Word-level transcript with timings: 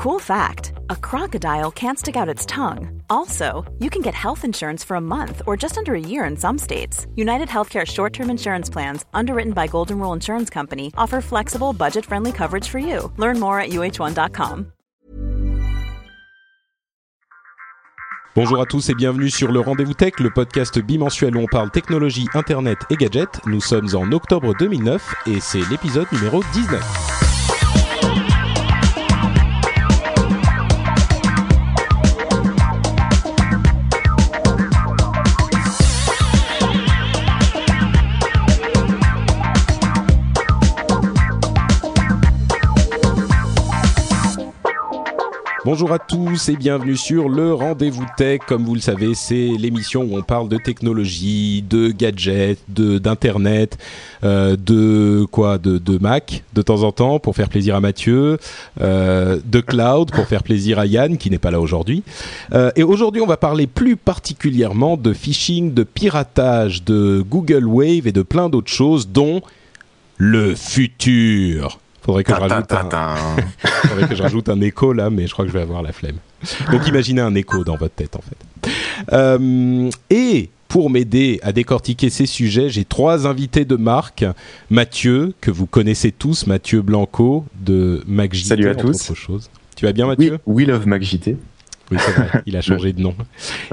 Cool 0.00 0.18
fact 0.18 0.72
a 0.88 0.96
crocodile 0.96 1.70
can't 1.70 1.98
stick 1.98 2.16
out 2.16 2.26
its 2.26 2.46
tongue. 2.46 3.02
Also, 3.10 3.70
you 3.80 3.90
can 3.90 4.00
get 4.00 4.14
health 4.14 4.46
insurance 4.46 4.82
for 4.82 4.94
a 4.96 5.00
month 5.00 5.42
or 5.46 5.58
just 5.58 5.76
under 5.76 5.94
a 5.94 6.00
year 6.00 6.24
in 6.24 6.38
some 6.38 6.56
states. 6.56 7.06
United 7.16 7.48
Healthcare 7.48 7.86
short 7.86 8.14
term 8.14 8.30
insurance 8.30 8.70
plans, 8.70 9.04
underwritten 9.12 9.52
by 9.52 9.66
Golden 9.66 9.98
Rule 9.98 10.14
Insurance 10.14 10.48
Company, 10.48 10.90
offer 10.96 11.20
flexible, 11.20 11.74
budget 11.74 12.06
friendly 12.06 12.32
coverage 12.32 12.66
for 12.66 12.78
you. 12.78 13.12
Learn 13.18 13.38
more 13.38 13.60
at 13.60 13.72
uh1.com. 13.72 14.72
Bonjour 18.34 18.62
à 18.62 18.64
tous 18.64 18.88
et 18.88 18.94
bienvenue 18.94 19.28
sur 19.28 19.52
le 19.52 19.60
Rendez-vous 19.60 19.92
Tech, 19.92 20.18
le 20.18 20.30
podcast 20.30 20.78
bimensuel 20.78 21.36
où 21.36 21.40
on 21.40 21.46
parle 21.46 21.70
technologie, 21.70 22.26
internet 22.32 22.78
et 22.88 22.96
gadgets. 22.96 23.38
Nous 23.44 23.60
sommes 23.60 23.88
en 23.94 24.10
octobre 24.12 24.54
2009 24.58 25.14
et 25.26 25.40
c'est 25.40 25.68
l'épisode 25.68 26.06
numéro 26.10 26.42
19. 26.54 27.19
Bonjour 45.72 45.92
à 45.92 46.00
tous 46.00 46.48
et 46.48 46.56
bienvenue 46.56 46.96
sur 46.96 47.28
le 47.28 47.54
Rendez-vous 47.54 48.04
Tech. 48.16 48.40
Comme 48.44 48.64
vous 48.64 48.74
le 48.74 48.80
savez, 48.80 49.14
c'est 49.14 49.50
l'émission 49.56 50.02
où 50.02 50.18
on 50.18 50.22
parle 50.22 50.48
de 50.48 50.56
technologie, 50.56 51.62
de 51.62 51.90
gadgets, 51.90 52.58
de 52.66 52.98
d'internet, 52.98 53.78
euh, 54.24 54.56
de 54.56 55.24
quoi, 55.30 55.58
de, 55.58 55.98
Mac 55.98 56.42
de 56.54 56.62
temps 56.62 56.82
en 56.82 56.90
temps 56.90 57.20
pour 57.20 57.36
faire 57.36 57.48
plaisir 57.48 57.76
à 57.76 57.80
Mathieu, 57.80 58.38
euh, 58.80 59.38
de 59.44 59.60
cloud 59.60 60.10
pour 60.10 60.26
faire 60.26 60.42
plaisir 60.42 60.80
à 60.80 60.86
Yann 60.86 61.16
qui 61.16 61.30
n'est 61.30 61.38
pas 61.38 61.52
là 61.52 61.60
aujourd'hui. 61.60 62.02
Euh, 62.52 62.72
et 62.74 62.82
aujourd'hui, 62.82 63.22
on 63.22 63.28
va 63.28 63.36
parler 63.36 63.68
plus 63.68 63.94
particulièrement 63.94 64.96
de 64.96 65.12
phishing, 65.12 65.72
de 65.72 65.84
piratage, 65.84 66.82
de 66.82 67.22
Google 67.24 67.66
Wave 67.66 68.08
et 68.08 68.12
de 68.12 68.22
plein 68.22 68.48
d'autres 68.48 68.72
choses, 68.72 69.06
dont 69.06 69.40
le 70.18 70.56
futur. 70.56 71.78
Faudrait 72.10 72.24
que, 72.24 72.34
je 72.34 72.40
rajoute 72.40 72.72
un... 72.72 73.14
Faudrait 73.88 74.08
que 74.08 74.14
je 74.16 74.22
rajoute 74.22 74.48
un 74.48 74.60
écho 74.60 74.92
là, 74.92 75.10
mais 75.10 75.28
je 75.28 75.32
crois 75.32 75.44
que 75.44 75.52
je 75.52 75.56
vais 75.56 75.62
avoir 75.62 75.80
la 75.80 75.92
flemme. 75.92 76.16
Donc 76.72 76.88
imaginez 76.88 77.20
un 77.20 77.36
écho 77.36 77.62
dans 77.62 77.76
votre 77.76 77.94
tête 77.94 78.16
en 78.16 78.20
fait. 78.20 78.70
Euh, 79.12 79.88
et 80.10 80.50
pour 80.66 80.90
m'aider 80.90 81.38
à 81.42 81.52
décortiquer 81.52 82.10
ces 82.10 82.26
sujets, 82.26 82.68
j'ai 82.68 82.84
trois 82.84 83.28
invités 83.28 83.64
de 83.64 83.76
marque. 83.76 84.24
Mathieu, 84.70 85.34
que 85.40 85.52
vous 85.52 85.66
connaissez 85.66 86.10
tous, 86.10 86.48
Mathieu 86.48 86.82
Blanco 86.82 87.44
de 87.60 88.02
MacJT. 88.08 88.48
Salut 88.48 88.68
à 88.68 88.74
tous. 88.74 89.12
Tu 89.76 89.84
vas 89.84 89.92
bien 89.92 90.08
Mathieu? 90.08 90.38
Oui, 90.46 90.64
We 90.64 90.68
Love 90.68 90.88
MacJT. 90.88 91.36
Oui, 91.90 91.98
c'est 91.98 92.12
vrai, 92.12 92.42
il 92.46 92.56
a 92.56 92.60
changé 92.60 92.92
de 92.92 93.00
nom. 93.00 93.14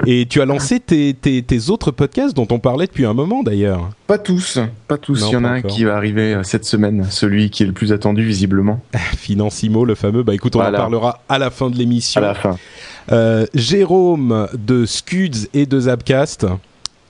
Et 0.05 0.25
tu 0.25 0.41
as 0.41 0.45
lancé 0.45 0.79
tes, 0.79 1.13
tes, 1.13 1.43
tes, 1.43 1.69
autres 1.69 1.91
podcasts 1.91 2.35
dont 2.35 2.47
on 2.49 2.59
parlait 2.59 2.87
depuis 2.87 3.05
un 3.05 3.13
moment 3.13 3.43
d'ailleurs. 3.43 3.89
Pas 4.07 4.17
tous, 4.17 4.59
pas 4.87 4.97
tous. 4.97 5.25
il 5.27 5.33
y 5.33 5.35
en 5.35 5.43
a 5.43 5.49
un 5.49 5.61
qui 5.61 5.83
va 5.83 5.95
arriver 5.95 6.33
euh, 6.33 6.43
cette 6.43 6.65
semaine, 6.65 7.05
celui 7.09 7.49
qui 7.49 7.63
est 7.63 7.67
le 7.67 7.73
plus 7.73 7.93
attendu 7.93 8.23
visiblement. 8.23 8.81
Financimo, 9.17 9.85
le 9.85 9.95
fameux. 9.95 10.23
Bah 10.23 10.33
écoute, 10.33 10.55
on 10.55 10.61
en 10.61 10.71
parlera 10.71 11.21
à 11.29 11.37
la 11.37 11.49
fin 11.49 11.69
de 11.69 11.77
l'émission. 11.77 12.21
À 12.21 12.23
la 12.23 12.33
fin. 12.33 12.57
Euh, 13.11 13.45
Jérôme 13.53 14.47
de 14.53 14.85
Scuds 14.85 15.47
et 15.53 15.65
de 15.65 15.79
Zapcast, 15.79 16.45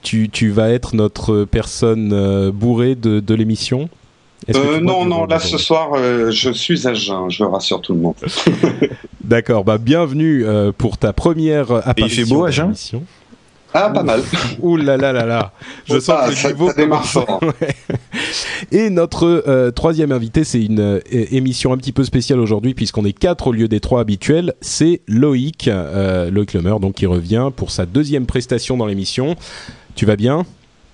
tu, 0.02 0.30
tu 0.30 0.50
vas 0.50 0.70
être 0.70 0.96
notre 0.96 1.46
personne 1.46 2.12
euh, 2.14 2.52
bourrée 2.52 2.96
de, 2.96 3.20
de 3.20 3.34
l'émission. 3.34 3.90
Euh, 4.56 4.80
non, 4.80 5.06
non, 5.06 5.26
là 5.26 5.40
ce 5.40 5.58
soir, 5.58 5.92
euh, 5.96 6.32
je 6.32 6.52
suis 6.52 6.88
à 6.88 6.94
jeun, 6.94 7.30
je 7.30 7.44
rassure 7.44 7.82
tout 7.82 7.94
le 7.94 8.00
monde. 8.00 8.16
D'accord, 9.24 9.64
bah 9.64 9.78
bienvenue 9.78 10.46
euh, 10.46 10.72
pour 10.72 10.98
ta 10.98 11.12
première 11.12 11.72
apparition. 11.72 12.06
Et 12.06 12.06
il 12.06 12.28
fait 12.28 12.34
beau 12.34 12.46
à 12.46 12.52
jeun 12.52 12.74
ah, 13.74 13.90
pas 13.90 14.04
mal. 14.04 14.22
Ouh 14.62 14.78
là 14.78 14.98
là 14.98 15.12
là 15.12 15.26
là. 15.26 15.52
Je 15.86 16.00
sens 16.00 16.30
que 16.30 16.48
le 16.48 16.54
niveau 16.54 16.72
commence. 16.72 17.18
Et 18.72 18.90
notre 18.90 19.44
euh, 19.48 19.72
troisième 19.72 20.12
invité, 20.12 20.44
c'est 20.44 20.64
une 20.64 20.80
euh, 20.80 21.00
émission 21.12 21.74
un 21.74 21.78
petit 21.78 21.92
peu 21.92 22.04
spéciale 22.04 22.40
aujourd'hui 22.40 22.74
puisqu'on 22.74 23.06
est 23.06 23.14
quatre 23.14 23.48
au 23.48 23.52
lieu 23.52 23.68
des 23.68 23.80
trois 23.80 24.02
habituels. 24.02 24.54
C'est 24.62 25.02
Loïc, 25.08 25.68
euh, 25.68 26.32
Loïc 26.32 26.54
Lemer, 26.54 26.80
donc 26.82 26.96
qui 26.96 27.06
revient 27.06 27.52
pour 27.56 27.72
sa 27.72 27.86
deuxième 27.86 28.26
prestation 28.26 28.78
dans 28.78 28.86
l'émission. 28.86 29.36
Tu 29.96 30.06
vas 30.06 30.16
bien? 30.16 30.46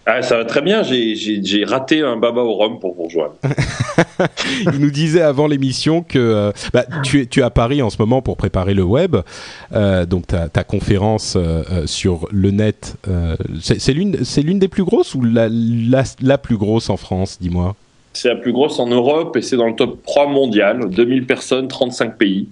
Ah, 0.05 0.21
ça 0.21 0.37
va 0.37 0.45
très 0.45 0.61
bien, 0.61 0.83
j'ai 0.83 1.63
raté 1.65 2.01
un 2.01 2.17
baba 2.17 2.41
au 2.41 2.55
rhum 2.55 2.79
pour 2.79 2.93
vous 2.95 3.03
rejoindre. 3.03 3.35
Il 4.73 4.79
nous 4.79 4.91
disait 4.91 5.21
avant 5.21 5.47
l'émission 5.47 6.03
que 6.03 6.19
euh, 6.19 6.51
bah, 6.73 6.85
tu, 7.03 7.21
es, 7.21 7.25
tu 7.25 7.39
es 7.39 7.43
à 7.43 7.49
Paris 7.49 7.81
en 7.81 7.89
ce 7.89 7.97
moment 7.99 8.21
pour 8.21 8.35
préparer 8.35 8.73
le 8.73 8.83
web, 8.83 9.15
euh, 9.73 10.05
donc 10.05 10.27
ta, 10.27 10.49
ta 10.49 10.63
conférence 10.63 11.35
euh, 11.37 11.87
sur 11.87 12.27
le 12.31 12.51
net, 12.51 12.95
c'est 13.61 13.93
l'une 13.93 14.59
des 14.59 14.67
plus 14.67 14.83
grosses 14.83 15.15
ou 15.15 15.21
la, 15.23 15.47
la, 15.49 16.03
la 16.21 16.37
plus 16.37 16.57
grosse 16.57 16.89
en 16.89 16.97
France, 16.97 17.37
dis-moi? 17.39 17.75
C'est 18.13 18.29
la 18.29 18.35
plus 18.35 18.51
grosse 18.51 18.79
en 18.79 18.87
Europe 18.87 19.35
et 19.37 19.41
c'est 19.41 19.57
dans 19.57 19.67
le 19.67 19.75
top 19.75 20.03
3 20.05 20.27
mondial, 20.27 20.89
2000 20.89 21.25
personnes, 21.25 21.67
35 21.67 22.17
pays. 22.17 22.47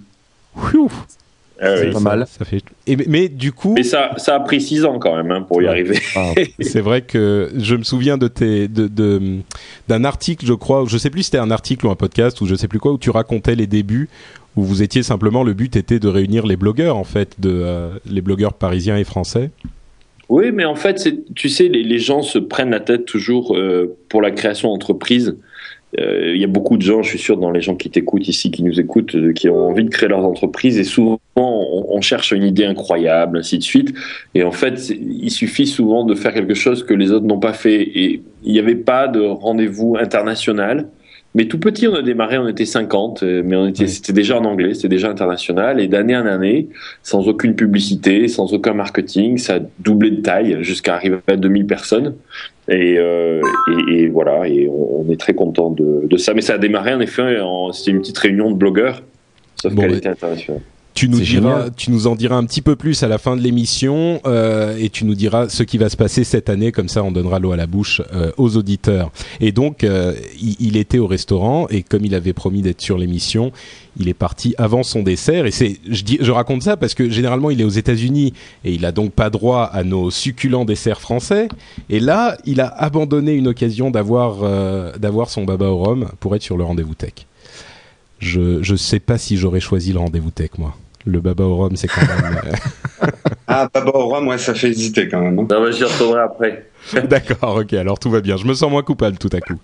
Ah 1.62 1.76
c'est 1.76 1.90
pas 1.90 2.00
mal. 2.00 2.26
Ça 2.26 2.44
fait... 2.44 2.62
Et, 2.86 2.96
mais 2.96 3.28
du 3.28 3.52
coup. 3.52 3.74
Mais 3.74 3.84
ça, 3.84 4.10
ça 4.16 4.34
a 4.34 4.40
pris 4.40 4.60
6 4.60 4.84
ans 4.84 4.98
quand 4.98 5.16
même 5.16 5.30
hein, 5.30 5.42
pour 5.42 5.62
y 5.62 5.68
arriver. 5.68 5.98
Ah, 6.16 6.32
c'est 6.60 6.80
vrai 6.80 7.02
que 7.02 7.50
je 7.56 7.76
me 7.76 7.84
souviens 7.84 8.18
de 8.18 8.26
tes, 8.26 8.66
de, 8.66 8.88
de, 8.88 9.38
d'un 9.88 10.04
article, 10.04 10.44
je 10.44 10.54
crois, 10.54 10.84
je 10.88 10.98
sais 10.98 11.10
plus 11.10 11.20
si 11.20 11.26
c'était 11.26 11.38
un 11.38 11.50
article 11.52 11.86
ou 11.86 11.90
un 11.90 11.94
podcast 11.94 12.40
ou 12.40 12.46
je 12.46 12.56
sais 12.56 12.68
plus 12.68 12.80
quoi, 12.80 12.92
où 12.92 12.98
tu 12.98 13.10
racontais 13.10 13.54
les 13.54 13.68
débuts, 13.68 14.08
où 14.56 14.64
vous 14.64 14.82
étiez 14.82 15.02
simplement, 15.04 15.44
le 15.44 15.54
but 15.54 15.76
était 15.76 16.00
de 16.00 16.08
réunir 16.08 16.46
les 16.46 16.56
blogueurs 16.56 16.96
en 16.96 17.04
fait, 17.04 17.40
de, 17.40 17.50
euh, 17.50 17.90
les 18.10 18.20
blogueurs 18.20 18.54
parisiens 18.54 18.96
et 18.96 19.04
français. 19.04 19.50
Oui, 20.28 20.50
mais 20.52 20.64
en 20.64 20.74
fait, 20.74 21.08
tu 21.34 21.48
sais, 21.48 21.68
les, 21.68 21.82
les, 21.82 21.98
gens 21.98 22.22
se 22.22 22.38
prennent 22.38 22.70
la 22.70 22.80
tête 22.80 23.04
toujours 23.04 23.54
euh, 23.54 23.96
pour 24.08 24.22
la 24.22 24.30
création 24.30 24.70
d'entreprise 24.70 25.36
euh, 26.00 26.32
il 26.34 26.40
y 26.40 26.44
a 26.44 26.48
beaucoup 26.48 26.76
de 26.78 26.82
gens, 26.82 27.02
je 27.02 27.10
suis 27.10 27.18
sûr, 27.18 27.36
dans 27.36 27.50
les 27.50 27.60
gens 27.60 27.74
qui 27.74 27.90
t'écoutent 27.90 28.26
ici, 28.26 28.50
qui 28.50 28.62
nous 28.62 28.80
écoutent, 28.80 29.14
euh, 29.14 29.32
qui 29.32 29.48
ont 29.50 29.68
envie 29.68 29.84
de 29.84 29.90
créer 29.90 30.08
leurs 30.08 30.24
entreprises 30.24 30.78
et 30.78 30.84
souvent 30.84 31.20
on, 31.36 31.86
on, 31.90 32.00
cherche 32.00 32.32
une 32.32 32.44
idée 32.44 32.64
incroyable, 32.64 33.38
ainsi 33.38 33.58
de 33.58 33.62
suite. 33.62 33.94
Et 34.34 34.42
en 34.42 34.52
fait, 34.52 34.90
il 34.90 35.30
suffit 35.30 35.66
souvent 35.66 36.04
de 36.04 36.14
faire 36.14 36.32
quelque 36.32 36.54
chose 36.54 36.84
que 36.84 36.94
les 36.94 37.12
autres 37.12 37.26
n'ont 37.26 37.40
pas 37.40 37.52
fait. 37.52 37.82
Et 37.82 38.22
il 38.42 38.52
n'y 38.52 38.58
avait 38.58 38.74
pas 38.74 39.06
de 39.06 39.20
rendez-vous 39.20 39.96
international. 40.00 40.88
Mais 41.34 41.46
tout 41.46 41.58
petit, 41.58 41.88
on 41.88 41.94
a 41.94 42.02
démarré, 42.02 42.36
on 42.36 42.46
était 42.46 42.66
50, 42.66 43.22
euh, 43.22 43.42
mais 43.44 43.56
on 43.56 43.66
était, 43.66 43.86
c'était 43.86 44.12
déjà 44.12 44.38
en 44.38 44.44
anglais, 44.44 44.74
c'était 44.74 44.88
déjà 44.88 45.08
international, 45.08 45.80
et 45.80 45.88
d'année 45.88 46.16
en 46.16 46.26
année, 46.26 46.68
sans 47.02 47.26
aucune 47.26 47.54
publicité, 47.54 48.28
sans 48.28 48.52
aucun 48.52 48.74
marketing, 48.74 49.38
ça 49.38 49.54
a 49.54 49.60
doublé 49.78 50.10
de 50.10 50.20
taille 50.20 50.58
jusqu'à 50.60 50.94
arriver 50.94 51.18
à 51.26 51.36
2000 51.36 51.66
personnes. 51.66 52.14
Et, 52.68 52.96
euh, 52.98 53.40
et, 53.88 53.94
et, 53.94 54.08
voilà, 54.08 54.46
et 54.46 54.68
on, 54.68 55.10
est 55.10 55.18
très 55.18 55.34
content 55.34 55.70
de, 55.70 56.06
de, 56.06 56.16
ça. 56.16 56.32
Mais 56.32 56.42
ça 56.42 56.54
a 56.54 56.58
démarré 56.58 56.94
en 56.94 57.00
effet, 57.00 57.38
c'était 57.72 57.90
une 57.90 58.00
petite 58.00 58.18
réunion 58.18 58.50
de 58.50 58.56
blogueurs, 58.56 59.02
sauf 59.60 59.72
bon, 59.72 59.82
qu'elle 59.82 59.94
était 59.94 60.10
internationale. 60.10 60.62
Tu 60.94 61.08
nous, 61.08 61.20
diras, 61.20 61.70
tu 61.70 61.90
nous 61.90 62.06
en 62.06 62.14
diras 62.14 62.36
un 62.36 62.44
petit 62.44 62.60
peu 62.60 62.76
plus 62.76 63.02
à 63.02 63.08
la 63.08 63.16
fin 63.16 63.34
de 63.34 63.40
l'émission 63.40 64.20
euh, 64.26 64.76
et 64.78 64.90
tu 64.90 65.04
nous 65.04 65.14
diras 65.14 65.48
ce 65.48 65.62
qui 65.62 65.78
va 65.78 65.88
se 65.88 65.96
passer 65.96 66.22
cette 66.22 66.50
année, 66.50 66.70
comme 66.70 66.88
ça 66.88 67.02
on 67.02 67.10
donnera 67.10 67.38
l'eau 67.38 67.52
à 67.52 67.56
la 67.56 67.66
bouche 67.66 68.02
euh, 68.12 68.30
aux 68.36 68.56
auditeurs. 68.56 69.10
Et 69.40 69.52
donc, 69.52 69.84
euh, 69.84 70.14
il, 70.40 70.56
il, 70.60 70.76
était 70.76 70.98
au 70.98 71.06
restaurant 71.06 71.66
et 71.70 71.82
comme 71.82 72.04
il 72.04 72.14
avait 72.14 72.34
promis 72.34 72.60
d'être 72.60 72.82
sur 72.82 72.98
l'émission, 72.98 73.52
il 73.98 74.08
est 74.08 74.14
parti 74.14 74.54
avant 74.58 74.82
son 74.82 75.02
dessert. 75.02 75.46
Et 75.46 75.50
c'est, 75.50 75.78
je, 75.88 76.02
dis, 76.02 76.18
je 76.20 76.30
raconte 76.30 76.62
ça 76.62 76.76
parce 76.76 76.94
que 76.94 77.08
généralement 77.08 77.50
il 77.50 77.60
est 77.60 77.64
aux 77.64 77.70
États-Unis 77.70 78.34
et 78.64 78.72
il 78.72 78.84
a 78.84 78.92
donc 78.92 79.12
pas 79.12 79.30
droit 79.30 79.64
à 79.64 79.84
nos 79.84 80.10
succulents 80.10 80.66
desserts 80.66 81.00
français. 81.00 81.48
Et 81.88 82.00
là, 82.00 82.36
il 82.44 82.60
a 82.60 82.66
abandonné 82.66 83.32
une 83.32 83.48
occasion 83.48 83.90
d'avoir 83.90 84.42
d'avoir 84.98 85.30
son 85.30 85.44
baba 85.44 85.66
au 85.66 85.78
rhum 85.78 86.08
pour 86.20 86.36
être 86.36 86.42
sur 86.42 86.56
le 86.56 86.64
rendez-vous 86.64 86.94
tech. 86.94 87.26
Je 88.22 88.62
je 88.62 88.76
sais 88.76 89.00
pas 89.00 89.18
si 89.18 89.36
j'aurais 89.36 89.60
choisi 89.60 89.92
le 89.92 89.98
rendez-vous 89.98 90.30
tech 90.30 90.50
moi. 90.56 90.76
Le 91.04 91.20
baba 91.20 91.42
au 91.42 91.56
rhum, 91.56 91.74
c'est 91.74 91.88
quand 91.88 92.02
même. 92.02 92.40
Euh, 92.46 93.08
ah, 93.48 93.68
baba 93.74 93.90
au 93.92 94.06
rhum, 94.06 94.28
ouais, 94.28 94.38
ça 94.38 94.54
fait 94.54 94.68
hésiter 94.68 95.08
quand 95.08 95.20
même. 95.20 95.36
Hein. 95.40 95.46
Non, 95.50 95.64
mais 95.64 95.72
j'y 95.72 95.82
retournerai 95.82 96.20
après. 96.20 96.70
D'accord, 97.08 97.56
ok, 97.56 97.72
alors 97.72 97.98
tout 97.98 98.10
va 98.10 98.20
bien. 98.20 98.36
Je 98.36 98.46
me 98.46 98.54
sens 98.54 98.70
moins 98.70 98.84
coupable 98.84 99.18
tout 99.18 99.30
à 99.32 99.40
coup. 99.40 99.58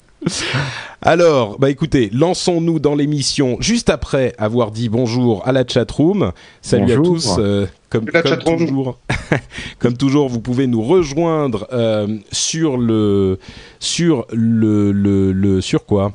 Alors, 1.00 1.60
bah 1.60 1.70
écoutez, 1.70 2.10
lançons-nous 2.12 2.81
dans 2.81 2.96
l'émission 2.96 3.56
juste 3.60 3.88
après 3.88 4.34
avoir 4.38 4.72
dit 4.72 4.88
bonjour 4.88 5.46
à 5.46 5.52
la 5.52 5.64
chatroom. 5.64 6.32
Salut 6.61 6.96
bonjour. 6.96 7.00
à 7.00 7.08
tous. 7.08 7.37
Euh, 7.38 7.66
comme, 7.88 8.06
comme 8.06 8.58
toujours, 8.58 8.99
comme 9.78 9.96
toujours, 9.96 10.28
vous 10.28 10.40
pouvez 10.40 10.66
nous 10.66 10.82
rejoindre 10.82 11.69
euh, 11.72 12.19
sur 12.32 12.76
le 12.76 13.38
sur 13.78 14.26
le, 14.32 14.90
le, 14.90 15.31
le 15.31 15.61
sur 15.61 15.87
quoi? 15.87 16.14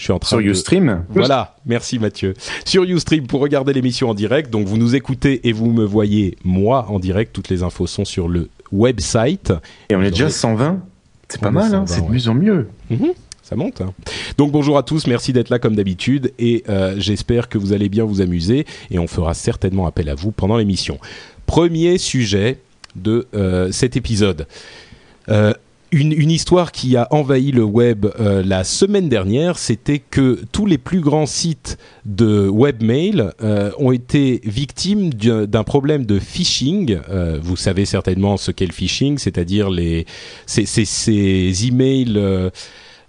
Je 0.00 0.04
suis 0.04 0.12
en 0.14 0.18
train 0.18 0.28
sur 0.30 0.38
Ustream. 0.38 1.04
Voilà, 1.10 1.56
merci 1.66 1.98
Mathieu. 1.98 2.32
Sur 2.64 2.84
Ustream 2.84 3.26
pour 3.26 3.42
regarder 3.42 3.74
l'émission 3.74 4.08
en 4.08 4.14
direct. 4.14 4.48
Donc 4.48 4.66
vous 4.66 4.78
nous 4.78 4.94
écoutez 4.94 5.46
et 5.46 5.52
vous 5.52 5.70
me 5.70 5.84
voyez 5.84 6.38
moi 6.42 6.86
en 6.88 6.98
direct. 6.98 7.34
Toutes 7.34 7.50
les 7.50 7.62
infos 7.62 7.86
sont 7.86 8.06
sur 8.06 8.26
le 8.26 8.48
website. 8.72 9.52
Et 9.90 9.96
on 9.96 10.00
est 10.00 10.10
déjà 10.10 10.30
120. 10.30 10.80
C'est 11.28 11.42
pas 11.42 11.50
mal, 11.50 11.74
hein 11.74 11.84
c'est 11.86 12.00
de 12.00 12.10
mieux 12.10 12.28
en 12.28 12.34
mieux. 12.34 12.68
Mmh 12.88 13.08
ça 13.42 13.56
monte. 13.56 13.80
Hein. 13.80 13.92
Donc 14.38 14.52
bonjour 14.52 14.78
à 14.78 14.84
tous, 14.84 15.08
merci 15.08 15.32
d'être 15.32 15.50
là 15.50 15.58
comme 15.58 15.74
d'habitude 15.74 16.32
et 16.38 16.62
euh, 16.68 16.94
j'espère 16.98 17.48
que 17.48 17.58
vous 17.58 17.72
allez 17.72 17.88
bien 17.88 18.04
vous 18.04 18.20
amuser 18.20 18.64
et 18.92 19.00
on 19.00 19.08
fera 19.08 19.34
certainement 19.34 19.88
appel 19.88 20.08
à 20.08 20.14
vous 20.14 20.30
pendant 20.30 20.56
l'émission. 20.56 21.00
Premier 21.46 21.98
sujet 21.98 22.58
de 22.94 23.26
euh, 23.34 23.72
cet 23.72 23.96
épisode. 23.96 24.46
Euh, 25.28 25.52
une, 25.92 26.30
histoire 26.30 26.72
qui 26.72 26.96
a 26.96 27.08
envahi 27.10 27.50
le 27.50 27.64
web 27.64 28.06
euh, 28.18 28.42
la 28.44 28.64
semaine 28.64 29.08
dernière, 29.08 29.58
c'était 29.58 29.98
que 29.98 30.40
tous 30.52 30.66
les 30.66 30.78
plus 30.78 31.00
grands 31.00 31.26
sites 31.26 31.78
de 32.04 32.48
webmail 32.48 33.30
euh, 33.42 33.70
ont 33.78 33.92
été 33.92 34.40
victimes 34.44 35.10
d'un 35.12 35.64
problème 35.64 36.06
de 36.06 36.18
phishing. 36.18 36.98
Euh, 37.08 37.38
vous 37.42 37.56
savez 37.56 37.84
certainement 37.84 38.36
ce 38.36 38.50
qu'est 38.52 38.66
le 38.66 38.72
phishing, 38.72 39.18
c'est-à-dire 39.18 39.70
les 39.70 40.06
ces, 40.46 41.66
emails 41.66 42.50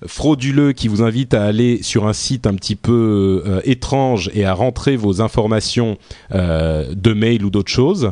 frauduleux 0.07 0.73
qui 0.73 0.87
vous 0.87 1.03
invitent 1.03 1.35
à 1.35 1.43
aller 1.43 1.83
sur 1.83 2.07
un 2.07 2.13
site 2.13 2.47
un 2.47 2.55
petit 2.55 2.75
peu 2.75 3.43
étrange 3.63 4.31
et 4.33 4.45
à 4.45 4.53
rentrer 4.53 4.95
vos 4.95 5.21
informations 5.21 5.97
de 6.31 7.13
mail 7.13 7.45
ou 7.45 7.51
d'autres 7.51 7.71
choses. 7.71 8.11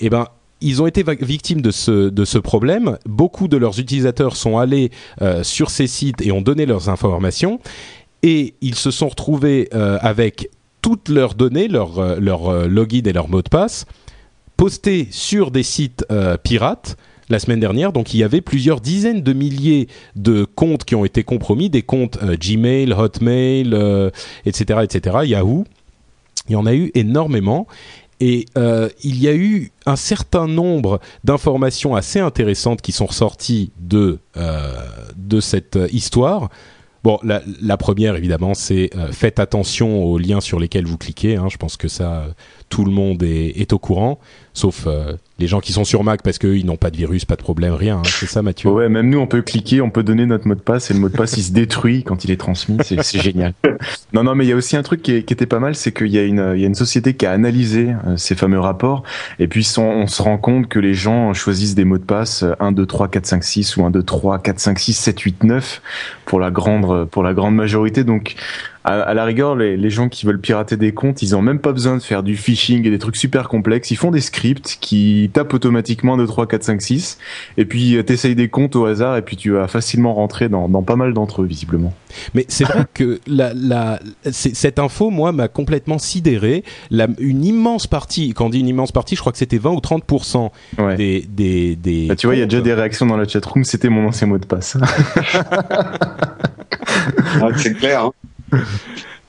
Eh 0.00 0.10
ben 0.10 0.26
ils 0.60 0.82
ont 0.82 0.86
été 0.86 1.02
victimes 1.20 1.62
de 1.62 1.70
ce, 1.70 2.08
de 2.08 2.24
ce 2.24 2.38
problème. 2.38 2.98
Beaucoup 3.06 3.48
de 3.48 3.56
leurs 3.56 3.78
utilisateurs 3.78 4.36
sont 4.36 4.58
allés 4.58 4.90
euh, 5.22 5.42
sur 5.42 5.70
ces 5.70 5.86
sites 5.86 6.20
et 6.20 6.32
ont 6.32 6.42
donné 6.42 6.66
leurs 6.66 6.88
informations. 6.88 7.60
Et 8.22 8.54
ils 8.60 8.74
se 8.74 8.90
sont 8.90 9.08
retrouvés 9.08 9.68
euh, 9.74 9.98
avec 10.00 10.50
toutes 10.82 11.08
leurs 11.08 11.34
données, 11.34 11.68
leur, 11.68 11.98
euh, 11.98 12.16
leur 12.20 12.68
login 12.68 13.02
et 13.04 13.12
leur 13.12 13.28
mot 13.28 13.42
de 13.42 13.48
passe, 13.48 13.86
postés 14.56 15.08
sur 15.10 15.50
des 15.50 15.62
sites 15.62 16.04
pirates 16.42 16.98
la 17.30 17.38
semaine 17.38 17.60
dernière. 17.60 17.92
Donc 17.92 18.12
il 18.12 18.18
y 18.18 18.24
avait 18.24 18.42
plusieurs 18.42 18.80
dizaines 18.80 19.22
de 19.22 19.32
milliers 19.32 19.88
de 20.16 20.44
comptes 20.44 20.84
qui 20.84 20.94
ont 20.94 21.06
été 21.06 21.22
compromis, 21.22 21.70
des 21.70 21.82
comptes 21.82 22.18
Gmail, 22.22 22.92
Hotmail, 22.92 23.74
etc., 24.44 24.80
etc., 24.82 25.16
Yahoo. 25.24 25.64
Il 26.48 26.54
y 26.54 26.56
en 26.56 26.66
a 26.66 26.74
eu 26.74 26.90
énormément. 26.94 27.66
Et 28.20 28.46
euh, 28.58 28.90
il 29.02 29.20
y 29.20 29.28
a 29.28 29.34
eu 29.34 29.72
un 29.86 29.96
certain 29.96 30.46
nombre 30.46 31.00
d'informations 31.24 31.94
assez 31.94 32.20
intéressantes 32.20 32.82
qui 32.82 32.92
sont 32.92 33.06
ressorties 33.06 33.72
de, 33.80 34.18
euh, 34.36 34.86
de 35.16 35.40
cette 35.40 35.78
histoire. 35.90 36.50
Bon, 37.02 37.18
la, 37.22 37.76
première, 37.78 38.14
évidemment, 38.14 38.52
c'est 38.52 38.90
euh, 38.94 39.10
faites 39.10 39.40
attention 39.40 40.04
aux 40.04 40.18
liens 40.18 40.42
sur 40.42 40.60
lesquels 40.60 40.84
vous 40.84 40.98
cliquez. 40.98 41.36
Hein. 41.36 41.48
Je 41.50 41.56
pense 41.56 41.78
que 41.78 41.88
ça, 41.88 42.26
tout 42.68 42.84
le 42.84 42.92
monde 42.92 43.22
est 43.22 43.72
au 43.72 43.78
courant, 43.78 44.18
sauf 44.60 44.84
euh, 44.86 45.14
les 45.38 45.46
gens 45.46 45.60
qui 45.60 45.72
sont 45.72 45.84
sur 45.84 46.04
Mac 46.04 46.20
parce 46.22 46.38
qu'ils 46.38 46.66
n'ont 46.66 46.76
pas 46.76 46.90
de 46.90 46.96
virus, 46.96 47.24
pas 47.24 47.36
de 47.36 47.42
problème, 47.42 47.72
rien. 47.72 47.98
Hein. 47.98 48.02
C'est 48.04 48.26
ça, 48.26 48.42
Mathieu 48.42 48.68
Ouais, 48.68 48.88
même 48.88 49.08
nous, 49.08 49.18
on 49.18 49.26
peut 49.26 49.40
cliquer, 49.40 49.80
on 49.80 49.90
peut 49.90 50.02
donner 50.02 50.26
notre 50.26 50.46
mot 50.46 50.54
de 50.54 50.60
passe 50.60 50.90
et 50.90 50.94
le 50.94 51.00
mot 51.00 51.08
de 51.08 51.16
passe, 51.16 51.36
il 51.38 51.42
se 51.42 51.52
détruit 51.52 52.04
quand 52.04 52.24
il 52.24 52.30
est 52.30 52.36
transmis. 52.36 52.78
C'est 52.84 53.22
génial. 53.22 53.54
Non, 54.12 54.24
non, 54.24 54.34
mais 54.34 54.44
il 54.44 54.48
y 54.48 54.52
a 54.52 54.56
aussi 54.56 54.76
un 54.76 54.82
truc 54.82 55.02
qui, 55.02 55.22
qui 55.22 55.32
était 55.32 55.46
pas 55.46 55.60
mal, 55.60 55.74
c'est 55.76 55.92
qu'il 55.92 56.08
y, 56.08 56.18
a 56.18 56.24
une, 56.24 56.52
il 56.54 56.60
y 56.60 56.64
a 56.64 56.66
une 56.66 56.74
société 56.74 57.14
qui 57.14 57.26
a 57.26 57.30
analysé 57.30 57.94
euh, 58.06 58.16
ces 58.16 58.34
fameux 58.34 58.58
rapports 58.58 59.04
et 59.38 59.46
puis 59.46 59.66
on, 59.78 60.06
se 60.08 60.20
rend 60.20 60.36
compte 60.36 60.68
que 60.68 60.80
les 60.80 60.94
gens 60.94 61.32
choisissent 61.32 61.76
des 61.76 61.84
mots 61.84 61.96
de 61.96 62.02
passe 62.02 62.44
1, 62.58 62.72
2, 62.72 62.84
3, 62.84 63.08
4, 63.08 63.26
5, 63.26 63.44
6 63.44 63.76
ou 63.76 63.84
1, 63.84 63.90
2, 63.90 64.02
3, 64.02 64.40
4, 64.40 64.58
5, 64.58 64.78
6, 64.78 64.92
7, 64.94 65.20
8, 65.20 65.44
9 65.44 65.82
pour 66.24 66.40
la 66.40 66.50
grande, 66.50 67.08
pour 67.08 67.22
la 67.22 67.32
grande 67.32 67.54
majorité. 67.54 68.02
Donc, 68.04 68.34
à, 68.84 69.14
la 69.14 69.24
rigueur, 69.24 69.56
les, 69.56 69.76
les, 69.76 69.90
gens 69.90 70.08
qui 70.08 70.26
veulent 70.26 70.40
pirater 70.40 70.76
des 70.76 70.92
comptes, 70.92 71.22
ils 71.22 71.36
ont 71.36 71.42
même 71.42 71.58
pas 71.58 71.72
besoin 71.72 71.96
de 71.96 72.02
faire 72.02 72.22
du 72.22 72.36
phishing 72.36 72.86
et 72.86 72.90
des 72.90 72.98
trucs 72.98 73.16
super 73.16 73.48
complexes. 73.48 73.90
Ils 73.90 73.96
font 73.96 74.10
des 74.10 74.20
scripts 74.20 74.49
qui 74.54 75.30
tapent 75.32 75.54
automatiquement 75.54 76.16
2, 76.16 76.26
3, 76.26 76.46
4, 76.46 76.64
5, 76.64 76.82
6. 76.82 77.18
Et 77.56 77.64
puis, 77.64 77.96
euh, 77.96 78.02
t'essayes 78.02 78.34
des 78.34 78.48
comptes 78.48 78.76
au 78.76 78.86
hasard 78.86 79.16
et 79.16 79.22
puis 79.22 79.36
tu 79.36 79.50
vas 79.50 79.68
facilement 79.68 80.14
rentrer 80.14 80.48
dans, 80.48 80.68
dans 80.68 80.82
pas 80.82 80.96
mal 80.96 81.14
d'entre 81.14 81.42
eux, 81.42 81.46
visiblement. 81.46 81.94
Mais 82.34 82.44
c'est 82.48 82.64
vrai 82.64 82.84
que 82.92 83.20
la, 83.26 83.52
la, 83.54 84.00
cette 84.30 84.78
info, 84.78 85.10
moi, 85.10 85.32
m'a 85.32 85.48
complètement 85.48 85.98
sidéré. 85.98 86.64
La, 86.90 87.06
une 87.18 87.44
immense 87.44 87.86
partie, 87.86 88.34
quand 88.34 88.46
on 88.46 88.50
dit 88.50 88.60
une 88.60 88.68
immense 88.68 88.92
partie, 88.92 89.16
je 89.16 89.20
crois 89.20 89.32
que 89.32 89.38
c'était 89.38 89.58
20 89.58 89.70
ou 89.70 89.78
30% 89.78 90.50
des, 90.96 91.26
des, 91.28 91.76
des. 91.76 92.06
Bah, 92.06 92.16
tu 92.16 92.26
vois, 92.26 92.36
il 92.36 92.40
y 92.40 92.42
a 92.42 92.46
déjà 92.46 92.62
des 92.62 92.74
réactions 92.74 93.06
dans 93.06 93.16
la 93.16 93.26
chatroom. 93.26 93.64
C'était 93.64 93.88
mon 93.88 94.06
ancien 94.06 94.26
mot 94.26 94.38
de 94.38 94.46
passe. 94.46 94.76
c'est 97.56 97.74
clair. 97.74 98.10
Hein. 98.52 98.58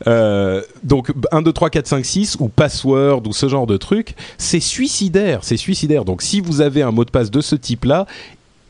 Euh, 0.07 0.61
donc 0.83 1.11
1, 1.31 1.41
2, 1.41 1.51
3, 1.51 1.69
4, 1.69 1.87
5, 1.87 2.05
6 2.05 2.37
ou 2.39 2.47
password 2.47 3.27
ou 3.27 3.33
ce 3.33 3.47
genre 3.47 3.67
de 3.67 3.77
truc, 3.77 4.15
c'est 4.37 4.59
suicidaire, 4.59 5.39
c'est 5.43 5.57
suicidaire. 5.57 6.05
Donc 6.05 6.21
si 6.21 6.41
vous 6.41 6.61
avez 6.61 6.81
un 6.81 6.91
mot 6.91 7.05
de 7.05 7.11
passe 7.11 7.31
de 7.31 7.41
ce 7.41 7.55
type-là, 7.55 8.07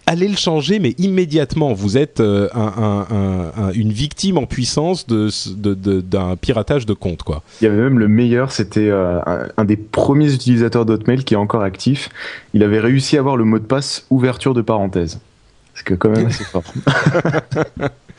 allez 0.08 0.28
le 0.28 0.36
changer, 0.36 0.80
mais 0.80 0.90
immédiatement. 0.98 1.74
Vous 1.74 1.98
êtes 1.98 2.20
euh, 2.20 2.50
un, 2.54 3.08
un, 3.10 3.64
un, 3.64 3.72
une 3.74 3.92
victime 3.92 4.38
en 4.38 4.46
puissance 4.46 5.08
d'un 5.08 5.30
de, 5.56 5.74
de, 5.74 6.36
piratage 6.36 6.86
de 6.86 6.94
compte, 6.94 7.24
quoi. 7.24 7.44
Il 7.62 7.66
y 7.66 7.68
avait 7.68 7.82
même 7.82 8.00
le 8.00 8.08
meilleur, 8.08 8.52
c'était 8.52 8.90
euh, 8.90 9.20
un, 9.58 9.66
des 9.66 9.78
premiers 9.78 10.34
utilisateurs 10.34 10.86
d'Hotmail 10.86 11.24
qui 11.24 11.34
est 11.34 11.38
encore 11.38 11.64
actif. 11.64 12.10
Il 12.54 12.64
avait 12.64 12.80
réussi 12.80 13.18
à 13.18 13.20
avoir 13.20 13.38
le 13.38 13.46
mot 13.46 13.60
de 13.60 13.66
passe 13.66 14.06
ouverture 14.10 14.54
de 14.54 14.62
parenthèse. 14.62 15.20
C'est 15.76 15.98
quand 15.98 16.10
même 16.10 16.26
assez 16.28 16.44
fort. 16.44 16.64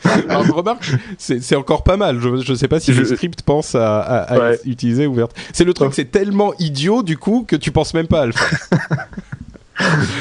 Alors, 0.29 0.45
remarque, 0.47 0.91
c'est 1.17 1.55
encore 1.55 1.83
pas 1.83 1.97
mal. 1.97 2.19
Je 2.19 2.51
ne 2.51 2.55
sais 2.55 2.67
pas 2.67 2.79
si 2.79 2.91
le 2.91 3.05
script 3.05 3.41
pense 3.41 3.75
à, 3.75 3.99
à, 3.99 4.53
utiliser 4.65 5.07
ouverte. 5.07 5.35
C'est 5.53 5.63
le 5.63 5.73
truc, 5.73 5.93
c'est 5.93 6.11
tellement 6.11 6.53
idiot 6.59 7.03
du 7.03 7.17
coup 7.17 7.45
que 7.47 7.55
tu 7.55 7.71
penses 7.71 7.93
même 7.93 8.07
pas 8.07 8.21
à 8.21 8.25
le 8.25 8.31
faire. 8.31 9.07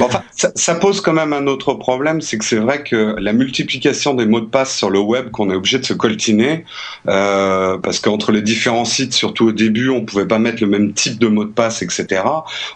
enfin, 0.00 0.23
ça, 0.34 0.75
pose 0.75 1.00
quand 1.00 1.12
même 1.12 1.32
un 1.32 1.46
autre 1.46 1.75
problème, 1.75 2.20
c'est 2.20 2.38
que 2.38 2.44
c'est 2.44 2.56
vrai 2.56 2.82
que 2.82 3.17
la 3.19 3.32
multiplication 3.32 4.14
des 4.14 4.25
mots 4.25 4.40
de 4.40 4.46
passe 4.46 4.75
sur 4.75 4.90
le 4.90 4.99
web 4.99 5.31
qu'on 5.31 5.50
est 5.50 5.55
obligé 5.55 5.79
de 5.79 5.85
se 5.85 5.93
coltiner, 5.93 6.64
euh, 7.08 7.78
parce 7.78 8.00
qu'entre 8.00 8.32
les 8.32 8.43
différents 8.43 8.85
sites, 8.85 9.12
surtout 9.12 9.49
au 9.49 9.52
début, 9.52 9.90
on 9.90 10.05
pouvait 10.05 10.26
pas 10.26 10.38
mettre 10.38 10.62
le 10.62 10.69
même 10.69 10.93
type 10.93 11.19
de 11.19 11.28
mot 11.28 11.44
de 11.44 11.50
passe, 11.50 11.82
etc. 11.82 12.23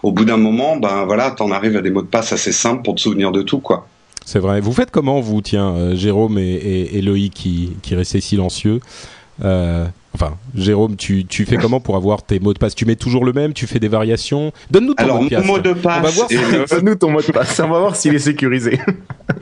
Au 0.03 0.11
bout 0.11 0.25
d'un 0.25 0.37
moment, 0.37 0.77
ben 0.77 1.05
voilà, 1.05 1.31
t'en 1.31 1.51
arrives 1.51 1.77
à 1.77 1.81
des 1.81 1.89
mots 1.89 2.03
de 2.03 2.07
passe 2.07 2.31
assez 2.31 2.51
simples 2.51 2.83
pour 2.83 2.95
te 2.95 3.01
souvenir 3.01 3.31
de 3.31 3.41
tout, 3.41 3.59
quoi. 3.59 3.87
C'est 4.27 4.39
vrai. 4.39 4.59
Vous 4.59 4.73
faites 4.73 4.91
comment, 4.91 5.21
vous, 5.21 5.41
tiens, 5.41 5.69
euh, 5.69 5.95
Jérôme 5.95 6.37
et, 6.37 7.01
Loïc 7.01 7.33
qui, 7.33 7.77
qui 7.81 7.95
restaient 7.95 8.19
silencieux 8.19 8.81
euh, 9.45 9.85
Enfin, 10.13 10.35
Jérôme, 10.53 10.97
tu, 10.97 11.25
tu 11.25 11.45
fais 11.45 11.55
comment 11.55 11.79
pour 11.79 11.95
avoir 11.95 12.23
tes 12.23 12.41
mots 12.41 12.53
de 12.53 12.59
passe? 12.59 12.75
Tu 12.75 12.85
mets 12.85 12.97
toujours 12.97 13.23
le 13.23 13.31
même? 13.31 13.53
Tu 13.53 13.67
fais 13.67 13.79
des 13.79 13.87
variations? 13.87 14.51
Donne-nous 14.69 14.95
ton 14.95 15.03
Alors, 15.03 15.21
mot 15.21 15.29
de 15.29 15.35
passe. 15.35 15.45
Mot 15.45 15.59
de 15.59 15.73
passe 15.73 15.97
on 15.97 16.01
va 16.01 16.09
voir 16.09 16.27
Donne-nous 16.69 16.95
ton 16.95 17.11
mot 17.11 17.21
de 17.21 17.31
passe. 17.31 17.57
On 17.61 17.69
va 17.69 17.79
voir 17.79 17.95
s'il 17.95 18.15
est 18.15 18.19
sécurisé. 18.19 18.81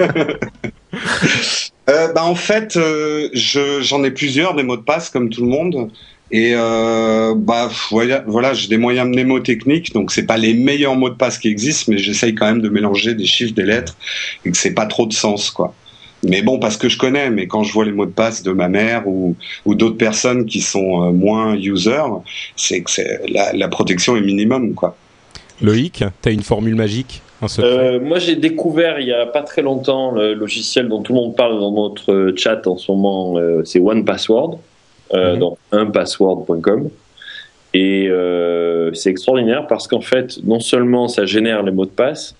euh, 1.90 2.14
bah, 2.14 2.24
en 2.24 2.36
fait, 2.36 2.78
euh, 2.78 3.30
j'en 3.34 4.04
ai 4.04 4.12
plusieurs 4.12 4.54
des 4.54 4.62
mots 4.62 4.78
de 4.78 4.84
passe, 4.84 5.10
comme 5.10 5.32
tout 5.32 5.42
le 5.42 5.50
monde. 5.50 5.90
Et 6.36 6.52
euh, 6.54 7.34
bah 7.34 7.70
voilà, 7.92 8.22
voilà 8.28 8.54
j'ai 8.54 8.68
des 8.68 8.76
moyens 8.76 9.08
mnémotechniques, 9.08 9.94
donc 9.94 10.12
c'est 10.12 10.26
pas 10.26 10.36
les 10.36 10.54
meilleurs 10.54 10.98
mots 10.98 11.08
de 11.08 11.16
passe 11.16 11.38
qui 11.38 11.48
existent, 11.48 11.90
mais 11.94 11.98
j'essaye 11.98 12.36
quand 12.36 12.46
même 12.46 12.60
de 12.60 12.68
mélanger 12.68 13.14
des 13.14 13.26
chiffres, 13.26 13.54
des 13.54 13.64
lettres, 13.64 13.96
et 14.44 14.52
que 14.52 14.58
c'est 14.58 14.74
pas 14.74 14.86
trop 14.86 15.06
de 15.06 15.14
sens, 15.14 15.50
quoi. 15.50 15.74
Mais 16.24 16.42
bon, 16.42 16.60
parce 16.60 16.76
que 16.76 16.90
je 16.90 16.98
connais, 16.98 17.30
mais 17.30 17.48
quand 17.48 17.64
je 17.64 17.72
vois 17.72 17.86
les 17.86 17.94
mots 17.94 18.06
de 18.06 18.12
passe 18.12 18.44
de 18.44 18.52
ma 18.52 18.68
mère 18.68 19.08
ou, 19.08 19.38
ou 19.64 19.76
d'autres 19.76 19.96
personnes 19.96 20.46
qui 20.46 20.60
sont 20.60 21.04
euh, 21.04 21.12
moins 21.14 21.56
users, 21.56 22.12
c'est 22.58 22.82
que 22.82 22.92
la, 23.32 23.54
la 23.54 23.68
protection 23.70 24.18
est 24.18 24.22
minimum, 24.22 24.74
quoi. 24.74 24.98
Loïc, 25.62 26.04
tu 26.22 26.30
as 26.30 26.32
une 26.34 26.44
formule 26.44 26.76
magique 26.76 27.22
euh, 27.60 28.00
moi, 28.00 28.18
j'ai 28.18 28.36
découvert 28.36 29.00
il 29.00 29.08
y 29.08 29.14
a 29.14 29.26
pas 29.26 29.44
très 29.44 29.62
longtemps 29.62 30.12
le 30.12 30.34
logiciel 30.34 30.90
dont 30.90 31.02
tout 31.02 31.14
le 31.14 31.20
monde 31.20 31.36
parle 31.36 31.60
dans 31.60 31.72
notre 31.72 32.34
chat 32.36 32.66
en 32.66 32.76
ce 32.76 32.92
moment. 32.92 33.36
C'est 33.64 33.80
One 33.80 34.04
Password 34.04 34.58
euh, 35.14 35.34
mhm. 35.34 35.40
dans 35.40 35.58
unpassword.com. 35.72 36.90
Et 37.74 38.08
euh, 38.10 38.94
c'est 38.94 39.10
extraordinaire 39.10 39.68
parce 39.68 39.88
qu'en 39.88 40.02
fait, 40.02 40.40
non 40.44 40.60
seulement 40.60 41.08
ça 41.08 41.26
génère 41.26 41.64
les 41.64 41.72
mots 41.72 41.86
de 41.86 41.92
passe, 41.92 42.36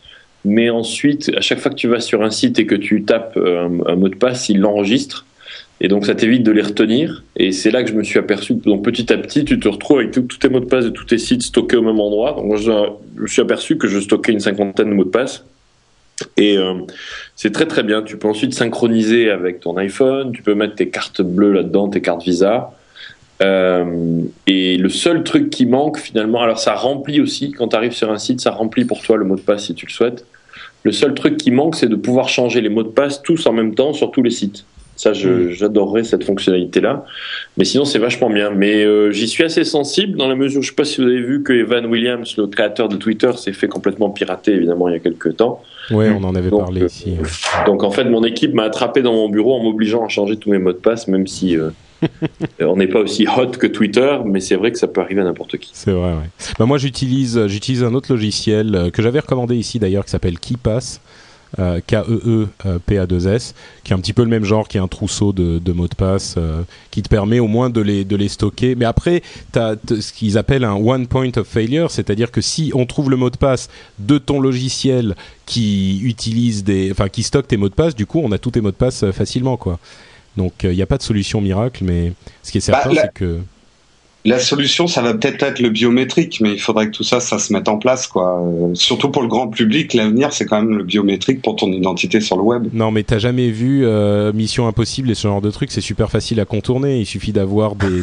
mais 0.46 0.70
ensuite, 0.70 1.32
à 1.36 1.42
chaque 1.42 1.60
fois 1.60 1.72
que 1.72 1.76
tu 1.76 1.88
vas 1.88 2.00
sur 2.00 2.22
un 2.24 2.30
site 2.30 2.60
et 2.60 2.66
que 2.66 2.76
tu 2.76 3.04
tapes 3.04 3.38
un, 3.38 3.96
mot 3.96 4.10
de 4.10 4.16
passe, 4.16 4.48
il 4.50 4.60
l'enregistre. 4.60 5.26
Et 5.82 5.88
donc, 5.88 6.06
ça 6.06 6.16
t'évite 6.16 6.44
de 6.44 6.52
les 6.52 6.62
retenir. 6.62 7.24
Et 7.36 7.52
c'est 7.52 7.72
là 7.72 7.84
que 7.84 7.90
je 7.90 7.96
me 7.96 8.04
suis 8.04 8.20
aperçu 8.20 8.56
que 8.58 8.64
donc, 8.64 8.84
petit 8.84 9.12
à 9.12 9.18
petit, 9.18 9.44
tu 9.44 9.60
te 9.60 9.68
retrouves 9.68 10.00
avec 10.00 10.12
tous 10.12 10.38
tes 10.40 10.48
mots 10.48 10.60
de 10.60 10.66
passe 10.66 10.86
de 10.86 10.90
tous 10.90 11.06
tes 11.06 11.18
sites 11.18 11.42
stockés 11.42 11.76
au 11.76 11.82
même 11.82 12.00
endroit. 12.00 12.34
Donc, 12.34 12.56
je, 12.58 12.72
je 13.16 13.22
me 13.22 13.28
suis 13.28 13.42
aperçu 13.42 13.78
que 13.78 13.88
je 13.88 14.00
stockais 14.00 14.32
une 14.32 14.40
cinquantaine 14.40 14.90
de 14.90 14.94
mots 14.94 15.04
de 15.04 15.10
passe. 15.10 15.44
Et 16.38 16.58
euh, 16.58 16.82
c'est 17.36 17.52
très 17.52 17.66
très 17.66 17.84
bien. 17.84 18.02
Tu 18.02 18.18
peux 18.18 18.28
ensuite 18.28 18.54
synchroniser 18.54 19.30
avec 19.30 19.60
ton 19.60 19.78
iPhone. 19.78 20.32
Tu 20.32 20.42
peux 20.42 20.56
mettre 20.56 20.76
tes 20.76 20.90
cartes 20.90 21.22
bleues 21.22 21.52
là-dedans, 21.52 21.90
tes 21.90 22.02
cartes 22.02 22.24
Visa. 22.24 22.72
Euh, 23.42 24.22
et 24.48 24.78
le 24.78 24.90
seul 24.90 25.24
truc 25.24 25.50
qui 25.50 25.66
manque 25.66 25.98
finalement, 25.98 26.42
alors 26.42 26.60
ça 26.60 26.74
remplit 26.74 27.20
aussi, 27.20 27.52
quand 27.52 27.70
tu 27.70 27.76
arrives 27.76 27.92
sur 27.92 28.12
un 28.12 28.18
site, 28.18 28.40
ça 28.40 28.52
remplit 28.52 28.86
pour 28.86 29.02
toi 29.02 29.18
le 29.18 29.26
mot 29.26 29.36
de 29.36 29.42
passe 29.42 29.66
si 29.66 29.76
tu 29.76 29.86
le 29.86 29.92
souhaites. 29.92 30.26
Le 30.84 30.92
seul 30.92 31.14
truc 31.14 31.38
qui 31.38 31.52
manque, 31.52 31.76
c'est 31.76 31.90
de 31.90 31.96
pouvoir 31.96 32.30
changer 32.30 32.62
les 32.62 32.70
mots 32.70 32.84
de 32.84 32.90
passe 32.90 33.22
tous 33.22 33.46
en 33.48 33.54
même 33.54 33.76
temps 33.76 33.92
sur 33.92 34.12
tous 34.12 34.24
les 34.24 34.32
sites. 34.32 34.66
Ça, 34.96 35.12
j'adorerais 35.14 36.06
cette 36.06 36.24
fonctionnalité-là. 36.24 37.06
Mais 37.58 37.66
sinon, 37.66 37.84
c'est 37.84 38.00
vachement 38.00 38.30
bien. 38.30 38.50
Mais 38.52 38.84
euh, 38.84 39.12
j'y 39.12 39.28
suis 39.28 39.44
assez 39.44 39.66
sensible 39.66 40.18
dans 40.18 40.28
la 40.28 40.36
mesure, 40.36 40.62
je 40.62 40.70
sais 40.70 40.76
pas 40.76 40.86
si 40.86 41.02
vous 41.02 41.08
avez 41.08 41.22
vu 41.22 41.44
que 41.44 41.52
Evan 41.52 41.86
Williams, 41.86 42.36
le 42.38 42.48
créateur 42.48 42.88
de 42.88 42.96
Twitter, 42.96 43.32
s'est 43.36 43.54
fait 43.54 43.68
complètement 43.68 44.10
pirater, 44.10 44.54
évidemment, 44.54 44.88
il 44.88 44.94
y 44.94 44.96
a 44.96 45.00
quelques 45.00 45.36
temps. 45.36 45.62
Oui, 45.92 46.06
on 46.10 46.24
en 46.24 46.34
avait 46.34 46.50
parlé 46.50 46.84
euh, 46.84 46.88
ici. 46.88 47.16
Donc, 47.66 47.84
en 47.84 47.92
fait, 47.92 48.06
mon 48.06 48.24
équipe 48.24 48.54
m'a 48.54 48.64
attrapé 48.64 49.02
dans 49.02 49.14
mon 49.14 49.30
bureau 49.30 49.54
en 49.56 49.64
m'obligeant 49.64 50.06
à 50.06 50.08
changer 50.08 50.38
tous 50.38 50.50
mes 50.50 50.60
mots 50.60 50.72
de 50.72 50.78
passe, 50.78 51.10
même 51.10 51.28
si 51.28 51.58
euh, 51.58 51.70
on 52.62 52.78
n'est 52.78 52.88
pas 52.88 53.00
aussi 53.00 53.28
hot 53.28 53.52
que 53.60 53.68
Twitter, 53.68 54.18
mais 54.26 54.40
c'est 54.40 54.56
vrai 54.56 54.72
que 54.72 54.78
ça 54.78 54.88
peut 54.88 55.02
arriver 55.02 55.22
à 55.22 55.26
n'importe 55.26 55.58
qui. 55.58 55.72
C'est 55.74 55.92
vrai, 55.92 56.12
ouais. 56.12 56.54
Bah, 56.58 56.66
moi, 56.66 56.78
j'utilise, 56.78 57.48
j'utilise 57.48 57.84
un 57.84 57.94
autre 57.94 58.12
logiciel 58.12 58.92
que 58.94 59.02
j'avais 59.02 59.20
recommandé 59.20 59.56
ici 59.56 59.78
d'ailleurs, 59.78 60.06
qui 60.06 60.12
s'appelle 60.12 60.40
KeePass 60.40 61.02
euh, 61.60 61.80
K-E-E-P-A-2-S, 61.86 63.56
qui 63.84 63.92
est 63.92 63.96
un 63.96 64.00
petit 64.00 64.14
peu 64.14 64.24
le 64.24 64.30
même 64.30 64.44
genre, 64.44 64.68
qui 64.68 64.78
est 64.78 64.82
un 64.82 64.88
trousseau 64.88 65.34
de, 65.34 65.72
mots 65.72 65.88
de 65.88 65.96
passe, 65.96 66.36
euh, 66.38 66.64
qui 66.92 67.02
te 67.02 67.10
permet 67.10 67.40
au 67.40 67.48
moins 67.48 67.70
de 67.70 67.82
les, 67.82 68.04
de 68.04 68.16
les 68.16 68.28
stocker. 68.28 68.76
Mais 68.76 68.86
après, 68.86 69.22
tu 69.54 69.60
as 69.60 69.76
ce 69.88 70.14
qu'ils 70.14 70.38
appellent 70.38 70.66
un 70.66 70.76
one 70.76 71.08
point 71.08 71.32
of 71.38 71.48
failure, 71.48 71.92
c'est-à-dire 71.92 72.32
que 72.32 72.42
si 72.42 72.72
on 72.74 72.86
trouve 72.86 73.10
le 73.10 73.18
mot 73.18 73.30
de 73.30 73.38
passe 73.38 73.70
de 74.00 74.18
ton 74.18 74.40
logiciel 74.40 75.16
qui 75.46 76.02
utilise 76.04 76.64
des, 76.64 76.92
enfin 76.92 77.10
qui 77.10 77.24
stocke 77.24 77.48
tes 77.48 77.58
mots 77.58 77.70
de 77.70 77.76
passe, 77.76 77.96
du 77.96 78.06
coup, 78.06 78.22
on 78.24 78.32
a 78.32 78.38
tous 78.38 78.52
tes 78.52 78.62
mots 78.62 78.72
de 78.72 78.76
passe 78.76 79.04
euh, 79.04 79.12
facilement, 79.12 79.58
quoi. 79.58 79.80
Donc, 80.38 80.54
il 80.64 80.72
n'y 80.72 80.82
a 80.82 80.86
pas 80.86 80.98
de 80.98 81.04
solution 81.04 81.40
miracle, 81.40 81.86
mais 81.86 82.12
ce 82.44 82.52
qui 82.52 82.58
est 82.58 82.62
certain, 82.62 82.90
bah, 82.90 83.04
c'est 83.04 83.14
que 83.14 83.40
la 84.26 84.40
solution, 84.40 84.88
ça 84.88 85.04
va 85.04 85.14
peut-être 85.14 85.44
être 85.44 85.60
le 85.60 85.70
biométrique, 85.70 86.40
mais 86.42 86.54
il 86.54 86.60
faudrait 86.60 86.88
que 86.88 86.92
tout 86.92 87.04
ça, 87.04 87.20
ça 87.20 87.38
se 87.38 87.54
mette 87.54 87.70
en 87.70 87.78
place, 87.78 88.08
quoi. 88.08 88.42
Euh, 88.42 88.74
surtout 88.74 89.10
pour 89.10 89.22
le 89.22 89.28
grand 89.28 89.48
public, 89.48 89.94
l'avenir, 89.94 90.34
c'est 90.34 90.46
quand 90.46 90.60
même 90.62 90.76
le 90.76 90.84
biométrique 90.84 91.44
pour 91.44 91.56
ton 91.56 91.72
identité 91.72 92.20
sur 92.20 92.36
le 92.36 92.42
web. 92.42 92.68
Non, 92.74 92.90
mais 92.90 93.04
t'as 93.04 93.20
jamais 93.20 93.52
vu 93.52 93.86
euh, 93.86 94.34
Mission 94.34 94.68
Impossible 94.68 95.12
et 95.12 95.16
ce 95.16 95.28
genre 95.28 95.42
de 95.42 95.52
trucs, 95.52 95.72
c'est 95.72 95.80
super 95.80 96.10
facile 96.10 96.40
à 96.40 96.46
contourner. 96.46 97.00
Il 97.00 97.06
suffit 97.06 97.34
d'avoir 97.34 97.76
des. 97.76 98.02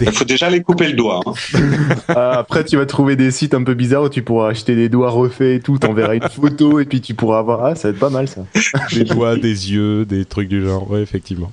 Il 0.00 0.10
faut 0.12 0.24
déjà 0.24 0.50
les 0.50 0.60
couper 0.60 0.88
le 0.88 0.94
doigt. 0.94 1.20
Hein. 1.24 1.32
Ah, 2.08 2.38
après, 2.38 2.64
tu 2.64 2.76
vas 2.76 2.84
trouver 2.84 3.16
des 3.16 3.30
sites 3.30 3.54
un 3.54 3.62
peu 3.62 3.74
bizarres 3.74 4.02
où 4.02 4.08
tu 4.08 4.22
pourras 4.22 4.50
acheter 4.50 4.74
des 4.74 4.88
doigts 4.88 5.10
refaits 5.10 5.56
et 5.56 5.60
tout. 5.60 5.78
T'enverras 5.78 6.14
une 6.14 6.28
photo 6.28 6.80
et 6.80 6.84
puis 6.84 7.00
tu 7.00 7.14
pourras 7.14 7.38
avoir. 7.38 7.64
Ah, 7.64 7.74
ça 7.74 7.88
va 7.88 7.94
être 7.94 8.00
pas 8.00 8.10
mal 8.10 8.28
ça. 8.28 8.44
Des 8.92 9.04
doigts, 9.04 9.36
des 9.36 9.72
yeux, 9.72 10.04
des 10.04 10.24
trucs 10.24 10.48
du 10.48 10.62
genre. 10.62 10.90
Ouais, 10.90 11.00
effectivement. 11.00 11.52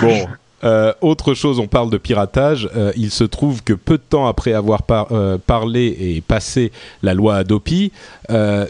Bon, 0.00 0.26
euh, 0.64 0.92
autre 1.00 1.34
chose, 1.34 1.58
on 1.58 1.66
parle 1.66 1.90
de 1.90 1.98
piratage. 1.98 2.68
Euh, 2.76 2.92
il 2.96 3.10
se 3.10 3.24
trouve 3.24 3.62
que 3.62 3.72
peu 3.72 3.96
de 3.96 4.02
temps 4.02 4.26
après 4.26 4.52
avoir 4.52 4.82
euh, 4.90 5.38
parlé 5.38 5.96
et 5.98 6.20
passé 6.20 6.72
la 7.02 7.14
loi 7.14 7.36
Adopi, 7.36 7.92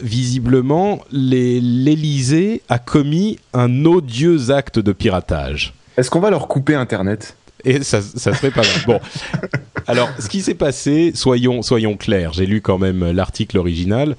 visiblement, 0.02 1.00
l'Élysée 1.12 2.62
a 2.68 2.78
commis 2.78 3.38
un 3.52 3.84
odieux 3.84 4.50
acte 4.50 4.78
de 4.78 4.92
piratage. 4.92 5.74
Est-ce 5.96 6.10
qu'on 6.10 6.20
va 6.20 6.30
leur 6.30 6.48
couper 6.48 6.74
Internet? 6.74 7.36
Et 7.64 7.82
ça, 7.82 8.00
ça 8.02 8.34
serait 8.34 8.50
pas 8.50 8.62
mal. 8.62 8.70
Bon, 8.86 9.00
alors 9.86 10.08
ce 10.18 10.28
qui 10.28 10.40
s'est 10.40 10.54
passé, 10.54 11.12
soyons 11.14 11.62
soyons 11.62 11.96
clairs. 11.96 12.32
J'ai 12.32 12.46
lu 12.46 12.60
quand 12.60 12.78
même 12.78 13.12
l'article 13.12 13.58
original 13.58 14.16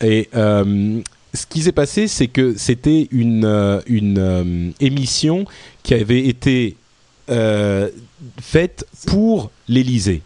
et 0.00 0.30
ce 0.32 1.46
qui 1.46 1.60
s'est 1.60 1.72
passé, 1.72 2.08
c'est 2.08 2.28
que 2.28 2.54
c'était 2.56 3.08
une 3.10 3.82
une 3.86 4.72
émission 4.80 5.44
qui 5.82 5.92
avait 5.92 6.26
été 6.26 6.76
faite 8.40 8.86
pour 9.06 9.50
l'Élysée. 9.68 10.22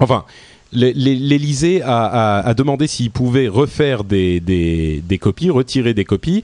Enfin, 0.00 0.24
l'Élysée 0.74 1.82
a, 1.84 2.54
demandé 2.56 2.86
s'il 2.86 3.10
pouvait 3.10 3.48
refaire 3.48 4.04
des, 4.04 5.02
copies, 5.20 5.50
retirer 5.50 5.94
des 5.94 6.04
copies, 6.04 6.42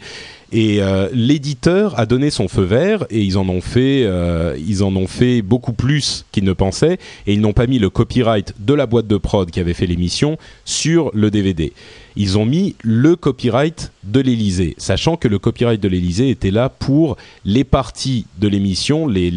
et 0.52 0.82
euh, 0.82 1.08
l'éditeur 1.12 1.98
a 1.98 2.06
donné 2.06 2.30
son 2.30 2.48
feu 2.48 2.62
vert 2.62 3.06
et 3.08 3.20
ils 3.20 3.38
en 3.38 3.48
ont 3.48 3.60
fait, 3.60 4.02
euh, 4.02 4.58
ils 4.66 4.82
en 4.82 4.96
ont 4.96 5.06
fait 5.06 5.42
beaucoup 5.42 5.72
plus 5.72 6.24
qu'ils 6.32 6.42
ne 6.42 6.52
pensaient 6.52 6.98
et 7.28 7.34
ils 7.34 7.40
n'ont 7.40 7.52
pas 7.52 7.68
mis 7.68 7.78
le 7.78 7.88
copyright 7.88 8.54
de 8.58 8.74
la 8.74 8.86
boîte 8.86 9.06
de 9.06 9.16
prod 9.16 9.48
qui 9.48 9.60
avait 9.60 9.74
fait 9.74 9.86
l'émission 9.86 10.38
sur 10.64 11.12
le 11.14 11.30
DVD. 11.30 11.72
Ils 12.16 12.36
ont 12.36 12.44
mis 12.44 12.74
le 12.82 13.14
copyright 13.14 13.92
de 14.02 14.20
l'Elysée, 14.20 14.74
sachant 14.76 15.16
que 15.16 15.28
le 15.28 15.38
copyright 15.38 15.80
de 15.80 15.86
l'Elysée 15.86 16.30
était 16.30 16.50
là 16.50 16.68
pour 16.68 17.16
les 17.44 17.62
parties 17.62 18.26
de 18.40 18.48
l'émission, 18.48 19.06
les, 19.06 19.30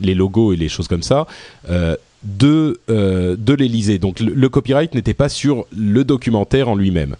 logos 0.00 0.54
et 0.54 0.56
les 0.56 0.70
choses 0.70 0.88
comme 0.88 1.02
ça. 1.02 1.26
Euh, 1.68 1.96
de, 2.24 2.80
de 2.88 3.54
l'Elysée. 3.54 3.98
Donc 3.98 4.20
le 4.20 4.48
copyright 4.48 4.94
n'était 4.94 5.14
pas 5.14 5.28
sur 5.28 5.66
le 5.76 6.04
documentaire 6.04 6.68
en 6.68 6.74
lui-même. 6.74 7.16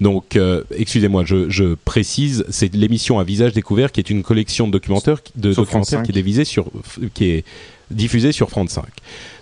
Donc, 0.00 0.36
euh, 0.36 0.62
excusez-moi, 0.76 1.24
je, 1.24 1.74
précise, 1.74 2.44
c'est 2.48 2.74
l'émission 2.74 3.18
à 3.18 3.24
visage 3.24 3.52
découvert 3.52 3.92
qui 3.92 4.00
est 4.00 4.10
une 4.10 4.22
collection 4.22 4.66
de 4.66 4.72
documentaires, 4.72 5.20
de 5.36 5.54
documentaires 5.54 6.02
qui 6.02 6.10
est, 6.10 6.44
sur, 6.44 6.66
qui 7.14 7.26
est 7.26 7.44
diffusée 7.90 8.32
sur 8.32 8.50
France 8.50 8.70
5. 8.70 8.84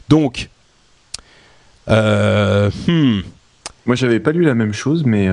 Donc, 0.09 0.51
euh, 1.89 2.71
hmm. 2.87 3.23
moi 3.87 3.97
j'avais 3.97 4.21
pas 4.21 4.33
lu 4.33 4.45
la 4.45 4.55
même 4.55 4.73
chose, 4.73 5.05
mais. 5.05 5.29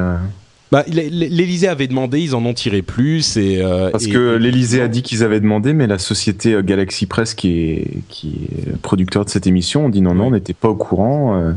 Euh, 0.74 0.84
bah, 0.84 0.84
L'Elysée 0.88 1.68
avait 1.68 1.88
demandé, 1.88 2.20
ils 2.20 2.36
en 2.36 2.46
ont 2.46 2.54
tiré 2.54 2.82
plus. 2.82 3.38
Et, 3.38 3.62
Parce 3.92 4.08
que 4.08 4.36
l'Elysée 4.36 4.82
a 4.82 4.88
dit 4.88 5.02
qu'ils 5.02 5.24
avaient 5.24 5.40
demandé, 5.40 5.74
mais 5.74 5.88
la 5.88 6.00
société 6.00 6.58
Galaxy 6.64 7.06
Press, 7.06 7.34
qui 7.34 7.62
est, 7.62 7.88
qui 8.10 8.48
est 8.58 8.78
producteur 8.82 9.26
de 9.26 9.30
cette 9.30 9.48
émission, 9.48 9.86
ont 9.86 9.90
dit 9.90 10.02
non, 10.02 10.16
non, 10.16 10.28
on 10.28 10.32
n'était 10.32 10.54
pas 10.54 10.70
au 10.70 10.76
courant. 10.76 11.54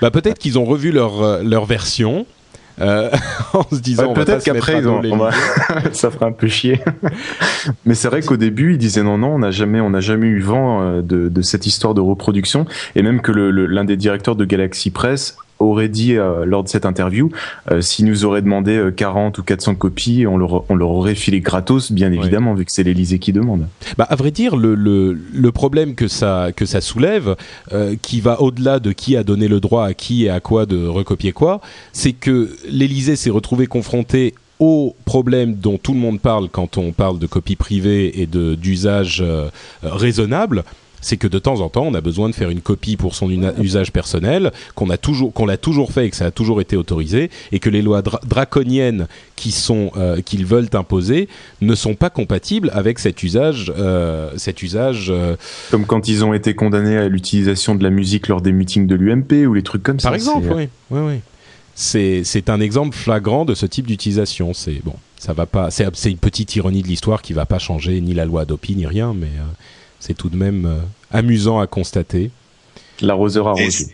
Bah, 0.00 0.10
Peut-être 0.10 0.38
qu'ils 0.38 0.58
ont 0.58 0.64
revu 0.64 0.92
leur, 0.92 1.42
leur 1.42 1.64
version 1.64 2.26
euh, 2.80 3.08
en 3.52 3.64
se 3.70 3.80
disant 3.80 4.12
peut-être 4.14 4.42
qu'après 4.42 4.82
ça 5.92 6.10
ferait 6.10 6.26
un 6.26 6.32
peu 6.32 6.48
chier. 6.48 6.80
Mais 7.86 7.94
c'est 7.94 8.08
vrai 8.08 8.20
qu'au 8.20 8.36
début 8.36 8.72
ils 8.72 8.78
disaient 8.78 9.02
non 9.02 9.18
non 9.18 9.34
on 9.34 9.38
n'a 9.38 9.52
jamais 9.52 9.80
on 9.80 9.90
n'a 9.90 10.00
jamais 10.00 10.26
eu 10.26 10.40
vent 10.40 10.82
euh, 10.82 11.02
de, 11.02 11.28
de, 11.28 11.42
cette 11.42 11.66
histoire 11.66 11.94
de 11.94 12.00
reproduction 12.00 12.66
et 12.96 13.02
même 13.02 13.20
que 13.20 13.30
l'un 13.30 13.84
des 13.84 13.96
directeurs 13.96 14.34
de 14.34 14.44
Galaxy 14.44 14.90
Press 14.90 15.36
aurait 15.58 15.88
dit 15.88 16.14
euh, 16.16 16.44
lors 16.44 16.64
de 16.64 16.68
cette 16.68 16.86
interview, 16.86 17.30
euh, 17.70 17.80
s'il 17.80 18.06
nous 18.06 18.24
aurait 18.24 18.42
demandé 18.42 18.90
40 18.94 19.38
ou 19.38 19.42
400 19.42 19.74
copies, 19.76 20.26
on 20.26 20.36
leur, 20.36 20.64
on 20.70 20.74
leur 20.74 20.90
aurait 20.90 21.14
filé 21.14 21.40
gratos, 21.40 21.92
bien 21.92 22.12
évidemment, 22.12 22.54
vu 22.54 22.64
que 22.64 22.72
c'est 22.72 22.82
l'Elysée 22.82 23.18
qui 23.18 23.32
demande. 23.32 23.66
Bah, 23.96 24.06
à 24.08 24.16
vrai 24.16 24.30
dire, 24.30 24.56
le, 24.56 24.74
le, 24.74 25.12
le 25.12 25.52
problème 25.52 25.94
que 25.94 26.08
ça, 26.08 26.48
que 26.54 26.66
ça 26.66 26.80
soulève, 26.80 27.36
qui 28.02 28.20
va 28.20 28.40
au-delà 28.40 28.78
de 28.78 28.92
qui 28.92 29.16
a 29.16 29.24
donné 29.24 29.48
le 29.48 29.60
droit 29.60 29.84
à 29.84 29.94
qui 29.94 30.24
et 30.24 30.30
à 30.30 30.40
quoi 30.40 30.66
de 30.66 30.86
recopier 30.86 31.32
quoi, 31.32 31.60
c'est 31.92 32.12
que 32.12 32.50
l'Elysée 32.68 33.16
s'est 33.16 33.30
retrouvé 33.30 33.66
confronté 33.66 34.34
au 34.60 34.94
problème 35.04 35.54
dont 35.54 35.78
tout 35.78 35.92
le 35.92 35.98
monde 35.98 36.20
parle 36.20 36.48
quand 36.48 36.78
on 36.78 36.92
parle 36.92 37.18
de 37.18 37.26
copie 37.26 37.56
privée 37.56 38.20
et 38.20 38.26
d'usage 38.26 39.24
raisonnable, 39.82 40.64
c'est 41.04 41.18
que 41.18 41.28
de 41.28 41.38
temps 41.38 41.60
en 41.60 41.68
temps, 41.68 41.84
on 41.84 41.92
a 41.92 42.00
besoin 42.00 42.30
de 42.30 42.34
faire 42.34 42.48
une 42.48 42.62
copie 42.62 42.96
pour 42.96 43.14
son 43.14 43.30
usage 43.30 43.92
personnel, 43.92 44.52
qu'on 44.74 44.88
a 44.88 44.96
toujours, 44.96 45.34
qu'on 45.34 45.44
l'a 45.44 45.58
toujours 45.58 45.92
fait 45.92 46.06
et 46.06 46.10
que 46.10 46.16
ça 46.16 46.24
a 46.24 46.30
toujours 46.30 46.62
été 46.62 46.76
autorisé, 46.76 47.30
et 47.52 47.58
que 47.58 47.68
les 47.68 47.82
lois 47.82 48.00
draconiennes 48.00 49.06
qui 49.36 49.52
sont, 49.52 49.92
euh, 49.98 50.22
qu'ils 50.22 50.46
veulent 50.46 50.70
imposer 50.72 51.28
ne 51.60 51.74
sont 51.74 51.94
pas 51.94 52.08
compatibles 52.08 52.70
avec 52.72 52.98
cet 52.98 53.22
usage, 53.22 53.70
euh, 53.76 54.30
cet 54.36 54.62
usage. 54.62 55.08
Euh, 55.10 55.36
comme 55.70 55.84
quand 55.84 56.08
ils 56.08 56.24
ont 56.24 56.32
été 56.32 56.54
condamnés 56.54 56.96
à 56.96 57.08
l'utilisation 57.08 57.74
de 57.74 57.82
la 57.82 57.90
musique 57.90 58.28
lors 58.28 58.40
des 58.40 58.52
meetings 58.52 58.86
de 58.86 58.94
l'UMP 58.94 59.46
ou 59.46 59.52
les 59.52 59.62
trucs 59.62 59.82
comme 59.82 60.00
ça. 60.00 60.08
Par 60.08 60.14
exemple, 60.14 60.50
oui, 60.56 60.68
oui, 60.90 61.00
oui. 61.00 61.20
C'est 61.74 62.48
un 62.48 62.60
exemple 62.60 62.96
flagrant 62.96 63.44
de 63.44 63.54
ce 63.54 63.66
type 63.66 63.86
d'utilisation. 63.86 64.54
C'est 64.54 64.80
bon, 64.82 64.94
ça 65.18 65.34
va 65.34 65.44
pas. 65.44 65.70
C'est 65.70 66.10
une 66.10 66.16
petite 66.16 66.56
ironie 66.56 66.82
de 66.82 66.88
l'histoire 66.88 67.20
qui 67.20 67.34
va 67.34 67.44
pas 67.44 67.58
changer 67.58 68.00
ni 68.00 68.14
la 68.14 68.24
loi 68.24 68.42
Adopi 68.42 68.74
ni 68.74 68.86
rien, 68.86 69.12
mais 69.12 69.28
c'est 70.06 70.14
tout 70.14 70.28
de 70.28 70.36
même 70.36 70.66
euh, 70.66 70.80
amusant 71.10 71.60
à 71.60 71.66
constater. 71.66 72.30
L'arroseur 73.00 73.48
arrosé. 73.48 73.86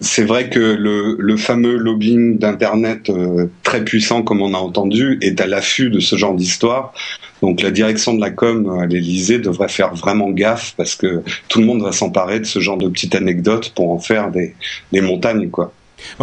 C'est 0.00 0.22
vrai 0.22 0.48
que 0.48 0.60
le, 0.60 1.36
fameux 1.36 1.76
lobbying 1.76 2.38
d'Internet 2.38 3.10
euh, 3.10 3.46
très 3.64 3.84
puissant, 3.84 4.22
comme 4.22 4.40
on 4.40 4.54
a 4.54 4.58
entendu, 4.58 5.18
est 5.20 5.40
à 5.40 5.48
l'affût 5.48 5.90
de 5.90 5.98
ce 5.98 6.14
genre 6.14 6.34
d'histoire. 6.36 6.92
Donc 7.42 7.60
la 7.60 7.72
direction 7.72 8.14
de 8.14 8.20
la 8.20 8.30
com 8.30 8.78
à 8.80 8.86
l'Elysée 8.86 9.40
devrait 9.40 9.68
faire 9.68 9.92
vraiment 9.94 10.30
gaffe 10.30 10.74
parce 10.76 10.94
que 10.94 11.24
tout 11.48 11.58
le 11.58 11.66
monde 11.66 11.82
va 11.82 11.90
s'emparer 11.90 12.38
de 12.38 12.44
ce 12.44 12.60
genre 12.60 12.76
de 12.76 12.88
petites 12.88 13.16
anecdotes 13.16 13.72
pour 13.74 13.90
en 13.90 13.98
faire 13.98 14.30
des, 14.30 14.54
montagnes, 15.00 15.50
quoi. 15.50 15.72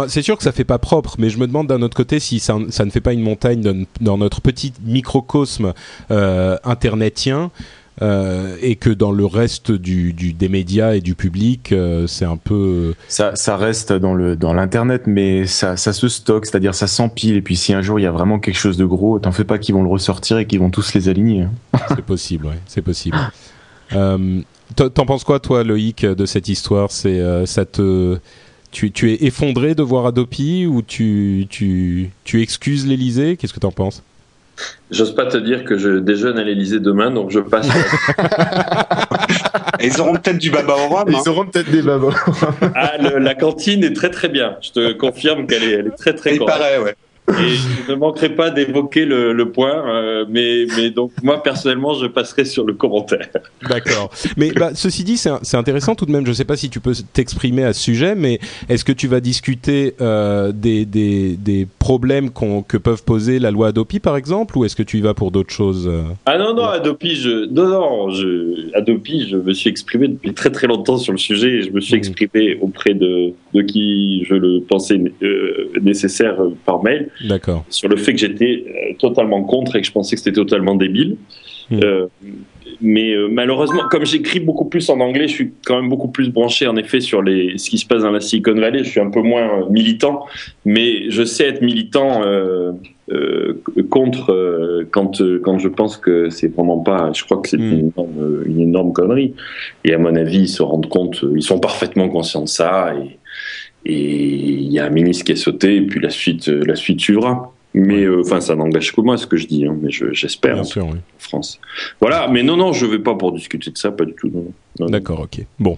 C'est 0.08 0.22
sûr 0.22 0.38
que 0.38 0.42
ça 0.42 0.52
fait 0.52 0.64
pas 0.64 0.78
propre, 0.78 1.16
mais 1.18 1.28
je 1.28 1.36
me 1.36 1.46
demande 1.46 1.66
d'un 1.66 1.82
autre 1.82 1.96
côté 1.96 2.18
si 2.18 2.40
ça, 2.40 2.56
ne 2.58 2.90
fait 2.90 3.02
pas 3.02 3.12
une 3.12 3.20
montagne 3.20 3.86
dans, 4.00 4.16
notre 4.16 4.40
petit 4.40 4.72
microcosme 4.86 5.74
euh, 6.10 6.56
internetien. 6.64 7.50
Euh, 8.02 8.56
et 8.60 8.76
que 8.76 8.90
dans 8.90 9.10
le 9.10 9.24
reste 9.24 9.72
du, 9.72 10.12
du, 10.12 10.34
des 10.34 10.50
médias 10.50 10.94
et 10.94 11.00
du 11.00 11.14
public, 11.14 11.72
euh, 11.72 12.06
c'est 12.06 12.26
un 12.26 12.36
peu 12.36 12.94
ça, 13.08 13.34
ça 13.36 13.56
reste 13.56 13.90
dans 13.90 14.12
le 14.12 14.36
dans 14.36 14.52
l'internet, 14.52 15.04
mais 15.06 15.46
ça, 15.46 15.78
ça 15.78 15.94
se 15.94 16.08
stocke, 16.08 16.44
c'est-à-dire 16.44 16.74
ça 16.74 16.88
s'empile. 16.88 17.36
Et 17.36 17.42
puis 17.42 17.56
si 17.56 17.72
un 17.72 17.80
jour 17.80 17.98
il 17.98 18.02
y 18.02 18.06
a 18.06 18.10
vraiment 18.10 18.38
quelque 18.38 18.58
chose 18.58 18.76
de 18.76 18.84
gros, 18.84 19.18
t'en 19.18 19.32
fais 19.32 19.44
pas 19.44 19.58
qu'ils 19.58 19.74
vont 19.74 19.82
le 19.82 19.88
ressortir 19.88 20.36
et 20.36 20.46
qu'ils 20.46 20.58
vont 20.58 20.70
tous 20.70 20.92
les 20.92 21.08
aligner. 21.08 21.42
Hein. 21.42 21.78
c'est 21.88 22.04
possible, 22.04 22.46
ouais, 22.46 22.58
c'est 22.66 22.82
possible. 22.82 23.16
Euh, 23.94 24.42
T'en 24.74 25.06
penses 25.06 25.22
quoi, 25.22 25.38
toi, 25.38 25.62
Loïc, 25.62 26.04
de 26.04 26.26
cette 26.26 26.48
histoire? 26.48 26.90
C'est 26.90 27.20
euh, 27.20 27.46
ça 27.46 27.64
te 27.64 28.18
tu, 28.72 28.90
tu, 28.90 29.12
es 29.12 29.24
effondré 29.24 29.74
de 29.74 29.82
voir 29.82 30.06
Adopi 30.06 30.66
ou 30.66 30.82
tu, 30.82 31.46
tu, 31.48 32.10
tu 32.24 32.42
excuses 32.42 32.86
l'Elysée 32.86 33.36
Qu'est-ce 33.36 33.54
que 33.54 33.60
t'en 33.60 33.70
penses? 33.70 34.02
J'ose 34.90 35.14
pas 35.14 35.26
te 35.26 35.36
dire 35.36 35.64
que 35.64 35.76
je 35.76 35.98
déjeune 35.98 36.38
à 36.38 36.44
l'Elysée 36.44 36.80
demain, 36.80 37.10
donc 37.10 37.30
je 37.30 37.40
passe. 37.40 37.68
ils 39.82 40.00
auront 40.00 40.14
peut-être 40.14 40.38
du 40.38 40.50
baba 40.50 40.74
au 40.74 40.88
rhum. 40.88 41.04
Ils 41.08 41.16
hein. 41.16 41.22
auront 41.26 41.46
peut-être 41.46 41.70
des 41.70 41.82
babos. 41.82 42.12
ah, 42.74 42.92
le- 42.98 43.18
la 43.18 43.34
cantine 43.34 43.84
est 43.84 43.92
très 43.94 44.10
très 44.10 44.28
bien. 44.28 44.56
Je 44.62 44.70
te 44.70 44.92
confirme 44.92 45.46
qu'elle 45.46 45.64
est, 45.64 45.72
elle 45.72 45.86
est 45.88 45.96
très 45.98 46.14
très 46.14 46.32
Il 46.34 46.38
correcte. 46.38 46.58
paraît, 46.58 46.78
ouais. 46.78 46.94
Et 47.28 47.48
je 47.48 47.90
ne 47.92 47.96
manquerai 47.96 48.28
pas 48.30 48.50
d'évoquer 48.50 49.04
le, 49.04 49.32
le 49.32 49.50
point, 49.50 49.84
euh, 49.88 50.24
mais, 50.28 50.66
mais 50.76 50.90
donc 50.90 51.10
moi 51.24 51.42
personnellement, 51.42 51.94
je 51.94 52.06
passerai 52.06 52.44
sur 52.44 52.64
le 52.64 52.72
commentaire. 52.74 53.28
D'accord. 53.68 54.10
Mais 54.36 54.52
bah, 54.52 54.70
ceci 54.74 55.02
dit, 55.02 55.16
c'est 55.16 55.56
intéressant 55.56 55.94
tout 55.96 56.06
de 56.06 56.12
même. 56.12 56.24
Je 56.24 56.30
ne 56.30 56.34
sais 56.34 56.44
pas 56.44 56.56
si 56.56 56.70
tu 56.70 56.78
peux 56.78 56.92
t'exprimer 57.12 57.64
à 57.64 57.72
ce 57.72 57.80
sujet, 57.82 58.14
mais 58.14 58.38
est-ce 58.68 58.84
que 58.84 58.92
tu 58.92 59.08
vas 59.08 59.20
discuter 59.20 59.94
euh, 60.00 60.52
des, 60.52 60.84
des, 60.84 61.36
des 61.36 61.66
problèmes 61.78 62.30
qu'on- 62.30 62.62
que 62.62 62.76
peuvent 62.76 63.02
poser 63.02 63.38
la 63.40 63.50
loi 63.50 63.68
Adopi, 63.68 63.98
par 63.98 64.16
exemple, 64.16 64.56
ou 64.56 64.64
est-ce 64.64 64.76
que 64.76 64.84
tu 64.84 64.98
y 64.98 65.00
vas 65.00 65.14
pour 65.14 65.32
d'autres 65.32 65.52
choses 65.52 65.88
euh? 65.88 66.02
Ah 66.26 66.38
non, 66.38 66.54
non, 66.54 66.64
Adopi, 66.64 67.16
je, 67.16 67.46
non, 67.52 67.66
non, 67.68 68.10
je, 68.10 68.70
Adopi, 68.76 69.26
je 69.28 69.36
me 69.36 69.52
suis 69.52 69.68
exprimé 69.68 70.06
depuis 70.08 70.32
très 70.32 70.50
très 70.50 70.68
longtemps 70.68 70.96
sur 70.98 71.12
le 71.12 71.18
sujet 71.18 71.48
et 71.48 71.62
je 71.62 71.70
me 71.72 71.80
suis 71.80 71.94
Mhm. 71.94 71.98
exprimé 71.98 72.56
auprès 72.60 72.94
de, 72.94 73.32
de 73.54 73.62
qui 73.62 74.24
je 74.28 74.34
le 74.34 74.60
pensais 74.60 75.00
euh, 75.22 75.70
nécessaire 75.82 76.36
par 76.64 76.82
mail. 76.84 77.08
Sur 77.68 77.88
le 77.88 77.96
fait 77.96 78.12
que 78.12 78.18
j'étais 78.18 78.64
euh, 78.66 78.94
totalement 78.98 79.42
contre 79.42 79.76
et 79.76 79.80
que 79.80 79.86
je 79.86 79.92
pensais 79.92 80.16
que 80.16 80.20
c'était 80.20 80.34
totalement 80.36 80.74
débile. 80.74 81.16
Mhm. 81.70 81.80
Euh, 81.82 82.06
mais 82.80 83.12
euh, 83.14 83.28
malheureusement, 83.30 83.82
comme 83.90 84.04
j'écris 84.04 84.40
beaucoup 84.40 84.66
plus 84.66 84.90
en 84.90 85.00
anglais, 85.00 85.28
je 85.28 85.32
suis 85.32 85.52
quand 85.64 85.80
même 85.80 85.88
beaucoup 85.88 86.08
plus 86.08 86.28
branché 86.28 86.66
en 86.66 86.76
effet 86.76 87.00
sur 87.00 87.22
les, 87.22 87.56
ce 87.58 87.70
qui 87.70 87.78
se 87.78 87.86
passe 87.86 88.02
dans 88.02 88.10
la 88.10 88.20
Silicon 88.20 88.54
Valley. 88.54 88.84
Je 88.84 88.90
suis 88.90 89.00
un 89.00 89.10
peu 89.10 89.22
moins 89.22 89.62
euh, 89.62 89.70
militant, 89.70 90.26
mais 90.64 91.10
je 91.10 91.24
sais 91.24 91.46
être 91.46 91.62
militant 91.62 92.22
contre 93.88 94.84
quand 94.90 95.22
quand 95.42 95.58
je 95.58 95.68
pense 95.68 95.96
que 95.96 96.28
c'est 96.28 96.48
vraiment 96.48 96.78
pas. 96.78 97.12
Je 97.14 97.24
crois 97.24 97.38
que 97.38 97.48
c'est 97.48 97.56
Mm. 97.56 97.72
une, 97.72 97.92
énorme, 97.96 98.42
une 98.46 98.60
énorme 98.60 98.92
connerie. 98.92 99.34
Et 99.84 99.94
à 99.94 99.98
mon 99.98 100.14
avis, 100.14 100.40
ils 100.40 100.48
se 100.48 100.62
rendent 100.62 100.88
compte, 100.88 101.24
ils 101.34 101.42
sont 101.42 101.60
parfaitement 101.60 102.08
conscients 102.08 102.42
de 102.42 102.48
ça. 102.48 102.92
Et 102.94 103.18
et 103.88 104.24
il 104.64 104.72
y 104.72 104.78
a 104.78 104.86
un 104.86 104.90
ministre 104.90 105.24
qui 105.24 105.32
est 105.32 105.36
sauté, 105.36 105.76
et 105.76 105.82
puis 105.82 106.00
la 106.00 106.10
suite, 106.10 106.48
euh, 106.48 106.62
la 106.66 106.74
suite 106.76 107.00
suivra. 107.00 107.52
Mais 107.78 108.04
euh, 108.04 108.22
enfin, 108.24 108.40
ça 108.40 108.56
n'engage 108.56 108.90
que 108.94 109.02
moi 109.02 109.18
ce 109.18 109.26
que 109.26 109.36
je 109.36 109.46
dis, 109.46 109.66
hein, 109.66 109.76
mais 109.82 109.90
je- 109.90 110.10
j'espère 110.14 110.62
Bien 110.62 110.82
en 110.82 110.92
oui. 110.92 110.98
France. 111.18 111.60
Voilà, 112.00 112.26
mais 112.26 112.42
non, 112.42 112.56
non, 112.56 112.72
je 112.72 112.86
vais 112.86 112.98
pas 113.00 113.14
pour 113.14 113.32
discuter 113.32 113.70
de 113.70 113.76
ça, 113.76 113.90
pas 113.90 114.06
du 114.06 114.14
tout. 114.14 114.32
D'accord, 114.78 115.20
ok. 115.20 115.44
Bon, 115.58 115.76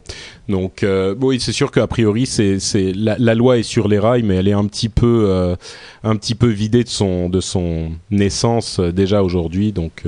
donc 0.49 0.85
euh, 0.85 1.17
oui, 1.21 1.41
c'est 1.41 1.50
sûr 1.50 1.73
qu'a 1.73 1.88
priori, 1.88 2.25
c'est 2.27 2.59
la, 2.95 3.17
la 3.19 3.35
loi 3.35 3.59
est 3.59 3.65
sur 3.65 3.88
les 3.88 3.99
rails, 3.99 4.23
mais 4.23 4.37
elle 4.37 4.47
est 4.47 4.53
un 4.53 4.67
petit 4.67 4.88
peu 4.88 5.25
euh, 5.29 5.57
un 6.05 6.15
petit 6.15 6.37
peu 6.37 6.47
vidée 6.47 6.85
de 6.85 6.88
son 6.88 7.29
de 7.29 7.41
son 7.41 7.91
naissance 8.12 8.79
déjà 8.79 9.25
aujourd'hui, 9.25 9.73
donc. 9.73 10.05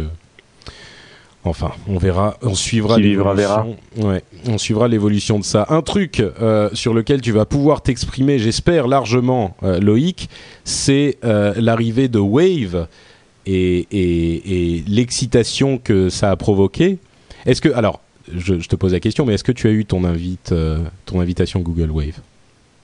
Enfin, 1.45 1.73
on 1.89 1.97
verra, 1.97 2.37
on 2.43 2.55
suivra 2.55 2.99
l'évolution. 2.99 3.77
Ouais, 3.97 4.23
on 4.47 4.59
suivra 4.59 4.89
l'évolution 4.89 5.39
de 5.39 5.45
ça. 5.45 5.67
Un 5.71 5.81
truc 5.81 6.21
euh, 6.21 6.69
sur 6.75 6.93
lequel 6.93 7.23
tu 7.23 7.33
vas 7.33 7.47
pouvoir 7.47 7.81
t'exprimer, 7.83 8.39
j'espère 8.39 8.87
largement, 8.87 9.57
euh, 9.63 9.81
Loïc, 9.81 10.29
c'est 10.65 11.17
euh, 11.25 11.55
l'arrivée 11.57 12.09
de 12.09 12.19
Wave 12.19 12.87
et, 13.47 13.87
et, 13.91 14.77
et 14.77 14.85
l'excitation 14.87 15.79
que 15.79 16.11
ça 16.11 16.31
a 16.31 16.37
provoqué. 16.37 16.99
Est-ce 17.47 17.63
que, 17.63 17.71
alors, 17.73 18.01
je, 18.37 18.61
je 18.61 18.69
te 18.69 18.77
pose 18.77 18.93
la 18.93 19.01
question, 19.01 19.25
mais 19.25 19.35
est-ce 19.35 19.45
que 19.45 19.53
tu 19.53 19.67
as 19.67 19.71
eu 19.71 19.87
ton 19.87 20.05
invite, 20.05 20.53
euh, 20.53 20.79
ton 21.07 21.21
invitation 21.21 21.61
Google 21.61 21.91
Wave? 21.91 22.21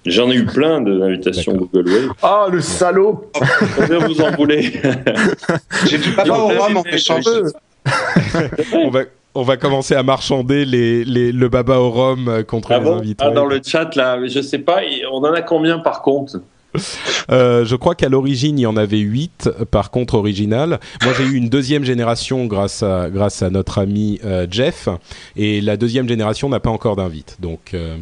J'en 0.06 0.30
ai 0.30 0.36
eu 0.36 0.46
plein 0.46 0.80
d'invitations. 0.80 1.52
Google 1.54 1.88
Wave. 1.90 2.12
Ah, 2.22 2.46
le 2.50 2.60
salaud 2.60 3.28
Combien 3.76 3.98
vous 3.98 4.20
en 4.20 4.30
voulez 4.36 4.72
J'ai 5.90 5.98
du 5.98 6.12
baba 6.12 6.38
au 6.38 6.46
rhum 6.46 6.76
en 6.76 6.84
échange. 6.84 7.24
On 8.72 8.90
va 8.90 9.02
on 9.36 9.42
va 9.42 9.58
commencer 9.58 9.94
à 9.94 10.02
marchander 10.02 10.64
les, 10.64 11.04
les, 11.04 11.30
le 11.30 11.48
baba 11.50 11.78
au 11.78 11.90
rhum 11.90 12.26
euh, 12.26 12.42
contre 12.42 12.72
ah 12.72 12.78
les 12.78 12.84
bon 12.84 12.96
invités. 12.96 13.24
Ah, 13.24 13.30
dans 13.30 13.44
le 13.44 13.60
chat, 13.62 13.94
là, 13.94 14.18
je 14.26 14.40
sais 14.40 14.58
pas, 14.58 14.80
on 15.12 15.18
en 15.18 15.32
a 15.32 15.42
combien 15.42 15.78
par 15.78 16.00
contre? 16.00 16.40
Euh, 17.30 17.64
je 17.64 17.76
crois 17.76 17.94
qu'à 17.94 18.08
l'origine, 18.08 18.58
il 18.58 18.62
y 18.62 18.66
en 18.66 18.76
avait 18.76 18.98
8, 18.98 19.50
par 19.70 19.90
contre 19.90 20.14
original. 20.14 20.78
Moi, 21.02 21.12
j'ai 21.16 21.24
eu 21.24 21.34
une 21.34 21.48
deuxième 21.48 21.84
génération 21.84 22.46
grâce 22.46 22.82
à, 22.82 23.08
grâce 23.10 23.42
à 23.42 23.50
notre 23.50 23.78
ami 23.78 24.20
euh, 24.24 24.46
Jeff, 24.50 24.88
et 25.36 25.60
la 25.60 25.76
deuxième 25.76 26.08
génération 26.08 26.48
n'a 26.48 26.60
pas 26.60 26.70
encore 26.70 26.96
d'invite. 26.96 27.36
Donc, 27.40 27.72
euh, 27.74 27.96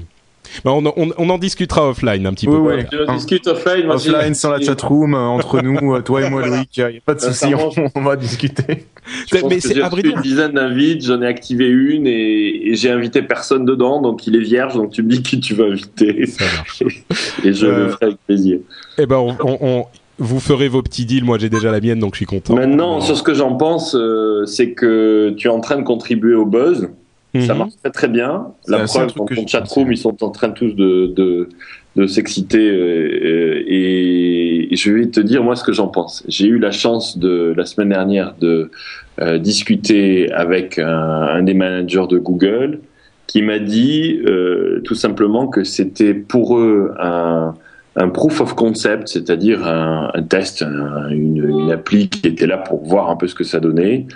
bah, 0.65 0.73
on, 0.73 0.85
on, 0.97 1.11
on 1.17 1.31
en 1.31 1.39
discutera 1.39 1.89
offline 1.89 2.27
un 2.27 2.33
petit 2.33 2.47
peu. 2.47 2.57
Oui, 2.57 2.85
tard. 2.85 3.01
Je 3.09 3.13
discute 3.15 3.47
offline. 3.47 3.91
Offline, 3.91 4.35
sans 4.35 4.51
la 4.51 4.61
chatroom, 4.61 5.15
euh, 5.15 5.19
entre 5.19 5.61
nous, 5.63 5.95
euh, 5.95 6.01
toi 6.03 6.23
et 6.23 6.31
moi, 6.31 6.47
Loïc, 6.47 6.69
il 6.77 6.87
n'y 6.87 6.97
a 6.97 7.01
pas 7.05 7.15
de 7.15 7.21
souci, 7.21 7.55
on, 7.55 7.71
on 7.95 8.01
va 8.03 8.17
discuter. 8.17 8.87
Je 9.31 9.39
pense 9.39 9.51
Mais 9.51 9.61
c'est- 9.61 9.75
une 9.79 10.21
dizaine 10.23 10.53
d'invites, 10.53 11.05
j'en 11.05 11.21
ai 11.23 11.27
activé 11.27 11.67
une 11.69 12.07
et, 12.07 12.69
et 12.71 12.75
j'ai 12.75 12.91
invité 12.91 13.23
personne 13.23 13.65
dedans, 13.65 14.01
donc 14.01 14.27
il 14.27 14.37
est 14.37 14.41
vierge, 14.41 14.75
donc 14.75 14.93
tu 14.93 15.03
me 15.03 15.09
dis 15.11 15.23
qui 15.23 15.41
tu 15.41 15.55
vas 15.55 15.65
inviter 15.65 16.27
Ça 16.27 16.45
marche. 16.57 16.83
et 17.45 17.53
je 17.53 17.67
Euh, 17.67 17.85
le 17.85 17.89
ferai 17.91 18.07
avec 18.07 18.17
plaisir. 18.27 18.59
Eh 18.99 19.07
ben, 19.07 19.17
on, 19.17 19.37
on- 19.45 19.59
on- 19.61 19.85
vous 20.19 20.39
ferez 20.39 20.69
vos 20.69 20.81
petits 20.81 21.07
deals. 21.07 21.25
Moi, 21.25 21.39
j'ai 21.39 21.49
déjà 21.51 21.73
la 21.73 21.81
mienne, 21.81 21.99
donc 21.99 22.15
je 22.15 22.19
suis 22.19 22.27
content. 22.27 22.55
Maintenant, 22.55 22.99
Euh, 22.99 23.01
sur 23.01 23.17
ce 23.17 23.25
que 23.25 23.35
j'en 23.35 23.57
pense, 23.57 23.97
euh, 23.97 24.47
c'est 24.47 24.71
que 24.71 25.35
tu 25.37 25.49
es 25.49 25.51
en 25.51 25.59
train 25.59 25.77
de 25.77 25.83
contribuer 25.83 26.35
au 26.37 26.47
buzz. 26.47 26.89
Ça 27.41 27.53
mhm. 27.53 27.59
marche 27.59 27.73
très 27.83 27.91
très 27.91 28.09
bien. 28.09 28.49
La 28.69 28.85
preuve, 28.85 29.13
ton 29.13 29.27
j'ai 29.31 29.47
chatroom, 29.47 29.91
ils 29.91 29.99
sont 29.99 30.23
en 30.23 30.31
train 30.31 30.51
tous 30.51 30.73
de, 30.73 31.13
de, 31.17 31.49
de 31.97 32.07
s'exciter. 32.07 32.71
euh, 32.71 33.63
et, 33.67 34.73
et 34.73 34.77
je 34.77 34.93
vais 34.93 35.07
te 35.07 35.21
dire, 35.21 35.43
moi, 35.43 35.57
ce 35.57 35.65
que 35.65 35.73
j'en 35.73 35.89
pense. 35.89 36.25
J'ai 36.29 36.47
eu 36.47 36.59
la 36.59 36.71
chance, 36.71 37.19
de 37.19 37.53
la 37.57 37.67
semaine 37.67 37.89
dernière, 37.89 38.35
de 38.41 38.71
euh, 39.21 39.39
discuter 39.39 40.31
avec 40.33 40.79
un, 40.79 40.89
un 40.89 41.43
des 41.43 41.55
managers 41.55 42.07
de 42.09 42.19
Google 42.19 42.81
qui 43.27 43.43
m'a 43.43 43.59
dit 43.59 44.21
euh, 44.27 44.81
tout 44.85 44.95
simplement 44.95 45.49
que 45.49 45.65
c'était 45.65 46.15
pour 46.15 46.59
eux 46.59 46.93
un, 47.01 47.55
un 47.97 48.09
proof 48.09 48.41
of 48.41 48.55
concept, 48.55 49.09
c'est-à-dire 49.09 49.67
un, 49.67 50.11
test, 50.29 50.63
un- 50.63 51.09
une, 51.11 51.37
une 51.37 51.71
appli 51.71 52.09
qui 52.09 52.27
était 52.27 52.47
là 52.47 52.59
pour 52.59 52.85
voir 52.85 53.09
un 53.09 53.17
peu 53.17 53.29
ce 53.29 53.35
que 53.35 53.45
ça 53.45 53.61
donnait, 53.61 54.07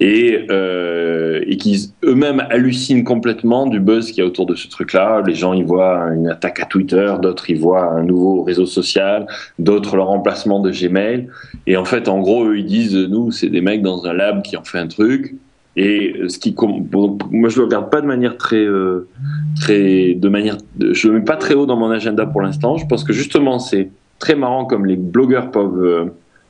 et, 0.00 0.46
euh, 0.50 1.40
et 1.46 1.56
qui 1.56 1.92
eux-mêmes 2.04 2.42
hallucinent 2.50 3.04
complètement 3.04 3.66
du 3.66 3.80
buzz 3.80 4.06
qu'il 4.06 4.18
y 4.18 4.22
a 4.22 4.26
autour 4.26 4.46
de 4.46 4.54
ce 4.54 4.68
truc-là. 4.68 5.22
Les 5.26 5.34
gens 5.34 5.52
y 5.54 5.62
voient 5.62 6.08
une 6.14 6.28
attaque 6.28 6.60
à 6.60 6.66
Twitter, 6.66 7.14
d'autres 7.20 7.48
y 7.50 7.54
voient 7.54 7.92
un 7.92 8.02
nouveau 8.04 8.42
réseau 8.42 8.66
social, 8.66 9.26
d'autres 9.58 9.96
le 9.96 10.02
remplacement 10.02 10.60
de 10.60 10.70
Gmail. 10.70 11.28
Et 11.66 11.76
en 11.76 11.84
fait, 11.84 12.08
en 12.08 12.20
gros, 12.20 12.46
eux, 12.46 12.58
ils 12.58 12.66
disent, 12.66 12.94
nous, 12.96 13.32
c'est 13.32 13.48
des 13.48 13.60
mecs 13.60 13.82
dans 13.82 14.04
un 14.06 14.12
lab 14.12 14.42
qui 14.42 14.56
ont 14.56 14.64
fait 14.64 14.78
un 14.78 14.86
truc. 14.88 15.34
Et 15.76 16.14
ce 16.28 16.38
qui, 16.38 16.54
moi, 17.30 17.50
je 17.50 17.58
le 17.58 17.64
regarde 17.64 17.90
pas 17.90 18.00
de 18.00 18.06
manière 18.06 18.38
très, 18.38 18.64
euh, 18.64 19.06
très, 19.60 20.14
de 20.14 20.28
manière, 20.30 20.56
je 20.80 21.08
le 21.08 21.14
mets 21.14 21.24
pas 21.24 21.36
très 21.36 21.54
haut 21.54 21.66
dans 21.66 21.76
mon 21.76 21.90
agenda 21.90 22.24
pour 22.24 22.40
l'instant. 22.40 22.78
Je 22.78 22.86
pense 22.86 23.04
que 23.04 23.12
justement, 23.12 23.58
c'est 23.58 23.90
très 24.18 24.34
marrant 24.34 24.64
comme 24.64 24.86
les 24.86 24.96
blogueurs 24.96 25.50
peuvent 25.50 25.84
euh, 25.84 26.04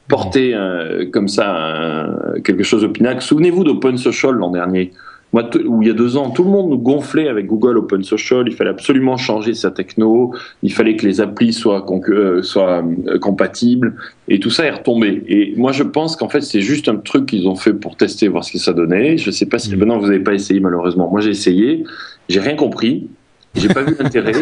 porter 0.06 0.54
euh, 0.54 1.10
comme 1.10 1.26
ça 1.26 2.08
quelque 2.44 2.62
chose 2.62 2.84
au 2.84 2.88
pinacle. 2.88 3.20
Souvenez-vous 3.20 3.64
d'Open 3.64 3.98
Social 3.98 4.34
l'an 4.34 4.50
dernier. 4.50 4.92
Moi, 5.36 5.50
où 5.66 5.82
il 5.82 5.88
y 5.88 5.90
a 5.90 5.94
deux 5.94 6.16
ans, 6.16 6.30
tout 6.30 6.44
le 6.44 6.48
monde 6.48 6.70
nous 6.70 6.78
gonflait 6.78 7.28
avec 7.28 7.44
Google 7.44 7.76
Open 7.76 8.02
Social. 8.02 8.44
Il 8.46 8.54
fallait 8.54 8.70
absolument 8.70 9.18
changer 9.18 9.52
sa 9.52 9.70
techno. 9.70 10.32
Il 10.62 10.72
fallait 10.72 10.96
que 10.96 11.04
les 11.04 11.20
applis 11.20 11.52
soient, 11.52 11.84
euh, 12.08 12.40
soient 12.40 12.82
euh, 13.06 13.18
compatibles. 13.18 13.96
Et 14.28 14.40
tout 14.40 14.48
ça 14.48 14.64
est 14.64 14.70
retombé. 14.70 15.22
Et 15.28 15.52
moi, 15.58 15.72
je 15.72 15.82
pense 15.82 16.16
qu'en 16.16 16.30
fait, 16.30 16.40
c'est 16.40 16.62
juste 16.62 16.88
un 16.88 16.96
truc 16.96 17.26
qu'ils 17.26 17.48
ont 17.48 17.54
fait 17.54 17.74
pour 17.74 17.98
tester, 17.98 18.28
voir 18.28 18.44
ce 18.44 18.52
que 18.52 18.58
ça 18.58 18.72
donnait. 18.72 19.18
Je 19.18 19.30
sais 19.30 19.44
pas 19.44 19.58
si, 19.58 19.74
Mm. 19.74 19.78
maintenant, 19.78 19.98
vous 19.98 20.06
n'avez 20.06 20.20
pas 20.20 20.32
essayé, 20.32 20.58
malheureusement. 20.58 21.10
Moi, 21.10 21.20
j'ai 21.20 21.32
essayé. 21.32 21.84
J'ai 22.30 22.40
rien 22.40 22.56
compris. 22.56 23.06
J'ai 23.56 23.68
pas 23.68 23.82
vu 23.82 23.96
l'intérêt. 23.98 24.32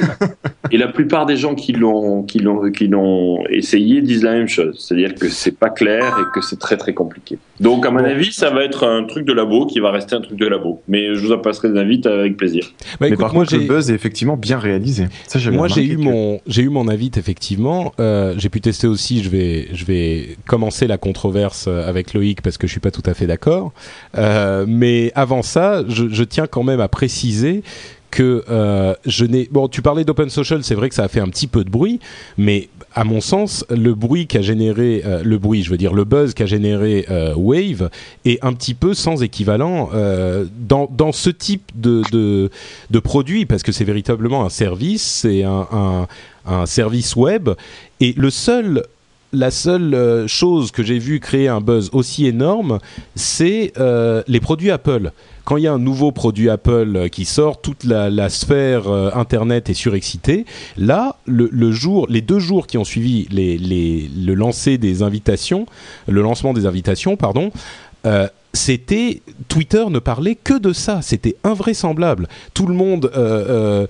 Et 0.70 0.76
la 0.78 0.88
plupart 0.88 1.26
des 1.26 1.36
gens 1.36 1.54
qui 1.54 1.72
l'ont, 1.72 2.22
qui 2.22 2.38
l'ont, 2.40 2.70
qui 2.70 2.88
l'ont 2.88 3.44
essayé 3.48 4.02
disent 4.02 4.22
la 4.24 4.32
même 4.32 4.48
chose. 4.48 4.76
C'est-à-dire 4.86 5.14
que 5.14 5.28
c'est 5.28 5.56
pas 5.56 5.70
clair 5.70 6.04
et 6.20 6.24
que 6.34 6.44
c'est 6.44 6.58
très, 6.58 6.76
très 6.76 6.94
compliqué. 6.94 7.38
Donc, 7.60 7.86
à 7.86 7.90
mon 7.90 8.00
Bon. 8.00 8.04
avis, 8.06 8.32
ça 8.32 8.50
va 8.50 8.64
être 8.64 8.86
un 8.86 9.04
truc 9.04 9.24
de 9.26 9.32
labo 9.32 9.66
qui 9.66 9.78
va 9.80 9.90
rester 9.90 10.16
un 10.16 10.20
truc 10.20 10.38
de 10.38 10.46
labo. 10.46 10.82
Mais 10.88 11.14
je 11.14 11.20
vous 11.20 11.32
en 11.32 11.38
passerai 11.38 11.70
des 11.70 11.78
invites 11.78 12.06
avec 12.06 12.36
plaisir. 12.36 12.64
Bah, 12.64 12.96
Mais 13.02 13.06
écoute, 13.08 13.20
par 13.20 13.34
moi, 13.34 13.44
contre, 13.44 13.54
le 13.54 13.60
j'ai- 13.62 13.66
buzz 13.68 13.90
est 13.90 13.94
effectivement 13.94 14.36
bien 14.36 14.58
réalisé. 14.58 15.06
Ça, 15.28 15.38
Moi, 15.50 15.68
j'ai 15.68 15.84
eu 15.84 15.96
que- 15.96 16.02
mon, 16.02 16.40
j'ai 16.46 16.62
eu 16.62 16.68
mon 16.70 16.88
invite 16.88 17.16
effectivement. 17.18 17.92
Euh, 18.00 18.34
j'ai 18.38 18.48
pu 18.48 18.60
tester 18.60 18.86
aussi. 18.86 19.22
Je 19.22 19.28
vais, 19.28 19.68
je 19.72 19.84
vais 19.84 20.36
commencer 20.46 20.86
la 20.86 20.98
controverse 20.98 21.68
avec 21.68 22.14
Loïc 22.14 22.42
parce 22.42 22.58
que 22.58 22.66
je 22.66 22.72
suis 22.72 22.80
pas 22.80 22.90
tout 22.90 23.02
à 23.06 23.14
fait 23.14 23.26
d'accord. 23.26 23.72
Euh, 24.16 24.64
mais 24.66 25.12
avant 25.14 25.42
ça, 25.42 25.82
je, 25.88 26.08
je 26.10 26.24
tiens 26.24 26.46
quand 26.46 26.62
même 26.62 26.80
à 26.80 26.88
préciser 26.88 27.62
que 28.14 28.44
euh, 28.48 28.94
je 29.04 29.24
n'ai. 29.24 29.48
Bon, 29.50 29.66
tu 29.66 29.82
parlais 29.82 30.04
d'Open 30.04 30.30
Social, 30.30 30.62
c'est 30.62 30.76
vrai 30.76 30.88
que 30.88 30.94
ça 30.94 31.02
a 31.02 31.08
fait 31.08 31.18
un 31.18 31.26
petit 31.26 31.48
peu 31.48 31.64
de 31.64 31.68
bruit, 31.68 31.98
mais 32.38 32.68
à 32.94 33.02
mon 33.02 33.20
sens, 33.20 33.66
le 33.70 33.92
bruit 33.94 34.28
qu'a 34.28 34.40
généré, 34.40 35.02
euh, 35.04 35.22
le 35.24 35.36
bruit, 35.36 35.64
je 35.64 35.70
veux 35.70 35.76
dire 35.76 35.92
le 35.92 36.04
buzz 36.04 36.32
qu'a 36.32 36.46
généré 36.46 37.06
euh, 37.10 37.34
Wave 37.34 37.90
est 38.24 38.42
un 38.44 38.52
petit 38.52 38.74
peu 38.74 38.94
sans 38.94 39.22
équivalent 39.24 39.90
dans 40.68 40.88
dans 40.90 41.10
ce 41.10 41.28
type 41.28 41.72
de 41.74 42.02
de, 42.12 42.50
de 42.90 42.98
produit 43.00 43.46
parce 43.46 43.64
que 43.64 43.72
c'est 43.72 43.84
véritablement 43.84 44.44
un 44.44 44.48
service, 44.48 45.02
c'est 45.02 45.42
un, 45.42 45.66
un 45.72 46.06
un 46.46 46.66
service 46.66 47.16
web 47.16 47.50
et 48.00 48.14
le 48.16 48.30
seul 48.30 48.84
la 49.32 49.50
seule 49.50 50.28
chose 50.28 50.70
que 50.70 50.84
j'ai 50.84 51.00
vu 51.00 51.18
créer 51.18 51.48
un 51.48 51.60
buzz 51.60 51.90
aussi 51.92 52.26
énorme, 52.26 52.78
c'est 53.16 53.72
les 54.28 54.40
produits 54.40 54.70
Apple 54.70 55.10
quand 55.44 55.56
il 55.56 55.64
y 55.64 55.66
a 55.66 55.72
un 55.72 55.78
nouveau 55.78 56.12
produit 56.12 56.50
Apple 56.50 57.08
qui 57.10 57.24
sort, 57.24 57.60
toute 57.60 57.84
la, 57.84 58.28
sphère 58.28 58.88
Internet 58.88 59.70
est 59.70 59.74
surexcitée. 59.74 60.46
Là, 60.76 61.16
le, 61.26 61.72
jour, 61.72 62.06
les 62.08 62.20
deux 62.20 62.38
jours 62.38 62.66
qui 62.66 62.78
ont 62.78 62.84
suivi 62.84 63.28
le 63.30 64.34
lancer 64.34 64.78
des 64.78 65.02
invitations, 65.02 65.66
le 66.08 66.22
lancement 66.22 66.52
des 66.52 66.66
invitations, 66.66 67.16
pardon, 67.16 67.50
c'était 68.54 69.20
Twitter 69.48 69.84
ne 69.90 69.98
parlait 69.98 70.36
que 70.36 70.58
de 70.58 70.72
ça. 70.72 71.02
C'était 71.02 71.36
invraisemblable. 71.44 72.28
Tout 72.54 72.66
le 72.66 72.74
monde, 72.74 73.10
euh, 73.14 73.44
euh, 73.48 73.86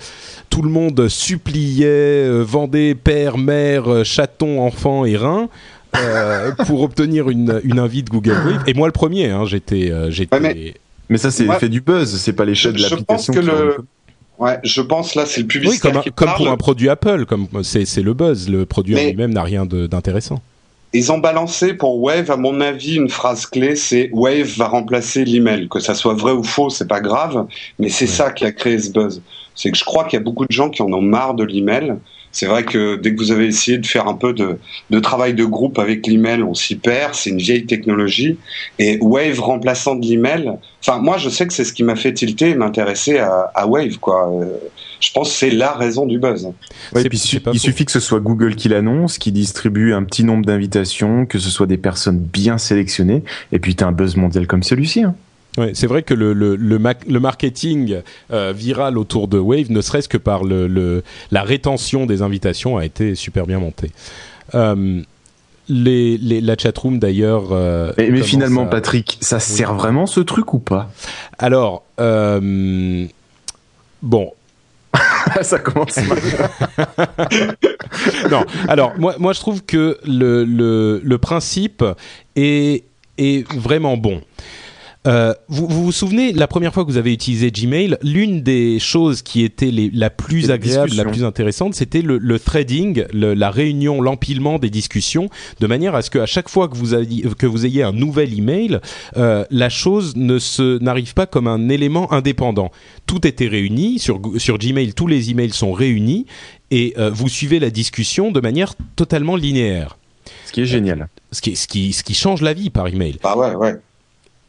tout 0.51 0.63
le 0.63 0.71
monde 0.71 1.09
suppliait, 1.09 2.27
euh, 2.27 2.43
vendait 2.43 2.95
père, 2.95 3.39
mère, 3.39 4.05
chaton, 4.05 4.61
enfant 4.61 5.05
et 5.05 5.17
rein. 5.17 5.49
pour 6.67 6.83
obtenir 6.83 7.31
une, 7.31 7.79
invite 7.79 8.09
Google. 8.09 8.59
Et 8.67 8.75
moi 8.75 8.89
le 8.89 8.93
premier, 8.93 9.31
hein, 9.31 9.45
j'étais. 9.45 9.93
Mais, 11.09 11.19
ça 11.19 11.31
c'est 11.31 11.47
fait 11.59 11.69
du 11.69 11.81
buzz, 11.81 12.17
c'est 12.19 12.33
pas 12.33 12.45
les 12.45 12.55
chefs 12.55 12.73
de 12.73 12.83
l'application. 12.83 13.33
Je 13.33 13.39
pense 13.39 13.47
que 13.47 13.51
le, 13.51 13.77
Ouais, 14.39 14.59
je 14.65 14.81
pense 14.81 15.15
là 15.15 15.27
c'est 15.27 15.43
le 15.43 15.47
public. 15.47 15.71
Oui, 15.71 15.79
comme, 15.79 16.03
comme 16.15 16.35
pour 16.37 16.51
un 16.51 16.57
produit 16.57 16.89
Apple, 16.89 17.25
comme 17.25 17.47
c'est, 17.63 17.85
c'est 17.85 18.03
le 18.03 18.15
buzz. 18.15 18.49
Le 18.49 18.67
produit 18.67 18.97
en 18.97 19.05
lui-même 19.05 19.33
n'a 19.33 19.45
rien 19.45 19.65
d'intéressant. 19.65 20.43
Ils 20.93 21.11
ont 21.11 21.19
balancé 21.19 21.75
pour 21.75 22.01
Wave, 22.01 22.31
à 22.31 22.37
mon 22.37 22.61
avis, 22.61 22.95
une 22.95 23.09
phrase 23.09 23.47
clé, 23.47 23.75
c'est 23.75 24.11
Wave 24.13 24.57
va 24.57 24.69
remplacer 24.69 25.25
l'email. 25.25 25.69
Que 25.69 25.81
ça 25.81 25.95
soit 25.95 26.15
vrai 26.15 26.31
ou 26.33 26.45
faux, 26.45 26.71
c'est 26.71 26.87
pas 26.87 27.01
grave, 27.01 27.47
mais 27.81 27.89
c'est 27.89 28.07
ça 28.07 28.31
qui 28.31 28.45
a 28.45 28.53
créé 28.53 28.79
ce 28.79 28.93
buzz. 28.93 29.21
C'est 29.57 29.71
que 29.71 29.79
je 29.79 29.85
crois 29.85 30.05
qu'il 30.05 30.19
y 30.19 30.23
a 30.23 30.25
beaucoup 30.25 30.47
de 30.47 30.53
gens 30.53 30.71
qui 30.71 30.83
en 30.83 30.93
ont 30.93 31.03
marre 31.03 31.35
de 31.35 31.45
l'email. 31.45 31.95
C'est 32.35 32.47
vrai 32.47 32.65
que 32.65 32.97
dès 32.97 33.15
que 33.15 33.21
vous 33.21 33.31
avez 33.31 33.47
essayé 33.47 33.79
de 33.79 33.87
faire 33.87 34.09
un 34.09 34.15
peu 34.15 34.33
de, 34.33 34.59
de 34.91 34.99
travail 34.99 35.35
de 35.35 35.45
groupe 35.45 35.79
avec 35.79 36.05
l'email, 36.09 36.43
on 36.43 36.53
s'y 36.53 36.75
perd. 36.75 37.15
C'est 37.15 37.31
une 37.31 37.39
vieille 37.39 37.65
technologie. 37.65 38.39
Et 38.81 38.99
Wave 39.01 39.39
remplaçant 39.41 39.95
de 39.95 40.05
l'email, 40.05 40.51
enfin 40.81 40.99
moi 40.99 41.17
je 41.17 41.29
sais 41.29 41.47
que 41.47 41.53
c'est 41.53 41.65
ce 41.65 41.73
qui 41.73 41.85
m'a 41.85 41.95
fait 41.95 42.13
tilter 42.13 42.51
et 42.51 42.55
m'intéresser 42.57 43.19
à, 43.19 43.53
à, 43.55 43.67
Wave. 43.67 43.99
Quoi. 43.99 44.33
Euh, 44.35 44.47
je 44.99 45.13
pense 45.13 45.31
que 45.31 45.37
c'est 45.37 45.51
la 45.51 45.73
raison 45.73 46.07
du 46.07 46.19
buzz. 46.19 46.49
Ouais, 46.93 47.05
puis 47.05 47.19
il 47.53 47.61
suffit 47.61 47.85
que 47.85 47.93
ce 47.93 48.01
soit 48.01 48.19
Google 48.19 48.57
qui 48.57 48.69
l'annonce, 48.69 49.19
qui 49.19 49.31
distribue 49.31 49.93
un 49.93 50.03
petit 50.03 50.25
nombre 50.25 50.45
d'invitations, 50.45 51.27
que 51.27 51.39
ce 51.39 51.51
soit 51.51 51.67
des 51.67 51.79
personnes 51.79 52.19
bien 52.19 52.59
sélectionnées, 52.59 53.23
et 53.53 53.61
puis 53.61 53.77
tu 53.77 53.85
as 53.85 53.87
un 53.87 53.93
buzz 53.93 54.17
mondial 54.17 54.49
comme 54.49 54.65
celui-ci. 54.65 55.05
Hein. 55.05 55.15
Ouais, 55.57 55.71
c'est 55.75 55.87
vrai 55.87 56.03
que 56.03 56.15
le, 56.15 56.33
le, 56.33 56.57
le, 56.57 56.81
le 57.09 57.21
marketing 57.21 58.01
euh, 58.33 58.53
viral 58.55 58.99
autour 58.99 59.29
de 59.29 59.39
Wave, 59.39 59.71
ne 59.71 59.81
serait-ce 59.81 60.09
que 60.09 60.19
par 60.19 60.43
le, 60.43 61.05
la 61.31 61.43
rétention 61.43 62.07
des 62.07 62.23
invitations, 62.23 62.77
a 62.77 62.85
été 62.85 63.15
super 63.15 63.47
bien 63.47 63.61
monté. 63.61 63.93
Euh, 64.55 65.03
les, 65.69 66.19
les, 66.19 66.41
la 66.41 66.57
chatroom 66.59 66.99
d'ailleurs. 66.99 67.53
Euh, 67.53 67.93
mais, 67.97 68.23
finalement, 68.23 68.67
Patrick, 68.67 69.19
ça 69.21 69.41
sert 69.41 69.75
vraiment 69.75 70.07
ce 70.07 70.21
truc 70.21 70.55
ou 70.55 70.59
pas? 70.59 70.91
Alors, 71.39 71.85
euh, 72.01 73.07
bon, 74.03 74.33
ça 75.43 75.59
commence 75.59 75.97
mal. 75.97 76.19
non, 78.31 78.45
alors 78.69 78.93
moi, 78.99 79.15
moi 79.19 79.33
je 79.33 79.41
trouve 79.41 79.63
que 79.65 79.99
le, 80.07 80.45
le, 80.45 81.01
le 81.03 81.19
principe 81.19 81.85
est, 82.37 82.85
est 83.19 83.51
vraiment 83.53 83.97
bon. 83.97 84.21
Euh, 85.07 85.35
vous, 85.49 85.67
vous, 85.69 85.93
souvenez, 85.93 86.33
la 86.33 86.47
première 86.47 86.73
fois 86.73 86.85
que 86.85 86.91
vous 86.91 86.97
avez 86.97 87.13
utilisé 87.13 87.51
Gmail, 87.51 87.99
l'une 88.03 88.43
des 88.43 88.79
choses 88.79 89.21
qui 89.21 89.43
était 89.43 89.71
les, 89.71 89.91
la 89.93 90.09
plus 90.09 90.51
agréable, 90.51 90.93
la 90.95 91.05
plus 91.05 91.25
intéressante, 91.25 91.75
c'était 91.75 92.01
le, 92.01 92.17
le, 92.17 92.39
threading, 92.39 93.05
le, 93.13 93.35
la 93.35 93.51
réunion, 93.51 94.01
l'empilement 94.01 94.59
des 94.59 94.71
discussions, 94.71 95.29
de 95.61 95.67
manière 95.67 95.95
à 95.95 96.01
ce 96.01 96.11
qu'à 96.11 96.25
chaque 96.25 96.49
fois 96.49 96.69
que 96.69 96.77
vous, 96.77 96.95
avez, 96.95 97.23
que 97.39 97.47
vous 97.47 97.67
ayez 97.67 97.83
un 97.83 97.93
nouvel 97.93 98.33
email, 98.33 98.81
euh, 99.17 99.45
la 99.51 99.69
chose 99.69 100.17
ne 100.17 100.39
se 100.39 100.79
n'arrive 100.79 101.13
pas 101.13 101.27
comme 101.27 101.49
un 101.49 101.69
élément 101.69 102.11
indépendant. 102.13 102.71
Tout 103.07 103.27
était 103.27 103.49
réuni 103.49 103.99
sur, 103.99 104.21
sur 104.39 104.57
Gmail, 104.57 104.95
tous 104.95 105.07
les 105.07 105.31
emails 105.31 105.53
sont 105.53 105.73
réunis 105.73 106.25
et 106.71 106.95
euh, 106.97 107.11
vous 107.11 107.29
suivez 107.29 107.61
la 107.61 107.71
discussion 107.71 108.33
de 108.33 108.41
manière 108.41 108.75
totalement 108.97 109.37
linéaire. 109.37 109.99
Ce 110.47 110.53
qui 110.53 110.63
est 110.63 110.67
génial. 110.67 111.09
Ce 111.31 111.43
qui, 111.43 111.57
ce 111.57 111.69
qui, 111.69 111.93
ce 111.93 112.03
qui 112.03 112.15
change 112.15 112.41
la 112.41 112.55
vie 112.55 112.71
par 112.71 112.89
email. 112.89 113.19
Ah 113.23 113.37
ouais, 113.37 113.55
ouais. 113.55 113.75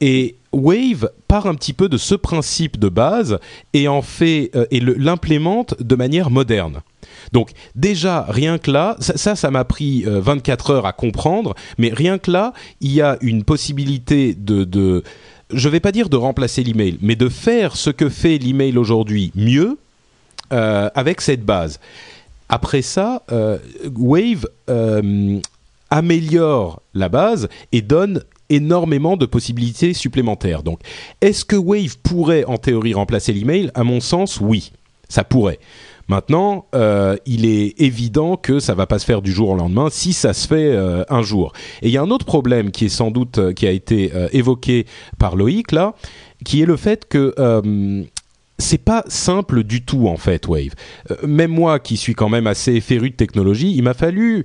Et 0.01 0.35
Wave 0.51 1.09
part 1.27 1.47
un 1.47 1.55
petit 1.55 1.73
peu 1.73 1.89
de 1.89 1.97
ce 1.97 2.15
principe 2.15 2.79
de 2.79 2.89
base 2.89 3.39
et 3.73 3.87
en 3.87 4.01
fait 4.01 4.51
euh, 4.55 4.65
et 4.71 4.79
l'implémente 4.79 5.75
de 5.81 5.95
manière 5.95 6.29
moderne. 6.29 6.81
Donc 7.31 7.51
déjà, 7.75 8.25
rien 8.29 8.57
que 8.57 8.71
là, 8.71 8.95
ça, 8.99 9.35
ça 9.35 9.51
m'a 9.51 9.63
pris 9.63 10.03
24 10.05 10.69
euh, 10.69 10.73
heures 10.73 10.85
à 10.85 10.93
comprendre, 10.93 11.55
mais 11.77 11.89
rien 11.89 12.17
que 12.17 12.31
là, 12.31 12.53
il 12.81 12.91
y 12.91 13.01
a 13.01 13.17
une 13.21 13.43
possibilité 13.43 14.33
de, 14.33 14.63
de 14.63 15.03
je 15.51 15.69
vais 15.69 15.79
pas 15.79 15.91
dire 15.91 16.09
de 16.09 16.17
remplacer 16.17 16.63
l'email, 16.63 16.97
mais 17.01 17.15
de 17.15 17.29
faire 17.29 17.75
ce 17.75 17.89
que 17.89 18.09
fait 18.09 18.37
l'email 18.37 18.77
aujourd'hui 18.77 19.31
mieux 19.35 19.77
euh, 20.53 20.89
avec 20.95 21.21
cette 21.21 21.43
base. 21.43 21.79
Après 22.47 22.83
ça, 22.83 23.23
Wave 23.95 24.45
améliore 25.89 26.81
la 26.93 27.09
base 27.09 27.49
et 27.71 27.81
donne 27.81 28.21
énormément 28.49 29.17
de 29.17 29.25
possibilités 29.25 29.93
supplémentaires. 29.93 30.63
Donc, 30.63 30.79
est-ce 31.21 31.45
que 31.45 31.55
Wave 31.55 31.97
pourrait 32.03 32.45
en 32.45 32.57
théorie 32.57 32.93
remplacer 32.93 33.33
l'email? 33.33 33.71
À 33.73 33.83
mon 33.83 33.99
sens, 33.99 34.39
oui, 34.41 34.71
ça 35.09 35.23
pourrait. 35.23 35.59
Maintenant, 36.07 36.67
euh, 36.75 37.17
il 37.25 37.45
est 37.45 37.81
évident 37.81 38.37
que 38.37 38.59
ça 38.59 38.75
va 38.75 38.85
pas 38.85 38.99
se 38.99 39.05
faire 39.05 39.23
du 39.23 39.31
jour 39.31 39.49
au 39.49 39.55
lendemain 39.55 39.87
si 39.89 40.13
ça 40.13 40.33
se 40.33 40.47
fait 40.47 40.71
euh, 40.71 41.03
un 41.09 41.23
jour. 41.23 41.51
Et 41.81 41.87
il 41.87 41.91
y 41.91 41.97
a 41.97 42.01
un 42.01 42.11
autre 42.11 42.25
problème 42.25 42.69
qui 42.69 42.85
est 42.85 42.89
sans 42.89 43.09
doute 43.09 43.39
euh, 43.39 43.53
qui 43.53 43.65
a 43.65 43.71
été 43.71 44.11
évoqué 44.31 44.85
par 45.17 45.35
Loïc 45.35 45.71
là, 45.71 45.95
qui 46.43 46.61
est 46.61 46.65
le 46.65 46.77
fait 46.77 47.07
que 47.07 47.33
c'est 48.57 48.83
pas 48.83 49.03
simple 49.07 49.63
du 49.63 49.83
tout 49.83 50.07
en 50.07 50.17
fait 50.17 50.47
Wave. 50.47 50.73
Euh, 51.11 51.15
même 51.27 51.51
moi 51.51 51.79
qui 51.79 51.97
suis 51.97 52.15
quand 52.15 52.29
même 52.29 52.47
assez 52.47 52.79
féru 52.79 53.09
de 53.09 53.15
technologie, 53.15 53.73
il 53.75 53.83
m'a 53.83 53.93
fallu 53.93 54.43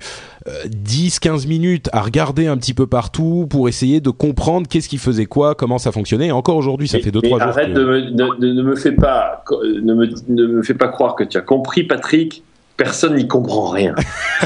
10-15 0.67 1.45
euh, 1.45 1.47
minutes 1.47 1.89
à 1.93 2.01
regarder 2.01 2.47
un 2.47 2.57
petit 2.57 2.73
peu 2.73 2.87
partout 2.87 3.47
pour 3.49 3.69
essayer 3.69 4.01
de 4.01 4.09
comprendre 4.09 4.67
qu'est-ce 4.67 4.89
qui 4.89 4.97
faisait 4.97 5.25
quoi, 5.27 5.55
comment 5.55 5.77
ça 5.77 5.91
fonctionnait. 5.91 6.27
Et 6.27 6.31
encore 6.31 6.57
aujourd'hui, 6.57 6.87
ça 6.87 6.99
fait 6.99 7.11
2-3 7.11 7.29
jours. 7.29 7.41
Arrête 7.41 7.73
de, 7.73 7.83
me, 7.83 8.53
ne 8.53 8.61
me 8.61 8.75
fais 8.75 8.91
pas 8.91 9.43
ne 9.81 9.93
me, 9.93 10.09
ne 10.27 10.47
me 10.47 10.63
fais 10.63 10.73
pas 10.73 10.89
croire 10.89 11.15
que 11.15 11.23
tu 11.23 11.37
as 11.37 11.41
compris 11.41 11.83
Patrick. 11.83 12.43
Personne 12.77 13.15
n'y 13.15 13.27
comprend 13.27 13.69
rien. 13.69 13.93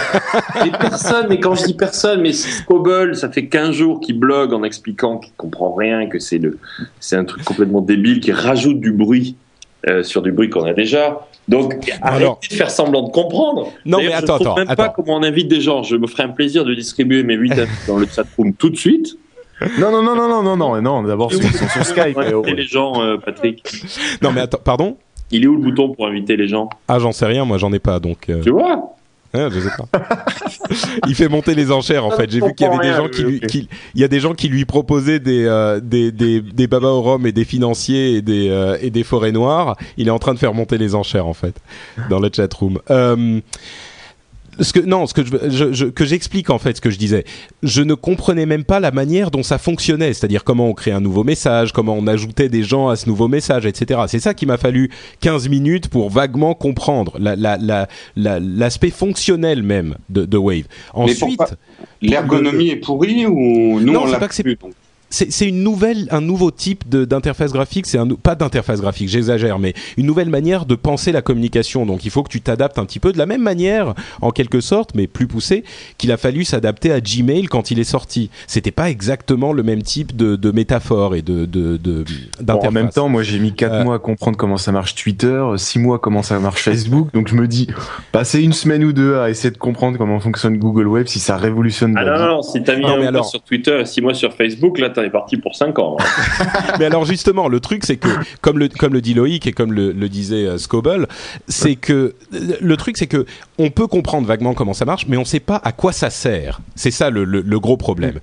et 0.66 0.72
personne, 0.72 1.28
mais 1.30 1.40
quand 1.40 1.56
je 1.56 1.64
dis 1.64 1.74
personne, 1.74 2.22
mais 2.22 2.34
Scobble, 2.34 3.16
ça 3.16 3.30
fait 3.30 3.48
15 3.48 3.72
jours 3.72 4.02
qu'il 4.02 4.20
blogue 4.20 4.52
en 4.52 4.64
expliquant 4.64 5.20
qu'il 5.20 5.32
comprend 5.38 5.74
rien, 5.74 6.08
que 6.08 6.20
c'est 6.20 6.40
le, 6.40 6.58
c'est 7.00 7.16
un 7.16 7.24
truc 7.24 7.46
complètement 7.46 7.80
débile 7.80 8.20
qui 8.20 8.34
rajoute 8.34 8.82
du 8.82 8.92
bruit 8.92 9.38
euh, 9.88 10.04
sur 10.04 10.22
du 10.22 10.32
bruit 10.32 10.50
qu'on 10.50 10.66
a 10.66 10.74
déjà. 10.74 11.28
Donc, 11.48 11.92
arrêtez 12.02 12.50
de 12.50 12.56
faire 12.56 12.72
semblant 12.72 13.04
de 13.04 13.12
comprendre. 13.12 13.72
Non, 13.86 14.00
mais 14.00 14.14
attends, 14.14 14.38
je 14.40 14.50
ne 14.50 14.66
même 14.66 14.76
pas 14.76 14.90
comment 14.90 15.16
on 15.16 15.24
invite 15.24 15.48
des 15.48 15.62
gens. 15.62 15.84
Je 15.84 15.96
me 15.96 16.08
ferai 16.08 16.24
un 16.24 16.30
plaisir 16.30 16.66
de 16.66 16.74
distribuer 16.74 17.24
mes 17.24 17.36
8 17.36 17.54
dans 17.88 17.98
le 17.98 18.08
chatroom 18.08 18.54
tout 18.54 18.70
de 18.70 18.78
suite. 18.78 19.18
Non, 19.80 19.92
non, 19.92 20.04
non, 20.04 20.16
non, 20.16 20.28
non, 20.28 20.44
non, 20.44 20.58
non, 20.58 20.82
non, 20.82 21.04
d'abord 21.04 21.32
sur, 21.32 21.42
sur, 21.42 21.86
Skype. 21.86 22.18
Inviter 22.18 22.56
les 22.56 22.66
gens, 22.66 23.02
euh, 23.02 23.18
Patrick? 23.18 23.64
Non, 24.22 24.32
mais 24.32 24.42
attends, 24.42 24.60
pardon? 24.64 24.98
Il 25.32 25.44
est 25.44 25.48
où 25.48 25.56
le 25.56 25.62
bouton 25.62 25.94
pour 25.94 26.08
inviter 26.08 26.36
les 26.36 26.48
gens? 26.48 26.70
Ah, 26.88 27.00
j'en 27.00 27.12
sais 27.12 27.26
rien, 27.26 27.46
moi 27.46 27.58
j'en 27.58 27.72
ai 27.72 27.80
pas, 27.80 28.00
donc. 28.00 28.30
Euh. 28.30 28.42
Tu 28.42 28.50
vois? 28.50 28.95
Je 29.52 29.60
sais 29.60 29.70
pas. 29.78 29.88
il 31.08 31.16
fait 31.16 31.28
monter 31.28 31.56
les 31.56 31.72
enchères 31.72 32.06
en 32.06 32.12
fait. 32.12 32.30
J'ai 32.32 32.42
vu 32.42 32.54
qu'il 32.54 32.68
y 32.68 32.70
avait 32.70 32.90
des 32.90 32.94
gens 32.96 33.10
qui 33.10 33.24
lui, 33.24 33.42
il 33.96 34.02
y 34.02 34.04
a 34.04 34.08
des 34.08 34.20
gens 34.20 34.34
qui 34.34 34.48
lui 34.50 34.66
proposaient 34.66 35.20
des 35.20 35.46
euh, 35.46 35.80
des, 35.80 36.12
des, 36.12 36.42
des 36.42 36.68
babas 36.68 36.90
au 36.90 37.02
rhum 37.02 37.26
et 37.26 37.32
des 37.32 37.46
financiers 37.46 38.16
et 38.16 38.22
des 38.22 38.50
euh, 38.50 38.78
et 38.82 38.90
des 38.90 39.04
forêts 39.04 39.32
noires. 39.32 39.76
Il 39.98 40.08
est 40.08 40.12
en 40.12 40.20
train 40.20 40.34
de 40.34 40.40
faire 40.40 40.54
monter 40.54 40.78
les 40.78 40.96
enchères 40.96 41.28
en 41.28 41.34
fait 41.34 41.56
dans 42.10 42.20
le 42.20 42.30
chat 42.34 42.52
room. 42.54 42.80
Euh, 42.90 43.40
ce 44.60 44.74
que 44.74 44.80
non, 44.80 45.08
ce 45.08 45.14
que 45.14 45.24
je, 45.24 45.74
je, 45.74 45.86
que 45.86 46.06
j'explique 46.06 46.50
en 46.50 46.60
fait 46.60 46.78
ce 46.78 46.82
que 46.82 46.90
je 46.90 46.98
disais. 46.98 47.26
Je 47.64 47.82
ne 47.82 47.94
comprenais 47.94 48.46
même 48.46 48.64
pas 48.64 48.80
la 48.80 48.92
manière 48.92 49.32
dont 49.32 49.44
ça 49.44 49.58
fonctionnait, 49.58 50.14
c'est-à-dire 50.14 50.44
comment 50.44 50.68
on 50.68 50.74
crée 50.74 50.92
un 50.92 51.02
nouveau 51.02 51.24
message, 51.24 51.72
comment 51.72 51.96
on 51.96 52.08
ajoutait 52.08 52.50
des 52.50 52.64
gens 52.64 52.90
à 52.90 52.96
ce 52.96 53.08
nouveau 53.08 53.28
message, 53.28 53.66
etc. 53.66 54.02
C'est 54.08 54.20
ça 54.20 54.34
qui 54.34 54.46
m'a 54.46 54.58
fallu 54.58 54.90
15 55.22 55.50
minutes 55.50 55.88
pour 55.90 56.10
vaguement 56.10 56.54
comprendre 56.54 57.18
l'aspect 57.20 57.68
la, 58.16 58.40
la, 58.40 58.70
fonctionnel 58.92 59.64
même 59.64 59.96
de, 60.10 60.26
de 60.26 60.38
Wave. 60.38 60.66
Ensuite, 60.94 61.42
l'ergonomie 62.02 62.70
est 62.70 62.78
pourrie 62.78 63.26
ou 63.26 63.80
nous 63.80 63.94
non, 63.94 64.04
on 64.04 64.06
l'a 64.06 64.20
pas 64.20 64.28
que 64.28 64.36
c'est 64.36 64.44
une 65.42 65.64
nouvelle, 65.64 66.08
un 66.12 66.22
nouveau 66.22 66.52
type 66.52 66.88
d'interface 66.90 67.52
graphique. 67.52 67.86
C'est 67.86 67.98
un 67.98 68.08
pas 68.08 68.36
d'interface 68.36 68.82
graphique, 68.82 69.10
j'exagère, 69.10 69.60
mais 69.60 69.74
une 69.98 70.06
nouvelle 70.06 70.30
manière 70.30 70.66
de 70.66 70.76
penser 70.76 71.12
la 71.12 71.22
communication. 71.22 71.86
Donc 71.86 72.06
il 72.06 72.12
faut 72.12 72.24
que 72.24 72.30
tu 72.30 72.42
t'adaptes 72.42 72.78
un 72.78 72.86
petit 72.86 73.00
peu 73.00 73.12
de 73.12 73.18
la 73.18 73.26
même 73.26 73.42
manière, 73.42 73.94
en 74.22 74.32
quelque 74.32 74.62
sorte, 74.62 74.96
mais 74.96 75.08
plus 75.08 75.28
poussé, 75.28 75.64
qu'il 75.98 76.12
a 76.12 76.18
fallu 76.18 76.44
s'adapter 76.44 76.92
à 76.92 77.02
Gmail 77.02 77.48
quand 77.48 77.72
il 77.72 77.80
est 77.80 77.84
sorti. 77.84 78.30
C'était 78.48 78.72
pas 78.72 78.90
exactement 78.90 79.54
le 79.54 79.64
même 79.64 79.82
type 79.82 80.16
de, 80.16 80.36
de 80.36 80.52
métaphore 80.52 81.16
et 81.16 81.22
de 81.22 81.46
d'interface. 81.46 82.36
Bon, 82.42 82.68
en 82.68 82.72
même 82.72 82.90
temps, 82.90 83.10
moi 83.10 83.24
j'ai 83.24 83.40
mis 83.40 83.54
4 83.54 83.74
euh, 83.74 83.84
mois 83.84 83.96
à 83.96 84.00
comprendre 84.00 84.38
comment 84.38 84.58
ça 84.58 84.72
marche 84.72 84.96
Twitter, 84.96 85.44
6 85.56 85.80
mois 85.80 86.00
comment 86.00 86.24
ça 86.24 86.40
marche 86.40 86.62
Facebook. 86.62 87.14
donc 87.14 87.28
je 87.28 87.36
me 87.36 87.48
dis, 87.48 87.68
passer 88.12 88.42
une 88.42 88.54
semaine 88.54 88.84
ou 88.84 88.94
deux 88.94 89.18
à 89.18 89.30
essayer 89.30 89.52
de 89.52 89.58
comprendre 89.58 89.98
comment 89.98 90.20
fonctionne 90.20 90.58
Google 90.58 90.88
Web, 90.88 91.08
si 91.08 91.20
ça 91.20 91.38
révolutionne. 91.38 91.96
Ah 91.98 92.06
non, 92.06 92.18
non, 92.18 92.28
non, 92.36 92.42
si 92.42 92.62
t'as 92.64 92.76
mis 92.76 92.86
un 92.86 93.12
mois 93.12 93.24
sur 93.24 93.42
Twitter 93.42 93.80
et 93.82 93.86
6 93.86 94.02
mois 94.02 94.14
sur 94.14 94.34
Facebook, 94.34 94.80
là 94.80 94.90
t'es 95.06 95.12
parti 95.12 95.38
pour 95.38 95.56
5 95.56 95.78
ans. 95.80 95.98
Hein. 96.00 96.46
mais 96.80 96.86
alors 96.86 97.06
justement, 97.06 97.48
le 97.48 97.60
truc 97.60 97.86
c'est 97.86 97.98
que, 97.98 98.10
comme 98.42 98.58
le, 98.58 98.68
comme 98.68 98.94
le 98.94 99.02
dit 99.02 99.14
Loïc 99.14 99.46
et 99.48 99.54
comme 99.54 99.72
le, 99.72 99.92
le 99.92 100.10
disait 100.10 100.46
euh, 100.46 100.58
Scoble, 100.58 101.08
c'est 101.48 101.76
que 101.76 102.16
le 102.32 102.78
truc 102.78 102.98
c'est 102.98 103.08
que 103.08 103.26
on 103.58 103.70
peut 103.70 103.88
comprendre 103.88 104.28
vaguement 104.28 104.54
comment 104.54 104.74
ça 104.74 104.86
marche, 104.86 105.06
mais 105.08 105.18
on 105.18 105.26
sait 105.26 105.40
pas 105.40 105.62
à 105.64 105.72
quoi 105.72 105.94
ça 105.94 106.10
sert. 106.10 106.60
C'est 106.76 106.92
ça 106.92 107.10
le, 107.10 107.24
le, 107.24 107.60
gros 107.60 107.78
problème 107.78 108.20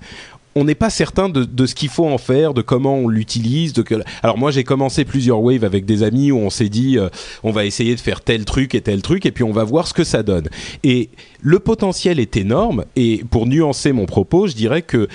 on 0.55 0.65
n'est 0.65 0.75
pas 0.75 0.91
certain 0.91 1.29
de, 1.29 1.45
de 1.45 1.65
ce 1.65 1.73
qu'il 1.73 1.89
faut 1.89 2.05
en 2.05 2.19
faire, 2.19 2.53
de 2.53 2.61
comment 2.61 2.95
on 2.95 3.07
l'utilise. 3.07 3.73
De 3.73 3.83
Alors 4.21 4.37
moi 4.37 4.51
j'ai 4.51 4.63
commencé 4.63 5.03
plusieurs 5.03 5.41
waves 5.41 5.63
avec 5.63 5.85
des 5.85 6.03
amis 6.03 6.31
où 6.31 6.37
on 6.37 6.51
s'est 6.51 6.69
dit 6.69 6.99
euh, 6.99 7.09
on 7.41 7.49
va 7.49 7.65
essayer 7.65 7.95
de 7.95 7.99
faire 7.99 8.21
tel 8.21 8.45
truc 8.45 8.75
et 8.75 8.81
tel 8.81 9.01
truc 9.01 9.25
et 9.25 9.31
puis 9.31 9.43
on 9.43 9.51
va 9.51 9.63
voir 9.63 9.87
ce 9.87 9.95
que 9.95 10.03
ça 10.03 10.21
donne. 10.21 10.49
Et 10.83 11.09
le 11.41 11.57
potentiel 11.57 12.19
est 12.19 12.37
énorme 12.37 12.85
et 12.95 13.23
pour 13.31 13.47
nuancer 13.47 13.93
mon 13.93 14.05
propos, 14.05 14.45
je 14.45 14.53
dirais 14.53 14.83
que 14.83 15.07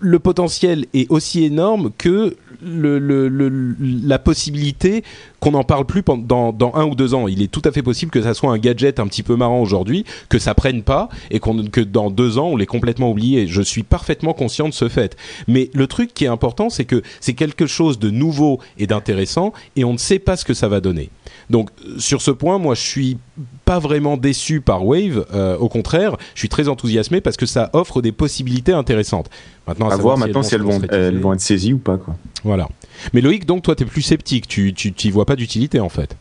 le 0.00 0.18
potentiel 0.18 0.86
est 0.94 1.10
aussi 1.10 1.44
énorme 1.44 1.90
que 1.96 2.36
le, 2.62 2.98
le, 2.98 3.76
la 4.04 4.18
possibilité 4.18 5.04
qu'on 5.40 5.52
n'en 5.52 5.64
parle 5.64 5.84
plus 5.84 6.02
dans, 6.02 6.52
dans, 6.52 6.72
un 6.74 6.84
ou 6.84 6.94
deux 6.94 7.14
ans. 7.14 7.28
Il 7.28 7.42
est 7.42 7.50
tout 7.50 7.62
à 7.64 7.72
fait 7.72 7.82
possible 7.82 8.10
que 8.10 8.22
ça 8.22 8.34
soit 8.34 8.50
un 8.50 8.58
gadget 8.58 9.00
un 9.00 9.06
petit 9.06 9.22
peu 9.22 9.36
marrant 9.36 9.60
aujourd'hui, 9.60 10.04
que 10.28 10.38
ça 10.38 10.54
prenne 10.54 10.82
pas 10.82 11.08
et 11.30 11.38
qu'on 11.38 11.64
que 11.68 11.80
dans 11.80 12.10
deux 12.10 12.38
ans 12.38 12.48
on 12.48 12.56
l'ait 12.56 12.66
complètement 12.66 13.10
oublié. 13.10 13.46
Je 13.46 13.62
suis 13.62 13.82
parfaitement 13.82 14.32
conscient 14.32 14.68
de 14.68 14.74
ce 14.74 14.88
fait. 14.88 15.16
Mais 15.46 15.70
le 15.74 15.86
truc 15.86 16.14
qui 16.14 16.24
est 16.24 16.28
important, 16.28 16.70
c'est 16.70 16.84
que 16.84 17.02
c'est 17.20 17.34
quelque 17.34 17.66
chose 17.66 17.98
de 17.98 18.10
nouveau 18.10 18.60
et 18.78 18.86
d'intéressant 18.86 19.52
et 19.76 19.84
on 19.84 19.92
ne 19.92 19.98
sait 19.98 20.18
pas 20.18 20.36
ce 20.36 20.44
que 20.44 20.54
ça 20.54 20.68
va 20.68 20.80
donner. 20.80 21.10
Donc 21.50 21.70
sur 21.98 22.22
ce 22.22 22.30
point, 22.30 22.58
moi 22.58 22.74
je 22.74 22.82
suis 22.82 23.18
pas 23.64 23.78
vraiment 23.78 24.16
déçu 24.16 24.60
par 24.60 24.84
Wave. 24.84 25.26
Euh, 25.32 25.56
au 25.58 25.68
contraire, 25.68 26.16
je 26.34 26.40
suis 26.40 26.48
très 26.48 26.68
enthousiasmé 26.68 27.20
parce 27.20 27.36
que 27.36 27.46
ça 27.46 27.70
offre 27.72 28.02
des 28.02 28.12
possibilités 28.12 28.72
intéressantes. 28.72 29.30
Maintenant, 29.66 29.90
à, 29.90 29.96
voir 29.96 30.16
maintenant 30.16 30.42
si 30.42 30.54
elles 30.54 30.62
vont, 30.62 30.80
elles 30.90 31.18
vont 31.18 31.34
être 31.34 31.40
saisies 31.40 31.74
ou 31.74 31.78
pas 31.78 31.98
quoi. 31.98 32.16
Voilà. 32.44 32.68
Mais 33.12 33.20
Loïc, 33.20 33.46
donc 33.46 33.62
toi, 33.62 33.74
tu 33.74 33.82
es 33.82 33.86
plus 33.86 34.02
sceptique. 34.02 34.48
Tu 34.48 34.72
tu 34.72 35.10
vois 35.10 35.26
pas 35.28 35.36
d'utilité 35.36 35.78
en 35.78 35.90
fait. 35.90 36.16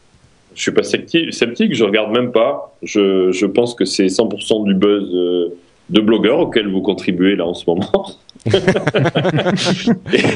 Je 0.53 0.61
suis 0.61 0.71
pas 0.71 0.83
sceptique, 0.83 1.33
sceptique 1.33 1.73
je 1.73 1.83
regarde 1.83 2.11
même 2.11 2.31
pas. 2.31 2.75
Je, 2.83 3.31
je 3.31 3.45
pense 3.45 3.73
que 3.73 3.85
c'est 3.85 4.07
100% 4.07 4.65
du 4.65 4.73
buzz 4.73 5.09
euh, 5.13 5.55
de 5.89 6.01
blogueurs 6.01 6.39
auquel 6.39 6.67
vous 6.67 6.81
contribuez 6.81 7.35
là 7.35 7.45
en 7.45 7.53
ce 7.53 7.63
moment. 7.67 8.07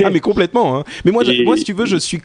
ah 0.03 0.09
mais 0.11 0.19
complètement. 0.19 0.77
Hein. 0.77 0.83
Mais 1.03 1.11
moi, 1.11 1.23
moi, 1.43 1.57
si 1.57 1.63
tu 1.63 1.73
veux, 1.73 1.85
je 1.85 1.97
suis. 1.97 2.21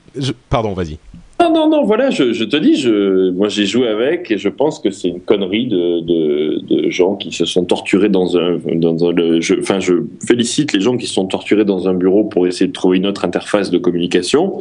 Pardon, 0.49 0.73
vas-y. 0.73 0.99
Non, 1.38 1.53
non, 1.53 1.68
non, 1.68 1.85
voilà, 1.85 2.09
je, 2.09 2.33
je 2.33 2.44
te 2.44 2.57
dis, 2.57 2.77
je, 2.77 3.31
moi 3.31 3.49
j'ai 3.49 3.66
joué 3.66 3.88
avec 3.88 4.31
et 4.31 4.38
je 4.38 4.49
pense 4.49 4.81
que 4.81 4.90
c'est 4.90 5.09
une 5.09 5.20
connerie 5.20 5.66
de, 5.66 6.01
de, 6.01 6.61
de, 6.66 6.90
gens 6.90 7.14
qui 7.14 7.31
se 7.31 7.44
sont 7.44 7.64
torturés 7.64 8.09
dans 8.09 8.38
un. 8.38 8.59
Dans 8.75 9.05
un 9.05 9.12
le, 9.12 9.40
je, 9.42 9.55
enfin, 9.61 9.79
je 9.79 9.94
félicite 10.27 10.72
les 10.72 10.81
gens 10.81 10.96
qui 10.96 11.07
se 11.07 11.12
sont 11.12 11.27
torturés 11.27 11.66
dans 11.66 11.88
un 11.88 11.94
bureau 11.94 12.25
pour 12.25 12.46
essayer 12.46 12.68
de 12.68 12.72
trouver 12.72 12.96
une 12.96 13.07
autre 13.07 13.27
interface 13.27 13.70
de 13.70 13.77
communication, 13.77 14.59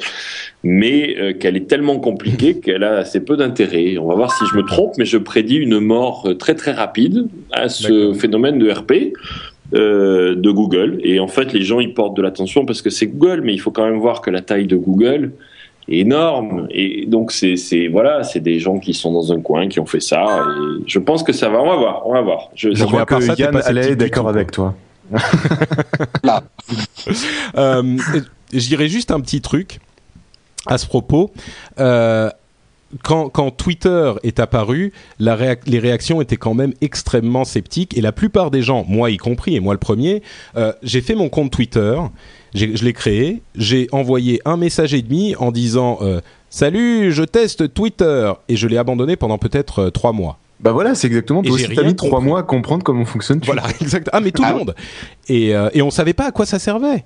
mais 0.63 1.15
euh, 1.17 1.33
qu'elle 1.33 1.55
est 1.55 1.67
tellement 1.67 1.97
compliquée 1.99 2.59
qu'elle 2.63 2.83
a 2.83 2.97
assez 2.97 3.23
peu 3.23 3.37
d'intérêt. 3.37 3.97
On 3.97 4.07
va 4.07 4.15
voir 4.15 4.31
si 4.33 4.43
je 4.51 4.57
me 4.57 4.63
trompe, 4.63 4.95
mais 4.97 5.05
je 5.05 5.17
prédis 5.17 5.55
une 5.55 5.79
mort 5.79 6.27
très 6.37 6.55
très 6.55 6.73
rapide 6.73 7.27
à 7.53 7.69
ce 7.69 8.11
phénomène 8.13 8.59
de 8.59 8.69
RP. 8.69 9.13
Euh, 9.73 10.35
de 10.35 10.51
Google 10.51 10.99
et 11.01 11.19
en 11.19 11.27
fait 11.27 11.51
les 11.51 11.63
gens 11.63 11.79
ils 11.79 11.95
portent 11.95 12.15
de 12.15 12.21
l'attention 12.21 12.67
parce 12.67 12.83
que 12.83 12.91
c'est 12.91 13.07
Google 13.07 13.41
mais 13.43 13.51
il 13.51 13.57
faut 13.57 13.71
quand 13.71 13.83
même 13.83 13.97
voir 13.97 14.21
que 14.21 14.29
la 14.29 14.41
taille 14.41 14.67
de 14.67 14.75
Google 14.75 15.31
énorme. 15.87 16.67
Et 16.71 17.05
donc, 17.05 17.31
c'est, 17.31 17.55
c'est, 17.57 17.87
voilà, 17.87 18.23
c'est 18.23 18.39
des 18.39 18.59
gens 18.59 18.79
qui 18.79 18.93
sont 18.93 19.11
dans 19.11 19.31
un 19.31 19.39
coin, 19.39 19.67
qui 19.67 19.79
ont 19.79 19.85
fait 19.85 19.99
ça. 19.99 20.23
Et 20.23 20.83
je 20.87 20.99
pense 20.99 21.23
que 21.23 21.33
ça 21.33 21.49
va, 21.49 21.61
on 21.61 21.67
va 21.67 21.75
voir, 21.75 22.07
on 22.07 22.13
va 22.13 22.21
voir. 22.21 22.49
Je, 22.55 22.73
je 22.73 22.83
crois 22.85 23.05
que 23.05 23.19
ça, 23.21 23.35
Yann 23.37 23.55
allait 23.63 23.95
d'accord 23.95 24.29
avec 24.29 24.51
toi. 24.51 24.75
Là. 26.23 26.43
euh, 27.57 27.97
je 28.51 28.87
juste 28.87 29.11
un 29.11 29.21
petit 29.21 29.41
truc 29.41 29.79
à 30.65 30.77
ce 30.77 30.87
propos. 30.87 31.31
Euh, 31.79 32.29
quand, 33.03 33.29
quand, 33.29 33.51
Twitter 33.51 34.13
est 34.23 34.39
apparu, 34.39 34.93
la 35.19 35.37
les 35.65 35.79
réactions 35.79 36.21
étaient 36.21 36.37
quand 36.37 36.53
même 36.53 36.73
extrêmement 36.81 37.43
sceptiques 37.43 37.97
et 37.97 38.01
la 38.01 38.11
plupart 38.11 38.51
des 38.51 38.61
gens, 38.61 38.85
moi 38.87 39.09
y 39.11 39.17
compris 39.17 39.55
et 39.55 39.59
moi 39.59 39.73
le 39.73 39.79
premier, 39.79 40.23
euh, 40.55 40.71
j'ai 40.81 41.01
fait 41.01 41.15
mon 41.15 41.29
compte 41.29 41.51
Twitter 41.51 41.99
je 42.55 42.83
l'ai 42.83 42.93
créé, 42.93 43.41
j'ai 43.55 43.87
envoyé 43.91 44.41
un 44.45 44.57
message 44.57 44.93
et 44.93 45.01
demi 45.01 45.35
en 45.35 45.51
disant 45.51 45.99
euh, 46.01 46.21
Salut, 46.49 47.11
je 47.11 47.23
teste 47.23 47.73
Twitter 47.73 48.31
et 48.47 48.55
je 48.55 48.67
l'ai 48.67 48.77
abandonné 48.77 49.15
pendant 49.17 49.37
peut-être 49.37 49.79
euh, 49.79 49.89
trois 49.89 50.13
mois. 50.13 50.39
Bah 50.61 50.71
voilà, 50.71 50.95
c'est 50.95 51.07
exactement. 51.07 51.43
Toi 51.43 51.53
aussi, 51.53 51.67
t'as 51.75 51.83
mis 51.83 51.95
trois 51.95 52.21
mois 52.21 52.39
à 52.39 52.43
comprendre 52.43 52.81
comment 52.83 53.03
fonctionne. 53.03 53.41
Voilà, 53.43 53.63
exact. 53.81 54.09
Ah 54.13 54.21
mais 54.21 54.31
tout 54.31 54.41
le 54.41 54.47
ah 54.47 54.53
monde. 54.53 54.75
Et 55.27 55.53
euh, 55.53 55.69
et 55.73 55.81
on 55.81 55.91
savait 55.91 56.13
pas 56.13 56.27
à 56.27 56.31
quoi 56.31 56.45
ça 56.45 56.59
servait. 56.59 57.03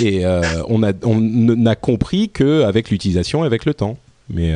Et 0.00 0.24
on 0.68 0.82
a 0.82 0.92
on 1.04 1.20
n'a 1.20 1.76
compris 1.76 2.28
que 2.28 2.64
avec 2.64 2.90
l'utilisation, 2.90 3.44
avec 3.44 3.64
le 3.66 3.74
temps. 3.74 3.96
Mais 4.28 4.54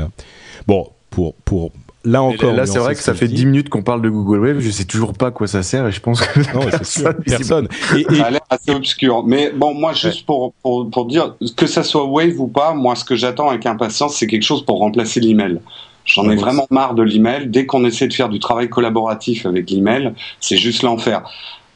bon, 0.67 0.89
pour 1.11 1.35
pour 1.45 1.71
là 2.05 2.23
encore. 2.23 2.53
Là, 2.53 2.67
c'est 2.67 2.79
vrai 2.79 2.95
que 2.95 3.03
ça 3.03 3.15
fait 3.15 3.29
10 3.29 3.47
minutes 3.47 3.69
qu'on 3.69 3.83
parle 3.83 4.03
de 4.03 4.09
Google 4.09 4.41
Web. 4.41 4.61
Je 4.61 4.71
sais 4.71 4.85
toujours 4.85 5.13
pas 5.13 5.29
à 5.29 5.31
quoi 5.31 5.47
ça 5.47 5.63
sert 5.63 5.87
et 5.87 5.93
je 5.93 6.01
pense 6.01 6.21
que 6.21 6.41
non, 6.55 6.67
c'est 6.71 6.85
sûr, 6.85 7.15
personne. 7.27 7.69
Et, 7.97 8.05
Ça 8.15 8.27
a 8.27 8.31
l'air 8.31 8.41
assez 8.51 8.73
obscur. 8.73 9.25
Mais 9.25 9.51
bon, 9.51 9.75
moi, 9.75 9.93
juste 9.93 10.27
pour, 10.27 10.53
pour, 10.63 10.91
pour 10.91 11.07
dire 11.07 11.37
que 11.57 11.67
ça 11.67 11.83
soit 11.83 12.05
Wave 12.05 12.41
ou 12.41 12.49
pas, 12.49 12.75
moi, 12.75 12.97
ce 12.97 13.05
que 13.05 13.17
j'attends 13.17 13.49
avec 13.49 13.67
impatience, 13.67 14.17
c'est 14.17 14.27
quelque 14.27 14.43
chose 14.43 14.65
pour 14.65 14.79
remplacer 14.79 15.21
l'email. 15.21 15.61
J'en 16.05 16.29
ai 16.31 16.37
vraiment 16.37 16.67
marre 16.71 16.95
de 16.95 17.03
l'email. 17.03 17.47
Dès 17.47 17.67
qu'on 17.67 17.85
essaie 17.85 18.09
de 18.09 18.13
faire 18.13 18.29
du 18.29 18.41
travail 18.41 18.69
collaboratif 18.69 19.47
avec 19.47 19.71
l'email, 19.71 20.13
c'est 20.41 20.57
juste 20.57 20.83
l'enfer. 20.83 21.23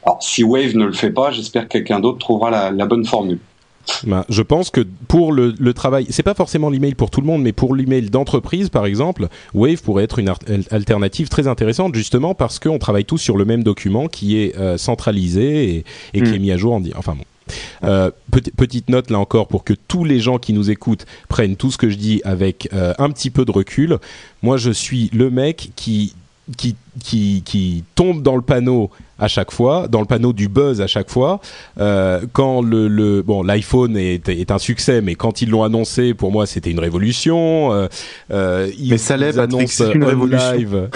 Alors, 0.05 0.21
si 0.21 0.43
Wave 0.43 0.75
ne 0.75 0.85
le 0.85 0.93
fait 0.93 1.11
pas, 1.11 1.31
j'espère 1.31 1.63
que 1.63 1.69
quelqu'un 1.69 1.99
d'autre 1.99 2.19
trouvera 2.19 2.49
la, 2.49 2.71
la 2.71 2.85
bonne 2.85 3.05
formule. 3.05 3.39
Ben, 4.05 4.25
je 4.29 4.41
pense 4.41 4.69
que 4.69 4.81
pour 5.07 5.31
le, 5.31 5.55
le 5.57 5.73
travail, 5.73 6.07
c'est 6.09 6.23
pas 6.23 6.33
forcément 6.33 6.69
l'email 6.69 6.95
pour 6.95 7.09
tout 7.09 7.21
le 7.21 7.27
monde, 7.27 7.41
mais 7.41 7.53
pour 7.53 7.75
l'email 7.75 8.09
d'entreprise, 8.09 8.69
par 8.69 8.85
exemple, 8.85 9.27
Wave 9.53 9.81
pourrait 9.81 10.03
être 10.03 10.19
une 10.19 10.31
alternative 10.71 11.29
très 11.29 11.47
intéressante, 11.47 11.95
justement 11.95 12.35
parce 12.35 12.59
qu'on 12.59 12.79
travaille 12.79 13.05
tous 13.05 13.17
sur 13.17 13.37
le 13.37 13.45
même 13.45 13.63
document 13.63 14.07
qui 14.07 14.37
est 14.37 14.57
euh, 14.57 14.77
centralisé 14.77 15.69
et, 15.69 15.85
et 16.13 16.21
qui 16.21 16.33
est 16.33 16.39
mm. 16.39 16.41
mis 16.41 16.51
à 16.51 16.57
jour 16.57 16.73
en 16.73 16.81
enfin 16.95 17.15
bon. 17.15 17.23
Euh, 17.83 18.11
petite 18.57 18.89
note 18.89 19.09
là 19.09 19.19
encore 19.19 19.47
pour 19.47 19.63
que 19.63 19.73
tous 19.87 20.03
les 20.03 20.19
gens 20.19 20.37
qui 20.37 20.51
nous 20.51 20.69
écoutent 20.69 21.05
prennent 21.29 21.55
tout 21.55 21.71
ce 21.71 21.77
que 21.77 21.89
je 21.89 21.95
dis 21.95 22.21
avec 22.25 22.69
euh, 22.73 22.93
un 22.97 23.09
petit 23.09 23.29
peu 23.29 23.45
de 23.45 23.51
recul. 23.51 23.99
Moi, 24.43 24.57
je 24.57 24.71
suis 24.71 25.09
le 25.13 25.29
mec 25.29 25.71
qui 25.75 26.13
qui, 26.55 26.75
qui, 27.03 27.43
qui 27.45 27.83
tombe 27.95 28.21
dans 28.21 28.35
le 28.35 28.41
panneau 28.41 28.89
à 29.19 29.27
chaque 29.27 29.51
fois, 29.51 29.87
dans 29.87 29.99
le 29.99 30.05
panneau 30.05 30.33
du 30.33 30.47
buzz 30.47 30.81
à 30.81 30.87
chaque 30.87 31.09
fois. 31.09 31.39
Euh, 31.79 32.21
quand 32.33 32.61
le, 32.61 32.87
le 32.87 33.21
bon 33.21 33.43
l'iPhone 33.43 33.97
est, 33.97 34.29
est, 34.29 34.51
un 34.51 34.59
succès, 34.59 35.01
mais 35.01 35.15
quand 35.15 35.41
ils 35.41 35.49
l'ont 35.49 35.63
annoncé, 35.63 36.13
pour 36.13 36.31
moi 36.31 36.45
c'était 36.45 36.71
une 36.71 36.79
révolution. 36.79 37.73
Euh, 37.73 37.87
euh, 38.31 38.69
ils, 38.77 38.91
mais 38.91 38.97
ça 38.97 39.17
l'est, 39.17 39.33
c'est 39.67 39.91
une 39.93 40.03
révolution. 40.03 40.51
Live. 40.53 40.89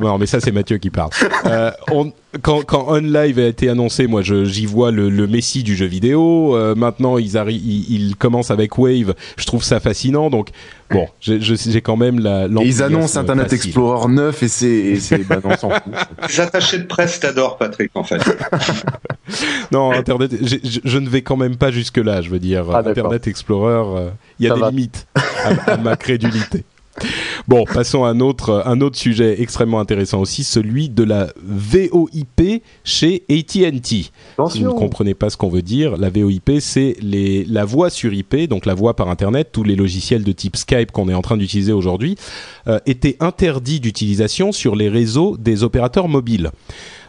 non, 0.00 0.18
mais 0.18 0.26
ça 0.26 0.40
c'est 0.40 0.52
Mathieu 0.52 0.78
qui 0.78 0.90
parle. 0.90 1.10
Euh, 1.46 1.70
on, 1.90 2.12
quand, 2.40 2.62
quand 2.64 2.88
OnLive 2.88 3.38
a 3.38 3.46
été 3.46 3.68
annoncé, 3.68 4.06
moi 4.06 4.22
j'y 4.22 4.66
vois 4.66 4.90
le, 4.90 5.10
le, 5.10 5.26
messie 5.26 5.62
du 5.62 5.76
jeu 5.76 5.86
vidéo. 5.86 6.56
Euh, 6.56 6.74
maintenant 6.74 7.18
ils, 7.18 7.36
ils, 7.36 8.08
ils 8.08 8.16
commencent 8.16 8.50
avec 8.50 8.78
Wave. 8.78 9.14
Je 9.36 9.44
trouve 9.44 9.62
ça 9.62 9.80
fascinant. 9.80 10.30
Donc 10.30 10.48
bon, 10.90 11.06
j'ai 11.20 11.82
quand 11.82 11.96
même 11.96 12.18
la. 12.18 12.46
ils 12.64 12.82
annoncent 12.82 13.20
Internet 13.20 13.52
Explorer 13.52 14.08
9 14.10 14.42
et 14.42 14.48
c'est 14.48 15.21
bah 15.24 15.38
non, 15.42 15.56
s'en 15.56 15.70
fout. 15.70 15.92
Les 16.28 16.40
attachés 16.40 16.78
de 16.78 16.86
presse 16.86 17.20
t'adorent, 17.20 17.58
Patrick, 17.58 17.90
en 17.94 18.04
fait. 18.04 18.22
non, 19.72 19.92
Internet, 19.92 20.32
je, 20.40 20.98
ne 20.98 21.08
vais 21.08 21.22
quand 21.22 21.36
même 21.36 21.56
pas 21.56 21.70
jusque 21.70 21.98
là. 21.98 22.20
Je 22.20 22.30
veux 22.30 22.38
dire, 22.38 22.66
ah, 22.72 22.82
Internet 22.86 23.26
Explorer, 23.26 24.00
euh, 24.00 24.10
il 24.38 24.46
y 24.46 24.50
a 24.50 24.54
des 24.54 24.60
limites 24.62 25.06
à 25.66 25.76
ma 25.76 25.96
crédulité. 25.96 26.64
Bon, 27.48 27.64
passons 27.64 28.04
à 28.04 28.10
un 28.10 28.20
autre, 28.20 28.62
un 28.66 28.80
autre 28.80 28.96
sujet 28.96 29.40
extrêmement 29.40 29.80
intéressant 29.80 30.20
aussi, 30.20 30.44
celui 30.44 30.88
de 30.88 31.02
la 31.02 31.28
VoIP 31.42 32.62
chez 32.84 33.24
AT&T. 33.28 33.80
Si 33.80 34.62
vous 34.62 34.72
ne 34.72 34.78
comprenez 34.78 35.14
pas 35.14 35.30
ce 35.30 35.36
qu'on 35.36 35.48
veut 35.48 35.62
dire, 35.62 35.96
la 35.96 36.10
VoIP, 36.10 36.60
c'est 36.60 36.96
la 37.02 37.64
voix 37.64 37.90
sur 37.90 38.12
IP, 38.12 38.48
donc 38.48 38.66
la 38.66 38.74
voix 38.74 38.94
par 38.94 39.08
Internet. 39.08 39.48
Tous 39.52 39.64
les 39.64 39.76
logiciels 39.76 40.24
de 40.24 40.32
type 40.32 40.56
Skype 40.56 40.92
qu'on 40.92 41.08
est 41.08 41.14
en 41.14 41.22
train 41.22 41.36
d'utiliser 41.36 41.72
aujourd'hui 41.72 42.16
euh, 42.68 42.78
étaient 42.86 43.16
interdits 43.20 43.80
d'utilisation 43.80 44.52
sur 44.52 44.76
les 44.76 44.88
réseaux 44.88 45.36
des 45.36 45.64
opérateurs 45.64 46.08
mobiles. 46.08 46.50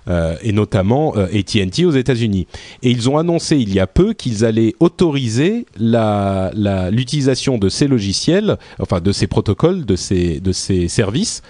Et 0.08 0.52
notamment 0.52 1.14
AT&T 1.16 1.86
aux 1.86 1.92
États-Unis. 1.92 2.48
Et 2.82 2.92
ils 2.92 3.10
ont 3.10 3.18
annoncé 3.18 3.58
il 3.58 3.74
y 3.74 3.80
a 3.80 3.88
peu 3.88 4.14
qu'ils 4.14 4.44
allaient 4.44 4.76
autoriser 4.80 5.66
l'utilisation 5.78 7.58
de 7.58 7.70
ces 7.70 7.88
logiciels, 7.88 8.58
enfin 8.80 9.00
de 9.00 9.12
ces 9.12 9.28
protocoles, 9.28 9.86
de 9.86 9.96
ces, 9.96 10.40
de 10.40 10.52
ces 10.52 10.88
services 10.88 11.42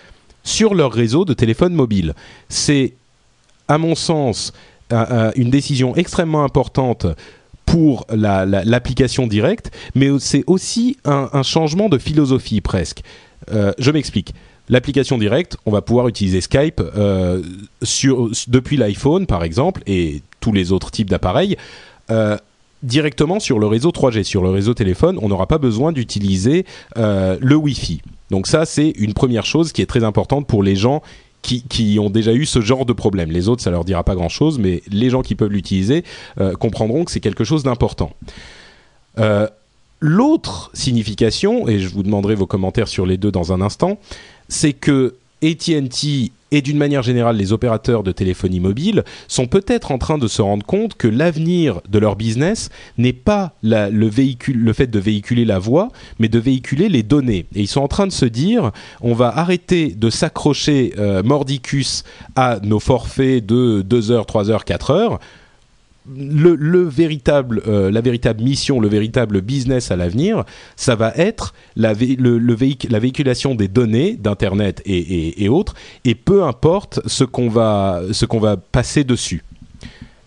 sur 0.43 0.75
leur 0.75 0.91
réseau 0.91 1.25
de 1.25 1.33
téléphone 1.33 1.73
mobile. 1.73 2.13
C'est, 2.49 2.93
à 3.67 3.77
mon 3.77 3.95
sens, 3.95 4.53
une 5.35 5.49
décision 5.49 5.95
extrêmement 5.95 6.43
importante 6.43 7.07
pour 7.65 8.05
l'application 8.09 9.27
directe, 9.27 9.71
mais 9.95 10.09
c'est 10.19 10.43
aussi 10.47 10.97
un, 11.05 11.43
changement 11.43 11.89
de 11.89 11.97
philosophie 11.97 12.61
presque. 12.61 13.01
Euh, 13.51 13.73
je 13.77 13.91
m'explique. 13.91 14.33
L'application 14.69 15.17
directe, 15.17 15.57
on 15.65 15.71
va 15.71 15.81
pouvoir 15.81 16.07
utiliser 16.07 16.41
Skype 16.41 16.81
euh, 16.95 17.41
depuis 18.47 18.77
l'iPhone 18.77 19.25
par 19.25 19.43
exemple 19.43 19.83
et 19.87 20.21
tous 20.39 20.53
les 20.53 20.71
autres 20.71 20.91
types 20.91 21.09
d'appareils. 21.09 21.57
Euh, 22.11 22.37
directement 22.81 23.39
sur 23.39 23.59
le 23.59 23.67
réseau 23.67 23.91
3G, 23.91 24.23
sur 24.23 24.43
le 24.43 24.49
réseau 24.49 24.73
téléphone, 24.73 25.17
on 25.21 25.29
n'aura 25.29 25.47
pas 25.47 25.57
besoin 25.57 25.91
d'utiliser 25.93 26.65
le 26.97 27.55
Wi-Fi. 27.55 28.01
Donc 28.29 28.47
ça, 28.47 28.65
c'est 28.65 28.89
une 28.97 29.13
première 29.13 29.45
chose 29.45 29.71
qui 29.71 29.81
est 29.81 29.85
très 29.85 30.03
importante 30.03 30.47
pour 30.47 30.63
les 30.63 30.75
gens 30.75 31.01
qui, 31.43 31.97
ont 31.99 32.09
déjà 32.09 32.33
eu 32.33 32.45
ce 32.45 32.61
genre 32.61 32.85
de 32.85 32.93
problème. 32.93 33.31
Les 33.31 33.49
autres, 33.49 33.61
ça 33.61 33.71
leur 33.71 33.83
dira 33.83 34.03
pas 34.03 34.15
grand-chose, 34.15 34.59
mais 34.59 34.81
les 34.89 35.09
gens 35.09 35.21
qui 35.21 35.35
peuvent 35.35 35.51
l'utiliser 35.51 36.03
euh, 36.39 36.53
comprendront 36.53 37.03
que 37.03 37.11
c'est 37.11 37.19
quelque 37.19 37.43
chose 37.43 37.63
d'important. 37.63 38.11
Euh, 39.19 39.47
l'autre 39.99 40.71
signification, 40.73 41.67
et 41.67 41.79
je 41.79 41.89
vous 41.89 42.03
demanderai 42.03 42.35
vos 42.35 42.47
commentaires 42.47 42.87
sur 42.87 43.05
les 43.05 43.17
deux 43.17 43.31
dans 43.31 43.51
un 43.51 43.61
instant, 43.61 43.99
c'est 44.53 44.73
que 44.73 45.15
AT&T 45.41 46.31
et 46.51 46.61
d'une 46.61 46.77
manière 46.77 47.01
générale 47.01 47.35
les 47.35 47.51
opérateurs 47.51 48.03
de 48.03 48.11
téléphonie 48.11 48.59
mobile 48.59 49.03
sont 49.27 49.47
peut-être 49.47 49.91
en 49.91 49.97
train 49.97 50.19
de 50.19 50.27
se 50.27 50.41
rendre 50.41 50.65
compte 50.65 50.93
que 50.93 51.07
l'avenir 51.07 51.81
de 51.89 51.97
leur 51.97 52.15
business 52.15 52.69
n'est 52.99 53.11
pas 53.11 53.53
le, 53.63 54.09
fait 54.71 54.87
de 54.87 54.99
véhiculer 54.99 55.43
la 55.43 55.57
voix, 55.57 55.89
mais 56.19 56.29
de 56.29 56.37
véhiculer 56.37 56.87
les 56.87 57.01
données. 57.01 57.47
Et 57.55 57.61
ils 57.61 57.67
sont 57.67 57.81
en 57.81 57.87
train 57.87 58.05
de 58.05 58.11
se 58.11 58.25
dire, 58.25 58.71
on 59.01 59.15
va 59.15 59.35
arrêter 59.35 59.87
de 59.87 60.09
s'accrocher 60.11 60.93
euh, 60.99 61.23
mordicus 61.23 62.03
à 62.35 62.59
nos 62.61 62.79
forfaits 62.79 63.43
de 63.43 63.81
2 63.81 64.11
heures, 64.11 64.27
3 64.27 64.51
heures, 64.51 64.65
4 64.65 64.91
heures 64.91 65.19
le, 66.07 66.83
véritable, 66.83 67.61
euh, 67.67 67.91
la 67.91 68.01
véritable 68.01 68.43
mission, 68.43 68.79
le 68.79 68.87
véritable 68.87 69.41
business 69.41 69.91
à 69.91 69.95
l'avenir, 69.95 70.43
ça 70.75 70.95
va 70.95 71.13
être 71.15 71.53
la, 71.75 71.93
la 71.93 72.99
véhiculation 72.99 73.55
des 73.55 73.67
données 73.67 74.15
d'internet 74.15 74.81
et, 74.85 75.49
autres, 75.49 75.75
et 76.05 76.15
peu 76.15 76.43
importe 76.43 76.99
ce 77.05 77.23
qu'on 77.23 77.49
va, 77.49 78.01
ce 78.11 78.25
qu'on 78.25 78.39
va 78.39 78.57
passer 78.57 79.03
dessus. 79.03 79.43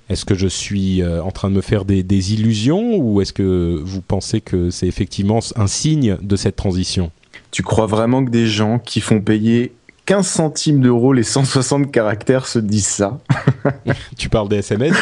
Est-ce 0.08 0.24
que 0.24 0.36
je 0.36 0.46
suis 0.46 1.02
euh, 1.02 1.22
en 1.22 1.32
train 1.32 1.50
de 1.50 1.56
me 1.56 1.60
faire 1.60 1.84
des, 1.84 2.04
des 2.04 2.32
illusions 2.32 2.96
ou 2.96 3.20
est-ce 3.20 3.32
que 3.32 3.80
vous 3.84 4.00
pensez 4.00 4.40
que 4.40 4.70
c'est 4.70 4.86
effectivement 4.86 5.40
un 5.56 5.66
signe 5.66 6.16
de 6.22 6.36
cette 6.36 6.54
transition? 6.54 7.10
Tu 7.50 7.64
crois 7.64 7.86
vraiment 7.86 8.24
que 8.24 8.30
des 8.30 8.46
gens 8.46 8.78
qui 8.78 9.00
font 9.00 9.20
payer 9.20 9.72
15 10.06 10.26
centimes 10.26 10.80
d'euros 10.80 11.12
les 11.12 11.24
160 11.24 11.90
caractères 11.90 12.46
se 12.46 12.60
disent 12.60 12.86
ça. 12.86 13.18
tu 14.16 14.28
parles 14.28 14.48
des 14.48 14.56
SMS 14.56 14.94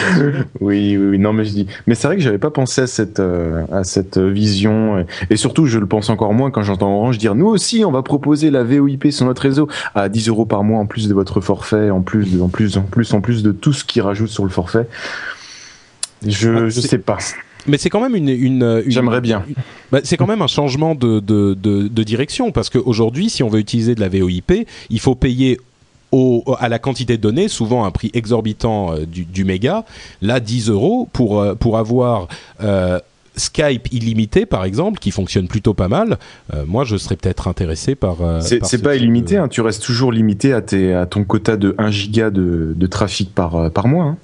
oui, 0.61 0.97
oui, 0.97 1.09
oui, 1.11 1.19
non, 1.19 1.33
mais 1.33 1.45
je 1.45 1.51
dis. 1.51 1.67
Mais 1.87 1.95
c'est 1.95 2.07
vrai 2.07 2.17
que 2.17 2.23
j'avais 2.23 2.39
pas 2.39 2.51
pensé 2.51 2.81
à 2.81 2.87
cette, 2.87 3.21
euh, 3.21 3.65
à 3.71 3.85
cette 3.85 4.19
vision. 4.19 5.05
Et 5.29 5.37
surtout, 5.37 5.67
je 5.67 5.79
le 5.79 5.87
pense 5.87 6.09
encore 6.09 6.33
moins 6.33 6.51
quand 6.51 6.63
j'entends 6.63 6.95
Orange 6.97 7.19
dire 7.19 7.35
nous 7.35 7.47
aussi, 7.47 7.85
on 7.85 7.93
va 7.93 8.03
proposer 8.03 8.51
la 8.51 8.65
VoIP 8.65 9.09
sur 9.11 9.27
notre 9.27 9.43
réseau 9.43 9.69
à 9.95 10.09
10 10.09 10.29
euros 10.29 10.47
par 10.47 10.65
mois 10.65 10.81
en 10.81 10.87
plus 10.87 11.07
de 11.07 11.15
votre 11.15 11.41
forfait, 11.41 11.91
en 11.91 12.01
plus, 12.01 12.33
de, 12.33 12.41
en 12.41 12.49
plus, 12.49 12.79
en 12.79 12.83
plus, 12.83 13.13
en 13.13 13.21
plus 13.21 13.43
de 13.43 13.53
tout 13.53 13.75
ce 13.75 13.85
qui 13.85 14.01
rajoute 14.01 14.31
sur 14.31 14.45
le 14.45 14.51
forfait. 14.51 14.89
Je, 16.27 16.51
ah, 16.51 16.69
je 16.69 16.81
sais 16.81 16.99
pas 16.99 17.19
mais 17.67 17.79
c'est 17.79 17.91
quand 17.91 18.01
même 18.01 18.15
une. 18.15 18.29
une, 18.29 18.83
J'aimerais 18.87 19.21
bien. 19.21 19.45
Bah, 19.91 20.01
c'est 20.05 20.17
quand 20.17 20.27
même 20.27 20.43
un 20.43 20.47
changement 20.47 20.95
de, 20.95 21.21
de, 21.21 21.55
de, 21.55 21.89
de 21.89 22.03
direction 22.03 22.53
parce 22.53 22.71
qu'aujourd'hui, 22.71 23.31
si 23.31 23.43
on 23.43 23.49
veut 23.49 23.61
utiliser 23.61 23.95
de 23.95 24.01
la 24.01 24.09
VoIP, 24.09 24.67
il 24.91 25.01
faut 25.01 25.15
payer 25.15 25.59
au, 26.13 26.45
à 26.59 26.69
la 26.69 26.79
quantité 26.79 27.17
de 27.17 27.23
données, 27.23 27.49
souvent 27.49 27.85
un 27.85 27.91
prix 27.91 28.11
exorbitant 28.15 28.93
euh, 28.93 29.07
du, 29.07 29.25
du, 29.25 29.45
méga. 29.45 29.85
Là, 30.23 30.41
10 30.41 30.71
euros 30.71 31.09
pour, 31.13 31.41
euh, 31.41 31.55
pour 31.55 31.79
avoir. 31.79 32.29
Euh, 32.63 32.99
Skype 33.37 33.93
illimité, 33.93 34.47
par 34.47 34.65
exemple, 34.65 35.01
qui 35.01 35.11
fonctionne 35.11 35.49
plutôt 35.49 35.75
pas 35.75 35.89
mal, 35.89 36.19
moi 36.69 36.85
je 36.85 36.97
serais 36.97 37.17
peut-être 37.17 37.49
intéressé 37.49 37.97
par. 37.97 38.19
c'est 38.43 38.81
pas 38.81 38.95
illimité, 38.95 39.37
hein, 39.39 39.49
tu 39.49 39.61
restes 39.61 39.83
toujours 39.83 40.13
limité 40.13 40.53
à, 40.53 40.63
tes, 40.63 40.95
à 40.95 41.05
ton 41.05 41.25
quota 41.25 41.57
de 41.57 41.75
1 41.77 41.91
giga 41.91 42.31
de, 42.31 42.75
de 42.77 42.87
trafic 42.87 43.35
par, 43.35 43.73
par 43.73 43.89
mois. 43.89 44.05
Hein 44.05 44.19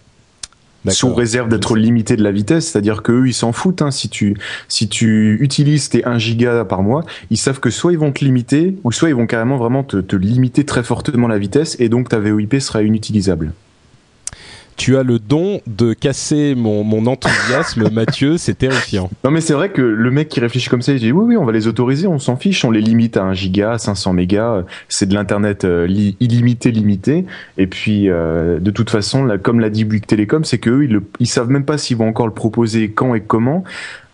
sous 0.89 1.15
réserve 1.15 1.49
d'être 1.49 1.77
limité 1.77 2.17
de 2.17 2.23
la 2.23 2.33
vitesse, 2.33 2.69
c'est-à-dire 2.69 3.03
qu'eux 3.03 3.27
ils 3.27 3.35
s'en 3.35 3.53
foutent. 3.53 3.83
Hein, 3.83 3.91
si 3.91 4.09
tu 4.09 4.37
si 4.69 4.89
tu 4.89 5.39
utilises 5.41 5.89
tes 5.89 6.05
1 6.05 6.19
giga 6.19 6.65
par 6.65 6.83
mois, 6.83 7.05
ils 7.31 7.37
savent 7.37 7.61
que 7.61 7.71
soit 7.71 7.93
ils 7.93 7.99
vont 7.99 8.13
te 8.13 8.25
limiter, 8.25 8.77
ou 8.85 8.93
soit 8.93 9.09
ils 9.09 9.15
vont 9.15 9.27
carrément 9.27 9.57
vraiment 9.57 9.83
te, 9.83 9.99
te 9.99 10.17
limiter 10.17 10.65
très 10.65 10.83
fortement 10.83 11.29
la 11.29 11.39
vitesse, 11.39 11.77
et 11.79 11.89
donc 11.89 12.09
ta 12.09 12.19
VoIP 12.19 12.61
sera 12.61 12.83
inutilisable 12.83 13.53
tu 14.77 14.97
as 14.97 15.03
le 15.03 15.19
don 15.19 15.61
de 15.67 15.93
casser 15.93 16.55
mon, 16.55 16.85
mon 16.85 17.07
enthousiasme, 17.07 17.91
Mathieu, 17.93 18.37
c'est 18.37 18.55
terrifiant. 18.55 19.11
Non 19.25 19.31
mais 19.31 19.41
c'est 19.41 19.53
vrai 19.53 19.71
que 19.71 19.83
le 19.83 20.11
mec 20.11 20.29
qui 20.29 20.41
réfléchit 20.41 20.69
comme 20.69 20.83
ça, 20.83 20.93
il 20.93 20.99
dit 20.99 21.13
oui 21.13 21.25
oui 21.27 21.37
on 21.37 21.45
va 21.45 21.53
les 21.53 21.67
autoriser, 21.67 22.07
on 22.07 22.19
s'en 22.19 22.37
fiche, 22.37 22.65
on 22.65 22.71
les 22.71 22.81
limite 22.81 23.17
à 23.17 23.23
1 23.23 23.35
giga, 23.35 23.79
500 23.79 24.13
mégas, 24.13 24.65
c'est 24.89 25.07
de 25.07 25.15
l'internet 25.15 25.65
euh, 25.65 25.87
illimité 26.21 26.71
limité. 26.71 27.25
Et 27.59 27.67
puis 27.67 28.09
euh, 28.09 28.59
de 28.59 28.71
toute 28.71 28.91
façon, 28.91 29.25
là, 29.25 29.39
comme 29.39 29.61
l'a 29.61 29.71
dit 29.71 29.85
Bouygues 29.85 30.07
Télécom, 30.07 30.45
c'est 30.45 30.59
qu'eux 30.59 30.85
ils, 30.85 31.01
ils 31.19 31.27
savent 31.27 31.51
même 31.51 31.65
pas 31.65 31.79
s'ils 31.79 31.97
vont 31.97 32.09
encore 32.09 32.27
le 32.27 32.35
proposer 32.35 32.91
quand 32.91 33.15
et 33.15 33.21
comment. 33.21 33.65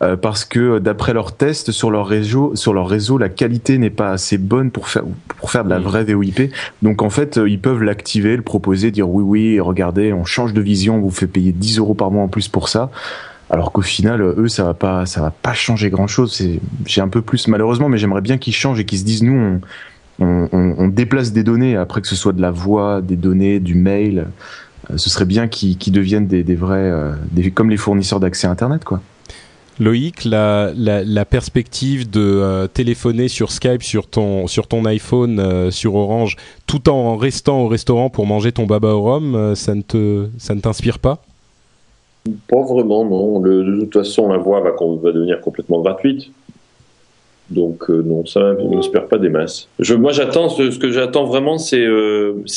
Euh, 0.03 0.15
parce 0.15 0.45
que 0.45 0.79
d'après 0.79 1.15
leurs 1.15 1.37
tests 1.37 1.73
sur 1.73 1.91
leur 1.91 2.07
réseau, 2.07 2.55
sur 2.55 2.75
leur 2.75 2.87
réseau, 2.87 3.17
la 3.17 3.31
qualité 3.31 3.79
n'est 3.79 3.89
pas 3.89 4.11
assez 4.11 4.37
bonne 4.37 4.71
pour 4.71 4.89
faire 4.89 5.05
pour 5.39 5.51
faire 5.51 5.65
de 5.65 5.71
la 5.71 5.79
mm. 5.79 5.83
vraie 5.83 6.05
VoIP. 6.05 6.53
Donc 6.83 7.01
en 7.01 7.09
fait, 7.09 7.39
euh, 7.39 7.49
ils 7.49 7.61
peuvent 7.61 7.83
l'activer, 7.83 8.37
le 8.37 8.43
proposer, 8.43 8.91
dire 8.91 9.09
oui 9.09 9.23
oui, 9.23 9.61
regardez, 9.61 10.13
on 10.13 10.25
change 10.27 10.53
de 10.53 10.61
vision, 10.61 10.97
on 10.97 11.01
vous 11.01 11.11
fait 11.11 11.27
payer 11.27 11.53
10 11.53 11.79
euros 11.79 11.95
par 11.95 12.11
mois 12.11 12.23
en 12.23 12.29
plus 12.29 12.49
pour 12.49 12.69
ça. 12.69 12.91
Alors 13.49 13.73
qu'au 13.73 13.81
final, 13.81 14.21
eux, 14.21 14.49
ça 14.49 14.65
va 14.65 14.75
pas, 14.75 15.07
ça 15.07 15.23
va 15.23 15.31
pas 15.31 15.55
changer 15.55 15.89
grand 15.89 16.09
chose. 16.09 16.43
J'ai 16.85 17.01
un 17.01 17.09
peu 17.09 17.23
plus 17.23 17.49
malheureusement, 17.49 17.89
mais 17.89 17.97
j'aimerais 17.97 18.21
bien 18.21 18.37
qu'ils 18.37 18.55
changent 18.55 18.81
et 18.81 18.85
qu'ils 18.85 18.99
se 18.99 19.05
disent 19.05 19.23
nous, 19.23 19.61
on, 20.19 20.49
on, 20.53 20.75
on, 20.79 20.89
déplace 20.89 21.33
des 21.33 21.45
données 21.45 21.77
après 21.77 22.03
que 22.03 22.09
ce 22.09 22.17
soit 22.17 22.33
de 22.33 22.43
la 22.43 22.51
voix, 22.51 23.01
des 23.01 23.17
données, 23.17 23.61
du 23.61 23.77
mail. 23.77 24.27
Euh, 24.91 24.97
ce 24.99 25.09
serait 25.09 25.25
bien 25.25 25.49
qu'ils, 25.49 25.79
qu'ils 25.79 25.93
deviennent 25.93 26.27
des, 26.27 26.43
des 26.43 26.57
vrais, 26.57 26.93
des, 27.31 27.51
comme 27.51 27.71
les 27.71 27.77
fournisseurs 27.79 28.21
d'accès 28.21 28.47
Internet, 28.47 28.85
quoi. 28.85 29.01
Loïc, 29.79 30.25
la, 30.25 31.25
perspective 31.29 32.11
de 32.11 32.21
euh, 32.21 32.67
téléphoner 32.67 33.29
sur 33.29 33.53
Skype 33.53 33.83
sur 33.83 34.07
ton, 34.09 34.47
iPhone, 34.87 35.39
euh, 35.39 35.71
sur 35.71 35.95
Orange, 35.95 36.37
tout 36.67 36.89
en 36.89 37.17
restant 37.17 37.63
au 37.63 37.69
restaurant 37.69 38.09
pour 38.09 38.27
manger 38.27 38.53
ton 38.53 38.65
baba 38.65 38.95
au 38.95 39.03
rhum, 39.03 39.35
euh, 39.35 39.55
ça 39.55 39.75
ne 39.75 39.81
ne 39.81 40.61
t'inspire 40.61 40.99
pas? 40.99 41.23
Pas 42.49 42.63
vraiment, 42.63 43.05
non. 43.05 43.41
de 43.41 43.81
toute 43.81 43.93
façon, 43.93 44.29
la 44.29 44.39
voix 44.39 44.61
va, 44.61 44.71
va 44.71 45.13
devenir 45.13 45.41
complètement 45.41 45.81
gratuite. 45.81 46.31
Donc 47.51 47.89
non, 47.89 48.27
ça 48.27 48.55
ne 48.55 48.75
m'inspire 48.75 49.07
pas 49.07 49.19
des 49.19 49.29
masses. 49.29 49.69
Moi, 49.97 50.11
j'attends 50.11 50.49
ce, 50.49 50.77
que 50.77 50.91
j'attends 50.91 51.27
vraiment, 51.27 51.59
c'est 51.59 51.87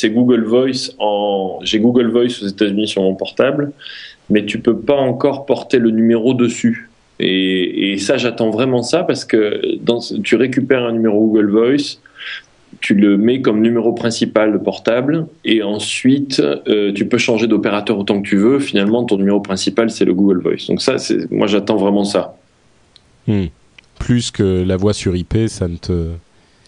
Google 0.06 0.42
Voice. 0.42 0.96
J'ai 1.62 1.78
Google 1.78 2.10
Voice 2.10 2.42
aux 2.42 2.48
États-Unis 2.48 2.88
sur 2.88 3.02
mon 3.02 3.14
portable, 3.14 3.70
mais 4.30 4.44
tu 4.46 4.58
peux 4.58 4.76
pas 4.76 4.96
encore 4.96 5.46
porter 5.46 5.78
le 5.78 5.90
numéro 5.90 6.34
dessus. 6.34 6.89
Et, 7.20 7.98
ça, 7.98 8.16
j'attends 8.16 8.50
vraiment 8.50 8.82
ça 8.82 9.02
parce 9.02 9.24
que 9.24 9.60
tu 10.22 10.36
récupères 10.36 10.84
un 10.84 10.92
numéro 10.92 11.26
Google 11.26 11.50
Voice, 11.50 11.98
tu 12.80 12.94
le 12.94 13.18
mets 13.18 13.42
comme 13.42 13.60
numéro 13.60 13.92
principal 13.92 14.52
de 14.52 14.58
portable 14.58 15.26
et 15.44 15.62
ensuite 15.62 16.40
euh, 16.40 16.92
tu 16.92 17.06
peux 17.06 17.18
changer 17.18 17.46
d'opérateur 17.46 17.98
autant 17.98 18.22
que 18.22 18.26
tu 18.26 18.36
veux. 18.36 18.58
Finalement, 18.58 19.04
ton 19.04 19.18
numéro 19.18 19.40
principal 19.40 19.90
c'est 19.90 20.06
le 20.06 20.14
Google 20.14 20.40
Voice. 20.40 20.66
Donc 20.68 20.80
ça, 20.80 20.96
moi 21.30 21.46
j'attends 21.46 21.76
vraiment 21.76 22.04
ça. 22.04 22.36
Hmm. 23.26 23.46
Plus 23.98 24.30
que 24.30 24.64
la 24.66 24.76
voix 24.78 24.94
sur 24.94 25.14
IP, 25.14 25.36
ça 25.48 25.68
ne 25.68 25.76
te 25.76 26.12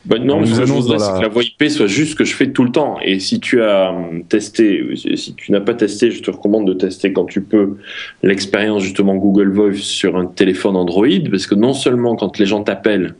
bah 0.04 0.18
non, 0.18 0.40
mais 0.40 0.46
ce 0.46 0.60
que 0.60 0.66
je 0.66 0.72
voudrais, 0.72 0.98
c'est 0.98 1.12
que 1.12 1.22
la 1.22 1.28
voix 1.28 1.42
IP 1.44 1.68
soit 1.68 1.86
juste 1.86 2.12
ce 2.12 2.16
que 2.16 2.24
je 2.24 2.34
fais 2.34 2.50
tout 2.50 2.64
le 2.64 2.72
temps. 2.72 2.98
Et 3.02 3.20
si 3.20 3.38
tu 3.38 3.62
as 3.62 3.92
hum, 3.92 4.24
testé, 4.24 4.84
si 4.96 5.34
tu 5.34 5.52
n'as 5.52 5.60
pas 5.60 5.74
testé, 5.74 6.10
je 6.10 6.22
te 6.22 6.30
recommande 6.30 6.66
de 6.66 6.74
tester 6.74 7.12
quand 7.12 7.24
tu 7.26 7.40
peux 7.40 7.76
l'expérience 8.22 8.82
justement 8.82 9.14
Google 9.14 9.50
Voice 9.50 9.76
sur 9.76 10.16
un 10.16 10.26
téléphone 10.26 10.76
Android, 10.76 11.06
parce 11.30 11.46
que 11.46 11.54
non 11.54 11.72
seulement 11.72 12.16
quand 12.16 12.38
les 12.38 12.46
gens 12.46 12.64
t'appellent, 12.64 13.14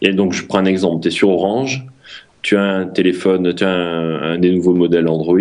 et 0.00 0.12
donc 0.12 0.32
je 0.32 0.44
prends 0.44 0.58
un 0.58 0.64
exemple, 0.64 1.02
tu 1.02 1.08
es 1.08 1.10
sur 1.10 1.28
Orange, 1.28 1.84
tu 2.40 2.56
as 2.56 2.62
un 2.62 2.86
téléphone, 2.86 3.54
tu 3.54 3.64
as 3.64 3.70
un, 3.70 4.38
des 4.38 4.50
nouveaux 4.52 4.74
modèles 4.74 5.08
Android, 5.08 5.38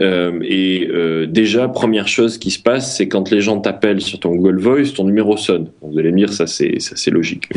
euh, 0.00 0.40
et 0.42 0.88
euh, 0.90 1.26
déjà, 1.26 1.68
première 1.68 2.08
chose 2.08 2.38
qui 2.38 2.50
se 2.50 2.58
passe, 2.58 2.96
c'est 2.96 3.08
quand 3.08 3.30
les 3.30 3.40
gens 3.40 3.60
t'appellent 3.60 4.00
sur 4.00 4.20
ton 4.20 4.34
Google 4.34 4.58
Voice, 4.58 4.92
ton 4.94 5.04
numéro 5.04 5.36
sonne. 5.36 5.68
Vous 5.82 5.98
allez 5.98 6.12
me 6.12 6.18
dire, 6.18 6.32
ça 6.32 6.46
c'est 6.46 7.10
logique. 7.10 7.48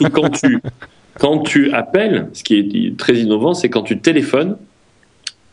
Mais 0.00 0.10
quand 0.10 0.30
tu 0.30 0.60
quand 1.18 1.40
tu 1.40 1.72
appelles, 1.72 2.28
ce 2.32 2.44
qui 2.44 2.58
est 2.58 2.96
très 2.96 3.14
innovant, 3.14 3.54
c'est 3.54 3.68
quand 3.68 3.82
tu 3.82 3.98
téléphones, 3.98 4.56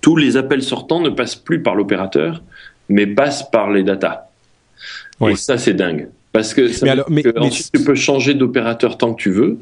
tous 0.02 0.16
les 0.16 0.38
appels 0.38 0.64
sortants 0.64 1.02
ne 1.02 1.10
passent 1.10 1.36
plus 1.36 1.62
par 1.62 1.76
l'opérateur, 1.76 2.42
mais 2.88 3.08
passent 3.08 3.50
par 3.50 3.72
les 3.72 3.84
datas. 3.84 4.30
Et 5.28 5.36
ça, 5.36 5.58
c'est 5.58 5.74
dingue. 5.74 6.10
Parce 6.32 6.54
que, 6.54 6.68
ça 6.68 6.86
ensuite, 7.38 7.72
tu 7.74 7.84
peux 7.84 7.96
changer 7.96 8.36
d'opérateur 8.36 8.98
tant 8.98 9.14
que 9.14 9.22
tu 9.22 9.32
veux. 9.32 9.58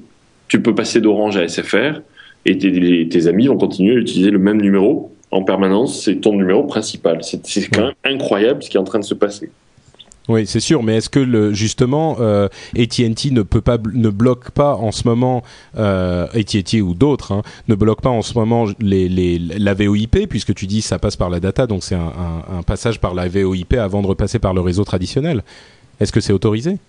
Tu 0.48 0.62
peux 0.62 0.76
passer 0.76 1.00
d'Orange 1.00 1.38
à 1.38 1.48
SFR 1.48 2.02
et 2.46 2.58
tes, 2.58 3.28
amis 3.28 3.48
vont 3.48 3.58
continuer 3.58 3.96
à 3.96 3.98
utiliser 3.98 4.30
le 4.30 4.38
même 4.38 4.62
numéro 4.62 5.15
en 5.36 5.44
permanence. 5.44 6.02
C'est 6.04 6.16
ton 6.16 6.34
numéro 6.34 6.64
principal. 6.64 7.20
C'est 7.22 7.70
quand 7.70 7.86
même 7.86 7.94
incroyable 8.04 8.64
ce 8.64 8.70
qui 8.70 8.78
est 8.78 8.80
en 8.80 8.86
train 8.86 9.00
de 9.00 9.06
se 9.06 9.14
passer. 9.14 9.50
Oui, 10.28 10.48
c'est 10.48 10.60
sûr, 10.60 10.82
mais 10.82 10.98
est-ce 10.98 11.10
que 11.10 11.54
justement 11.54 12.18
euh, 12.20 12.48
AT&T 12.76 13.30
ne 13.30 14.10
bloque 14.10 14.50
pas 14.52 14.76
en 14.76 14.92
ce 14.92 15.08
moment 15.08 15.44
euh, 15.78 16.26
AT&T 16.34 16.82
ou 16.82 16.96
d'autres 16.96 17.32
hein, 17.32 17.44
ne 17.68 17.76
bloque 17.76 18.02
pas 18.02 18.10
en 18.10 18.24
ce 18.24 18.34
moment 18.34 18.66
les, 18.80 19.38
la 19.38 19.74
VoIP 19.76 20.28
puisque 20.28 20.56
tu 20.56 20.66
dis 20.66 20.82
ça 20.82 20.98
passe 20.98 21.16
par 21.16 21.30
la 21.30 21.40
data 21.40 21.68
donc 21.68 21.84
c'est 21.84 21.94
un, 21.94 22.12
un, 22.58 22.64
passage 22.64 23.00
par 23.00 23.14
la 23.14 23.28
VoIP 23.28 23.74
avant 23.74 24.02
de 24.02 24.08
repasser 24.08 24.40
par 24.40 24.56
le 24.56 24.62
réseau 24.62 24.84
traditionnel? 24.84 25.44
Est-ce 26.00 26.12
que 26.12 26.20
c'est 26.20 26.34
autorisé? 26.34 26.80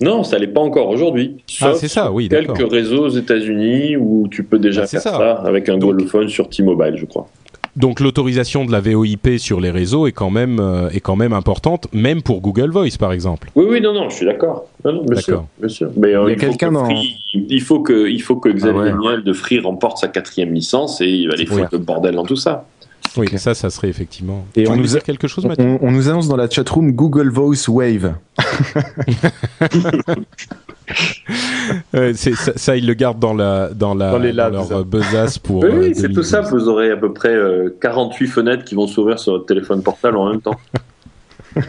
Non, 0.00 0.24
ça 0.24 0.38
l'est 0.38 0.46
pas 0.46 0.60
encore 0.60 0.88
aujourd'hui. 0.88 1.36
Ah, 1.60 1.72
c'est 1.74 1.88
ça, 1.88 2.10
oui. 2.10 2.28
Quelques 2.28 2.70
réseaux 2.70 3.04
aux 3.04 3.10
États-Unis 3.10 3.96
où 3.96 4.28
tu 4.30 4.44
peux 4.44 4.58
déjà 4.58 4.82
ah, 4.84 4.86
faire 4.86 5.02
ça. 5.02 5.32
avec 5.44 5.68
un 5.68 5.76
donc, 5.76 6.00
sur 6.28 6.48
T-Mobile, 6.48 6.94
je 6.96 7.04
crois. 7.04 7.28
Donc 7.76 8.00
l'autorisation 8.00 8.64
de 8.64 8.72
la 8.72 8.80
VoIP 8.80 9.38
sur 9.38 9.60
les 9.60 9.70
réseaux 9.70 10.06
est 10.08 10.12
quand 10.12 10.30
même 10.30 10.58
euh, 10.58 10.88
est 10.90 11.00
quand 11.00 11.14
même 11.14 11.32
importante, 11.32 11.86
même 11.92 12.20
pour 12.20 12.40
Google 12.40 12.70
Voice 12.70 12.96
par 12.98 13.12
exemple. 13.12 13.50
Oui, 13.54 13.66
oui, 13.68 13.80
non, 13.80 13.92
non, 13.92 14.08
je 14.08 14.16
suis 14.16 14.26
d'accord. 14.26 14.66
bien, 14.84 15.16
sûr, 15.18 15.44
Mais 15.96 16.14
euh, 16.14 16.30
il, 16.30 16.32
a 16.32 16.34
quelqu'un 16.34 16.72
dans... 16.72 16.88
il 17.32 17.62
faut 17.62 17.80
que 17.80 18.08
il 18.08 18.20
faut 18.20 18.36
que 18.36 18.48
Xavier 18.48 18.92
ah 18.92 18.98
Niel 19.00 19.22
de 19.22 19.32
Free 19.32 19.60
remporte 19.60 19.98
sa 19.98 20.08
quatrième 20.08 20.52
licence 20.52 21.00
et 21.00 21.06
il 21.06 21.28
va 21.28 21.34
aller 21.34 21.46
foutre 21.46 21.68
le 21.70 21.78
bordel 21.78 22.16
dans 22.16 22.26
tout 22.26 22.36
ça. 22.36 22.66
Oui, 23.16 23.26
ça, 23.38 23.54
ça 23.54 23.70
serait 23.70 23.88
effectivement. 23.88 24.46
Et 24.54 24.68
on 24.68 24.76
nous 24.76 24.96
a 24.96 25.00
quelque 25.00 25.26
chose, 25.26 25.44
on, 25.44 25.78
on, 25.80 25.90
nous 25.90 26.08
annonce 26.08 26.28
dans 26.28 26.36
la 26.36 26.48
chatroom 26.48 26.92
Google 26.92 27.28
Voice 27.28 27.68
Wave. 27.68 28.14
ça, 31.92 32.52
ça, 32.56 32.76
ils 32.76 32.86
le 32.86 32.94
gardent 32.94 33.18
dans 33.18 33.34
la 33.34 33.70
dans 33.70 33.94
la 33.94 34.16
leur 34.18 34.84
besace 34.84 35.38
pour. 35.38 35.64
Oui, 35.64 35.70
euh, 35.70 35.92
c'est 35.94 36.12
tout 36.12 36.22
ça. 36.22 36.42
Vous 36.42 36.68
aurez 36.68 36.92
à 36.92 36.96
peu 36.96 37.12
près 37.12 37.36
48 37.80 38.24
euh, 38.24 38.28
fenêtres 38.28 38.64
qui 38.64 38.76
vont 38.76 38.86
s'ouvrir 38.86 39.18
sur 39.18 39.32
votre 39.32 39.46
téléphone 39.46 39.82
portable 39.82 40.16
en 40.16 40.30
même 40.30 40.40
temps. 40.40 40.60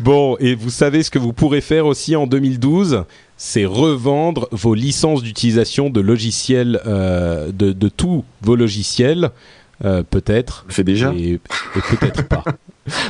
bon, 0.00 0.36
et 0.40 0.56
vous 0.56 0.70
savez 0.70 1.04
ce 1.04 1.10
que 1.10 1.20
vous 1.20 1.32
pourrez 1.32 1.60
faire 1.60 1.86
aussi 1.86 2.16
en 2.16 2.26
2012 2.26 3.04
c'est 3.36 3.64
revendre 3.64 4.48
vos 4.52 4.74
licences 4.74 5.22
d'utilisation 5.22 5.90
de 5.90 6.00
logiciels, 6.00 6.80
euh, 6.86 7.50
de, 7.52 7.72
de 7.72 7.88
tous 7.88 8.24
vos 8.42 8.54
logiciels 8.54 9.30
euh, 9.84 10.02
peut-être. 10.02 10.64
Fait 10.68 10.84
déjà. 10.84 11.12
Et, 11.16 11.40
peut-être 11.74 12.26
pas. 12.28 12.44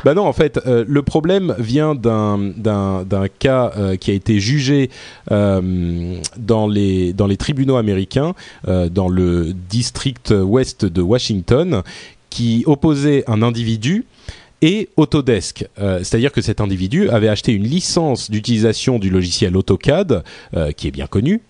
Bah 0.04 0.14
non, 0.14 0.22
en 0.24 0.32
fait, 0.32 0.60
euh, 0.68 0.84
le 0.86 1.02
problème 1.02 1.56
vient 1.58 1.96
d'un 1.96 2.38
d'un 2.38 3.26
cas 3.40 3.72
euh, 3.76 3.96
qui 3.96 4.12
a 4.12 4.14
été 4.14 4.38
jugé 4.38 4.88
dans 5.28 6.68
les 6.68 7.12
dans 7.12 7.26
les 7.26 7.36
tribunaux 7.36 7.74
américains, 7.74 8.34
dans 8.68 9.08
le 9.08 9.52
district 9.52 10.32
ouest 10.32 10.84
de 10.84 11.02
Washington, 11.02 11.82
qui 12.30 12.62
opposait 12.66 13.24
un 13.26 13.42
individu 13.42 14.06
et 14.62 14.90
Autodesk. 14.96 15.66
C'est-à-dire 15.76 16.30
que 16.30 16.40
cet 16.40 16.60
individu 16.60 17.08
avait 17.08 17.28
acheté 17.28 17.52
une 17.52 17.64
licence 17.64 18.30
d'utilisation 18.30 19.00
du 19.00 19.10
logiciel 19.10 19.56
AutoCAD, 19.56 20.22
qui 20.76 20.86
est 20.86 20.92
bien 20.92 21.08
connu, 21.08 21.40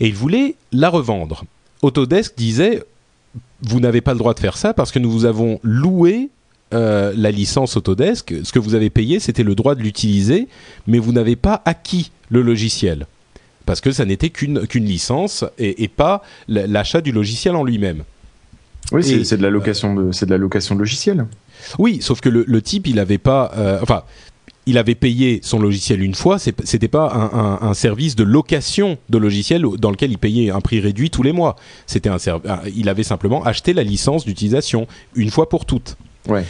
et 0.00 0.08
il 0.08 0.14
voulait 0.14 0.56
la 0.72 0.88
revendre. 0.88 1.44
Autodesk 1.82 2.34
disait 2.36 2.82
vous 3.62 3.80
n'avez 3.80 4.00
pas 4.00 4.12
le 4.12 4.18
droit 4.18 4.34
de 4.34 4.40
faire 4.40 4.56
ça 4.56 4.74
parce 4.74 4.92
que 4.92 4.98
nous 4.98 5.10
vous 5.10 5.24
avons 5.24 5.60
loué 5.62 6.30
euh, 6.72 7.12
la 7.16 7.30
licence 7.30 7.76
Autodesk. 7.76 8.34
Ce 8.44 8.52
que 8.52 8.58
vous 8.58 8.74
avez 8.74 8.90
payé, 8.90 9.20
c'était 9.20 9.42
le 9.42 9.54
droit 9.54 9.74
de 9.74 9.82
l'utiliser, 9.82 10.48
mais 10.86 10.98
vous 10.98 11.12
n'avez 11.12 11.36
pas 11.36 11.62
acquis 11.64 12.12
le 12.28 12.42
logiciel 12.42 13.06
parce 13.66 13.80
que 13.80 13.92
ça 13.92 14.04
n'était 14.04 14.30
qu'une 14.30 14.66
qu'une 14.66 14.84
licence 14.84 15.44
et, 15.58 15.86
pas 15.86 16.22
l'achat 16.48 17.00
du 17.00 17.12
logiciel 17.12 17.54
en 17.54 17.62
lui-même. 17.62 18.02
Oui, 18.90 19.24
c'est 19.24 19.36
de 19.36 19.42
la 19.42 19.50
location 19.50 19.94
de 19.94 20.10
c'est 20.10 20.26
de 20.26 20.32
la 20.32 20.38
location 20.38 20.74
de 20.74 20.80
logiciel. 20.80 21.26
Oui, 21.78 21.98
sauf 22.00 22.20
que 22.20 22.28
le, 22.28 22.62
type, 22.62 22.88
il 22.88 22.96
n'avait 22.96 23.18
pas, 23.18 23.52
euh, 23.56 23.78
enfin, 23.82 24.02
il 24.70 24.78
avait 24.78 24.94
payé 24.94 25.40
son 25.42 25.58
logiciel 25.58 26.00
une 26.00 26.14
fois, 26.14 26.38
c'était 26.38 26.88
pas 26.88 27.58
un, 27.60 27.74
service 27.74 28.14
de 28.14 28.22
location 28.22 28.98
de 29.08 29.18
logiciel 29.18 29.62
dans 29.78 29.90
lequel 29.90 30.12
il 30.12 30.18
payait 30.18 30.50
un 30.50 30.60
prix 30.60 30.78
réduit 30.78 31.10
tous 31.10 31.24
les 31.24 31.32
mois. 31.32 31.56
C'était 31.86 32.08
un 32.08 32.18
il 32.76 32.88
avait 32.88 33.02
simplement 33.02 33.42
acheté 33.42 33.72
la 33.72 33.82
licence 33.82 34.24
d'utilisation 34.24 34.86
une 35.16 35.30
fois 35.30 35.48
pour 35.48 35.64
toutes. 35.64 35.96
Ouais. 36.28 36.44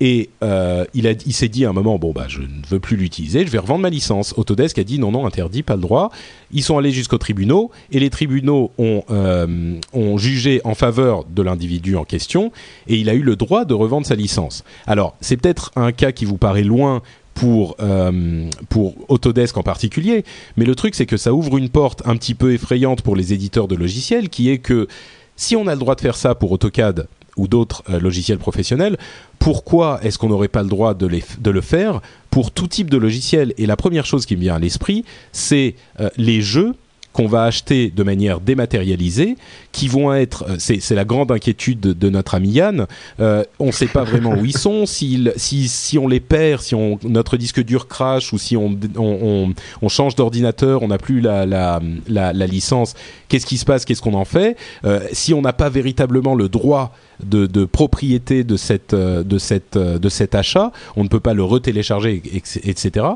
Et 0.00 0.28
euh, 0.42 0.84
il, 0.92 1.06
a, 1.06 1.12
il 1.12 1.32
s'est 1.32 1.48
dit 1.48 1.64
à 1.64 1.70
un 1.70 1.72
moment, 1.72 1.98
bon 1.98 2.12
bah 2.12 2.26
je 2.28 2.40
ne 2.40 2.66
veux 2.68 2.80
plus 2.80 2.96
l'utiliser, 2.96 3.46
je 3.46 3.50
vais 3.50 3.58
revendre 3.58 3.80
ma 3.80 3.90
licence. 3.90 4.34
Autodesk 4.36 4.78
a 4.78 4.84
dit 4.84 4.98
non 4.98 5.10
non 5.10 5.24
interdit, 5.24 5.62
pas 5.62 5.76
le 5.76 5.80
droit. 5.80 6.10
Ils 6.52 6.62
sont 6.62 6.76
allés 6.76 6.90
jusqu'aux 6.90 7.16
tribunaux 7.16 7.70
et 7.92 8.00
les 8.00 8.10
tribunaux 8.10 8.72
ont, 8.76 9.04
euh, 9.10 9.78
ont 9.94 10.18
jugé 10.18 10.60
en 10.64 10.74
faveur 10.74 11.24
de 11.24 11.40
l'individu 11.40 11.96
en 11.96 12.04
question 12.04 12.52
et 12.88 12.96
il 12.96 13.08
a 13.08 13.14
eu 13.14 13.22
le 13.22 13.36
droit 13.36 13.64
de 13.64 13.72
revendre 13.72 14.06
sa 14.06 14.16
licence. 14.16 14.64
Alors 14.86 15.16
c'est 15.22 15.38
peut-être 15.38 15.70
un 15.76 15.92
cas 15.92 16.12
qui 16.12 16.26
vous 16.26 16.36
paraît 16.36 16.64
loin 16.64 17.00
pour 17.34 17.76
euh, 17.80 18.48
pour 18.68 18.94
Autodesk 19.08 19.56
en 19.56 19.62
particulier, 19.62 20.24
mais 20.56 20.64
le 20.64 20.74
truc 20.74 20.94
c'est 20.94 21.06
que 21.06 21.16
ça 21.16 21.34
ouvre 21.34 21.58
une 21.58 21.68
porte 21.68 22.02
un 22.06 22.16
petit 22.16 22.34
peu 22.34 22.52
effrayante 22.52 23.02
pour 23.02 23.16
les 23.16 23.32
éditeurs 23.32 23.68
de 23.68 23.74
logiciels, 23.74 24.28
qui 24.28 24.50
est 24.50 24.58
que 24.58 24.88
si 25.36 25.56
on 25.56 25.66
a 25.66 25.74
le 25.74 25.80
droit 25.80 25.94
de 25.94 26.00
faire 26.00 26.16
ça 26.16 26.34
pour 26.34 26.52
AutoCAD 26.52 27.08
ou 27.36 27.48
d'autres 27.48 27.82
euh, 27.90 27.98
logiciels 27.98 28.38
professionnels, 28.38 28.96
pourquoi 29.38 30.00
est-ce 30.02 30.18
qu'on 30.18 30.28
n'aurait 30.28 30.48
pas 30.48 30.62
le 30.62 30.68
droit 30.68 30.94
de, 30.94 31.06
le 31.06 31.60
faire 31.60 32.00
pour 32.30 32.52
tout 32.52 32.68
type 32.68 32.88
de 32.88 32.96
logiciel? 32.96 33.52
Et 33.58 33.66
la 33.66 33.76
première 33.76 34.06
chose 34.06 34.24
qui 34.24 34.36
me 34.36 34.40
vient 34.40 34.54
à 34.54 34.58
l'esprit, 34.58 35.04
c'est 35.32 35.74
euh, 36.00 36.08
les 36.16 36.40
jeux 36.40 36.74
qu'on 37.14 37.28
va 37.28 37.44
acheter 37.44 37.90
de 37.90 38.02
manière 38.02 38.40
dématérialisée, 38.40 39.36
qui 39.70 39.86
vont 39.86 40.12
être, 40.12 40.44
euh, 40.48 40.56
c'est, 40.58 40.90
la 40.90 41.04
grande 41.04 41.30
inquiétude 41.30 41.80
de, 41.80 42.10
notre 42.10 42.34
ami 42.34 42.50
Yann, 42.50 42.86
euh, 43.20 43.44
on 43.60 43.66
ne 43.66 43.72
sait 43.72 43.86
pas 43.86 44.02
vraiment 44.02 44.34
où 44.34 44.44
ils 44.44 44.56
sont, 44.56 44.84
si, 44.86 45.28
si, 45.36 45.68
si 45.68 45.96
on 45.96 46.08
les 46.08 46.18
perd, 46.18 46.60
si 46.60 46.74
on, 46.74 46.98
notre 47.04 47.36
disque 47.36 47.62
dur 47.62 47.86
crash 47.86 48.32
ou 48.32 48.38
si 48.38 48.56
on, 48.56 48.76
on, 48.96 49.88
change 49.88 50.16
d'ordinateur, 50.16 50.82
on 50.82 50.88
n'a 50.88 50.98
plus 50.98 51.20
la, 51.20 51.46
la, 51.46 51.80
la, 52.08 52.32
la 52.32 52.46
licence, 52.48 52.94
qu'est-ce 53.28 53.46
qui 53.46 53.58
se 53.58 53.64
passe, 53.64 53.84
qu'est-ce 53.84 54.02
qu'on 54.02 54.14
en 54.14 54.24
fait 54.24 54.56
euh, 54.84 55.00
Si 55.12 55.32
on 55.32 55.40
n'a 55.40 55.52
pas 55.52 55.68
véritablement 55.68 56.34
le 56.34 56.48
droit 56.48 56.92
de, 57.22 57.46
de, 57.46 57.64
propriété 57.64 58.44
de 58.44 58.56
cette 58.56 58.94
euh, 58.94 59.22
de 59.22 59.38
cette 59.38 59.78
de 59.78 60.08
cet 60.08 60.34
achat, 60.34 60.72
on 60.96 61.04
ne 61.04 61.08
peut 61.08 61.20
pas 61.20 61.34
le 61.34 61.44
retélécharger, 61.44 62.22
etc. 62.34 63.06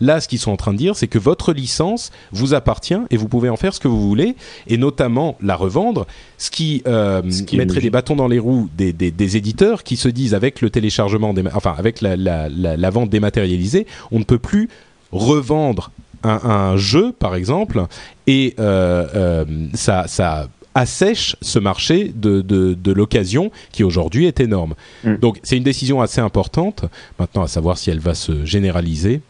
Là, 0.00 0.20
ce 0.20 0.28
qu'ils 0.28 0.38
sont 0.38 0.50
en 0.50 0.56
train 0.56 0.72
de 0.72 0.78
dire, 0.78 0.96
c'est 0.96 1.06
que 1.06 1.18
votre 1.18 1.52
licence 1.52 2.10
vous 2.32 2.54
appartient 2.54 2.98
et 3.10 3.16
vous 3.16 3.28
pouvez 3.28 3.48
en 3.48 3.56
faire 3.56 3.74
ce 3.74 3.80
que 3.80 3.88
vous 3.88 4.00
voulez, 4.00 4.36
et 4.66 4.76
notamment 4.76 5.36
la 5.40 5.56
revendre, 5.56 6.06
ce 6.38 6.50
qui, 6.50 6.82
euh, 6.86 7.22
mettrait 7.52 7.80
des 7.80 7.90
bâtons 7.90 8.16
dans 8.16 8.28
les 8.28 8.38
roues 8.38 8.68
des, 8.76 8.92
des, 8.92 9.10
des, 9.10 9.36
éditeurs 9.36 9.82
qui 9.82 9.96
se 9.96 10.08
disent 10.08 10.34
avec 10.34 10.60
le 10.60 10.70
téléchargement, 10.70 11.34
enfin 11.54 11.74
avec 11.76 12.00
la, 12.00 12.16
la, 12.16 12.48
la, 12.48 12.90
vente 12.90 13.10
dématérialisée, 13.10 13.86
on 14.10 14.18
ne 14.18 14.24
peut 14.24 14.38
plus 14.38 14.68
revendre 15.12 15.90
un, 16.22 16.40
un, 16.44 16.76
jeu, 16.76 17.12
par 17.12 17.34
exemple, 17.34 17.86
et 18.26 18.54
euh, 18.58 19.06
euh, 19.14 19.44
ça, 19.74 20.04
ça 20.06 20.48
assèche 20.74 21.36
ce 21.40 21.58
marché 21.58 22.12
de, 22.14 22.40
de, 22.40 22.74
de 22.74 22.92
l'occasion 22.92 23.50
qui 23.72 23.84
aujourd'hui 23.84 24.26
est 24.26 24.40
énorme. 24.40 24.74
Mm. 25.04 25.16
Donc 25.16 25.38
c'est 25.42 25.56
une 25.56 25.64
décision 25.64 26.00
assez 26.00 26.20
importante. 26.20 26.84
Maintenant, 27.18 27.42
à 27.42 27.48
savoir 27.48 27.78
si 27.78 27.90
elle 27.90 28.00
va 28.00 28.14
se 28.14 28.44
généraliser. 28.44 29.20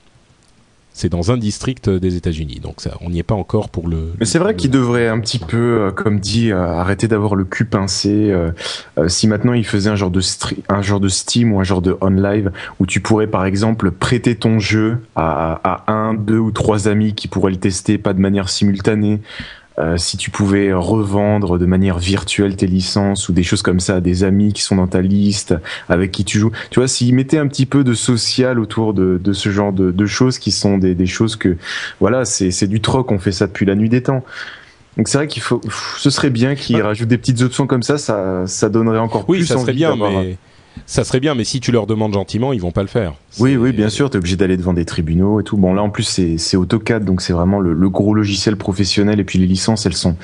C'est 0.97 1.09
dans 1.09 1.33
un 1.33 1.37
district 1.37 1.91
des 1.91 2.15
États-Unis, 2.15 2.61
donc 2.63 2.81
ça, 2.81 2.93
on 3.01 3.11
n'y 3.11 3.19
est 3.19 3.25
pas 3.25 3.35
encore 3.35 3.69
pour 3.69 3.89
le. 3.89 4.13
Mais 4.21 4.27
c'est 4.27 4.39
vrai 4.39 4.55
qu'il 4.55 4.71
devrait 4.71 5.09
un 5.09 5.19
petit 5.19 5.41
peu, 5.41 5.57
euh, 5.57 5.91
comme 5.91 6.21
dit, 6.21 6.53
euh, 6.53 6.65
arrêter 6.65 7.09
d'avoir 7.09 7.35
le 7.35 7.43
cul 7.43 7.65
pincé. 7.65 8.31
Euh, 8.31 8.53
si 9.09 9.27
maintenant 9.27 9.55
il 9.55 9.67
faisait 9.67 9.91
un 9.91 9.97
genre 9.97 10.13
de 10.13 10.21
un 10.69 10.83
genre 10.83 11.01
de 11.01 11.09
Steam 11.09 11.53
ou 11.53 11.59
un 11.59 11.65
genre 11.65 11.83
de 11.83 11.97
OnLive 12.01 12.53
où 12.79 12.87
tu 12.87 13.01
pourrais 13.01 13.27
par 13.27 13.45
exemple 13.45 13.91
prêter 13.91 14.37
ton 14.37 14.61
jeu 14.61 14.99
à, 15.17 15.61
à 15.65 15.93
un, 15.93 16.15
deux 16.15 16.39
ou 16.39 16.53
trois 16.53 16.87
amis 16.87 17.13
qui 17.13 17.27
pourraient 17.27 17.51
le 17.51 17.59
tester, 17.59 17.99
pas 17.99 18.13
de 18.13 18.21
manière 18.21 18.49
simultanée. 18.49 19.19
Euh, 19.81 19.97
si 19.97 20.17
tu 20.17 20.31
pouvais 20.31 20.73
revendre 20.73 21.59
de 21.59 21.67
manière 21.67 21.99
virtuelle 21.99 22.55
tes 22.55 22.69
licences 22.69 23.29
ou 23.29 23.33
des 23.33 23.43
choses 23.43 23.63
comme 23.63 23.81
ça 23.81 23.97
à 23.97 24.01
des 24.01 24.23
amis 24.23 24.53
qui 24.53 24.63
sont 24.63 24.77
dans 24.77 24.87
ta 24.87 25.01
liste, 25.01 25.55
avec 25.89 26.13
qui 26.13 26.25
tu 26.25 26.39
joues. 26.39 26.53
Tu 26.71 26.79
vois, 26.79 26.87
s'ils 26.87 27.13
mettaient 27.13 27.39
un 27.39 27.49
petit 27.49 27.67
peu 27.67 27.83
de 27.83 27.93
social 27.93 28.61
autour 28.61 28.95
de, 28.95 29.21
de 29.23 29.33
ce 29.33 29.49
genre 29.49 29.73
de, 29.73 29.91
de, 29.91 30.07
choses 30.07 30.39
qui 30.39 30.53
sont 30.53 30.79
des, 30.79 30.95
des 30.95 31.07
choses 31.07 31.35
que, 31.35 31.57
voilà, 32.01 32.25
c'est 32.25 32.69
du 32.69 32.81
troc, 32.81 33.11
on 33.11 33.19
fait 33.19 33.33
ça 33.33 33.49
depuis 33.49 33.67
la 33.67 33.75
nuit 33.75 33.89
des 33.89 34.03
temps. 34.03 34.25
Donc 34.97 35.09
c'est 35.09 35.19
vrai 35.19 35.27
qu'il 35.27 35.43
faut, 35.43 35.61
ce 35.99 36.09
serait 36.09 36.31
bien 36.31 36.55
qu'ils 36.55 36.81
ah. 36.81 36.85
rajoutent 36.85 37.09
des 37.09 37.19
petites 37.19 37.43
options 37.43 37.67
comme 37.67 37.83
ça, 37.83 37.99
ça, 37.99 38.47
ça 38.47 38.69
donnerait 38.69 38.99
encore 38.99 39.25
oui, 39.29 39.39
plus 39.39 39.47
ça 39.47 39.59
serait 39.59 39.73
bien, 39.73 39.97
mais 39.97 40.37
ça 40.87 41.05
serait 41.05 41.21
bien, 41.21 41.35
mais 41.35 41.45
si 41.45 41.61
tu 41.61 41.73
leur 41.73 41.87
demandes 41.87 42.15
gentiment, 42.15 42.53
ils 42.53 42.61
vont 42.61 42.73
pas 42.73 42.83
le 42.83 42.89
faire. 42.89 43.15
Oui, 43.39 43.57
oui, 43.57 43.73
bien 43.73 43.89
sûr, 43.89 44.11
tu 44.11 44.17
es 44.17 44.19
obligé 44.19 44.37
d'aller 44.37 44.57
devant 44.57 44.75
des 44.75 44.85
tribunaux 44.85 45.41
et 45.41 45.45
tout. 45.45 45.57
Bon, 45.57 45.75
là 45.75 45.83
en 45.83 45.91
plus 45.91 46.37
c'est 46.37 46.57
AutoCAD, 46.57 47.05
donc 47.05 47.23
c'est 47.23 47.33
vraiment 47.33 47.61
le, 47.61 47.89
gros 47.89 48.15
logiciel 48.15 48.57
professionnel 48.57 49.21
et 49.21 49.25
puis 49.25 49.39
les 49.39 49.47
licences, 49.47 49.87
elles 49.87 49.97
sont 49.97 50.17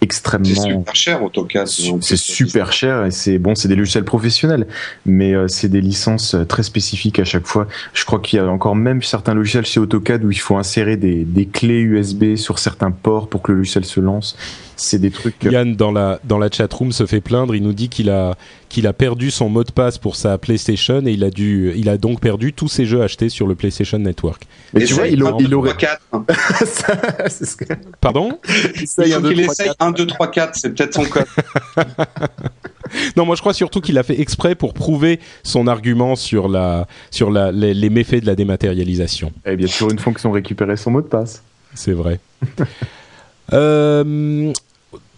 extrêmement. 0.00 0.46
C'est 0.46 0.60
super 0.60 0.96
cher 0.96 1.22
AutoCAD. 1.22 1.68
C'est 1.68 2.16
super 2.16 2.72
cher 2.72 3.06
et 3.06 3.10
c'est 3.10 3.38
bon, 3.38 3.54
c'est 3.54 3.68
des 3.68 3.76
logiciels 3.76 4.04
professionnels, 4.04 4.66
mais 5.06 5.34
euh, 5.34 5.46
c'est 5.46 5.68
des 5.68 5.80
licences 5.80 6.34
euh, 6.34 6.44
très 6.44 6.64
spécifiques 6.64 7.20
à 7.20 7.24
chaque 7.24 7.46
fois. 7.46 7.68
Je 7.94 8.04
crois 8.04 8.18
qu'il 8.18 8.38
y 8.38 8.42
a 8.42 8.46
encore 8.46 8.74
même 8.74 9.02
certains 9.02 9.34
logiciels 9.34 9.66
chez 9.66 9.78
AutoCAD 9.78 10.24
où 10.24 10.30
il 10.30 10.40
faut 10.40 10.56
insérer 10.56 10.96
des, 10.96 11.24
des 11.24 11.46
clés 11.46 11.80
USB 11.80 12.34
sur 12.34 12.58
certains 12.58 12.90
ports 12.90 13.28
pour 13.28 13.42
que 13.42 13.52
le 13.52 13.58
logiciel 13.58 13.84
se 13.84 14.00
lance 14.00 14.36
c'est 14.82 14.98
des 14.98 15.10
trucs. 15.10 15.42
Yann 15.44 15.74
dans 15.74 15.92
la 15.92 16.20
dans 16.24 16.38
la 16.38 16.50
chat 16.50 16.72
room 16.72 16.92
se 16.92 17.06
fait 17.06 17.20
plaindre. 17.20 17.54
Il 17.54 17.62
nous 17.62 17.72
dit 17.72 17.88
qu'il 17.88 18.10
a 18.10 18.36
qu'il 18.68 18.86
a 18.86 18.92
perdu 18.92 19.30
son 19.30 19.48
mot 19.48 19.64
de 19.64 19.70
passe 19.70 19.98
pour 19.98 20.16
sa 20.16 20.38
PlayStation 20.38 21.04
et 21.06 21.12
il 21.12 21.24
a 21.24 21.30
dû 21.30 21.72
il 21.76 21.88
a 21.88 21.98
donc 21.98 22.20
perdu 22.20 22.52
tous 22.52 22.68
ses 22.68 22.86
jeux 22.86 23.02
achetés 23.02 23.28
sur 23.28 23.46
le 23.46 23.54
PlayStation 23.54 23.98
Network. 23.98 24.46
Mais 24.72 24.84
tu 24.84 24.94
vois, 24.94 25.08
il, 25.08 25.22
il 25.40 25.54
aurait 25.54 25.76
4. 25.76 26.00
Pardon? 28.00 28.38
Il 28.80 28.86
faut 28.86 29.02
qu'il 29.02 29.40
essaye 29.40 29.70
1 29.78 29.92
2 29.92 30.06
3 30.06 30.30
4, 30.30 30.54
c'est 30.56 30.70
peut-être 30.74 30.94
son 30.94 31.04
code. 31.04 31.26
non, 33.16 33.26
moi 33.26 33.36
je 33.36 33.40
crois 33.40 33.54
surtout 33.54 33.80
qu'il 33.80 33.98
a 33.98 34.02
fait 34.02 34.20
exprès 34.20 34.54
pour 34.54 34.74
prouver 34.74 35.20
son 35.42 35.66
argument 35.66 36.16
sur 36.16 36.48
la 36.48 36.86
sur 37.10 37.30
la, 37.30 37.52
les, 37.52 37.74
les 37.74 37.90
méfaits 37.90 38.20
de 38.22 38.26
la 38.26 38.34
dématérialisation. 38.34 39.32
Et 39.44 39.56
bien 39.56 39.66
sûr 39.66 39.90
une 39.90 39.98
fonction 39.98 40.30
récupérer 40.30 40.76
son 40.76 40.90
mot 40.90 41.02
de 41.02 41.06
passe. 41.06 41.42
C'est 41.74 41.92
vrai. 41.92 42.20
euh, 43.52 44.52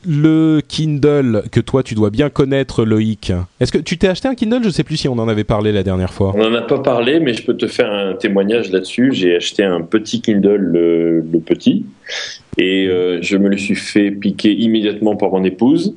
le 0.07 0.61
Kindle 0.67 1.45
que 1.51 1.61
toi 1.61 1.83
tu 1.83 1.95
dois 1.95 2.11
bien 2.11 2.31
connaître 2.31 2.85
Loïc. 2.85 3.33
Est-ce 3.61 3.73
que 3.73 3.79
tu 3.79 3.99
t'es 3.99 4.09
acheté 4.09 4.29
un 4.29 4.35
Kindle? 4.35 4.63
Je 4.65 4.71
sais 4.71 4.85
plus 4.85 4.97
si 4.97 5.09
on 5.09 5.15
en 5.15 5.29
avait 5.29 5.45
parlé 5.45 5.73
la 5.73 5.83
dernière 5.83 6.13
fois. 6.13 6.33
On 6.35 6.39
n'en 6.39 6.55
a 6.55 6.63
pas 6.63 6.79
parlé, 6.79 7.21
mais 7.21 7.35
je 7.35 7.45
peux 7.45 7.57
te 7.57 7.67
faire 7.67 7.91
un 7.91 8.15
témoignage 8.15 8.71
là-dessus. 8.71 9.13
J'ai 9.13 9.37
acheté 9.37 9.65
un 9.65 9.81
petit 9.81 10.21
Kindle, 10.21 10.57
le, 10.57 11.25
petit, 11.45 11.85
et 12.59 12.87
euh, 12.87 13.19
je 13.21 13.37
me 13.37 13.49
le 13.49 13.57
suis 13.57 13.75
fait 13.75 14.11
piquer 14.11 14.53
immédiatement 14.53 15.17
par 15.17 15.31
mon 15.31 15.45
épouse. 15.45 15.95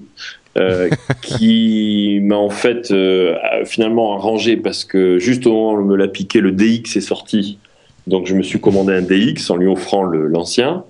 Euh, 0.58 0.90
qui 1.22 2.20
m'a 2.24 2.36
en 2.36 2.50
fait 2.50 2.90
euh, 2.90 3.36
finalement 3.66 4.16
arrangé 4.16 4.58
parce 4.58 4.86
que 4.86 5.20
juste 5.20 5.46
au 5.46 5.54
moment 5.54 5.74
où 5.74 5.86
me 5.86 5.96
l'a 5.96 6.08
piqué, 6.08 6.42
le 6.42 6.52
DX 6.52 6.96
est 6.96 7.02
sorti. 7.02 7.60
Donc 8.08 8.26
je 8.26 8.34
me 8.34 8.42
suis 8.42 8.60
commandé 8.60 8.94
un 8.94 9.02
DX 9.02 9.52
en 9.52 9.58
lui 9.58 9.68
offrant 9.68 10.04
l'ancien. 10.04 10.84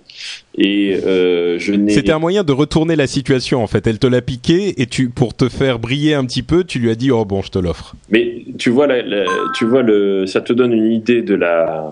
Et 0.58 1.00
euh, 1.06 1.60
je 1.60 1.74
C'était 1.90 2.12
un 2.12 2.20
moyen 2.20 2.44
de 2.44 2.52
retourner 2.52 2.96
la 2.96 3.06
situation 3.06 3.62
en 3.62 3.68
fait. 3.68 3.86
Elle 3.86 4.00
te 4.00 4.08
l'a 4.08 4.22
piqué 4.22 4.82
et 4.82 4.88
tu, 4.88 5.10
pour 5.10 5.36
te 5.36 5.50
faire 5.50 5.78
briller 5.78 6.16
un 6.16 6.26
petit 6.26 6.42
peu, 6.42 6.64
tu 6.64 6.80
lui 6.80 6.90
as 6.90 6.96
dit 6.96 7.12
oh 7.12 7.26
bon, 7.26 7.44
je 7.44 7.52
te 7.52 7.60
l'offre. 7.60 7.96
Mais 8.10 8.44
tu 8.58 8.72
vois, 8.72 8.88
tu 9.56 9.66
vois 9.66 9.84
le, 9.84 10.26
ça 10.26 10.42
te 10.42 10.54
donne 10.54 10.74
une 10.74 10.92
idée 10.92 11.22
de 11.22 11.36
la, 11.36 11.92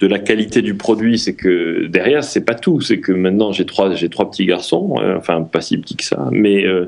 de 0.00 0.06
la 0.08 0.18
qualité 0.18 0.60
du 0.60 0.74
produit. 0.74 1.18
C'est 1.18 1.34
que 1.34 1.86
derrière, 1.86 2.24
c'est 2.24 2.44
pas 2.44 2.54
tout. 2.54 2.80
C'est 2.80 2.98
que 2.98 3.12
maintenant 3.12 3.52
j'ai 3.52 3.66
trois, 3.66 3.94
j'ai 3.94 4.08
trois 4.08 4.28
petits 4.28 4.46
garçons, 4.46 4.96
euh, 5.00 5.16
enfin 5.16 5.42
pas 5.42 5.60
si 5.60 5.78
petits 5.78 5.96
que 5.96 6.04
ça, 6.04 6.28
mais 6.32 6.66
euh, 6.66 6.86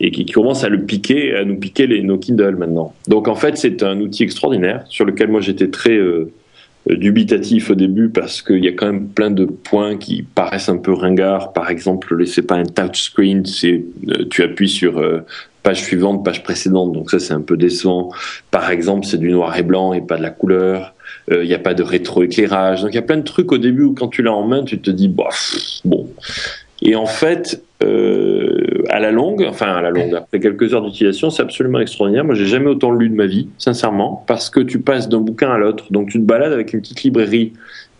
et 0.00 0.10
qui, 0.10 0.24
commencent 0.24 0.64
à 0.64 0.68
le 0.70 0.82
piquer, 0.82 1.34
à 1.34 1.44
nous 1.44 1.56
piquer 1.56 1.86
les 1.86 2.02
nos 2.02 2.18
Kindle 2.18 2.56
maintenant. 2.56 2.94
Donc 3.08 3.28
en 3.28 3.34
fait, 3.34 3.58
c'est 3.58 3.82
un 3.82 4.00
outil 4.00 4.22
extraordinaire 4.22 4.84
sur 4.88 5.04
lequel 5.04 5.28
moi 5.28 5.40
j'étais 5.40 5.68
très 5.68 5.98
dubitatif 6.94 7.70
au 7.70 7.74
début 7.74 8.08
parce 8.08 8.42
qu'il 8.42 8.64
y 8.64 8.68
a 8.68 8.72
quand 8.72 8.86
même 8.86 9.08
plein 9.08 9.30
de 9.30 9.44
points 9.44 9.96
qui 9.96 10.22
paraissent 10.22 10.68
un 10.68 10.76
peu 10.76 10.92
ringards. 10.92 11.52
Par 11.52 11.70
exemple, 11.70 12.26
c'est 12.26 12.42
pas 12.46 12.56
un 12.56 12.64
touchscreen, 12.64 13.44
c'est 13.44 13.84
euh, 14.08 14.24
tu 14.30 14.42
appuies 14.42 14.68
sur 14.68 14.98
euh, 14.98 15.24
page 15.62 15.82
suivante, 15.82 16.24
page 16.24 16.42
précédente, 16.42 16.92
donc 16.92 17.10
ça 17.10 17.18
c'est 17.18 17.34
un 17.34 17.40
peu 17.40 17.56
décevant. 17.56 18.10
Par 18.50 18.70
exemple, 18.70 19.06
c'est 19.06 19.18
du 19.18 19.30
noir 19.30 19.56
et 19.58 19.62
blanc 19.62 19.92
et 19.92 20.00
pas 20.00 20.16
de 20.16 20.22
la 20.22 20.30
couleur. 20.30 20.94
Il 21.28 21.42
n'y 21.42 21.54
a 21.54 21.58
pas 21.58 21.74
de 21.74 21.82
rétroéclairage. 21.82 22.82
Donc 22.82 22.92
il 22.92 22.94
y 22.94 22.98
a 22.98 23.02
plein 23.02 23.16
de 23.16 23.22
trucs 23.22 23.50
au 23.50 23.58
début 23.58 23.82
où 23.82 23.94
quand 23.94 24.06
tu 24.06 24.22
l'as 24.22 24.32
en 24.32 24.46
main, 24.46 24.62
tu 24.62 24.80
te 24.80 24.92
dis 24.92 25.08
bof, 25.08 25.80
bon. 25.84 26.08
Et 26.82 26.94
en 26.94 27.06
fait, 27.06 27.62
euh, 27.82 28.84
à 28.88 29.00
la 29.00 29.10
longue, 29.10 29.46
enfin 29.48 29.74
à 29.74 29.82
la 29.82 29.90
longue, 29.90 30.14
après 30.14 30.40
quelques 30.40 30.74
heures 30.74 30.82
d'utilisation, 30.82 31.30
c'est 31.30 31.42
absolument 31.42 31.80
extraordinaire. 31.80 32.24
Moi, 32.24 32.34
j'ai 32.34 32.46
jamais 32.46 32.68
autant 32.68 32.92
lu 32.92 33.08
de 33.08 33.14
ma 33.14 33.26
vie, 33.26 33.48
sincèrement, 33.58 34.24
parce 34.26 34.50
que 34.50 34.60
tu 34.60 34.80
passes 34.80 35.08
d'un 35.08 35.20
bouquin 35.20 35.50
à 35.50 35.58
l'autre. 35.58 35.86
Donc, 35.90 36.10
tu 36.10 36.18
te 36.18 36.24
balades 36.24 36.52
avec 36.52 36.72
une 36.72 36.80
petite 36.80 37.02
librairie. 37.02 37.52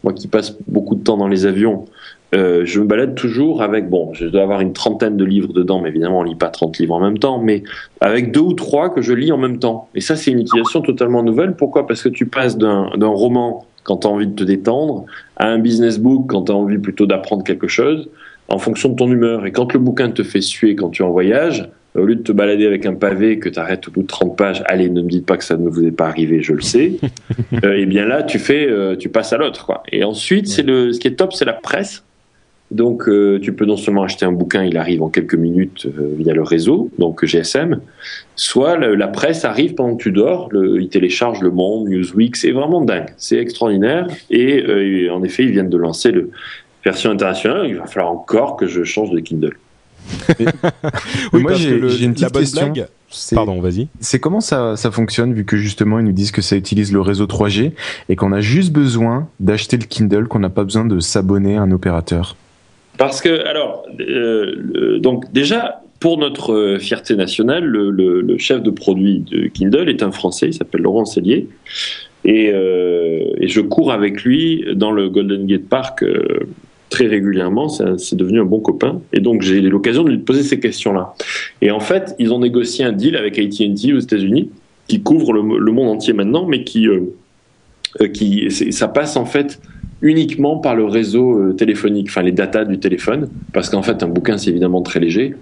Moi, 0.05 0.13
qui 0.13 0.29
passe 0.29 0.57
beaucoup 0.69 0.95
de 0.95 1.03
temps 1.03 1.17
dans 1.17 1.27
les 1.27 1.47
avions, 1.47 1.87
euh, 2.35 2.63
je 2.65 2.81
me 2.81 2.87
balade 2.87 3.15
toujours 3.15 3.63
avec, 3.63 3.89
bon, 3.89 4.13
je 4.13 4.27
dois 4.27 4.43
avoir 4.43 4.61
une 4.61 4.73
trentaine 4.73 5.17
de 5.17 5.25
livres 5.25 5.53
dedans, 5.53 5.81
mais 5.81 5.89
évidemment, 5.89 6.21
on 6.21 6.23
lit 6.23 6.35
pas 6.35 6.49
30 6.49 6.79
livres 6.79 6.95
en 6.95 7.01
même 7.01 7.19
temps, 7.19 7.39
mais 7.39 7.63
avec 8.01 8.33
deux 8.33 8.41
ou 8.41 8.53
trois 8.53 8.91
que 8.91 9.01
je 9.01 9.13
lis 9.13 9.33
en 9.33 9.39
même 9.39 9.59
temps. 9.59 9.89
Et 9.95 10.01
ça, 10.01 10.17
c'est 10.17 10.31
une 10.33 10.41
utilisation 10.41 10.81
totalement 10.81 11.23
nouvelle. 11.23 11.55
Pourquoi? 11.55 11.87
Parce 11.87 12.03
que 12.03 12.09
tu 12.09 12.27
passes 12.27 12.59
d'un 12.59 12.89
roman 13.01 13.65
quand 13.85 13.99
tu 13.99 14.07
as 14.07 14.11
envie 14.11 14.27
de 14.27 14.35
te 14.35 14.45
détendre 14.45 15.07
à 15.37 15.49
un 15.49 15.59
business 15.59 15.99
book 15.99 16.27
quand 16.29 16.45
tu 16.45 16.53
as 16.53 16.55
envie 16.57 16.79
plutôt 16.79 17.07
d'apprendre 17.07 17.45
quelque 17.45 17.69
chose 17.69 18.09
en 18.49 18.59
fonction 18.59 18.91
de 18.91 18.97
ton 18.97 19.11
humeur. 19.11 19.47
Et 19.47 19.53
quand 19.53 19.73
le 19.73 19.79
bouquin 19.79 20.11
te 20.11 20.23
fait 20.23 20.41
suer 20.41 20.75
quand 20.77 20.91
tu 20.91 21.03
es 21.03 21.05
en 21.05 21.11
voyage, 21.11 21.69
au 21.97 22.05
lieu 22.05 22.15
de 22.15 22.23
te 22.23 22.33
balader 22.33 22.67
avec 22.67 22.87
un 22.87 22.95
pavé 22.95 23.39
que 23.39 23.49
tu 23.49 23.59
arrêtes 23.59 23.89
au 23.89 23.91
bout 23.91 24.03
de 24.03 24.07
30 24.07 24.37
pages, 24.37 24.63
allez, 24.67 24.89
ne 24.89 25.03
me 25.03 25.09
dites 25.09 25.27
pas 25.27 25.37
que 25.37 25.45
ça 25.45 25.57
ne 25.57 25.69
vous 25.69 25.85
est 25.85 25.93
pas 25.93 26.07
arrivé, 26.07 26.43
je 26.43 26.53
le 26.53 26.61
sais. 26.61 26.93
euh, 27.65 27.73
et 27.75 27.87
bien 27.87 28.07
là, 28.07 28.23
tu 28.23 28.39
fais, 28.39 28.67
euh, 28.69 28.97
tu 28.97 29.09
passes 29.09 29.33
à 29.33 29.39
l'autre, 29.39 29.67
quoi. 29.67 29.83
Et 29.91 30.05
ensuite, 30.05 30.49
c'est 30.49 30.63
le, 30.63 30.93
ce 30.93 31.01
qui 31.01 31.09
est 31.09 31.13
top, 31.13 31.33
c'est 31.33 31.45
la 31.45 31.55
presse. 31.55 32.03
Donc, 32.73 33.09
euh, 33.09 33.39
tu 33.41 33.53
peux 33.53 33.65
non 33.65 33.77
seulement 33.77 34.03
acheter 34.03 34.27
un 34.27 34.33
bouquin, 34.33 34.65
il 34.65 34.77
arrive 34.77 35.01
en 35.01 35.09
quelques 35.09 35.37
minutes 35.37 35.87
via 35.87 36.35
le 36.35 36.43
réseau, 36.43 36.91
donc 36.99 37.25
GSM, 37.25 37.81
soit 38.35 38.77
la 38.77 39.07
presse 39.07 39.45
arrive 39.45 39.75
pendant 39.75 39.95
que 39.95 40.03
tu 40.03 40.11
dors, 40.11 40.49
le, 40.51 40.81
il 40.81 40.89
télécharge 40.89 41.41
Le 41.43 41.53
Monde, 41.53 41.89
Newsweek, 41.89 42.35
c'est 42.35 42.51
vraiment 42.51 42.81
dingue, 42.81 43.15
c'est 43.19 43.37
extraordinaire. 43.37 44.09
Et 44.31 45.09
en 45.11 45.23
effet, 45.23 45.45
ils 45.45 45.53
viennent 45.53 45.71
de 45.71 45.77
lancer 45.77 46.11
le, 46.11 46.31
version 46.87 47.11
internationale, 47.11 47.67
il 47.67 47.77
va 47.77 47.87
falloir 47.87 48.13
encore 48.13 48.57
que 48.57 48.67
je 48.67 48.85
change 48.85 49.11
de 49.11 49.19
Kindle. 49.19 49.57
oui, 51.33 51.43
moi 51.43 51.55
j'ai 51.55 51.71
une 52.05 52.15
petite 52.15 52.31
question. 52.31 52.73
Pardon, 53.35 53.61
vas-y. 53.61 53.89
C'est 53.99 54.21
comment 54.21 54.41
ça, 54.41 54.77
ça 54.77 54.93
fonctionne 54.93 55.33
vu 55.35 55.45
que 55.45 55.57
justement 55.57 55.99
ils 55.99 56.05
nous 56.05 56.13
disent 56.13 56.31
que 56.31 56.43
ça 56.43 56.55
utilise 56.57 56.93
le 56.93 57.01
réseau 57.01 57.27
3G 57.27 57.73
et 58.09 58.17
qu'on 58.17 58.33
a 58.33 58.41
juste 58.41 58.73
besoin 58.73 59.29
d'acheter 59.41 59.77
le 59.77 59.85
Kindle, 59.85 60.29
qu'on 60.29 60.39
n'a 60.39 60.49
pas 60.49 60.63
besoin 60.63 60.85
de 60.85 61.01
s'abonner 61.01 61.57
à 61.57 61.63
un 61.63 61.73
opérateur? 61.73 62.37
Parce 62.99 63.21
que 63.21 63.45
alors 63.47 63.85
euh, 64.01 64.99
donc 65.01 65.33
déjà 65.33 65.83
pour 65.99 66.19
notre 66.19 66.53
euh, 66.53 66.79
fierté 66.79 67.17
nationale, 67.17 67.65
le, 67.65 68.39
chef 68.39 68.63
de 68.63 68.71
produit 68.71 69.21
de 69.21 69.49
Kindle 69.49 69.89
est 69.89 70.03
un 70.05 70.13
Français, 70.13 70.49
il 70.49 70.55
s'appelle 70.55 70.83
Laurent 70.83 71.05
Cellier. 71.05 71.49
Et, 72.25 72.51
euh, 72.53 73.41
et, 73.41 73.49
je 73.49 73.61
cours 73.61 73.93
avec 73.93 74.25
lui 74.25 74.65
dans 74.75 74.91
le 74.91 75.09
Golden 75.09 75.47
Gate 75.47 75.69
Park 75.69 76.05
très 76.89 77.07
régulièrement, 77.07 77.69
c'est 77.69 78.17
devenu 78.17 78.41
un 78.41 78.45
bon 78.45 78.61
copain. 78.61 79.01
Et 79.13 79.21
donc 79.21 79.43
j'ai 79.43 79.57
eu 79.57 79.69
l'occasion 79.69 80.05
de 80.05 80.11
lui 80.11 80.19
poser 80.19 80.43
ces 80.43 80.61
questions-là. 80.61 81.15
Et 81.61 81.71
en 81.71 81.81
fait, 81.81 82.15
ils 82.19 82.33
ont 82.33 82.39
négocié 82.39 82.85
un 82.85 82.93
deal 82.93 83.17
avec 83.17 83.39
AT&T 83.39 83.93
aux 83.93 83.99
États-Unis 83.99 84.51
qui 84.89 85.03
couvre 85.03 85.33
le, 85.33 85.73
monde 85.73 85.89
entier 85.89 86.13
maintenant, 86.13 86.47
mais 86.47 86.65
qui, 86.65 86.89
euh, 86.89 87.13
euh, 88.01 88.09
qui 88.09 88.51
ça 88.51 88.89
passe 88.89 89.17
en 89.17 89.27
fait 89.27 89.61
uniquement 90.03 90.59
par 90.59 90.77
le 90.77 90.85
réseau 90.85 91.39
euh, 91.39 91.53
téléphonique, 91.55 92.09
enfin 92.09 92.23
les 92.23 92.33
datas 92.33 92.65
du 92.65 92.79
téléphone, 92.79 93.29
parce 93.53 93.71
qu'en 93.71 93.83
fait 93.83 94.03
un 94.03 94.09
bouquin 94.09 94.39
c'est 94.39 94.51
évidemment 94.51 94.83
très 94.83 95.01
léger. 95.01 95.35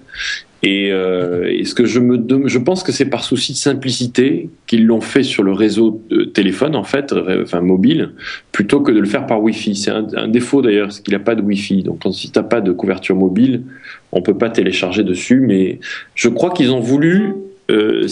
Et, 0.65 0.91
euh, 0.91 1.63
ce 1.63 1.75
que 1.75 1.85
je 1.85 2.59
pense 2.59 2.83
que 2.83 2.91
c'est 2.91 3.05
par 3.05 3.23
souci 3.23 3.53
de 3.53 3.59
simplicité 3.59 4.49
qu'ils 4.67 4.87
l'ont 4.87 5.03
fait 5.03 5.23
sur 5.23 5.43
le 5.43 5.53
réseau 5.53 6.03
téléphone 6.33 6.75
en 6.75 6.85
fait, 6.85 7.15
enfin 7.43 7.61
mobile, 7.61 8.13
plutôt 8.51 8.81
que 8.81 8.91
de 8.91 8.99
le 8.99 9.07
faire 9.07 9.27
par 9.27 9.43
Wi-Fi. 9.43 9.77
C'est 9.77 9.91
un, 9.91 10.29
défaut 10.29 10.63
d'ailleurs, 10.63 10.91
c'est 10.91 11.03
qu'il 11.03 11.13
n'a 11.13 11.21
pas 11.21 11.35
de 11.35 11.43
Wi-Fi. 11.43 11.83
Donc 11.83 12.03
si 12.13 12.31
t'as 12.33 12.43
pas 12.43 12.63
de 12.63 12.73
couverture 12.73 13.15
mobile, 13.15 13.63
on 14.11 14.23
peut 14.23 14.39
pas 14.39 14.49
télécharger 14.49 15.05
dessus. 15.05 15.41
Mais 15.41 15.81
je 16.15 16.31
crois 16.31 16.51
qu'ils 16.51 16.71
ont 16.71 16.81
voulu 16.81 17.35
euh, 17.71 18.07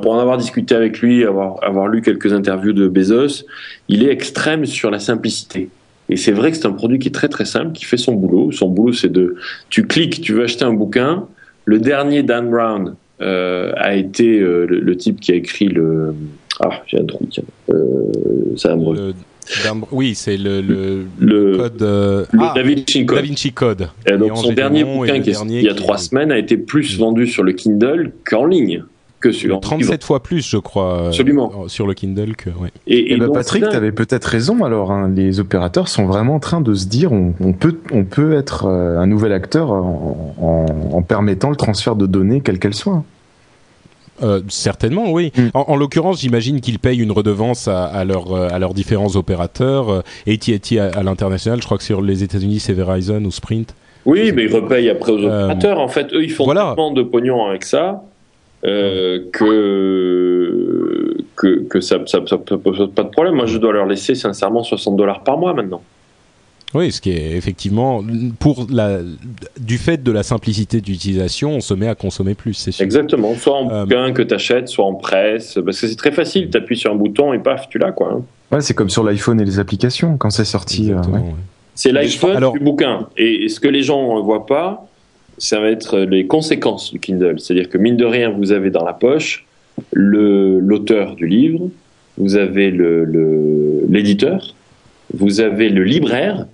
pour 0.00 0.12
en 0.12 0.18
avoir 0.20 0.36
discuté 0.36 0.76
avec 0.76 1.00
lui, 1.00 1.24
avoir 1.24 1.88
lu 1.88 2.02
quelques 2.02 2.32
interviews 2.32 2.72
de 2.72 2.86
Bezos, 2.86 3.44
il 3.88 4.04
est 4.04 4.10
extrême 4.10 4.64
sur 4.64 4.92
la 4.92 5.00
simplicité. 5.00 5.70
Et 6.08 6.16
c'est 6.16 6.32
vrai 6.32 6.50
que 6.50 6.56
c'est 6.56 6.66
un 6.66 6.72
produit 6.72 6.98
qui 6.98 7.08
est 7.08 7.12
très 7.12 7.28
très 7.28 7.46
simple, 7.46 7.72
qui 7.72 7.84
fait 7.84 7.96
son 7.96 8.12
boulot. 8.12 8.52
Son 8.52 8.68
boulot, 8.68 8.92
c'est 8.92 9.10
de, 9.10 9.36
tu 9.70 9.86
cliques, 9.86 10.20
tu 10.20 10.34
veux 10.34 10.44
acheter 10.44 10.64
un 10.64 10.72
bouquin. 10.72 11.26
Le 11.64 11.78
dernier 11.78 12.22
Dan 12.22 12.50
Brown 12.50 12.96
euh, 13.20 13.72
a 13.76 13.94
été 13.94 14.40
euh, 14.40 14.66
le, 14.66 14.96
type 14.96 15.20
qui 15.20 15.32
a 15.32 15.34
écrit 15.34 15.68
le, 15.68 16.14
ah, 16.60 16.82
j'ai 16.86 16.98
un 16.98 17.04
trou, 17.04 17.26
tiens, 17.30 17.44
euh, 17.70 18.12
ça 18.56 18.76
me 18.76 19.12
oui, 19.90 20.14
c'est 20.14 20.36
le, 20.36 20.60
le, 20.60 21.56
code. 21.56 21.82
Euh, 21.82 22.24
le 22.32 22.40
ah, 22.42 22.52
Da, 22.54 22.62
Vinci 22.62 23.52
Code. 23.52 23.88
Et 24.06 24.16
donc 24.16 24.36
son 24.36 24.52
dernier 24.52 24.84
bouquin, 24.84 25.20
qui 25.20 25.30
il 25.30 25.62
y 25.62 25.68
a 25.68 25.74
trois 25.74 25.98
semaines, 25.98 26.32
a 26.32 26.38
été 26.38 26.56
plus 26.56 26.98
vendu 26.98 27.26
sur 27.26 27.42
le 27.42 27.52
Kindle 27.52 28.12
qu'en 28.24 28.46
ligne. 28.46 28.84
Que 29.24 29.32
sur 29.32 29.58
37 29.58 30.04
fois 30.04 30.22
plus, 30.22 30.46
je 30.46 30.58
crois. 30.58 31.06
Absolument. 31.06 31.50
Euh, 31.64 31.68
sur 31.68 31.86
le 31.86 31.94
Kindle 31.94 32.36
que. 32.36 32.50
Ouais. 32.50 32.68
Et, 32.86 33.14
et, 33.14 33.16
bah, 33.16 33.28
Patrick, 33.32 33.66
tu 33.66 33.74
avais 33.74 33.90
peut-être 33.90 34.26
raison. 34.26 34.62
Alors, 34.64 34.92
hein, 34.92 35.10
les 35.16 35.40
opérateurs 35.40 35.88
sont 35.88 36.04
vraiment 36.04 36.34
en 36.34 36.40
train 36.40 36.60
de 36.60 36.74
se 36.74 36.86
dire, 36.86 37.10
on, 37.10 37.32
peut, 37.54 37.78
on 37.90 38.04
peut 38.04 38.34
être 38.34 38.66
euh, 38.66 38.98
un 38.98 39.06
nouvel 39.06 39.32
acteur 39.32 39.72
en, 39.72 40.66
en, 40.92 41.00
permettant 41.00 41.48
le 41.48 41.56
transfert 41.56 41.96
de 41.96 42.04
données, 42.04 42.42
quelle 42.42 42.58
qu'elle 42.58 42.74
soit. 42.74 43.02
Euh, 44.22 44.42
certainement, 44.48 45.10
oui. 45.10 45.32
Mm. 45.34 45.48
En, 45.54 45.76
l'occurrence, 45.76 46.20
j'imagine 46.20 46.60
qu'ils 46.60 46.78
payent 46.78 47.00
une 47.00 47.12
redevance 47.12 47.66
à, 47.66 47.86
à, 47.86 48.04
euh, 48.04 48.48
à 48.50 48.58
leurs 48.58 48.74
différents 48.74 49.16
opérateurs. 49.16 50.02
AT&T 50.26 50.78
à, 50.78 50.90
à 50.90 51.02
l'international, 51.02 51.62
je 51.62 51.64
crois 51.64 51.78
que 51.78 51.84
sur 51.84 52.02
les 52.02 52.22
États-Unis, 52.22 52.60
c'est 52.60 52.74
Verizon 52.74 53.24
ou 53.24 53.30
Sprint. 53.30 53.74
Oui, 54.04 54.32
mais 54.36 54.44
ils 54.44 54.54
repayent 54.54 54.90
après 54.90 55.12
aux 55.12 55.24
opérateurs. 55.24 55.80
en 55.80 55.88
fait, 55.88 56.12
eux, 56.12 56.22
ils 56.22 56.30
font 56.30 56.44
tellement 56.44 56.92
de 56.92 57.02
pognon 57.02 57.46
avec 57.46 57.64
ça 57.64 58.02
que 58.64 60.64
que, 61.36 61.62
que 61.68 61.80
ça, 61.80 61.98
ça, 62.06 62.20
ça, 62.26 62.38
pose 62.38 62.90
pas 62.94 63.02
de 63.02 63.08
problème. 63.08 63.34
Moi, 63.34 63.46
je 63.46 63.58
dois 63.58 63.72
leur 63.72 63.86
laisser 63.86 64.14
sincèrement 64.14 64.62
60 64.62 64.96
dollars 64.96 65.22
par 65.22 65.38
mois 65.38 65.54
maintenant. 65.54 65.82
Oui, 66.74 66.90
ce 66.90 67.00
qui 67.00 67.12
est 67.12 67.36
effectivement 67.36 68.02
pour 68.40 68.66
la 68.68 68.98
du 69.58 69.78
fait 69.78 70.02
de 70.02 70.10
la 70.10 70.24
simplicité 70.24 70.80
d'utilisation, 70.80 71.52
on 71.52 71.60
se 71.60 71.72
met 71.72 71.86
à 71.86 71.94
consommer 71.94 72.34
plus, 72.34 72.54
c'est 72.54 72.72
sûr. 72.72 72.84
Exactement, 72.84 73.32
soit 73.36 73.56
en 73.56 73.70
euh, 73.70 73.84
bouquin 73.84 74.12
que 74.12 74.22
tu 74.22 74.34
achètes, 74.34 74.68
soit 74.68 74.84
en 74.84 74.94
presse, 74.94 75.56
parce 75.64 75.80
que 75.80 75.86
c'est 75.86 75.94
très 75.94 76.10
facile, 76.10 76.50
tu 76.50 76.58
appuies 76.58 76.76
sur 76.76 76.90
un 76.90 76.96
bouton 76.96 77.32
et 77.32 77.38
paf, 77.38 77.68
tu 77.68 77.78
l'as 77.78 77.92
quoi. 77.92 78.14
Hein. 78.14 78.22
Ouais, 78.50 78.60
c'est 78.60 78.74
comme 78.74 78.90
sur 78.90 79.04
l'iPhone 79.04 79.40
et 79.40 79.44
les 79.44 79.60
applications 79.60 80.16
quand 80.16 80.30
c'est 80.30 80.44
sorti. 80.44 80.92
Euh, 80.92 80.96
c'est 81.76 81.92
l'iPhone 81.92 82.52
du 82.52 82.58
bouquin. 82.58 83.06
Et 83.16 83.48
ce 83.48 83.60
que 83.60 83.68
les 83.68 83.82
gens 83.82 84.16
ne 84.16 84.22
voient 84.22 84.46
pas, 84.46 84.84
ça 85.38 85.60
va 85.60 85.70
être 85.70 85.98
les 85.98 86.26
conséquences 86.26 86.92
du 86.92 87.00
Kindle. 87.00 87.38
C'est-à-dire 87.38 87.68
que 87.68 87.78
mine 87.78 87.96
de 87.96 88.04
rien, 88.04 88.30
vous 88.30 88.52
avez 88.52 88.70
dans 88.70 88.84
la 88.84 88.92
poche 88.92 89.46
l'auteur 89.92 91.16
du 91.16 91.26
livre, 91.26 91.68
vous 92.16 92.36
avez 92.36 92.70
l'éditeur, 92.70 94.54
le, 95.12 95.18
vous 95.18 95.40
avez 95.40 95.68
le 95.68 95.82
libraire, 95.82 96.46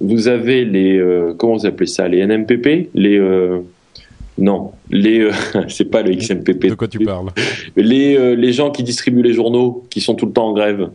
vous 0.00 0.28
avez 0.28 0.64
les 0.64 0.98
euh, 0.98 1.34
comment 1.36 1.56
vous 1.56 1.66
appelez 1.66 1.86
ça, 1.86 2.08
les 2.08 2.26
NMPP, 2.26 2.90
les 2.94 3.18
euh, 3.18 3.60
non, 4.38 4.72
les 4.90 5.20
euh, 5.20 5.32
c'est 5.68 5.84
pas 5.84 6.02
le 6.02 6.14
XMPP. 6.14 6.66
De 6.66 6.74
quoi 6.74 6.88
tu 6.88 6.98
parles? 6.98 7.28
Les 7.76 8.36
les 8.36 8.52
gens 8.52 8.70
qui 8.70 8.82
distribuent 8.82 9.22
les 9.22 9.32
journaux, 9.32 9.84
qui 9.90 10.00
sont 10.00 10.14
tout 10.14 10.26
le 10.26 10.32
temps 10.32 10.48
en 10.48 10.52
grève. 10.52 10.90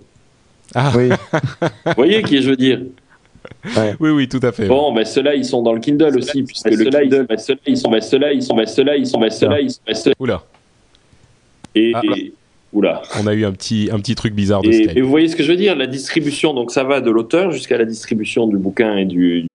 Ah 0.76 0.92
oui. 0.96 1.10
vous 1.86 1.94
voyez 1.96 2.22
qui 2.24 2.42
je 2.42 2.50
veux 2.50 2.58
dire? 2.58 2.82
Oui, 4.00 4.10
oui, 4.10 4.28
tout 4.28 4.40
à 4.42 4.52
fait. 4.52 4.68
Bon, 4.68 4.94
ben 4.94 5.06
ceux-là, 5.06 5.36
ils 5.36 5.46
sont 5.46 5.62
dans 5.62 5.74
le 5.74 5.80
Kindle 5.80 6.18
aussi, 6.18 6.44
puisque 6.44 6.70
le 6.70 6.86
Kindle, 6.86 7.28
ceux-là, 7.38 7.60
ils 7.66 7.78
sont, 7.78 7.92
ceux-là, 8.02 8.34
ils 8.34 8.44
sont, 8.44 8.56
ceux-là, 8.66 8.98
ils 8.98 9.08
sont, 9.08 9.30
ceux-là, 9.30 9.62
ils 9.62 9.72
sont, 9.72 10.12
Oula. 10.20 10.44
Et, 11.76 11.92
ah. 11.96 12.02
Oula. 12.72 13.02
On 13.22 13.28
a 13.28 13.34
eu 13.34 13.46
un 13.46 13.52
petit, 13.52 13.90
un 13.92 14.00
petit 14.00 14.16
truc 14.16 14.34
bizarre 14.34 14.62
de 14.62 14.70
et, 14.70 14.98
et 14.98 15.02
vous 15.02 15.10
voyez 15.10 15.28
ce 15.28 15.36
que 15.36 15.44
je 15.44 15.52
veux 15.52 15.58
dire? 15.58 15.76
La 15.76 15.88
distribution, 15.88 16.54
donc 16.54 16.72
ça 16.72 16.84
va 16.84 17.02
de 17.02 17.10
l'auteur 17.10 17.52
jusqu'à 17.52 17.78
la 17.78 17.86
distribution 17.86 18.48
du 18.48 18.58
bouquin 18.58 18.98
et 18.98 19.06
du. 19.06 19.48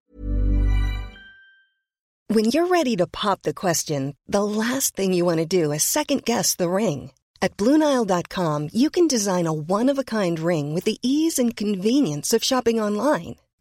When 2.31 2.47
you're 2.47 2.67
ready 2.67 2.97
to 2.97 3.07
pop 3.07 3.43
the 3.43 3.53
question, 3.53 4.15
the 4.29 4.43
last 4.43 4.97
thing 4.97 5.13
you 5.13 5.25
want 5.25 5.39
to 5.39 5.47
do 5.47 5.73
is 5.73 5.83
second 5.83 6.25
guess 6.25 6.57
the 6.57 6.69
ring. 6.69 7.11
At 7.41 7.59
BlueNile.com, 7.59 8.71
you 8.73 8.89
can 8.89 9.07
design 9.07 9.47
a 9.47 9.53
one-of-a-kind 9.53 10.41
ring 10.41 10.73
with 10.73 10.85
the 10.85 10.97
ease 11.03 11.39
and 11.39 11.55
convenience 11.55 12.33
of 12.33 12.43
shopping 12.43 12.81
online. 12.81 13.37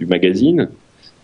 Du 0.00 0.06
magazine 0.06 0.68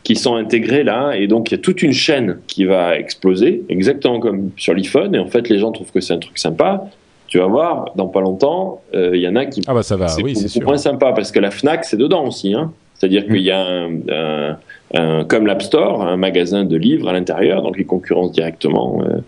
qui 0.05 0.15
sont 0.15 0.37
intégrés 0.37 0.85
là 0.85 1.15
et 1.15 1.27
donc 1.27 1.51
il 1.51 1.55
y 1.57 1.59
a 1.59 1.61
toute 1.61 1.83
une 1.83 1.93
chaîne 1.93 2.39
qui 2.47 2.65
va 2.65 2.97
exploser 2.97 3.65
exactement 3.69 4.21
comme 4.21 4.51
sur 4.57 4.73
l'iPhone 4.73 5.17
et 5.17 5.19
en 5.19 5.27
fait 5.27 5.49
les 5.49 5.59
gens 5.59 5.73
trouvent 5.73 5.91
que 5.91 6.01
c'est 6.01 6.15
un 6.15 6.19
truc 6.19 6.39
sympa 6.39 6.89
tu 7.29 7.39
vas 7.39 7.47
voir, 7.47 7.93
dans 7.97 8.07
pas 8.07 8.21
longtemps, 8.21 8.83
euh, 8.95 9.11
il 9.15 9.21
y 9.21 9.29
en 9.29 9.37
a 9.37 9.47
qui. 9.47 9.63
Ah 9.67 9.75
bah 9.75 9.83
ça 9.83 9.97
va, 9.97 10.07
oui, 10.23 10.37
c'est 10.37 10.49
sûr. 10.49 10.63
moins 10.63 10.77
sympa 10.77 11.13
parce 11.13 11.33
que 11.33 11.41
la 11.41 11.51
Fnac, 11.51 11.85
c'est 11.85 11.97
dedans 11.97 12.25
aussi. 12.27 12.55
Hein. 12.55 12.73
C'est-à-dire 12.99 13.25
mm. 13.25 13.27
qu'il 13.27 13.43
y 13.43 13.51
a 13.51 13.61
un, 13.61 14.57
un, 14.95 15.25
comme 15.25 15.47
l'App 15.47 15.63
Store, 15.63 16.03
un 16.03 16.17
magasin 16.17 16.65
de 16.65 16.77
livres 16.77 17.09
à 17.09 17.13
l'intérieur, 17.13 17.63
donc 17.63 17.77
ils 17.79 17.87
concurrencent 17.87 18.33
directement. 18.33 19.03
Euh. 19.03 19.19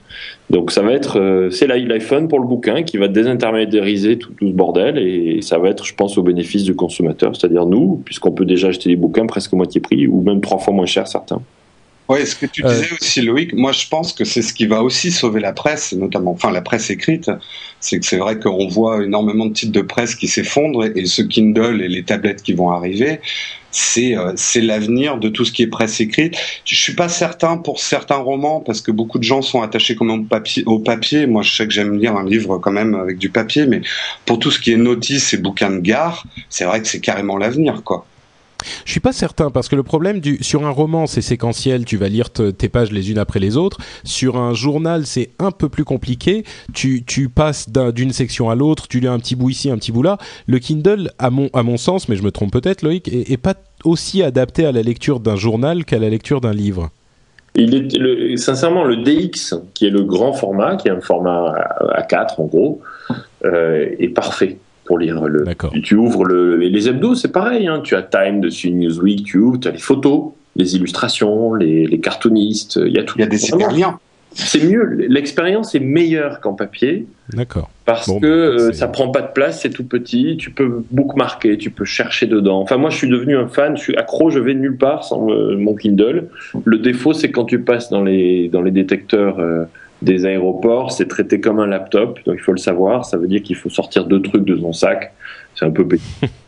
donc 0.50 0.70
ça 0.70 0.82
va 0.82 0.92
être, 0.92 1.18
euh, 1.20 1.50
c'est 1.50 1.66
l'iPhone 1.66 2.28
pour 2.28 2.38
le 2.38 2.46
bouquin 2.46 2.82
qui 2.82 2.96
va 2.96 3.08
désintermédiariser 3.08 4.18
tout, 4.18 4.32
tout, 4.32 4.48
ce 4.48 4.52
bordel 4.52 4.98
et 4.98 5.42
ça 5.42 5.58
va 5.58 5.68
être, 5.68 5.84
je 5.84 5.94
pense, 5.94 6.16
au 6.16 6.22
bénéfice 6.22 6.64
du 6.64 6.74
consommateur, 6.74 7.34
c'est-à-dire 7.34 7.66
nous, 7.66 8.00
puisqu'on 8.04 8.32
peut 8.32 8.44
déjà 8.44 8.68
acheter 8.68 8.88
des 8.90 8.96
bouquins 8.96 9.26
presque 9.26 9.52
moitié 9.52 9.80
prix 9.80 10.06
ou 10.06 10.22
même 10.22 10.40
trois 10.40 10.58
fois 10.58 10.72
moins 10.72 10.86
cher 10.86 11.08
certains. 11.08 11.42
Oui, 12.08 12.26
ce 12.26 12.34
que 12.34 12.46
tu 12.46 12.64
euh. 12.64 12.68
disais 12.68 12.88
aussi, 12.98 13.20
Loïc, 13.20 13.52
moi 13.52 13.72
je 13.72 13.86
pense 13.86 14.14
que 14.14 14.24
c'est 14.24 14.40
ce 14.40 14.54
qui 14.54 14.66
va 14.66 14.82
aussi 14.82 15.10
sauver 15.10 15.40
la 15.40 15.52
presse, 15.52 15.92
notamment, 15.92 16.30
enfin 16.30 16.50
la 16.50 16.62
presse 16.62 16.88
écrite. 16.88 17.30
C'est 17.80 17.98
que 18.00 18.06
c'est 18.06 18.16
vrai 18.16 18.38
qu'on 18.38 18.66
voit 18.66 19.04
énormément 19.04 19.46
de 19.46 19.52
titres 19.52 19.72
de 19.72 19.82
presse 19.82 20.14
qui 20.14 20.26
s'effondrent 20.26 20.84
et 20.84 21.04
ce 21.04 21.20
Kindle 21.20 21.82
et 21.82 21.88
les 21.88 22.02
tablettes 22.04 22.42
qui 22.42 22.54
vont 22.54 22.70
arriver, 22.70 23.20
c'est 23.70 24.16
euh, 24.16 24.32
c'est 24.36 24.60
l'avenir 24.60 25.18
de 25.18 25.28
tout 25.28 25.44
ce 25.44 25.52
qui 25.52 25.62
est 25.62 25.66
presse 25.66 26.00
écrite. 26.00 26.36
Je 26.64 26.74
suis 26.74 26.94
pas 26.94 27.08
certain 27.08 27.56
pour 27.56 27.80
certains 27.80 28.16
romans 28.16 28.60
parce 28.60 28.80
que 28.80 28.90
beaucoup 28.90 29.18
de 29.18 29.24
gens 29.24 29.42
sont 29.42 29.62
attachés 29.62 29.96
au 29.98 30.22
papier. 30.22 30.62
Au 30.66 30.78
papier. 30.78 31.26
Moi, 31.26 31.42
je 31.42 31.54
sais 31.54 31.66
que 31.66 31.72
j'aime 31.72 31.98
lire 31.98 32.16
un 32.16 32.24
livre 32.24 32.58
quand 32.58 32.72
même 32.72 32.94
avec 32.94 33.18
du 33.18 33.30
papier, 33.30 33.66
mais 33.66 33.82
pour 34.24 34.38
tout 34.38 34.50
ce 34.50 34.58
qui 34.58 34.72
est 34.72 34.76
notices 34.76 35.34
et 35.34 35.38
bouquins 35.38 35.70
de 35.70 35.80
gare, 35.80 36.24
c'est 36.48 36.64
vrai 36.64 36.80
que 36.80 36.88
c'est 36.88 37.00
carrément 37.00 37.36
l'avenir, 37.36 37.82
quoi. 37.84 38.06
Je 38.84 38.90
suis 38.90 39.00
pas 39.00 39.12
certain 39.12 39.50
parce 39.50 39.68
que 39.68 39.76
le 39.76 39.82
problème 39.82 40.20
sur 40.40 40.66
un 40.66 40.70
roman 40.70 41.06
c'est 41.06 41.22
séquentiel, 41.22 41.84
tu 41.84 41.96
vas 41.96 42.08
lire 42.08 42.30
tes 42.30 42.68
pages 42.68 42.92
les 42.92 43.10
unes 43.10 43.18
après 43.18 43.40
les 43.40 43.56
autres. 43.56 43.78
Sur 44.04 44.36
un 44.36 44.54
journal 44.54 45.06
c'est 45.06 45.30
un 45.38 45.50
peu 45.50 45.68
plus 45.68 45.84
compliqué. 45.84 46.44
Tu 46.72 47.28
passes 47.28 47.68
d'une 47.70 48.12
section 48.12 48.50
à 48.50 48.54
l'autre, 48.54 48.88
tu 48.88 49.00
lis 49.00 49.06
un 49.06 49.18
petit 49.18 49.36
bout 49.36 49.50
ici, 49.50 49.70
un 49.70 49.78
petit 49.78 49.92
bout 49.92 50.02
là. 50.02 50.18
Le 50.46 50.58
Kindle, 50.58 51.10
à 51.18 51.30
mon 51.30 51.48
à 51.52 51.62
mon 51.62 51.76
sens, 51.76 52.08
mais 52.08 52.16
je 52.16 52.22
me 52.22 52.30
trompe 52.30 52.52
peut-être, 52.52 52.82
Loïc, 52.82 53.08
est, 53.08 53.36
pas 53.36 53.54
aussi 53.84 54.22
adapté 54.22 54.64
à 54.64 54.72
la 54.72 54.82
lecture 54.82 55.20
d'un 55.20 55.36
journal 55.36 55.84
qu'à 55.84 55.98
la 55.98 56.08
lecture 56.08 56.40
d'un 56.40 56.52
livre. 56.52 56.90
Il 57.54 57.74
est 57.74 58.36
sincèrement 58.36 58.84
le 58.84 58.96
DX 58.96 59.54
qui 59.74 59.86
est 59.86 59.90
le 59.90 60.02
grand 60.04 60.32
format, 60.32 60.76
qui 60.76 60.88
est 60.88 60.92
un 60.92 61.00
format 61.00 61.54
à 61.92 62.02
4 62.02 62.40
en 62.40 62.44
gros, 62.44 62.80
euh, 63.44 63.86
est 63.98 64.08
parfait 64.08 64.58
pour 64.88 64.98
lire 64.98 65.28
le. 65.28 65.44
Tu 65.82 65.94
ouvres 65.94 66.24
le, 66.24 66.56
les 66.56 66.88
hebdos, 66.88 67.14
c'est 67.14 67.30
pareil. 67.30 67.68
Hein. 67.68 67.82
Tu 67.84 67.94
as 67.94 68.02
Time 68.02 68.40
dessus, 68.40 68.70
Newsweek, 68.70 69.22
tu 69.22 69.38
ouvres, 69.38 69.60
tu 69.60 69.68
as 69.68 69.70
les 69.70 69.78
photos, 69.78 70.32
les 70.56 70.74
illustrations, 70.74 71.52
les, 71.52 72.00
cartoonistes, 72.00 72.80
il 72.84 72.92
y 72.92 72.98
a 72.98 73.04
tout. 73.04 73.18
Il 73.18 73.20
y 73.20 73.24
a 73.24 73.26
des 73.26 73.76
liens. 73.76 73.98
C'est 74.32 74.62
mieux, 74.62 74.84
l'expérience 75.08 75.74
est 75.74 75.80
meilleure 75.80 76.40
qu'en 76.40 76.54
papier. 76.54 77.06
D'accord. 77.32 77.70
Parce 77.86 78.06
que 78.06 78.20
bah, 78.20 78.26
euh, 78.28 78.72
ça 78.72 78.86
prend 78.86 79.08
pas 79.08 79.22
de 79.22 79.32
place, 79.32 79.62
c'est 79.62 79.70
tout 79.70 79.84
petit, 79.84 80.36
tu 80.38 80.50
peux 80.50 80.84
bookmarker, 80.90 81.56
tu 81.58 81.70
peux 81.70 81.86
chercher 81.86 82.26
dedans. 82.26 82.60
Enfin, 82.60 82.76
moi, 82.76 82.90
je 82.90 82.96
suis 82.96 83.08
devenu 83.08 83.36
un 83.36 83.48
fan, 83.48 83.76
je 83.76 83.82
suis 83.82 83.96
accro, 83.96 84.30
je 84.30 84.38
vais 84.38 84.54
nulle 84.54 84.76
part 84.76 85.02
sans 85.04 85.30
euh, 85.30 85.56
mon 85.56 85.74
Kindle. 85.74 86.28
Le 86.64 86.78
défaut, 86.78 87.14
c'est 87.14 87.30
quand 87.30 87.46
tu 87.46 87.60
passes 87.60 87.90
dans 87.90 88.02
les, 88.02 88.48
dans 88.48 88.62
les 88.62 88.70
détecteurs. 88.70 89.38
Euh, 89.38 89.64
des 90.02 90.26
aéroports, 90.26 90.92
c'est 90.92 91.08
traité 91.08 91.40
comme 91.40 91.58
un 91.58 91.66
laptop, 91.66 92.20
donc 92.24 92.36
il 92.38 92.42
faut 92.42 92.52
le 92.52 92.58
savoir. 92.58 93.04
Ça 93.04 93.16
veut 93.16 93.26
dire 93.26 93.42
qu'il 93.42 93.56
faut 93.56 93.70
sortir 93.70 94.06
deux 94.06 94.22
trucs 94.22 94.44
de 94.44 94.56
son 94.56 94.72
sac. 94.72 95.12
C'est 95.54 95.64
un 95.64 95.70
peu 95.70 95.86
petit. 95.86 96.04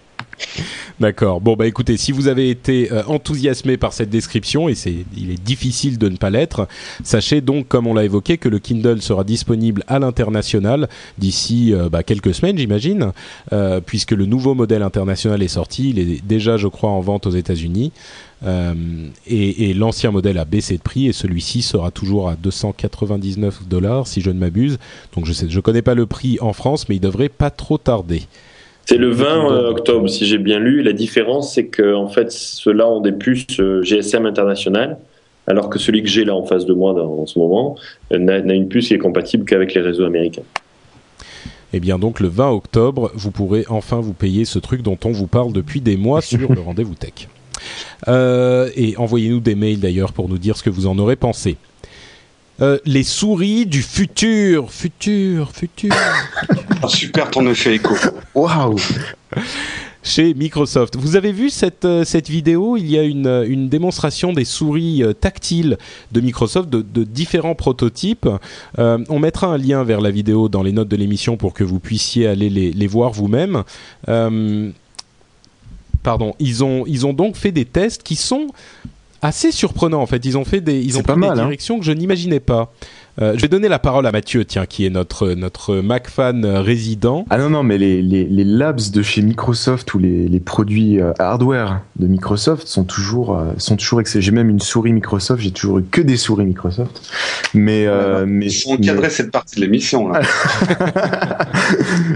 D'accord. 1.00 1.40
Bon 1.40 1.56
bah 1.56 1.66
écoutez, 1.66 1.96
si 1.96 2.12
vous 2.12 2.28
avez 2.28 2.50
été 2.50 2.92
euh, 2.92 3.02
enthousiasmé 3.06 3.78
par 3.78 3.94
cette 3.94 4.10
description 4.10 4.68
et 4.68 4.74
c'est 4.74 5.06
il 5.16 5.30
est 5.30 5.42
difficile 5.42 5.96
de 5.96 6.08
ne 6.10 6.16
pas 6.16 6.28
l'être, 6.28 6.68
sachez 7.04 7.40
donc 7.40 7.68
comme 7.68 7.86
on 7.86 7.94
l'a 7.94 8.04
évoqué 8.04 8.36
que 8.36 8.50
le 8.50 8.58
Kindle 8.58 9.00
sera 9.00 9.24
disponible 9.24 9.82
à 9.86 9.98
l'international 9.98 10.88
d'ici 11.16 11.72
euh, 11.72 11.88
bah, 11.88 12.02
quelques 12.02 12.34
semaines, 12.34 12.58
j'imagine, 12.58 13.12
euh, 13.52 13.80
puisque 13.80 14.10
le 14.10 14.26
nouveau 14.26 14.54
modèle 14.54 14.82
international 14.82 15.42
est 15.42 15.48
sorti, 15.48 15.90
il 15.90 15.98
est 15.98 16.22
déjà 16.22 16.58
je 16.58 16.68
crois 16.68 16.90
en 16.90 17.00
vente 17.00 17.26
aux 17.26 17.30
États-Unis. 17.30 17.92
et, 19.26 19.70
et 19.70 19.74
l'ancien 19.74 20.10
modèle 20.10 20.38
a 20.38 20.44
baissé 20.44 20.76
de 20.76 20.82
prix 20.82 21.08
et 21.08 21.12
celui-ci 21.12 21.62
sera 21.62 21.90
toujours 21.90 22.28
à 22.28 22.36
299 22.36 23.68
dollars 23.68 24.06
si 24.06 24.20
je 24.20 24.30
ne 24.30 24.38
m'abuse. 24.38 24.78
Donc 25.14 25.26
je 25.26 25.32
sais, 25.32 25.48
je 25.48 25.60
connais 25.60 25.82
pas 25.82 25.94
le 25.94 26.06
prix 26.06 26.38
en 26.40 26.52
France, 26.52 26.88
mais 26.88 26.96
il 26.96 27.00
devrait 27.00 27.28
pas 27.28 27.50
trop 27.50 27.78
tarder. 27.78 28.22
C'est 28.90 28.96
le 28.96 29.10
20 29.10 29.52
euh, 29.52 29.70
octobre, 29.70 30.08
si 30.08 30.26
j'ai 30.26 30.38
bien 30.38 30.58
lu. 30.58 30.82
La 30.82 30.92
différence, 30.92 31.54
c'est 31.54 31.66
que 31.66 31.94
en 31.94 32.08
fait, 32.08 32.32
ceux-là 32.32 32.88
ont 32.88 33.00
des 33.00 33.12
puces 33.12 33.60
euh, 33.60 33.84
GSM 33.84 34.26
internationales, 34.26 34.98
alors 35.46 35.70
que 35.70 35.78
celui 35.78 36.02
que 36.02 36.08
j'ai 36.08 36.24
là 36.24 36.34
en 36.34 36.44
face 36.44 36.66
de 36.66 36.74
moi 36.74 37.00
en 37.00 37.24
ce 37.24 37.38
moment 37.38 37.76
euh, 38.12 38.18
n'a 38.18 38.52
une 38.52 38.66
puce 38.66 38.88
qui 38.88 38.94
est 38.94 38.98
compatible 38.98 39.44
qu'avec 39.44 39.74
les 39.74 39.80
réseaux 39.80 40.02
américains. 40.02 40.42
eh 41.72 41.78
bien 41.78 42.00
donc 42.00 42.18
le 42.18 42.26
20 42.26 42.50
octobre, 42.50 43.12
vous 43.14 43.30
pourrez 43.30 43.64
enfin 43.68 44.00
vous 44.00 44.12
payer 44.12 44.44
ce 44.44 44.58
truc 44.58 44.82
dont 44.82 44.98
on 45.04 45.12
vous 45.12 45.28
parle 45.28 45.52
depuis 45.52 45.80
des 45.80 45.96
mois 45.96 46.20
sur 46.20 46.52
le 46.52 46.60
rendez-vous 46.66 46.96
tech. 46.96 47.28
Euh, 48.08 48.70
et 48.74 48.96
envoyez-nous 48.96 49.38
des 49.38 49.54
mails 49.54 49.78
d'ailleurs 49.78 50.12
pour 50.12 50.28
nous 50.28 50.38
dire 50.38 50.56
ce 50.56 50.64
que 50.64 50.70
vous 50.70 50.88
en 50.88 50.98
aurez 50.98 51.14
pensé. 51.14 51.58
Euh, 52.60 52.78
les 52.84 53.02
souris 53.02 53.66
du 53.66 53.82
futur, 53.82 54.70
futur, 54.70 55.50
futur. 55.52 55.94
Super 56.88 57.30
ton 57.30 57.48
effet 57.48 57.76
écho. 57.76 57.94
Waouh 58.34 58.76
Chez 60.02 60.34
Microsoft. 60.34 60.96
Vous 60.96 61.16
avez 61.16 61.32
vu 61.32 61.50
cette, 61.50 61.84
euh, 61.84 62.04
cette 62.04 62.28
vidéo? 62.28 62.76
Il 62.76 62.90
y 62.90 62.98
a 62.98 63.02
une, 63.02 63.26
euh, 63.26 63.46
une 63.48 63.68
démonstration 63.68 64.32
des 64.32 64.44
souris 64.44 65.02
tactiles 65.20 65.78
de 66.12 66.20
Microsoft, 66.20 66.68
de, 66.70 66.82
de 66.82 67.04
différents 67.04 67.54
prototypes. 67.54 68.28
Euh, 68.78 68.98
on 69.08 69.18
mettra 69.18 69.46
un 69.48 69.58
lien 69.58 69.84
vers 69.84 70.00
la 70.00 70.10
vidéo 70.10 70.48
dans 70.48 70.62
les 70.62 70.72
notes 70.72 70.88
de 70.88 70.96
l'émission 70.96 71.36
pour 71.36 71.54
que 71.54 71.64
vous 71.64 71.80
puissiez 71.80 72.26
aller 72.26 72.50
les, 72.50 72.72
les 72.72 72.86
voir 72.86 73.12
vous-même. 73.12 73.62
Euh, 74.08 74.70
pardon, 76.02 76.34
ils 76.38 76.64
ont, 76.64 76.84
ils 76.86 77.06
ont 77.06 77.12
donc 77.12 77.36
fait 77.36 77.52
des 77.52 77.64
tests 77.64 78.02
qui 78.02 78.16
sont 78.16 78.48
assez 79.22 79.52
surprenants 79.52 80.02
en 80.02 80.06
fait. 80.06 80.24
Ils 80.24 80.38
ont 80.38 80.44
fait 80.44 80.60
des, 80.60 80.80
ils 80.80 80.98
ont 80.98 81.02
pas 81.02 81.12
pris 81.12 81.20
mal, 81.20 81.34
des 81.34 81.40
hein. 81.40 81.44
directions 81.44 81.78
que 81.78 81.84
je 81.84 81.92
n'imaginais 81.92 82.40
pas. 82.40 82.72
Euh, 83.20 83.34
je 83.36 83.42
vais 83.42 83.48
donner 83.48 83.68
la 83.68 83.78
parole 83.78 84.06
à 84.06 84.12
Mathieu, 84.12 84.44
tiens, 84.44 84.66
qui 84.66 84.86
est 84.86 84.90
notre 84.90 85.30
notre 85.32 85.76
Mac 85.76 86.08
fan 86.08 86.44
euh, 86.44 86.60
résident. 86.60 87.24
Ah 87.30 87.38
non, 87.38 87.50
non, 87.50 87.62
mais 87.62 87.76
les, 87.78 88.02
les, 88.02 88.24
les 88.24 88.44
labs 88.44 88.80
de 88.92 89.02
chez 89.02 89.22
Microsoft 89.22 89.92
ou 89.94 89.98
les, 89.98 90.28
les 90.28 90.40
produits 90.40 91.00
euh, 91.00 91.12
hardware 91.18 91.80
de 91.98 92.06
Microsoft 92.06 92.66
sont 92.68 92.84
toujours, 92.84 93.36
euh, 93.36 93.52
sont 93.58 93.76
toujours 93.76 94.00
excellents. 94.00 94.22
J'ai 94.22 94.30
même 94.30 94.48
une 94.48 94.60
souris 94.60 94.92
Microsoft, 94.92 95.42
j'ai 95.42 95.50
toujours 95.50 95.78
eu 95.80 95.84
que 95.84 96.00
des 96.00 96.16
souris 96.16 96.44
Microsoft. 96.44 97.10
Mais, 97.54 97.86
euh, 97.86 98.24
mais, 98.26 98.46
Ils 98.46 98.68
ont 98.68 98.74
encadré 98.74 99.10
cette 99.10 99.30
partie 99.32 99.56
de 99.56 99.62
l'émission 99.62 100.08
là. 100.08 100.20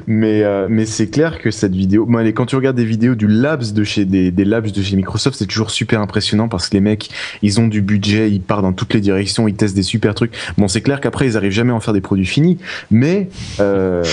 mais, 0.07 0.43
euh, 0.43 0.67
mais 0.71 0.87
c'est 0.87 1.09
clair 1.09 1.39
que 1.41 1.51
cette 1.51 1.75
vidéo, 1.75 2.07
moi, 2.07 2.23
les- 2.23 2.33
quand 2.33 2.47
tu 2.47 2.57
regardes 2.57 2.77
des 2.77 2.85
vidéos 2.85 3.15
du 3.15 3.27
labs 3.27 3.73
de 3.73 3.85
chez 3.85 4.05
des, 4.05 4.31
des 4.31 4.45
labs 4.45 4.71
de 4.71 4.83
chez 4.83 4.97
Microsoft, 4.97 5.37
c'est 5.39 5.47
toujours 5.47 5.71
super 5.71 6.01
impressionnant 6.01 6.49
parce 6.49 6.69
que 6.69 6.75
les 6.75 6.81
mecs, 6.81 7.11
ils 7.43 7.61
ont 7.61 7.67
du 7.67 7.83
budget, 7.83 8.31
ils 8.31 8.41
partent 8.41 8.63
dans 8.63 8.73
toutes 8.73 8.95
les 8.95 9.01
directions, 9.01 9.49
ils 9.49 9.55
testent 9.55 9.77
des 9.77 9.83
super 9.83 10.15
trucs. 10.15 10.33
Bon, 10.59 10.69
c'est 10.69 10.81
clair 10.85 11.01
qu'après, 11.01 11.27
ils 11.27 11.37
arrivent 11.37 11.53
jamais 11.53 11.73
à 11.73 11.75
en 11.75 11.81
faire 11.81 11.95
des 11.95 12.01
produits 12.01 12.27
finis, 12.27 12.59
mais, 12.91 13.29
euh, 13.61 14.05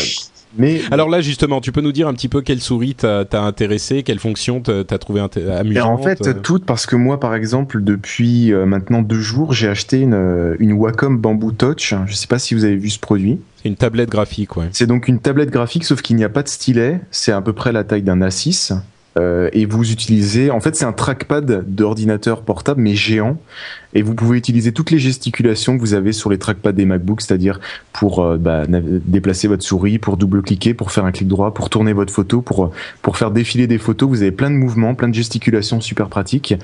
mais 0.58 0.82
Alors 0.92 1.10
là, 1.10 1.22
justement, 1.22 1.62
tu 1.62 1.72
peux 1.72 1.82
nous 1.82 1.92
dire 1.92 2.08
un 2.08 2.14
petit 2.14 2.28
peu 2.28 2.42
quelle 2.42 2.60
souris 2.60 2.96
t'a 2.96 3.26
intéressé, 3.34 4.04
quelle 4.04 4.20
fonction 4.20 4.62
t'as 4.62 4.98
trouvé 4.98 5.22
amusante 5.22 5.86
en 5.86 5.98
fait, 5.98 6.28
euh 6.28 6.34
toutes 6.34 6.66
parce 6.66 6.86
que 6.86 6.96
moi, 6.96 7.20
par 7.20 7.36
exemple, 7.36 7.84
depuis 7.84 8.52
euh, 8.52 8.66
maintenant 8.66 9.02
deux 9.02 9.20
jours, 9.20 9.54
j'ai 9.54 9.68
acheté 9.68 10.00
une, 10.00 10.56
une 10.60 10.74
Wacom 10.74 11.18
Bamboo 11.18 11.52
Touch. 11.52 11.94
Je 12.08 12.14
sais 12.14 12.28
pas 12.28 12.40
si 12.40 12.56
vous 12.56 12.66
avez 12.66 12.76
vu 12.76 12.90
ce 12.90 13.00
produit. 13.00 13.40
C'est 13.62 13.70
une 13.70 13.76
tablette 13.76 14.10
graphique, 14.10 14.58
ouais. 14.58 14.70
C'est 14.72 14.88
donc 14.88 15.08
une 15.08 15.20
tablette 15.20 15.52
graphique, 15.52 15.86
sauf 15.86 16.02
qu'il 16.02 16.16
n'y 16.16 16.24
a 16.24 16.30
pas 16.30 16.44
de 16.44 16.48
stylet. 16.48 17.02
C'est 17.12 17.32
à 17.32 17.42
peu 17.42 17.54
près 17.54 17.72
la 17.72 17.84
taille 17.84 18.02
d'un 18.02 18.20
A6. 18.20 18.74
Euh, 19.18 19.50
et 19.52 19.66
vous 19.66 19.92
utilisez, 19.92 20.52
en 20.52 20.60
fait, 20.62 20.76
c'est 20.76 20.86
un 20.86 20.94
trackpad 20.94 21.66
d'ordinateur 21.68 22.44
portable, 22.44 22.82
mais 22.82 22.96
géant. 22.96 23.38
Et 23.94 24.02
vous 24.02 24.16
pouvez 24.16 24.38
utiliser 24.38 24.72
toutes 24.72 24.92
les 24.92 25.00
gesticulations 25.00 25.76
que 25.76 25.82
vous 25.82 25.94
avez 25.94 26.14
sur 26.14 26.30
les 26.30 26.38
trackpads 26.38 26.72
des 26.72 26.86
MacBooks, 26.86 27.22
c'est-à-dire 27.22 27.60
pour 27.92 28.20
euh, 28.20 28.38
bah, 28.38 28.64
déplacer 28.68 29.48
votre 29.48 29.64
souris, 29.64 30.00
pour 30.00 30.16
double-cliquer, 30.16 30.74
pour 30.74 30.92
faire 30.92 31.06
un 31.06 31.12
clic 31.12 31.28
droit, 31.28 31.54
pour 31.54 31.70
tourner 31.70 31.94
votre 31.94 32.14
photo, 32.14 32.42
pour 32.42 32.72
pour 33.02 33.18
faire 33.18 33.32
défiler 33.32 33.68
des 33.68 33.78
photos. 33.78 34.08
Vous 34.08 34.22
avez 34.22 34.32
plein 34.32 34.50
de 34.50 34.56
mouvements, 34.56 34.96
plein 34.96 35.10
de 35.10 35.14
gesticulations 35.14 35.82
super 35.82 36.08
pratiques. 36.08 36.56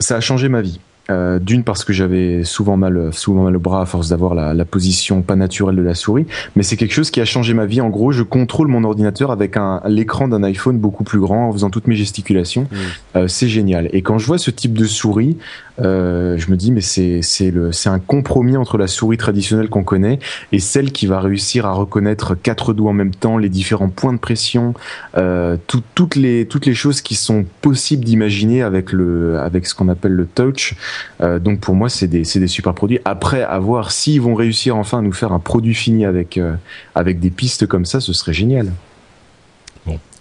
Ça 0.00 0.16
a 0.16 0.20
changé 0.20 0.48
ma 0.48 0.60
vie. 0.60 0.80
Euh, 1.10 1.38
D'une 1.40 1.64
parce 1.64 1.84
que 1.84 1.92
j'avais 1.92 2.44
souvent 2.44 2.76
mal, 2.76 3.12
souvent 3.12 3.42
mal 3.44 3.56
au 3.56 3.60
bras 3.60 3.82
à 3.82 3.86
force 3.86 4.08
d'avoir 4.08 4.34
la, 4.34 4.54
la 4.54 4.64
position 4.64 5.22
pas 5.22 5.36
naturelle 5.36 5.76
de 5.76 5.82
la 5.82 5.94
souris, 5.94 6.26
mais 6.54 6.62
c'est 6.62 6.76
quelque 6.76 6.94
chose 6.94 7.10
qui 7.10 7.20
a 7.20 7.24
changé 7.24 7.52
ma 7.52 7.66
vie. 7.66 7.80
En 7.80 7.88
gros, 7.90 8.12
je 8.12 8.22
contrôle 8.22 8.68
mon 8.68 8.84
ordinateur 8.84 9.30
avec 9.32 9.56
un 9.56 9.80
l'écran 9.88 10.28
d'un 10.28 10.42
iPhone 10.44 10.78
beaucoup 10.78 11.02
plus 11.04 11.18
grand 11.20 11.48
en 11.48 11.52
faisant 11.52 11.68
toutes 11.70 11.88
mes 11.88 11.96
gesticulations. 11.96 12.68
Euh, 13.16 13.26
c'est 13.28 13.48
génial. 13.48 13.88
Et 13.92 14.02
quand 14.02 14.18
je 14.18 14.26
vois 14.26 14.38
ce 14.38 14.50
type 14.50 14.78
de 14.78 14.84
souris, 14.84 15.36
euh, 15.80 16.36
je 16.36 16.50
me 16.50 16.56
dis 16.56 16.70
mais 16.72 16.82
c'est 16.82 17.20
c'est 17.22 17.50
le 17.50 17.72
c'est 17.72 17.88
un 17.88 17.98
compromis 17.98 18.56
entre 18.56 18.76
la 18.76 18.86
souris 18.86 19.16
traditionnelle 19.16 19.68
qu'on 19.70 19.82
connaît 19.84 20.18
et 20.52 20.58
celle 20.58 20.92
qui 20.92 21.06
va 21.06 21.20
réussir 21.20 21.64
à 21.66 21.72
reconnaître 21.72 22.34
quatre 22.34 22.72
doigts 22.74 22.90
en 22.90 22.94
même 22.94 23.14
temps, 23.14 23.38
les 23.38 23.48
différents 23.48 23.88
points 23.88 24.12
de 24.12 24.18
pression, 24.18 24.74
euh, 25.16 25.56
tout- 25.66 25.82
toutes 25.94 26.16
les 26.16 26.46
toutes 26.46 26.66
les 26.66 26.74
choses 26.74 27.00
qui 27.00 27.14
sont 27.14 27.46
possibles 27.62 28.04
d'imaginer 28.04 28.62
avec 28.62 28.92
le 28.92 29.38
avec 29.38 29.66
ce 29.66 29.74
qu'on 29.74 29.88
appelle 29.88 30.12
le 30.12 30.26
touch. 30.26 30.74
Euh, 31.20 31.38
donc 31.38 31.60
pour 31.60 31.74
moi 31.74 31.88
c'est 31.88 32.06
des 32.08 32.22
des 32.22 32.46
super 32.46 32.74
produits. 32.74 32.98
Après 33.04 33.42
à 33.42 33.58
voir 33.58 33.90
s'ils 33.92 34.20
vont 34.20 34.34
réussir 34.34 34.76
enfin 34.76 34.98
à 34.98 35.02
nous 35.02 35.12
faire 35.12 35.32
un 35.32 35.38
produit 35.40 35.74
fini 35.74 36.04
avec 36.04 36.36
euh, 36.38 36.54
avec 36.94 37.20
des 37.20 37.30
pistes 37.30 37.66
comme 37.66 37.84
ça, 37.84 38.00
ce 38.00 38.12
serait 38.12 38.32
génial. 38.32 38.72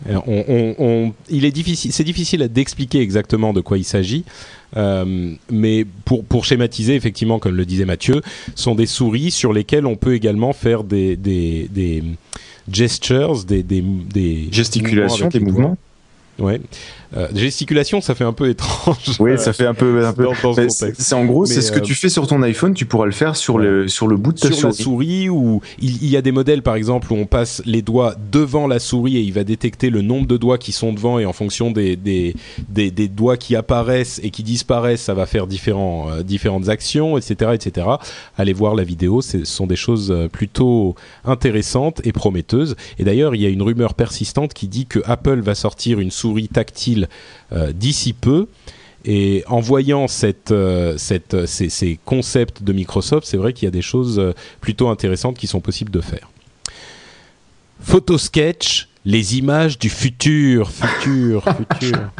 Euh, 0.09 0.15
on- 0.27 0.45
on- 0.47 0.75
on- 0.79 1.13
il 1.29 1.43
est 1.43 1.51
difficile, 1.51 1.91
c'est 1.91 2.05
difficile 2.05 2.47
d'expliquer 2.47 3.01
exactement 3.01 3.51
de 3.51 3.59
quoi 3.59 3.77
il 3.77 3.83
s'agit, 3.83 4.23
euh, 4.77 5.33
mais 5.51 5.85
pour, 6.05 6.23
pour 6.23 6.45
schématiser, 6.45 6.95
effectivement, 6.95 7.37
comme 7.37 7.55
le 7.57 7.65
disait 7.65 7.83
Mathieu, 7.83 8.21
sont 8.55 8.75
des 8.75 8.85
souris 8.85 9.29
sur 9.29 9.51
lesquelles 9.51 9.85
on 9.85 9.97
peut 9.97 10.15
également 10.15 10.53
faire 10.53 10.85
des, 10.85 11.17
des, 11.17 11.67
des 11.69 12.01
gestures, 12.71 13.43
des, 13.43 13.61
des, 13.61 13.81
des 13.81 14.47
Gesticulations, 14.51 15.27
des 15.27 15.39
mouvements. 15.41 15.77
Ouais. 16.39 16.61
Euh, 17.17 17.27
gesticulation, 17.33 18.01
ça 18.01 18.13
fait 18.13 18.23
un 18.23 18.33
peu 18.33 18.49
étrange. 18.49 19.17
Oui, 19.19 19.31
ça 19.37 19.51
fait 19.51 19.65
un 19.65 19.73
peu, 19.73 20.05
un 20.05 20.13
peu. 20.13 20.27
ce 20.69 20.91
c'est 20.97 21.15
en 21.15 21.25
gros, 21.25 21.45
c'est 21.45 21.61
ce 21.61 21.71
que 21.71 21.79
euh, 21.79 21.81
tu 21.81 21.95
fais 21.95 22.09
sur 22.09 22.27
ton 22.27 22.41
iPhone, 22.43 22.73
tu 22.75 22.85
pourras 22.85 23.07
le 23.07 23.11
faire 23.11 23.35
sur 23.35 23.57
le 23.57 23.87
sur 23.87 24.07
le 24.07 24.15
bout 24.15 24.31
de 24.33 24.39
ta 24.39 24.51
sur 24.51 24.67
la 24.67 24.73
souris. 24.73 24.83
souris 24.83 25.29
ou 25.29 25.61
il, 25.81 26.03
il 26.03 26.09
y 26.09 26.17
a 26.17 26.21
des 26.21 26.31
modèles 26.31 26.61
par 26.61 26.75
exemple 26.75 27.11
où 27.11 27.15
on 27.15 27.25
passe 27.25 27.63
les 27.65 27.81
doigts 27.81 28.15
devant 28.31 28.67
la 28.67 28.77
souris 28.77 29.17
et 29.17 29.21
il 29.21 29.33
va 29.33 29.43
détecter 29.43 29.89
le 29.89 30.01
nombre 30.03 30.27
de 30.27 30.37
doigts 30.37 30.59
qui 30.59 30.71
sont 30.71 30.93
devant 30.93 31.17
et 31.17 31.25
en 31.25 31.33
fonction 31.33 31.71
des, 31.71 31.95
des, 31.95 32.35
des, 32.67 32.91
des 32.91 33.07
doigts 33.07 33.37
qui 33.37 33.55
apparaissent 33.55 34.19
et 34.23 34.29
qui 34.29 34.43
disparaissent 34.43 35.01
ça 35.01 35.15
va 35.15 35.25
faire 35.25 35.47
différents, 35.47 36.11
euh, 36.11 36.21
différentes 36.23 36.69
actions 36.69 37.17
etc 37.17 37.51
etc 37.53 37.87
allez 38.37 38.53
voir 38.53 38.75
la 38.75 38.83
vidéo 38.83 39.21
ce 39.21 39.45
sont 39.45 39.65
des 39.65 39.75
choses 39.75 40.13
plutôt 40.31 40.95
intéressantes 41.25 42.01
et 42.03 42.11
prometteuses 42.11 42.75
et 42.99 43.03
d'ailleurs 43.03 43.33
il 43.33 43.41
y 43.41 43.45
a 43.45 43.49
une 43.49 43.63
rumeur 43.63 43.95
persistante 43.95 44.53
qui 44.53 44.67
dit 44.67 44.85
que 44.85 44.99
Apple 45.05 45.39
va 45.39 45.55
sortir 45.55 45.99
une 45.99 46.11
souris 46.11 46.49
tactile 46.49 46.98
euh, 47.51 47.71
d'ici 47.71 48.13
peu 48.13 48.47
et 49.05 49.43
en 49.47 49.59
voyant 49.59 50.07
cette, 50.07 50.51
euh, 50.51 50.97
cette, 50.97 51.33
euh, 51.33 51.45
ces, 51.45 51.69
ces 51.69 51.99
concepts 52.05 52.63
de 52.63 52.73
Microsoft, 52.73 53.25
c'est 53.25 53.37
vrai 53.37 53.53
qu'il 53.53 53.65
y 53.65 53.67
a 53.67 53.71
des 53.71 53.81
choses 53.81 54.21
plutôt 54.59 54.89
intéressantes 54.89 55.37
qui 55.37 55.47
sont 55.47 55.61
possibles 55.61 55.91
de 55.91 56.01
faire. 56.01 56.29
Photosketch, 57.81 58.89
les 59.05 59.37
images 59.37 59.79
du 59.79 59.89
futur, 59.89 60.69
futur, 60.69 61.43
futur. 61.43 62.11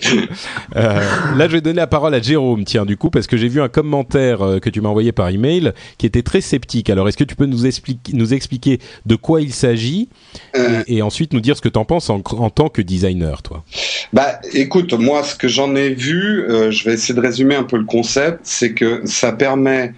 Euh, 0.76 1.00
là, 1.36 1.48
je 1.48 1.52
vais 1.52 1.60
donner 1.60 1.76
la 1.76 1.86
parole 1.86 2.14
à 2.14 2.22
Jérôme, 2.22 2.64
tiens, 2.64 2.86
du 2.86 2.96
coup, 2.96 3.10
parce 3.10 3.26
que 3.26 3.36
j'ai 3.36 3.48
vu 3.48 3.60
un 3.60 3.68
commentaire 3.68 4.40
euh, 4.42 4.58
que 4.58 4.70
tu 4.70 4.80
m'as 4.80 4.88
envoyé 4.88 5.12
par 5.12 5.28
email 5.28 5.72
qui 5.98 6.06
était 6.06 6.22
très 6.22 6.40
sceptique. 6.40 6.88
Alors, 6.90 7.08
est-ce 7.08 7.16
que 7.16 7.24
tu 7.24 7.36
peux 7.36 7.46
nous, 7.46 7.66
expliquer 7.66 8.12
nous 8.14 8.32
expliquer 8.32 8.78
de 9.04 9.16
quoi 9.16 9.40
il 9.42 9.52
s'agit 9.52 10.08
Euh, 10.56 10.82
et, 10.86 10.98
et 10.98 11.02
ensuite 11.02 11.32
nous 11.32 11.40
dire 11.40 11.56
ce 11.56 11.60
que 11.60 11.68
tu 11.68 11.78
en 11.78 11.84
penses 11.84 12.08
en, 12.08 12.22
en 12.24 12.50
tant 12.50 12.68
que 12.68 12.82
designer, 12.82 13.42
toi? 13.42 13.64
Bah, 14.12 14.40
écoute, 14.54 14.92
moi, 14.94 15.22
ce 15.22 15.34
que 15.34 15.48
j'en 15.48 15.74
ai 15.74 15.90
vu, 15.90 16.44
je 16.70 16.84
vais 16.84 16.94
essayer 16.94 17.14
de 17.14 17.20
résumer 17.20 17.56
un 17.56 17.64
peu 17.64 17.76
le 17.76 17.84
concept, 17.84 18.40
c'est 18.44 18.72
que 18.72 19.02
ça 19.04 19.32
permet 19.32 19.92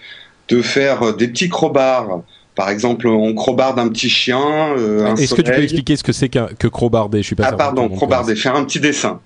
de 0.49 0.63
faire 0.63 1.15
des 1.15 1.29
petits 1.29 1.49
crobards. 1.49 2.23
Par 2.55 2.71
exemple, 2.71 3.07
on 3.09 3.35
crobarde 3.35 3.79
un 3.79 3.89
petit 3.89 4.11
chien, 4.11 4.75
Est-ce 5.17 5.35
que 5.35 5.43
tu 5.43 5.53
peux 5.53 5.63
expliquer 5.63 5.97
ce 5.97 6.03
que 6.03 6.13
c'est 6.13 6.29
que 6.29 6.69
crobarder? 6.69 7.19
Je 7.19 7.27
suis 7.27 7.37
pas 7.37 7.45
Ah 7.47 7.53
pardon, 7.53 7.89
crobarder, 7.89 8.35
faire 8.35 8.57
un 8.57 8.65
petit 8.65 8.81
dessin. 8.81 9.21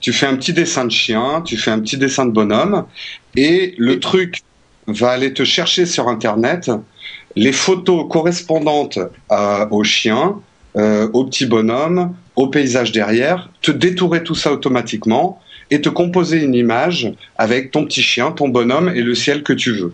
Tu 0.00 0.12
fais 0.12 0.26
un 0.26 0.36
petit 0.36 0.52
dessin 0.52 0.84
de 0.84 0.90
chien, 0.90 1.42
tu 1.44 1.56
fais 1.56 1.70
un 1.70 1.80
petit 1.80 1.96
dessin 1.96 2.26
de 2.26 2.30
bonhomme, 2.30 2.84
et 3.36 3.74
le 3.78 3.98
truc 3.98 4.42
va 4.86 5.10
aller 5.10 5.32
te 5.34 5.44
chercher 5.44 5.86
sur 5.86 6.08
Internet 6.08 6.70
les 7.36 7.52
photos 7.52 8.06
correspondantes 8.08 8.98
euh, 9.30 9.66
au 9.70 9.84
chien, 9.84 10.36
euh, 10.76 11.08
au 11.12 11.24
petit 11.24 11.46
bonhomme, 11.46 12.14
au 12.36 12.48
paysage 12.48 12.92
derrière, 12.92 13.50
te 13.62 13.70
détourer 13.70 14.22
tout 14.22 14.34
ça 14.34 14.52
automatiquement 14.52 15.40
et 15.70 15.80
te 15.80 15.88
composer 15.88 16.42
une 16.42 16.54
image 16.54 17.12
avec 17.36 17.70
ton 17.70 17.84
petit 17.84 18.02
chien, 18.02 18.32
ton 18.32 18.48
bonhomme 18.48 18.88
et 18.88 19.02
le 19.02 19.14
ciel 19.14 19.42
que 19.42 19.52
tu 19.52 19.72
veux. 19.72 19.92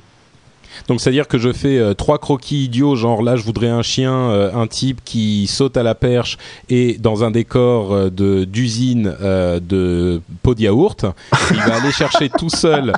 Donc 0.88 1.00
c'est-à-dire 1.00 1.28
que 1.28 1.38
je 1.38 1.52
fais 1.52 1.78
euh, 1.78 1.94
trois 1.94 2.18
croquis 2.18 2.64
idiots, 2.64 2.94
genre 2.96 3.22
là 3.22 3.36
je 3.36 3.42
voudrais 3.42 3.68
un 3.68 3.82
chien, 3.82 4.12
euh, 4.12 4.52
un 4.54 4.66
type 4.66 5.00
qui 5.04 5.46
saute 5.46 5.76
à 5.76 5.82
la 5.82 5.94
perche 5.94 6.36
et 6.68 6.98
dans 6.98 7.24
un 7.24 7.30
décor 7.30 7.92
euh, 7.92 8.10
de 8.10 8.44
d'usine 8.44 9.14
euh, 9.22 9.60
de 9.60 10.20
pot 10.42 10.54
de 10.54 10.60
yaourt, 10.62 11.06
il 11.50 11.56
va 11.56 11.76
aller 11.76 11.92
chercher 11.92 12.28
tout 12.28 12.50
seul. 12.50 12.92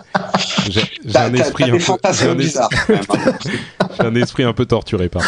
J'ai 0.68 0.82
un 1.16 1.32
esprit 1.34 1.64
un 1.64 1.78
peu- 1.78 1.92
un. 2.02 2.36
J'ai 4.12 4.20
esprit 4.20 4.42
un 4.42 4.52
peu 4.52 4.66
torturé 4.66 5.08
par 5.08 5.22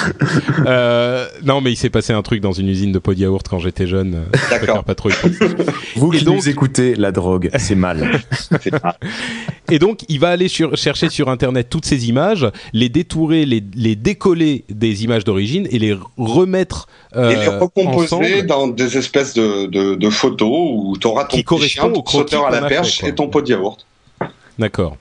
euh, 0.67 1.27
Non, 1.45 1.61
mais 1.61 1.73
il 1.73 1.77
s'est 1.77 1.91
passé 1.91 2.13
un 2.13 2.23
truc 2.23 2.41
dans 2.41 2.53
une 2.53 2.69
usine 2.69 2.93
de 2.93 2.99
pot 2.99 3.15
de 3.15 3.21
yaourt 3.21 3.47
quand 3.49 3.59
j'étais 3.59 3.87
jeune. 3.87 4.25
D'accord. 4.51 4.85
Pas 4.85 4.95
trop 4.95 5.11
Vous 5.97 6.13
Et 6.13 6.19
qui 6.19 6.25
donc- 6.25 6.37
nous 6.37 6.49
écoutez, 6.49 6.95
la 6.95 7.13
drogue, 7.13 7.51
c'est 7.57 7.75
mal. 7.75 8.21
Et 9.71 9.79
donc, 9.79 10.01
il 10.09 10.19
va 10.19 10.31
aller 10.31 10.49
sur- 10.49 10.77
chercher 10.77 11.11
sur 11.11 11.29
Internet 11.29 11.69
toutes 11.69 11.85
ces 11.85 12.09
images, 12.09 12.48
les 12.73 12.89
détourer, 12.89 13.45
les, 13.47 13.63
les 13.75 13.97
décoller 13.97 14.65
des 14.69 15.05
images 15.05 15.25
d'origine 15.25 15.67
et 15.71 15.79
les 15.79 15.97
remettre 16.17 16.87
euh, 17.17 17.31
et 17.31 17.37
les 17.37 17.49
recomposer 17.49 18.15
ensemble. 18.15 18.47
dans 18.47 18.69
des 18.69 18.97
espèces 18.99 19.35
de, 19.35 19.67
de, 19.67 19.95
de 19.95 20.11
photos 20.11 20.49
où 20.51 20.97
tu 21.01 21.07
auras 21.07 21.25
ton 21.25 21.37
Qui 21.37 21.45
correspond 21.45 21.93
au 21.93 22.09
sauteur 22.09 22.47
à 22.47 22.51
la 22.51 22.67
perche 22.69 23.01
fait, 23.01 23.09
et 23.09 23.15
ton 23.15 23.29
pot 23.29 23.43
de 23.43 23.49
yaourt. 23.51 23.87
D'accord. 24.59 24.97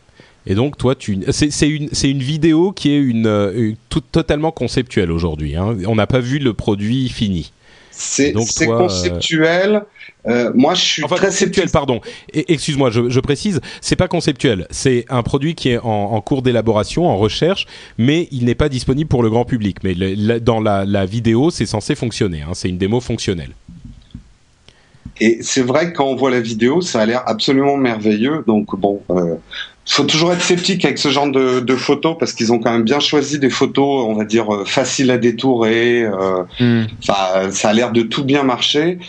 Et 0.50 0.56
donc, 0.56 0.78
toi, 0.78 0.96
tu, 0.96 1.20
c'est 1.32 1.68
une, 1.68 1.90
une 2.04 2.24
vidéo 2.24 2.72
qui 2.72 2.92
est 2.92 2.98
une, 3.00 3.26
euh, 3.28 3.52
une- 3.54 3.76
tout- 3.90 4.00
totalement 4.00 4.52
conceptuelle 4.52 5.12
aujourd'hui. 5.12 5.58
Hein. 5.58 5.76
On 5.88 5.96
n'a 5.96 6.08
pas 6.08 6.20
vu 6.22 6.40
le 6.40 6.54
produit 6.54 7.10
fini. 7.10 7.52
C'est 8.00 8.34
conceptuel. 8.66 9.84
Euh, 10.28 10.52
moi, 10.54 10.74
je 10.74 10.82
suis 10.82 11.04
Enfin, 11.04 11.16
très 11.16 11.28
conceptuel, 11.28 11.70
pardon. 11.70 12.02
Excuse-moi, 12.34 12.92
je, 12.92 13.10
je 13.10 13.20
précise, 13.20 13.60
c'est 13.82 13.96
pas 13.96 14.08
conceptuel. 14.08 14.68
C'est 14.72 15.06
un 15.10 15.24
produit 15.24 15.56
qui 15.56 15.70
est 15.70 15.78
en, 15.80 15.86
en 15.88 16.22
cours 16.22 16.42
d'élaboration, 16.42 17.08
en 17.08 17.18
recherche, 17.18 17.66
mais 17.98 18.28
il 18.32 18.46
n'est 18.46 18.56
pas 18.56 18.70
disponible 18.70 19.08
pour 19.10 19.24
le 19.24 19.30
grand 19.30 19.46
public. 19.46 19.78
Mais 19.84 19.94
le- 19.94 20.14
la- 20.16 20.40
dans 20.40 20.60
la, 20.60 20.86
la 20.86 21.06
vidéo, 21.06 21.50
c'est 21.50 21.66
censé 21.66 21.96
fonctionner. 21.96 22.42
Hein. 22.42 22.52
C'est 22.54 22.70
une 22.70 22.78
démo 22.78 23.00
fonctionnelle. 23.00 23.52
Et 25.20 25.40
c'est 25.42 25.64
vrai 25.64 25.92
que 25.92 25.98
quand 25.98 26.06
on 26.06 26.16
voit 26.16 26.30
la 26.30 26.42
vidéo, 26.42 26.82
ça 26.82 27.02
a 27.02 27.06
l'air 27.06 27.24
absolument 27.26 27.76
merveilleux. 27.78 28.44
Donc 28.46 28.76
bon, 28.78 29.02
euh, 29.10 29.36
faut 29.88 30.04
toujours 30.04 30.34
être 30.34 30.42
sceptique 30.42 30.84
avec 30.86 30.98
ce 30.98 31.10
genre 31.10 31.30
de, 31.32 31.60
de 31.62 31.76
photos 31.76 32.16
parce 32.20 32.34
qu'ils 32.34 32.52
ont 32.52 32.60
quand 32.60 32.72
même 32.72 32.84
bien 32.84 33.00
choisi 33.00 33.40
des 33.40 33.50
photos, 33.50 34.06
on 34.08 34.14
va 34.16 34.26
dire 34.26 34.54
euh, 34.54 34.66
faciles 34.66 35.12
à 35.12 35.18
détourer. 35.18 36.04
euh, 36.04 36.44
Enfin, 37.00 37.52
ça 37.52 37.70
a 37.70 37.74
l'air 37.74 37.92
de 37.92 38.02
tout 38.02 38.24
bien 38.26 38.44
marcher. 38.44 39.00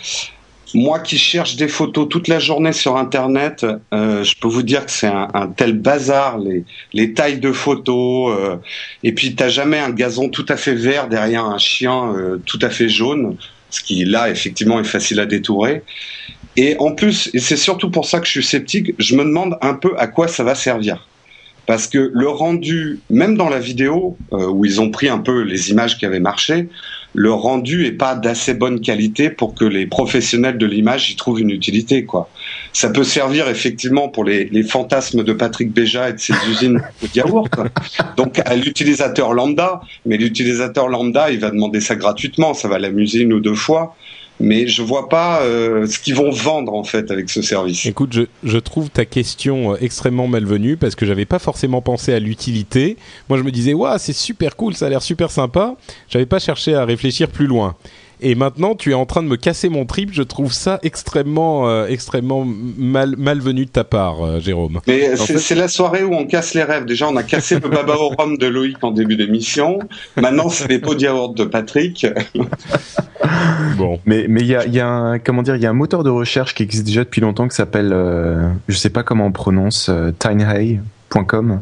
Moi 0.75 0.99
qui 0.99 1.17
cherche 1.17 1.55
des 1.55 1.67
photos 1.67 2.07
toute 2.07 2.27
la 2.27 2.37
journée 2.39 2.73
sur 2.73 2.95
Internet, 2.95 3.65
euh, 3.93 4.23
je 4.23 4.35
peux 4.39 4.47
vous 4.47 4.61
dire 4.61 4.85
que 4.85 4.91
c'est 4.91 5.07
un, 5.07 5.27
un 5.33 5.47
tel 5.47 5.73
bazar, 5.73 6.37
les, 6.37 6.63
les 6.93 7.13
tailles 7.13 7.39
de 7.39 7.51
photos, 7.51 8.37
euh, 8.39 8.55
et 9.03 9.11
puis 9.13 9.33
t'as 9.35 9.49
jamais 9.49 9.79
un 9.79 9.89
gazon 9.89 10.29
tout 10.29 10.45
à 10.47 10.57
fait 10.57 10.75
vert 10.75 11.07
derrière 11.07 11.43
un 11.45 11.57
chien 11.57 12.13
tout 12.45 12.59
à 12.61 12.69
fait 12.69 12.87
jaune, 12.87 13.35
ce 13.71 13.81
qui 13.81 14.05
là 14.05 14.29
effectivement 14.29 14.79
est 14.79 14.83
facile 14.83 15.19
à 15.19 15.25
détourer. 15.25 15.81
Et 16.55 16.75
en 16.79 16.93
plus, 16.93 17.29
et 17.33 17.39
c'est 17.39 17.57
surtout 17.57 17.89
pour 17.89 18.05
ça 18.05 18.19
que 18.19 18.25
je 18.25 18.31
suis 18.31 18.43
sceptique, 18.43 18.93
je 18.97 19.15
me 19.15 19.23
demande 19.23 19.57
un 19.61 19.75
peu 19.75 19.93
à 19.97 20.07
quoi 20.07 20.27
ça 20.27 20.43
va 20.43 20.55
servir. 20.55 21.07
Parce 21.65 21.87
que 21.87 22.09
le 22.11 22.27
rendu, 22.27 22.99
même 23.11 23.37
dans 23.37 23.47
la 23.47 23.59
vidéo, 23.59 24.17
euh, 24.33 24.47
où 24.47 24.65
ils 24.65 24.81
ont 24.81 24.89
pris 24.89 25.07
un 25.07 25.19
peu 25.19 25.43
les 25.43 25.69
images 25.69 25.99
qui 25.99 26.05
avaient 26.05 26.19
marché, 26.19 26.67
le 27.13 27.31
rendu 27.31 27.85
est 27.85 27.91
pas 27.91 28.15
d'assez 28.15 28.53
bonne 28.53 28.81
qualité 28.81 29.29
pour 29.29 29.55
que 29.55 29.65
les 29.65 29.87
professionnels 29.87 30.57
de 30.57 30.65
l'image 30.65 31.11
y 31.11 31.15
trouvent 31.15 31.39
une 31.39 31.49
utilité. 31.49 32.05
Ça 32.73 32.89
peut 32.89 33.03
servir 33.03 33.49
effectivement 33.49 34.09
pour 34.09 34.23
les, 34.23 34.45
les 34.45 34.63
fantasmes 34.63 35.23
de 35.23 35.33
Patrick 35.33 35.71
Béja 35.71 36.09
et 36.09 36.13
de 36.13 36.19
ses 36.19 36.33
usines 36.49 36.81
de 37.01 37.07
yaourt, 37.15 37.53
donc 38.17 38.39
à 38.45 38.55
l'utilisateur 38.55 39.33
lambda, 39.33 39.81
mais 40.05 40.17
l'utilisateur 40.17 40.87
lambda, 40.87 41.31
il 41.31 41.39
va 41.39 41.51
demander 41.51 41.81
ça 41.81 41.95
gratuitement, 41.95 42.53
ça 42.53 42.67
va 42.67 42.79
l'amuser 42.79 43.21
une 43.21 43.33
ou 43.33 43.39
deux 43.39 43.55
fois, 43.55 43.95
mais 44.39 44.67
je 44.67 44.81
vois 44.81 45.09
pas 45.09 45.41
euh, 45.41 45.85
ce 45.87 45.99
qu'ils 45.99 46.15
vont 46.15 46.31
vendre 46.31 46.73
en 46.73 46.83
fait 46.83 47.11
avec 47.11 47.29
ce 47.29 47.41
service. 47.41 47.85
Écoute, 47.85 48.13
je, 48.13 48.23
je 48.43 48.57
trouve 48.57 48.89
ta 48.89 49.05
question 49.05 49.73
euh, 49.73 49.77
extrêmement 49.81 50.27
malvenue 50.27 50.77
parce 50.77 50.95
que 50.95 51.05
j'avais 51.05 51.25
pas 51.25 51.39
forcément 51.39 51.81
pensé 51.81 52.13
à 52.13 52.19
l'utilité. 52.19 52.97
Moi, 53.27 53.37
je 53.37 53.43
me 53.43 53.51
disais, 53.51 53.73
waouh, 53.73 53.97
c'est 53.99 54.13
super 54.13 54.55
cool, 54.55 54.73
ça 54.75 54.85
a 54.85 54.89
l'air 54.89 55.01
super 55.01 55.31
sympa. 55.31 55.75
J'avais 56.07 56.25
pas 56.25 56.39
cherché 56.39 56.73
à 56.73 56.85
réfléchir 56.85 57.29
plus 57.29 57.47
loin. 57.47 57.75
Et 58.21 58.35
maintenant, 58.35 58.75
tu 58.75 58.91
es 58.91 58.93
en 58.93 59.05
train 59.05 59.23
de 59.23 59.27
me 59.27 59.37
casser 59.37 59.69
mon 59.69 59.85
trip. 59.85 60.09
Je 60.11 60.23
trouve 60.23 60.51
ça 60.51 60.79
extrêmement, 60.83 61.69
euh, 61.69 61.87
extrêmement 61.87 62.45
mal, 62.45 63.15
malvenu 63.17 63.65
de 63.65 63.69
ta 63.69 63.83
part, 63.85 64.21
euh, 64.25 64.39
Jérôme. 64.39 64.81
Mais 64.87 65.15
c'est 65.15 65.37
fait- 65.39 65.55
la 65.55 65.67
soirée 65.69 66.03
où 66.03 66.13
on 66.13 66.25
casse 66.25 66.53
les 66.53 66.63
rêves. 66.63 66.85
Déjà, 66.85 67.07
on 67.07 67.15
a 67.15 67.23
cassé 67.23 67.55
le 67.59 67.69
baba 67.69 67.95
au 67.95 68.09
rhum 68.09 68.37
de 68.37 68.47
Loïc 68.47 68.83
en 68.83 68.91
début 68.91 69.15
d'émission. 69.15 69.79
Maintenant, 70.17 70.49
c'est 70.49 70.67
les 70.67 70.79
pots 70.79 70.95
de 70.95 71.01
yaourt 71.01 71.33
de 71.37 71.45
Patrick. 71.45 72.05
Bon. 73.77 73.99
Mais 74.05 74.25
mais 74.27 74.41
il 74.41 74.47
y 74.47 74.55
a, 74.55 74.65
il 74.65 74.73
y 74.73 74.79
a 74.79 74.87
un 74.87 75.19
comment 75.19 75.41
dire 75.41 75.55
il 75.55 75.61
y 75.61 75.65
a 75.65 75.69
un 75.69 75.73
moteur 75.73 76.03
de 76.03 76.09
recherche 76.09 76.53
qui 76.55 76.63
existe 76.63 76.85
déjà 76.85 77.03
depuis 77.03 77.21
longtemps 77.21 77.47
qui 77.47 77.55
s'appelle 77.55 77.91
euh, 77.93 78.49
je 78.67 78.75
sais 78.77 78.89
pas 78.89 79.03
comment 79.03 79.25
on 79.27 79.31
prononce 79.31 79.87
euh, 79.89 80.11
tinyhay.com. 80.17 81.61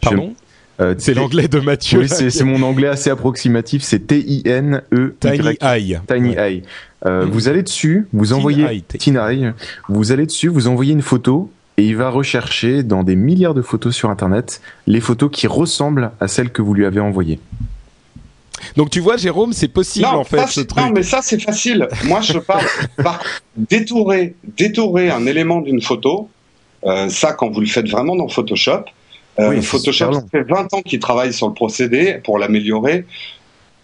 Pardon? 0.00 0.34
Euh, 0.80 0.94
C'est 0.98 1.14
l'anglais 1.14 1.48
de 1.48 1.60
Mathieu. 1.60 2.00
Oui, 2.00 2.08
c'est 2.08 2.44
mon 2.44 2.62
anglais 2.62 2.88
assez 2.88 3.10
approximatif, 3.10 3.82
c'est 3.82 4.06
T 4.06 4.18
I 4.18 4.42
N 4.46 4.82
E 4.92 5.14
Tiny 5.20 5.56
Eye. 5.60 5.98
Tiny 6.08 6.30
Ouais. 6.30 6.52
Eye. 6.54 6.62
Euh, 7.04 7.26
Vous 7.30 7.48
allez 7.48 7.62
dessus, 7.62 8.06
vous 8.12 8.32
envoyez 8.32 8.64
Eye, 8.64 8.82
t- 8.82 8.96
Teen 8.98 9.16
Eye, 9.16 9.52
vous 9.88 10.12
allez 10.12 10.24
dessus, 10.26 10.48
vous 10.48 10.68
envoyez 10.68 10.92
une 10.92 11.02
photo 11.02 11.50
et 11.76 11.84
il 11.84 11.96
va 11.96 12.10
rechercher 12.10 12.82
dans 12.84 13.02
des 13.02 13.16
milliards 13.16 13.54
de 13.54 13.62
photos 13.62 13.94
sur 13.94 14.08
internet 14.08 14.60
les 14.86 15.00
photos 15.00 15.28
qui 15.32 15.46
ressemblent 15.46 16.12
à 16.20 16.28
celles 16.28 16.50
que 16.50 16.62
vous 16.62 16.74
lui 16.74 16.86
avez 16.86 17.00
envoyées. 17.00 17.40
Donc 18.76 18.90
tu 18.90 19.00
vois, 19.00 19.16
Jérôme, 19.16 19.52
c'est 19.52 19.68
possible 19.68 20.06
non, 20.06 20.18
en 20.20 20.24
fait 20.24 20.38
ça, 20.38 20.46
ce 20.46 20.60
truc. 20.60 20.82
non, 20.84 20.90
mais 20.92 21.02
ça, 21.02 21.20
c'est 21.22 21.40
facile. 21.40 21.88
Moi, 22.04 22.20
je 22.20 22.38
parle 22.38 22.64
par 23.02 23.20
détourer, 23.56 24.36
détourer 24.56 25.10
un 25.10 25.26
élément 25.26 25.60
d'une 25.60 25.82
photo. 25.82 26.28
Euh, 26.84 27.08
ça, 27.08 27.32
quand 27.32 27.50
vous 27.50 27.60
le 27.60 27.66
faites 27.66 27.88
vraiment 27.88 28.14
dans 28.16 28.28
Photoshop. 28.28 28.84
Euh, 29.38 29.50
Oui, 29.50 29.62
Photoshop, 29.62 30.12
ça 30.12 30.24
fait 30.30 30.42
20 30.42 30.74
ans 30.74 30.82
qu'il 30.82 31.00
travaille 31.00 31.32
sur 31.32 31.48
le 31.48 31.54
procédé 31.54 32.20
pour 32.24 32.38
l'améliorer. 32.38 33.06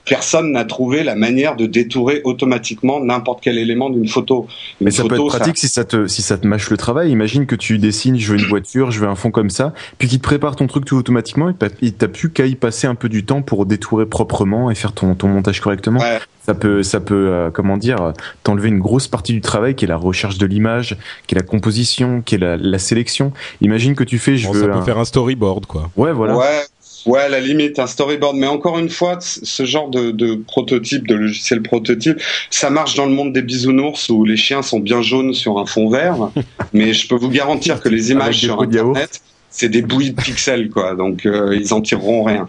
Personne 0.08 0.52
n'a 0.52 0.64
trouvé 0.64 1.02
la 1.04 1.14
manière 1.14 1.56
de 1.56 1.66
détourer 1.66 2.20
automatiquement 2.24 3.00
n'importe 3.00 3.40
quel 3.42 3.58
élément 3.58 3.90
d'une 3.90 4.08
photo. 4.08 4.46
Une 4.80 4.86
Mais 4.86 4.90
ça 4.90 5.04
peut 5.04 5.14
être 5.16 5.26
pratique 5.26 5.58
si 5.58 5.68
ça 5.68 5.84
te 5.84 6.06
si 6.06 6.22
ça 6.22 6.38
te 6.38 6.46
mâche 6.46 6.70
le 6.70 6.76
travail. 6.76 7.10
Imagine 7.10 7.46
que 7.46 7.54
tu 7.56 7.78
dessines, 7.78 8.18
je 8.18 8.32
veux 8.32 8.38
une 8.38 8.46
voiture, 8.48 8.90
je 8.90 9.00
veux 9.00 9.06
un 9.08 9.14
fond 9.14 9.30
comme 9.30 9.50
ça, 9.50 9.74
puis 9.98 10.08
qu'il 10.08 10.18
te 10.18 10.22
prépare 10.24 10.56
ton 10.56 10.66
truc 10.66 10.84
tout 10.84 10.96
automatiquement 10.96 11.50
et 11.50 11.54
t'as- 11.54 11.68
il 11.82 11.92
t'a 11.94 12.08
plus 12.08 12.30
qu'à 12.30 12.46
y 12.46 12.54
passer 12.54 12.86
un 12.86 12.94
peu 12.94 13.08
du 13.08 13.24
temps 13.24 13.42
pour 13.42 13.66
détourer 13.66 14.06
proprement 14.06 14.70
et 14.70 14.74
faire 14.74 14.92
ton 14.92 15.14
ton 15.14 15.28
montage 15.28 15.60
correctement. 15.60 16.00
Ouais. 16.00 16.18
Ça 16.46 16.54
peut 16.54 16.82
ça 16.82 17.00
peut 17.00 17.28
euh, 17.28 17.50
comment 17.50 17.76
dire 17.76 18.14
t'enlever 18.42 18.68
une 18.68 18.78
grosse 18.78 19.06
partie 19.08 19.34
du 19.34 19.42
travail 19.42 19.74
qui 19.74 19.84
est 19.84 19.88
la 19.88 19.98
recherche 19.98 20.38
de 20.38 20.46
l'image, 20.46 20.96
qui 21.26 21.34
est 21.34 21.38
la 21.38 21.44
composition, 21.44 22.22
qui 22.24 22.36
est 22.36 22.38
la, 22.38 22.56
la 22.56 22.78
sélection. 22.78 23.32
Imagine 23.60 23.94
que 23.94 24.04
tu 24.04 24.18
fais 24.18 24.36
je 24.38 24.46
Bon, 24.46 24.54
veux 24.54 24.60
ça 24.62 24.66
peut 24.68 24.72
un- 24.74 24.82
faire 24.82 24.98
un 24.98 25.04
storyboard, 25.04 25.66
quoi. 25.66 25.90
ouais 25.96 26.12
voilà. 26.12 26.36
Ouais, 26.38 26.62
ouais, 27.06 27.20
à 27.20 27.28
la 27.28 27.40
limite, 27.40 27.78
un 27.78 27.86
storyboard. 27.86 28.36
Mais 28.36 28.46
encore 28.46 28.78
une 28.78 28.88
fois, 28.88 29.18
ce 29.20 29.64
genre 29.64 29.88
de, 29.88 30.10
de 30.10 30.34
prototype, 30.34 31.06
de 31.06 31.14
logiciel 31.14 31.62
prototype, 31.62 32.20
ça 32.50 32.70
marche 32.70 32.94
dans 32.94 33.06
le 33.06 33.12
monde 33.12 33.32
des 33.32 33.42
bisounours 33.42 34.08
où 34.08 34.24
les 34.24 34.36
chiens 34.36 34.62
sont 34.62 34.80
bien 34.80 35.02
jaunes 35.02 35.34
sur 35.34 35.58
un 35.58 35.66
fond 35.66 35.88
vert. 35.88 36.30
mais 36.72 36.92
je 36.92 37.08
peux 37.08 37.16
vous 37.16 37.30
garantir 37.30 37.80
que 37.80 37.88
les 37.88 38.10
images 38.10 38.38
sur. 38.38 38.60
Internet, 38.60 39.20
c'est 39.50 39.68
des 39.68 39.82
bouilles 39.82 40.10
de 40.10 40.20
pixels, 40.20 40.68
quoi. 40.70 40.94
Donc, 40.94 41.24
euh, 41.26 41.56
ils 41.58 41.72
en 41.72 41.80
tireront 41.80 42.22
rien. 42.24 42.48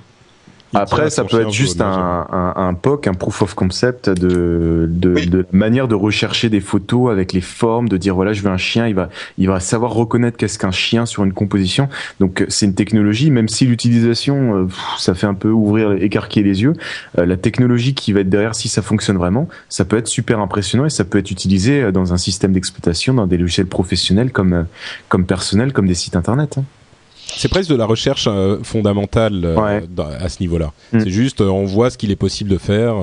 Après, 0.73 1.09
ça 1.09 1.23
peut 1.23 1.41
être 1.41 1.51
juste 1.51 1.81
un, 1.81 2.27
un, 2.31 2.53
un 2.55 2.73
POC, 2.73 3.07
un 3.07 3.13
proof 3.13 3.41
of 3.41 3.53
concept 3.55 4.09
de, 4.09 4.87
de, 4.89 5.13
Oui. 5.13 5.27
de 5.27 5.45
manière 5.51 5.87
de 5.87 5.95
rechercher 5.95 6.49
des 6.49 6.61
photos 6.61 7.11
avec 7.11 7.33
les 7.33 7.41
formes, 7.41 7.89
de 7.89 7.97
dire 7.97 8.15
voilà, 8.15 8.33
je 8.33 8.41
veux 8.41 8.49
un 8.49 8.57
chien, 8.57 8.87
il 8.87 8.95
va, 8.95 9.09
il 9.37 9.47
va 9.47 9.59
savoir 9.59 9.93
reconnaître 9.93 10.37
qu'est-ce 10.37 10.59
qu'un 10.59 10.71
chien 10.71 11.05
sur 11.05 11.23
une 11.23 11.33
composition. 11.33 11.89
Donc, 12.19 12.41
euh, 12.41 12.45
c'est 12.49 12.65
une 12.65 12.75
technologie, 12.75 13.31
même 13.31 13.47
si 13.49 13.65
l'utilisation, 13.65 14.55
euh, 14.55 14.67
ça 14.97 15.13
fait 15.15 15.27
un 15.27 15.33
peu 15.33 15.49
ouvrir, 15.49 15.91
écarquiller 15.93 16.45
les 16.45 16.61
yeux, 16.61 16.73
euh, 17.17 17.25
la 17.25 17.37
technologie 17.37 17.93
qui 17.93 18.13
va 18.13 18.19
être 18.21 18.29
derrière, 18.29 18.55
si 18.55 18.67
ça 18.67 18.81
fonctionne 18.81 19.17
vraiment, 19.17 19.47
ça 19.69 19.85
peut 19.85 19.97
être 19.97 20.07
super 20.07 20.39
impressionnant 20.39 20.85
et 20.85 20.89
ça 20.89 21.03
peut 21.03 21.17
être 21.17 21.31
utilisé 21.31 21.91
dans 21.91 22.13
un 22.13 22.17
système 22.17 22.51
d'exploitation, 22.53 23.13
dans 23.13 23.27
des 23.27 23.37
logiciels 23.37 23.67
professionnels 23.67 24.31
comme, 24.31 24.65
comme 25.07 25.25
personnels, 25.25 25.73
comme 25.73 25.87
des 25.87 25.95
sites 25.95 26.15
internet. 26.15 26.57
C'est 27.35 27.47
presque 27.49 27.69
de 27.69 27.75
la 27.75 27.85
recherche 27.85 28.25
euh, 28.27 28.57
fondamentale 28.63 29.41
euh, 29.45 29.55
Ouais. 29.55 29.83
à 30.19 30.29
ce 30.29 30.39
niveau-là. 30.41 30.71
Mm. 30.91 30.99
C'est 31.01 31.09
juste, 31.09 31.41
euh, 31.41 31.47
on 31.49 31.65
voit 31.65 31.89
ce 31.89 31.97
qu'il 31.97 32.11
est 32.11 32.15
possible 32.15 32.49
de 32.49 32.57
faire. 32.57 32.95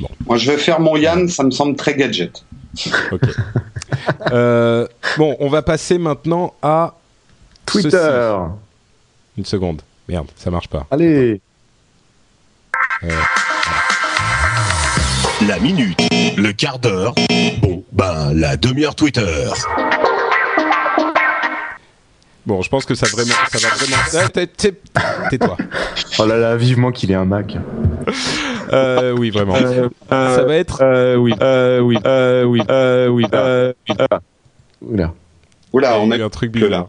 bon, 0.00 0.08
Moi, 0.26 0.36
je 0.38 0.50
vais 0.50 0.58
faire 0.58 0.80
mon 0.80 0.96
Yann, 0.96 1.28
ça 1.28 1.44
me 1.44 1.50
semble 1.50 1.76
très 1.76 1.94
gadget. 1.94 2.44
ok. 3.12 3.20
Euh, 4.32 4.86
bon, 5.16 5.36
on 5.40 5.48
va 5.48 5.62
passer 5.62 5.98
maintenant 5.98 6.52
à 6.62 6.94
Twitter 7.64 7.90
Ceci. 7.90 8.50
une 9.38 9.44
seconde. 9.44 9.82
Merde, 10.08 10.26
ça 10.36 10.50
marche 10.50 10.68
pas. 10.68 10.86
Allez 10.90 11.40
La 15.46 15.58
minute, 15.60 15.98
le 16.36 16.52
quart 16.52 16.78
d'heure, 16.78 17.14
bon, 17.62 17.84
ben, 17.92 18.32
la 18.34 18.56
demi-heure 18.56 18.94
Twitter. 18.94 19.48
Bon, 22.46 22.62
je 22.62 22.68
pense 22.68 22.84
que 22.84 22.94
ça 22.94 23.06
vraiment, 23.06 23.34
ça 23.50 23.58
va 23.68 23.74
vraiment. 23.74 23.96
Ah, 24.14 25.28
Tais-toi. 25.30 25.56
Oh 26.18 26.26
là 26.26 26.36
là, 26.38 26.56
vivement 26.56 26.92
qu'il 26.92 27.10
ait 27.10 27.14
un 27.16 27.24
Mac. 27.24 27.56
Euh, 28.72 29.12
oui, 29.18 29.30
vraiment. 29.30 29.56
ça 30.08 30.42
va 30.44 30.54
être. 30.54 30.82
oui, 31.16 31.32
oui, 31.40 31.96
oui, 32.44 32.60
oui, 33.08 33.26
Ah. 33.32 34.20
Oula. 34.82 35.12
Oula, 35.72 35.90
y 35.90 35.94
a 35.94 35.98
on 36.00 36.10
eu 36.12 36.22
a 36.22 36.24
un 36.24 36.28
truc 36.28 36.52
bizarre. 36.52 36.86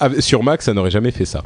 Ah, 0.00 0.08
sur 0.20 0.42
Mac, 0.42 0.62
ça 0.62 0.72
n'aurait 0.74 0.90
jamais 0.90 1.10
fait 1.12 1.24
ça. 1.24 1.42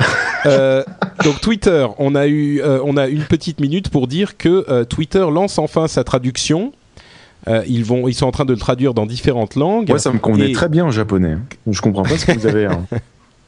Euh, 0.46 0.82
donc 1.24 1.40
Twitter, 1.40 1.86
on 1.98 2.14
a 2.14 2.26
eu, 2.26 2.61
euh, 2.62 2.80
on 2.84 2.96
a 2.96 3.09
une 3.09 3.24
petite 3.24 3.61
minute 3.61 3.90
pour 3.90 4.06
dire 4.06 4.36
que 4.36 4.64
euh, 4.70 4.84
Twitter 4.84 5.26
lance 5.30 5.59
enfin 5.59 5.86
sa 5.88 6.04
traduction. 6.04 6.72
Euh, 7.46 7.62
ils 7.68 7.84
vont, 7.84 8.09
ils 8.09 8.14
sont 8.14 8.26
en 8.26 8.30
train 8.32 8.44
de 8.44 8.52
le 8.52 8.59
traduire 8.59 8.94
dans 8.94 9.06
différentes 9.06 9.54
langues. 9.54 9.88
Moi, 9.88 9.98
ça 9.98 10.12
me 10.12 10.18
convenait 10.18 10.50
Et- 10.50 10.54
très 10.54 10.68
bien 10.68 10.84
en 10.86 10.90
japonais. 10.90 11.36
Je 11.70 11.80
comprends 11.80 12.02
pas 12.04 12.16
ce 12.18 12.26
que 12.26 12.32
vous 12.32 12.46
avez. 12.46 12.66
hein. 12.66 12.84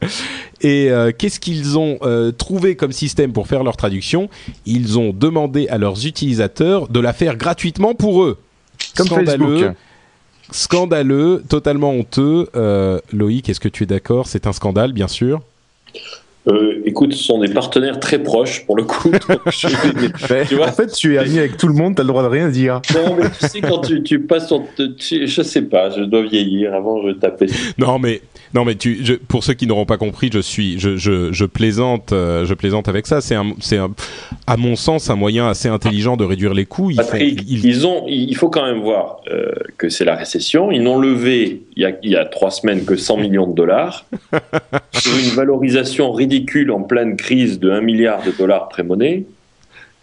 Et 0.63 0.91
euh, 0.91 1.11
qu'est-ce 1.17 1.41
qu'ils 1.41 1.79
ont 1.79 1.99
euh, 2.03 2.33
trouvé 2.33 2.77
comme 2.77 2.93
système 2.93 3.33
pour 3.33 3.47
faire 3.47 3.65
leur 3.65 3.77
traduction? 3.77 4.29
Ils 4.67 4.99
ont 4.99 5.13
demandé 5.13 5.69
à 5.69 5.79
leurs 5.79 6.07
utilisateurs 6.07 6.89
de 6.89 7.01
la 7.01 7.13
faire 7.13 7.37
gratuitement 7.37 7.95
pour 7.95 8.23
eux. 8.25 8.39
Comme 8.97 9.07
Scandaleux. 9.07 9.59
Facebook. 9.59 9.77
Scandaleux, 10.53 11.43
totalement 11.49 11.91
honteux. 11.93 12.49
Euh, 12.57 12.99
Loïc, 13.13 13.49
est-ce 13.49 13.61
que 13.61 13.69
tu 13.69 13.85
es 13.85 13.87
d'accord? 13.87 14.27
C'est 14.27 14.47
un 14.47 14.53
scandale, 14.53 14.93
bien 14.93 15.09
sûr. 15.09 15.41
Euh, 16.49 16.81
écoute, 16.87 17.13
ce 17.13 17.23
sont 17.23 17.39
des 17.39 17.53
partenaires 17.53 18.01
très 18.01 18.19
proches 18.19 18.65
pour 18.67 18.75
le 18.77 18.85
coup. 18.85 19.11
donc 19.29 19.41
je- 19.51 20.49
Tu 20.49 20.55
vois 20.57 20.69
en 20.69 20.73
fait, 20.73 20.89
tu 20.93 21.15
es 21.15 21.19
ami 21.19 21.39
avec 21.39 21.57
tout 21.59 21.69
le 21.69 21.75
monde, 21.75 21.95
t'as 21.95 22.03
le 22.03 22.09
droit 22.09 22.23
de 22.23 22.29
rien 22.29 22.49
dire. 22.49 22.81
Non, 22.95 23.15
mais 23.17 23.29
tu 23.39 23.47
sais, 23.47 23.61
quand 23.61 23.81
tu, 23.81 24.03
tu 24.03 24.21
passes 24.21 24.49
ton. 24.49 24.65
tu- 24.99 25.27
je 25.29 25.43
sais 25.43 25.63
pas, 25.63 25.91
je 25.91 26.03
dois 26.03 26.23
vieillir. 26.23 26.75
Avant, 26.75 27.07
je 27.07 27.13
tapais. 27.13 27.47
Non, 27.79 27.99
mais 27.99 28.23
non, 28.55 28.65
mais 28.65 28.75
tu, 28.75 28.99
je, 29.05 29.15
pour 29.15 29.45
ceux 29.45 29.55
qui 29.55 29.67
n'auront 29.67 29.85
pas 29.87 29.97
compris, 29.97 30.29
je 30.33 30.41
suis, 30.41 30.79
je, 30.81 30.97
je, 30.97 31.33
je 31.33 31.45
plaisante, 31.45 32.13
euh, 32.13 32.45
je 32.45 32.55
plaisante 32.55 32.89
avec 32.89 33.07
ça. 33.07 33.21
C'est 33.21 33.35
un, 33.37 33.53
c'est 33.61 33.77
un, 33.77 33.91
à 34.47 34.57
mon 34.57 34.75
sens, 34.77 35.09
un 35.11 35.17
moyen 35.17 35.49
assez 35.49 35.69
intelligent 35.69 36.17
de 36.17 36.25
réduire 36.25 36.53
les 36.55 36.67
coûts. 36.67 36.91
Ils 36.91 36.97
font- 36.97 37.03
Patrick, 37.03 37.43
ils- 37.49 37.65
ils 37.65 37.87
ont, 37.87 38.05
il 38.09 38.35
faut 38.37 38.49
quand 38.51 38.65
même 38.67 38.81
voir 38.81 39.21
euh, 39.31 39.53
que 39.79 39.89
c'est 39.89 40.05
la 40.05 40.17
récession. 40.17 40.71
Ils 40.73 40.83
n'ont 40.83 40.99
levé 40.99 41.63
il 41.77 41.83
y, 41.83 41.87
a, 41.87 41.93
il 42.03 42.11
y 42.11 42.17
a 42.17 42.25
trois 42.25 42.51
semaines 42.51 42.85
que 42.85 42.97
100 42.97 43.19
millions 43.19 43.47
de 43.47 43.55
dollars 43.55 44.05
sur 44.93 45.13
une 45.17 45.31
valorisation 45.35 46.11
ridicule 46.13 46.71
en 46.73 46.83
pleine 46.83 47.17
crise 47.17 47.59
de 47.61 47.71
1 47.71 47.81
milliard 47.83 48.23
de 48.25 48.33
dollars 48.37 48.69
pré-monnaie. 48.69 49.25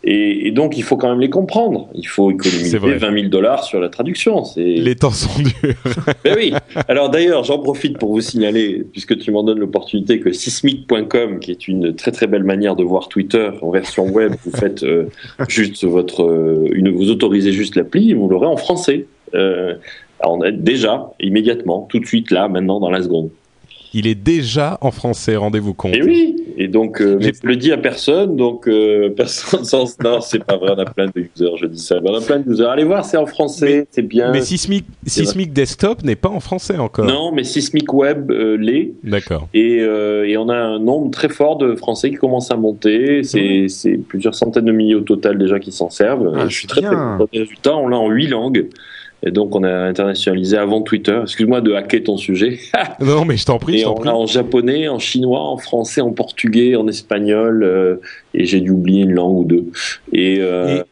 Et, 0.10 0.48
et 0.48 0.52
donc, 0.52 0.78
il 0.78 0.84
faut 0.84 0.96
quand 0.96 1.10
même 1.10 1.20
les 1.20 1.30
comprendre. 1.30 1.90
Il 1.94 2.08
faut 2.08 2.32
économiser 2.32 2.78
vrai. 2.78 2.96
20 2.96 3.14
000 3.14 3.28
dollars 3.28 3.66
sur 3.66 3.82
la 3.82 3.90
traduction. 3.90 4.42
Les 4.56 4.96
temps 4.96 5.12
sont 5.12 5.42
durs. 5.42 5.54
Ben 6.24 6.34
oui. 6.38 6.54
Alors 6.88 7.10
d'ailleurs, 7.10 7.44
j'en 7.44 7.60
profite 7.60 7.98
pour 7.98 8.14
vous 8.14 8.22
signaler, 8.22 8.86
puisque 8.90 9.18
tu 9.18 9.32
m'en 9.32 9.44
donnes 9.44 9.60
l'opportunité, 9.60 10.22
que 10.22 10.32
sismic.com, 10.32 11.40
qui 11.40 11.52
est 11.52 11.68
une 11.68 11.94
très 11.94 12.12
très 12.12 12.26
belle 12.26 12.46
manière 12.46 12.78
de 12.78 12.84
voir 12.86 13.10
Twitter 13.10 13.50
en 13.62 13.70
version 13.70 14.06
web, 14.08 14.34
vous 14.46 14.52
faites 14.52 14.84
euh, 14.84 15.10
juste 15.50 15.84
votre, 15.84 16.24
euh, 16.24 16.70
une, 16.72 16.90
vous 16.90 17.12
autorisez 17.12 17.52
juste 17.52 17.76
l'appli, 17.76 18.14
vous 18.14 18.30
l'aurez 18.30 18.48
en 18.48 18.58
français. 18.58 19.08
Euh, 19.36 19.76
alors, 20.22 20.38
on 20.38 20.42
a 20.42 20.52
déjà, 20.52 21.12
immédiatement, 21.20 21.86
tout 21.90 22.00
de 22.00 22.06
suite, 22.06 22.32
là, 22.32 22.48
maintenant, 22.48 22.80
dans 22.80 22.90
la 22.90 23.04
seconde. 23.04 23.30
Il 23.98 24.06
est 24.06 24.14
déjà 24.14 24.78
en 24.82 24.92
français, 24.92 25.36
rendez-vous 25.36 25.74
compte. 25.74 25.96
Et 25.96 26.04
oui. 26.04 26.36
Et 26.56 26.68
donc, 26.68 27.02
euh, 27.02 27.18
mais 27.20 27.32
je 27.34 27.48
le 27.48 27.56
dis 27.56 27.72
à 27.72 27.78
personne, 27.78 28.36
donc 28.36 28.68
euh, 28.68 29.10
personne 29.18 29.64
sans. 29.64 30.00
Non, 30.04 30.22
c'est 30.22 30.44
pas 30.44 30.56
vrai. 30.56 30.74
On 30.76 30.80
a 30.80 30.86
plein 30.86 31.08
de 31.08 31.14
users. 31.16 31.58
Je 31.58 31.66
dis 31.66 31.80
ça. 31.80 31.96
On 32.04 32.14
a 32.14 32.22
plein 32.22 32.38
de 32.38 32.48
users. 32.48 32.68
Allez 32.68 32.84
voir, 32.84 33.06
c'est 33.06 33.18
en 33.18 33.26
français, 33.26 33.88
c'est 33.90 34.04
bien. 34.04 34.32
Mais 34.32 34.42
Sismic, 34.42 34.86
Sismic 35.08 35.52
Desktop 35.52 36.04
n'est 36.04 36.16
pas 36.16 36.30
en 36.30 36.40
français 36.40 36.78
encore. 36.78 37.06
Non, 37.06 37.32
mais 37.32 37.44
Sismic 37.44 37.92
Web 37.92 38.30
euh, 38.30 38.56
l'est. 38.56 38.94
D'accord. 39.04 39.50
Et, 39.56 39.80
euh, 39.82 40.28
et 40.28 40.38
on 40.38 40.48
a 40.50 40.56
un 40.56 40.78
nombre 40.78 41.10
très 41.10 41.30
fort 41.30 41.58
de 41.58 41.74
Français 41.74 42.12
qui 42.12 42.18
commencent 42.18 42.52
à 42.52 42.56
monter. 42.56 43.24
C'est 43.24 43.66
c'est 43.68 43.98
plusieurs 43.98 44.36
centaines 44.36 44.66
de 44.66 44.72
milliers 44.72 44.94
au 44.94 45.02
total 45.02 45.40
déjà 45.40 45.60
qui 45.60 45.72
s'en 45.72 45.90
servent. 45.90 46.36
Ah, 46.38 46.48
je 46.48 46.56
suis 46.56 46.68
très, 46.68 46.82
très 46.82 46.96
content 46.96 47.28
des 47.34 47.40
résultats. 47.40 47.76
On 47.76 47.88
l'a 47.88 47.98
en 47.98 48.12
huit 48.12 48.28
langues. 48.28 48.68
Et 49.26 49.32
donc 49.32 49.56
on 49.56 49.64
a 49.64 49.70
internationalisé 49.72 50.58
avant 50.58 50.82
Twitter. 50.82 51.20
Excuse-moi 51.24 51.62
de 51.62 51.74
hacker 51.74 52.04
ton 52.04 52.18
sujet. 52.18 52.60
Non, 53.00 53.26
mais 53.26 53.38
je 53.38 53.46
t'en 53.46 53.58
prie, 53.60 53.78
je 53.78 53.80
et 53.80 53.84
t'en 53.84 53.92
on 53.92 53.96
prie. 53.96 54.08
l'a 54.08 54.16
en 54.16 54.26
japonais, 54.26 54.88
en 54.88 55.00
chinois, 55.00 55.42
en 55.42 55.58
français, 55.58 56.02
en 56.02 56.12
portugais, 56.12 56.76
en 56.76 56.88
espagnol. 56.88 57.64
euh, 57.64 57.96
et 58.34 58.46
j'ai 58.46 58.60
dû 58.62 58.72
oublier 58.72 59.04
une 59.04 59.14
langue 59.14 59.38
ou 59.38 59.44
deux. 59.44 59.66
Et, 60.14 60.38
euh, 60.40 60.84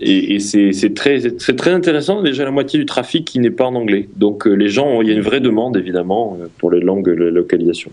et, 0.00 0.34
et 0.34 0.40
c'est 0.40 0.94
très, 0.94 1.26
intéressant. 1.70 2.22
Déjà 2.22 2.44
la 2.44 2.50
moitié 2.50 2.78
du 2.78 2.86
trafic 2.86 3.24
qui 3.26 3.38
n'est 3.38 3.50
pas 3.50 3.64
en 3.66 3.74
anglais. 3.74 4.08
Donc 4.16 4.46
euh, 4.46 4.52
les 4.54 4.68
gens, 4.68 5.00
il 5.02 5.08
y 5.08 5.10
a 5.10 5.14
une 5.14 5.22
vraie 5.22 5.40
demande 5.40 5.76
évidemment 5.76 6.38
pour 6.58 6.70
les 6.70 6.80
langues 6.80 7.04
de 7.14 7.24
localisation. 7.24 7.90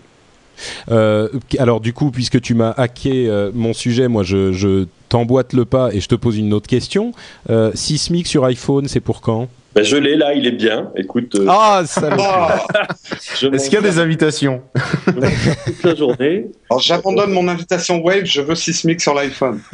Euh, 0.90 1.28
alors 1.58 1.80
du 1.80 1.92
coup, 1.92 2.10
puisque 2.10 2.40
tu 2.40 2.54
m'as 2.54 2.70
hacké 2.70 3.28
euh, 3.28 3.50
mon 3.54 3.72
sujet, 3.72 4.08
moi 4.08 4.22
je, 4.22 4.52
je 4.52 4.86
t'emboîte 5.08 5.52
le 5.52 5.64
pas 5.64 5.92
et 5.92 6.00
je 6.00 6.08
te 6.08 6.14
pose 6.14 6.38
une 6.38 6.52
autre 6.52 6.68
question. 6.68 7.12
Euh, 7.50 7.70
Sismic 7.74 8.26
sur 8.26 8.44
iPhone, 8.44 8.86
c'est 8.88 9.00
pour 9.00 9.20
quand? 9.20 9.48
Ben, 9.74 9.82
je 9.84 9.96
l'ai 9.96 10.16
là, 10.16 10.34
il 10.34 10.46
est 10.46 10.52
bien. 10.52 10.90
Écoute, 10.96 11.34
euh, 11.34 11.46
Ah, 11.48 11.82
Ah 12.02 12.64
je 13.40 13.48
Est-ce 13.48 13.64
qu'il 13.68 13.74
y 13.74 13.78
a 13.78 13.80
des 13.82 13.98
invitations 13.98 14.62
toute 15.04 15.82
la 15.84 15.94
journée 15.94 16.46
Alors 16.70 16.80
j'abandonne 16.80 17.32
mon 17.32 17.48
invitation 17.48 18.00
Wave, 18.02 18.24
je 18.24 18.40
veux 18.40 18.54
Sismic 18.54 19.00
sur 19.00 19.14
l'iPhone. 19.14 19.60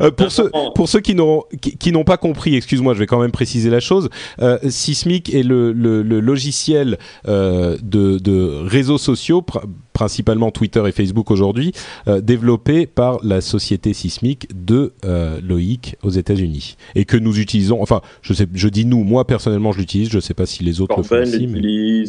Euh, 0.00 0.10
pour 0.10 0.30
ceux 0.30 0.50
pour 0.74 0.88
ceux 0.88 1.00
qui 1.00 1.14
n'auront 1.14 1.44
qui, 1.60 1.76
qui 1.76 1.92
n'ont 1.92 2.04
pas 2.04 2.16
compris, 2.16 2.56
excuse-moi, 2.56 2.94
je 2.94 2.98
vais 2.98 3.06
quand 3.06 3.20
même 3.20 3.30
préciser 3.30 3.70
la 3.70 3.80
chose. 3.80 4.08
Euh, 4.40 4.58
Sismic 4.68 5.34
est 5.34 5.42
le, 5.42 5.72
le, 5.72 6.02
le 6.02 6.20
logiciel 6.20 6.98
euh, 7.28 7.76
de, 7.82 8.18
de 8.18 8.60
réseaux 8.66 8.98
sociaux, 8.98 9.40
pr- 9.42 9.62
principalement 9.92 10.50
Twitter 10.50 10.82
et 10.86 10.92
Facebook 10.92 11.30
aujourd'hui, 11.30 11.72
euh, 12.08 12.20
développé 12.20 12.86
par 12.86 13.18
la 13.22 13.40
société 13.40 13.92
Sismic 13.92 14.48
de 14.54 14.92
euh, 15.04 15.38
Loïc 15.46 15.96
aux 16.02 16.10
États-Unis 16.10 16.76
et 16.94 17.04
que 17.04 17.16
nous 17.16 17.38
utilisons. 17.38 17.82
Enfin, 17.82 18.00
je 18.22 18.32
sais, 18.32 18.46
je 18.54 18.68
dis 18.68 18.84
nous, 18.84 19.04
moi 19.04 19.26
personnellement, 19.26 19.72
je 19.72 19.78
l'utilise. 19.78 20.10
Je 20.10 20.20
sais 20.20 20.34
pas 20.34 20.46
si 20.46 20.64
les 20.64 20.80
autres 20.80 20.96
le 20.96 21.02
font 21.02 21.16
Corben 21.16 21.28
aussi, 21.28 21.46
mais 21.46 21.60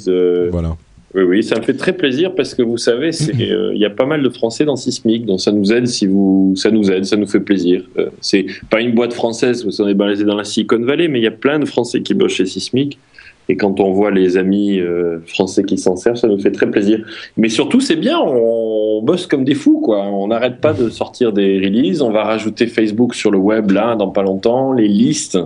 euh, 0.08 0.50
voilà. 0.52 0.76
Oui, 1.16 1.24
oui, 1.24 1.44
ça 1.44 1.60
me 1.60 1.62
fait 1.62 1.76
très 1.76 1.94
plaisir 1.94 2.34
parce 2.34 2.56
que 2.56 2.64
vous 2.64 2.78
savez, 2.78 3.12
euh, 3.40 3.72
il 3.74 3.80
y 3.80 3.86
a 3.86 3.90
pas 3.90 4.06
mal 4.06 4.24
de 4.24 4.30
Français 4.30 4.66
dans 4.66 4.76
Sismic, 4.76 5.26
donc 5.26 5.42
ça 5.42 5.52
nous 5.52 5.72
aide 5.72 5.86
si 5.86 6.08
vous, 6.08 6.54
ça 6.56 6.72
nous 6.72 6.90
aide, 6.90 7.06
ça 7.06 7.18
nous 7.18 7.28
fait 7.28 7.40
plaisir. 7.40 7.84
C'est 8.20 8.48
pas 8.70 8.82
une 8.82 8.96
boîte 8.96 9.14
française, 9.14 9.64
parce 9.64 9.78
qu'on 9.78 9.88
est 9.88 9.94
basé 9.94 10.24
dans 10.24 10.36
la 10.36 10.44
Silicon 10.44 10.80
Valley, 10.84 11.08
mais 11.08 11.20
il 11.20 11.24
y 11.24 11.28
a 11.28 11.32
plein 11.32 11.60
de 11.60 11.66
Français 11.66 12.02
qui 12.02 12.14
bossent 12.14 12.34
chez 12.34 12.46
Sismic. 12.46 12.98
Et 13.50 13.58
quand 13.58 13.82
on 13.82 13.92
voit 13.92 14.10
les 14.10 14.38
amis 14.38 14.80
euh, 14.80 15.20
français 15.28 15.64
qui 15.66 15.78
s'en 15.78 15.98
servent, 15.98 16.16
ça 16.16 16.28
nous 16.30 16.40
fait 16.40 16.52
très 16.52 16.70
plaisir. 16.72 17.06
Mais 17.36 17.50
surtout, 17.50 17.82
c'est 17.82 17.98
bien, 17.98 18.18
on 18.20 19.02
bosse 19.04 19.28
comme 19.28 19.44
des 19.44 19.54
fous, 19.56 19.82
quoi. 19.82 20.02
On 20.06 20.28
n'arrête 20.28 20.62
pas 20.62 20.72
de 20.72 20.90
sortir 20.90 21.34
des 21.34 21.60
releases. 21.60 22.02
On 22.02 22.12
va 22.12 22.24
rajouter 22.24 22.68
Facebook 22.68 23.14
sur 23.16 23.32
le 23.32 23.38
web 23.38 23.72
là, 23.72 23.96
dans 23.96 24.10
pas 24.10 24.24
longtemps. 24.24 24.72
Les 24.72 24.88
listes, 24.88 25.38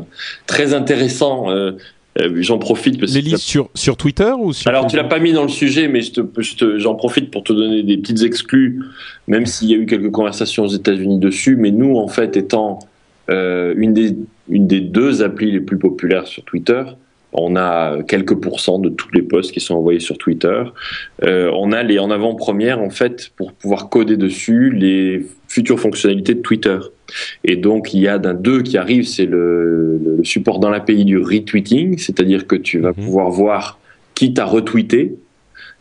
très 0.45 0.75
intéressant. 0.75 1.49
Euh, 1.49 1.71
euh, 2.19 2.37
j'en 2.41 2.59
profite 2.59 2.99
parce 2.99 3.13
Les 3.13 3.21
que 3.21 3.25
listes 3.25 3.37
sur 3.39 3.69
sur 3.73 3.97
Twitter 3.97 4.31
ou 4.39 4.53
sur 4.53 4.67
alors, 4.69 4.87
tu 4.87 4.95
l'as 4.95 5.03
pas 5.03 5.19
mis 5.19 5.33
dans 5.33 5.43
le 5.43 5.49
sujet, 5.49 5.87
mais 5.87 6.01
je 6.01 6.13
te, 6.13 6.21
je 6.41 6.55
te- 6.55 6.77
j'en 6.79 6.95
profite 6.95 7.29
pour 7.31 7.43
te 7.43 7.53
donner 7.53 7.81
des 7.83 7.97
petites 7.97 8.23
exclus, 8.23 8.79
même 9.27 9.45
s'il 9.47 9.69
y 9.69 9.73
a 9.73 9.77
eu 9.77 9.85
quelques 9.85 10.11
conversations 10.11 10.63
aux 10.65 10.67
États-Unis 10.69 11.19
dessus. 11.19 11.55
Mais 11.55 11.71
nous, 11.71 11.95
en 11.95 12.07
fait, 12.07 12.37
étant 12.37 12.79
une, 13.29 13.93
des, 13.93 14.15
une 14.49 14.67
des 14.67 14.79
deux 14.79 15.21
applis 15.21 15.51
les 15.51 15.59
plus 15.59 15.77
populaires 15.77 16.27
sur 16.27 16.43
Twitter, 16.43 16.83
on 17.33 17.55
a 17.55 18.01
quelques 18.03 18.35
pourcents 18.35 18.79
de 18.79 18.89
tous 18.89 19.09
les 19.13 19.21
posts 19.21 19.51
qui 19.51 19.59
sont 19.59 19.75
envoyés 19.75 19.99
sur 19.99 20.17
Twitter. 20.17 20.63
Euh, 21.23 21.51
on 21.55 21.71
a 21.71 21.83
les 21.83 21.99
en 21.99 22.09
avant-première, 22.09 22.79
en 22.81 22.89
fait, 22.89 23.31
pour 23.35 23.53
pouvoir 23.53 23.89
coder 23.89 24.17
dessus 24.17 24.71
les 24.71 25.25
futures 25.47 25.79
fonctionnalités 25.79 26.33
de 26.35 26.41
Twitter. 26.41 26.77
Et 27.43 27.55
donc, 27.55 27.93
il 27.93 28.01
y 28.01 28.07
a 28.07 28.17
d'un 28.17 28.33
deux 28.33 28.61
qui 28.63 28.77
arrive, 28.77 29.05
c'est 29.07 29.25
le, 29.25 29.97
le 29.97 30.23
support 30.23 30.59
dans 30.59 30.69
l'API 30.69 31.05
du 31.05 31.17
retweeting, 31.17 31.97
c'est-à-dire 31.97 32.47
que 32.47 32.55
tu 32.55 32.79
vas 32.79 32.89
Mhm. 32.89 33.05
pouvoir 33.05 33.29
voir 33.29 33.79
qui 34.15 34.33
t'a 34.33 34.45
retweeté. 34.45 35.15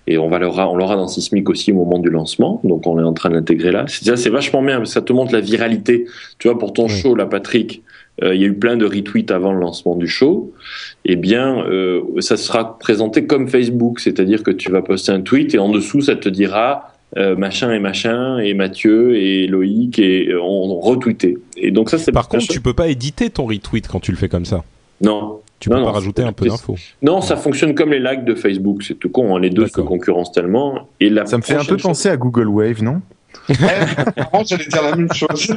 Et 0.08 0.18
on 0.18 0.28
va 0.28 0.38
l'aura, 0.38 0.70
on 0.70 0.76
l'aura 0.76 0.94
dans 0.94 1.08
Sismic 1.08 1.48
aussi 1.48 1.72
au 1.72 1.76
moment 1.76 1.98
du 1.98 2.10
lancement. 2.10 2.60
Donc, 2.62 2.86
on 2.86 3.00
est 3.00 3.02
en 3.02 3.12
train 3.12 3.28
de 3.28 3.34
l'intégrer 3.34 3.72
là. 3.72 3.86
C'est, 3.88 4.16
c'est 4.16 4.30
vachement 4.30 4.62
bien, 4.62 4.76
parce 4.76 4.90
que 4.90 4.94
ça 4.94 5.02
te 5.02 5.12
montre 5.12 5.32
la 5.32 5.40
viralité. 5.40 6.06
Tu 6.38 6.46
vois, 6.46 6.56
pour 6.58 6.72
ton 6.72 6.84
Oui. 6.84 6.90
show, 6.90 7.16
là, 7.16 7.26
Patrick, 7.26 7.82
euh, 8.22 8.34
il 8.34 8.40
y 8.40 8.44
a 8.44 8.48
eu 8.48 8.54
plein 8.54 8.76
de 8.76 8.86
retweets 8.86 9.30
avant 9.30 9.52
le 9.52 9.60
lancement 9.60 9.94
du 9.96 10.08
show. 10.08 10.52
Eh 11.04 11.16
bien, 11.16 11.64
euh, 11.66 12.00
ça 12.20 12.36
sera 12.36 12.78
présenté 12.78 13.26
comme 13.26 13.48
Facebook, 13.48 14.00
c'est-à-dire 14.00 14.42
que 14.42 14.50
tu 14.50 14.70
vas 14.70 14.82
poster 14.82 15.12
un 15.12 15.20
tweet 15.20 15.54
et 15.54 15.58
en 15.58 15.68
dessous, 15.70 16.00
ça 16.00 16.16
te 16.16 16.28
dira 16.28 16.92
euh, 17.16 17.36
machin 17.36 17.72
et 17.72 17.78
machin 17.78 18.38
et 18.38 18.54
Mathieu 18.54 19.14
et 19.16 19.46
Loïc 19.46 19.98
et 19.98 20.34
on 20.34 20.80
retweeté. 20.80 21.38
Et 21.56 21.70
donc 21.70 21.90
ça, 21.90 21.98
c'est 21.98 22.10
Par 22.12 22.28
contre, 22.28 22.46
tu 22.48 22.60
peux 22.60 22.74
pas 22.74 22.88
éditer 22.88 23.30
ton 23.30 23.44
retweet 23.46 23.86
quand 23.88 24.00
tu 24.00 24.10
le 24.12 24.16
fais 24.16 24.28
comme 24.28 24.44
ça. 24.44 24.64
non. 25.00 25.40
Tu 25.58 25.70
Non, 25.70 25.76
peux 25.76 25.80
non, 25.80 25.86
pas 25.86 25.92
rajouter 25.92 26.22
un 26.22 26.32
peu 26.34 26.46
d'infos. 26.46 26.76
Non, 27.00 27.22
ça 27.22 27.34
fonctionne 27.34 27.74
comme 27.74 27.90
les 27.90 27.98
likes 27.98 28.26
de 28.26 28.34
Facebook, 28.34 28.82
c'est 28.82 28.92
tout 28.98 29.08
con. 29.08 29.34
hein. 29.34 29.40
Les 29.40 29.48
deux 29.48 29.66
se 29.66 29.80
concurrencent 29.80 30.32
tellement. 30.32 30.86
Et 31.00 31.08
la 31.08 31.24
Ça 31.24 31.38
me 31.38 31.42
fait 31.42 31.54
un 31.54 31.64
peu 31.64 31.78
penser 31.78 32.10
à 32.10 32.18
Google 32.18 32.48
Wave, 32.48 32.82
non? 32.82 33.00
Avant, 34.16 34.44
j'allais 34.44 34.66
dire 34.66 34.82
la 34.82 34.96
même 34.96 35.12
chose. 35.12 35.54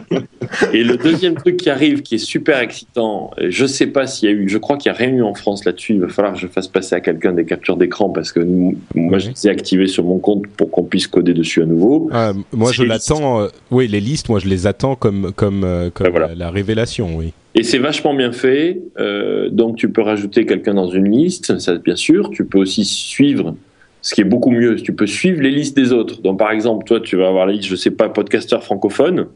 Et 0.73 0.83
le 0.83 0.97
deuxième 0.97 1.35
truc 1.35 1.57
qui 1.57 1.69
arrive, 1.69 2.01
qui 2.01 2.15
est 2.15 2.19
super 2.19 2.59
excitant, 2.59 3.31
euh, 3.39 3.47
je 3.49 3.65
sais 3.65 3.87
pas 3.87 4.07
s'il 4.07 4.29
y 4.29 4.31
a 4.31 4.35
eu, 4.35 4.47
je 4.49 4.57
crois 4.57 4.77
qu'il 4.77 4.91
y 4.91 4.95
a 4.95 4.97
rien 4.97 5.09
eu 5.09 5.21
en 5.23 5.33
France 5.33 5.65
là-dessus. 5.65 5.93
Il 5.93 6.01
va 6.01 6.07
falloir 6.09 6.33
que 6.33 6.39
je 6.39 6.47
fasse 6.47 6.67
passer 6.67 6.95
à 6.95 6.99
quelqu'un 7.01 7.33
des 7.33 7.45
captures 7.45 7.77
d'écran 7.77 8.09
parce 8.09 8.31
que 8.31 8.39
nous- 8.39 8.75
moi, 8.95 9.17
Oui. 9.17 9.21
je 9.21 9.29
les 9.29 9.47
ai 9.47 9.49
activés 9.49 9.87
sur 9.87 10.03
mon 10.03 10.19
compte 10.19 10.47
pour 10.47 10.71
qu'on 10.71 10.83
puisse 10.83 11.07
coder 11.07 11.33
dessus 11.33 11.61
à 11.61 11.65
nouveau. 11.65 12.09
Ah, 12.11 12.33
moi, 12.51 12.71
je 12.71 12.83
l'attends. 12.83 13.41
euh, 13.41 13.47
oui, 13.71 13.87
les 13.87 13.99
listes, 13.99 14.29
moi, 14.29 14.39
je 14.39 14.47
les 14.47 14.67
attends 14.67 14.95
comme 14.95 15.31
comme 15.35 15.63
euh, 15.63 15.89
comme 15.91 16.05
Ben 16.07 16.11
voilà. 16.11 16.27
la, 16.29 16.35
la 16.35 16.51
révélation. 16.51 17.15
Oui. 17.15 17.33
Et 17.55 17.63
c'est 17.63 17.79
vachement 17.79 18.13
bien 18.13 18.31
fait. 18.31 18.79
Euh, 18.99 19.49
donc 19.49 19.75
tu 19.77 19.89
peux 19.89 20.01
rajouter 20.03 20.45
quelqu'un 20.45 20.75
dans 20.75 20.87
une 20.89 21.09
liste, 21.09 21.57
ça 21.59 21.75
bien 21.75 21.95
sûr. 21.95 22.29
Tu 22.29 22.45
peux 22.45 22.59
aussi 22.59 22.85
suivre 22.85 23.55
ce 24.01 24.15
qui 24.15 24.21
est 24.21 24.25
beaucoup 24.25 24.51
mieux. 24.51 24.75
Tu 24.77 24.93
peux 24.93 25.07
suivre 25.07 25.41
les 25.41 25.51
listes 25.51 25.75
des 25.75 25.91
autres. 25.91 26.21
Donc, 26.21 26.39
par 26.39 26.51
exemple, 26.51 26.85
toi, 26.85 26.99
tu 26.99 27.15
vas 27.15 27.27
avoir 27.27 27.45
la 27.45 27.53
liste, 27.53 27.67
je 27.67 27.75
sais 27.75 27.91
pas, 27.91 28.09
podcasteur 28.09 28.63
francophone. 28.63 29.27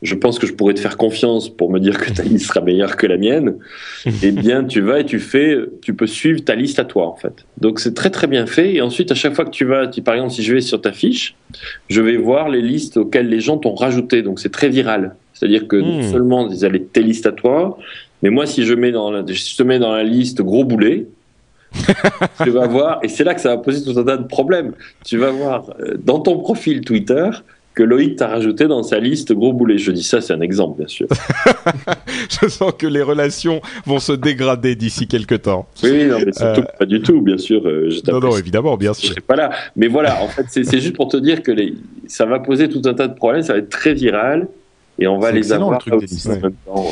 Je 0.00 0.14
pense 0.14 0.38
que 0.38 0.46
je 0.46 0.52
pourrais 0.52 0.74
te 0.74 0.80
faire 0.80 0.96
confiance 0.96 1.48
pour 1.48 1.72
me 1.72 1.80
dire 1.80 1.98
que 1.98 2.12
ta 2.12 2.22
liste 2.22 2.46
sera 2.46 2.60
meilleure 2.60 2.96
que 2.96 3.06
la 3.08 3.16
mienne. 3.16 3.56
eh 4.22 4.30
bien, 4.30 4.62
tu 4.64 4.80
vas 4.80 5.00
et 5.00 5.04
tu 5.04 5.18
fais, 5.18 5.56
tu 5.82 5.92
peux 5.92 6.06
suivre 6.06 6.40
ta 6.44 6.54
liste 6.54 6.78
à 6.78 6.84
toi, 6.84 7.06
en 7.08 7.16
fait. 7.16 7.44
Donc, 7.60 7.80
c'est 7.80 7.94
très, 7.94 8.10
très 8.10 8.28
bien 8.28 8.46
fait. 8.46 8.74
Et 8.74 8.80
ensuite, 8.80 9.10
à 9.10 9.16
chaque 9.16 9.34
fois 9.34 9.44
que 9.44 9.50
tu 9.50 9.64
vas, 9.64 9.88
tu, 9.88 10.02
par 10.02 10.14
exemple, 10.14 10.32
si 10.32 10.44
je 10.44 10.54
vais 10.54 10.60
sur 10.60 10.80
ta 10.80 10.92
fiche, 10.92 11.34
je 11.88 12.00
vais 12.00 12.16
voir 12.16 12.48
les 12.48 12.62
listes 12.62 12.96
auxquelles 12.96 13.28
les 13.28 13.40
gens 13.40 13.58
t'ont 13.58 13.74
rajouté. 13.74 14.22
Donc, 14.22 14.38
c'est 14.38 14.52
très 14.52 14.68
viral. 14.68 15.16
C'est-à-dire 15.32 15.66
que 15.68 15.76
non 15.76 15.98
Hmm. 15.98 16.02
seulement 16.02 16.48
ils 16.48 16.64
allaient 16.64 16.80
tes 16.80 17.02
listes 17.02 17.26
à 17.26 17.32
toi, 17.32 17.78
mais 18.22 18.30
moi, 18.30 18.46
si 18.46 18.64
je 18.64 18.74
mets 18.74 18.90
dans 18.90 19.10
la, 19.10 19.24
je 19.26 19.56
te 19.56 19.62
mets 19.62 19.78
dans 19.78 19.92
la 19.92 20.02
liste 20.02 20.42
gros 20.42 20.64
boulet, 20.64 21.06
tu 22.44 22.50
vas 22.50 22.66
voir, 22.66 23.00
et 23.02 23.08
c'est 23.08 23.24
là 23.24 23.34
que 23.34 23.40
ça 23.40 23.50
va 23.50 23.58
poser 23.58 23.84
tout 23.84 23.98
un 23.98 24.04
tas 24.04 24.16
de 24.16 24.26
problèmes. 24.26 24.72
Tu 25.04 25.16
vas 25.18 25.30
voir 25.30 25.70
euh, 25.80 25.96
dans 25.98 26.20
ton 26.20 26.38
profil 26.38 26.80
Twitter 26.82 27.28
que 27.74 27.82
Loïc 27.84 28.16
t'a 28.16 28.26
rajouté 28.26 28.66
dans 28.66 28.82
sa 28.82 28.98
liste 28.98 29.32
gros 29.32 29.52
boulet. 29.52 29.78
Je 29.78 29.92
dis 29.92 30.02
ça, 30.02 30.20
c'est 30.20 30.32
un 30.32 30.40
exemple, 30.40 30.78
bien 30.78 30.88
sûr. 30.88 31.06
Je 32.42 32.48
sens 32.48 32.72
que 32.76 32.86
les 32.88 33.02
relations 33.02 33.60
vont 33.86 34.00
se 34.00 34.12
dégrader 34.12 34.74
d'ici 34.74 35.06
quelques 35.06 35.42
temps. 35.42 35.68
Oui, 35.84 35.90
oui, 35.92 36.04
non, 36.06 36.18
mais 36.24 36.32
surtout 36.32 36.60
Euh, 36.62 36.76
pas 36.78 36.86
du 36.86 37.00
tout, 37.00 37.20
bien 37.20 37.38
sûr. 37.38 37.62
euh, 37.66 37.88
je 37.90 38.00
Non, 38.10 38.18
non, 38.18 38.36
évidemment, 38.36 38.76
bien 38.76 38.92
je 38.94 38.98
sûr. 39.00 39.08
serai 39.10 39.20
pas 39.20 39.36
là. 39.36 39.50
Mais 39.76 39.86
voilà, 39.86 40.20
en 40.22 40.28
fait, 40.28 40.46
c'est 40.48 40.64
c'est 40.64 40.80
juste 40.80 40.96
pour 40.96 41.08
te 41.08 41.16
dire 41.16 41.42
que 41.42 41.52
les, 41.52 41.74
ça 42.08 42.26
va 42.26 42.40
poser 42.40 42.68
tout 42.68 42.82
un 42.86 42.94
tas 42.94 43.06
de 43.06 43.14
problèmes, 43.14 43.42
ça 43.42 43.52
va 43.52 43.60
être 43.60 43.68
très 43.70 43.94
viral, 43.94 44.48
et 44.98 45.06
on 45.06 45.18
va 45.18 45.30
les 45.32 45.52
avoir 45.52 45.70
le 45.72 45.78
truc 45.78 46.00
des 46.10 46.26
en 46.28 46.30
même 46.42 46.52
temps. 46.66 46.84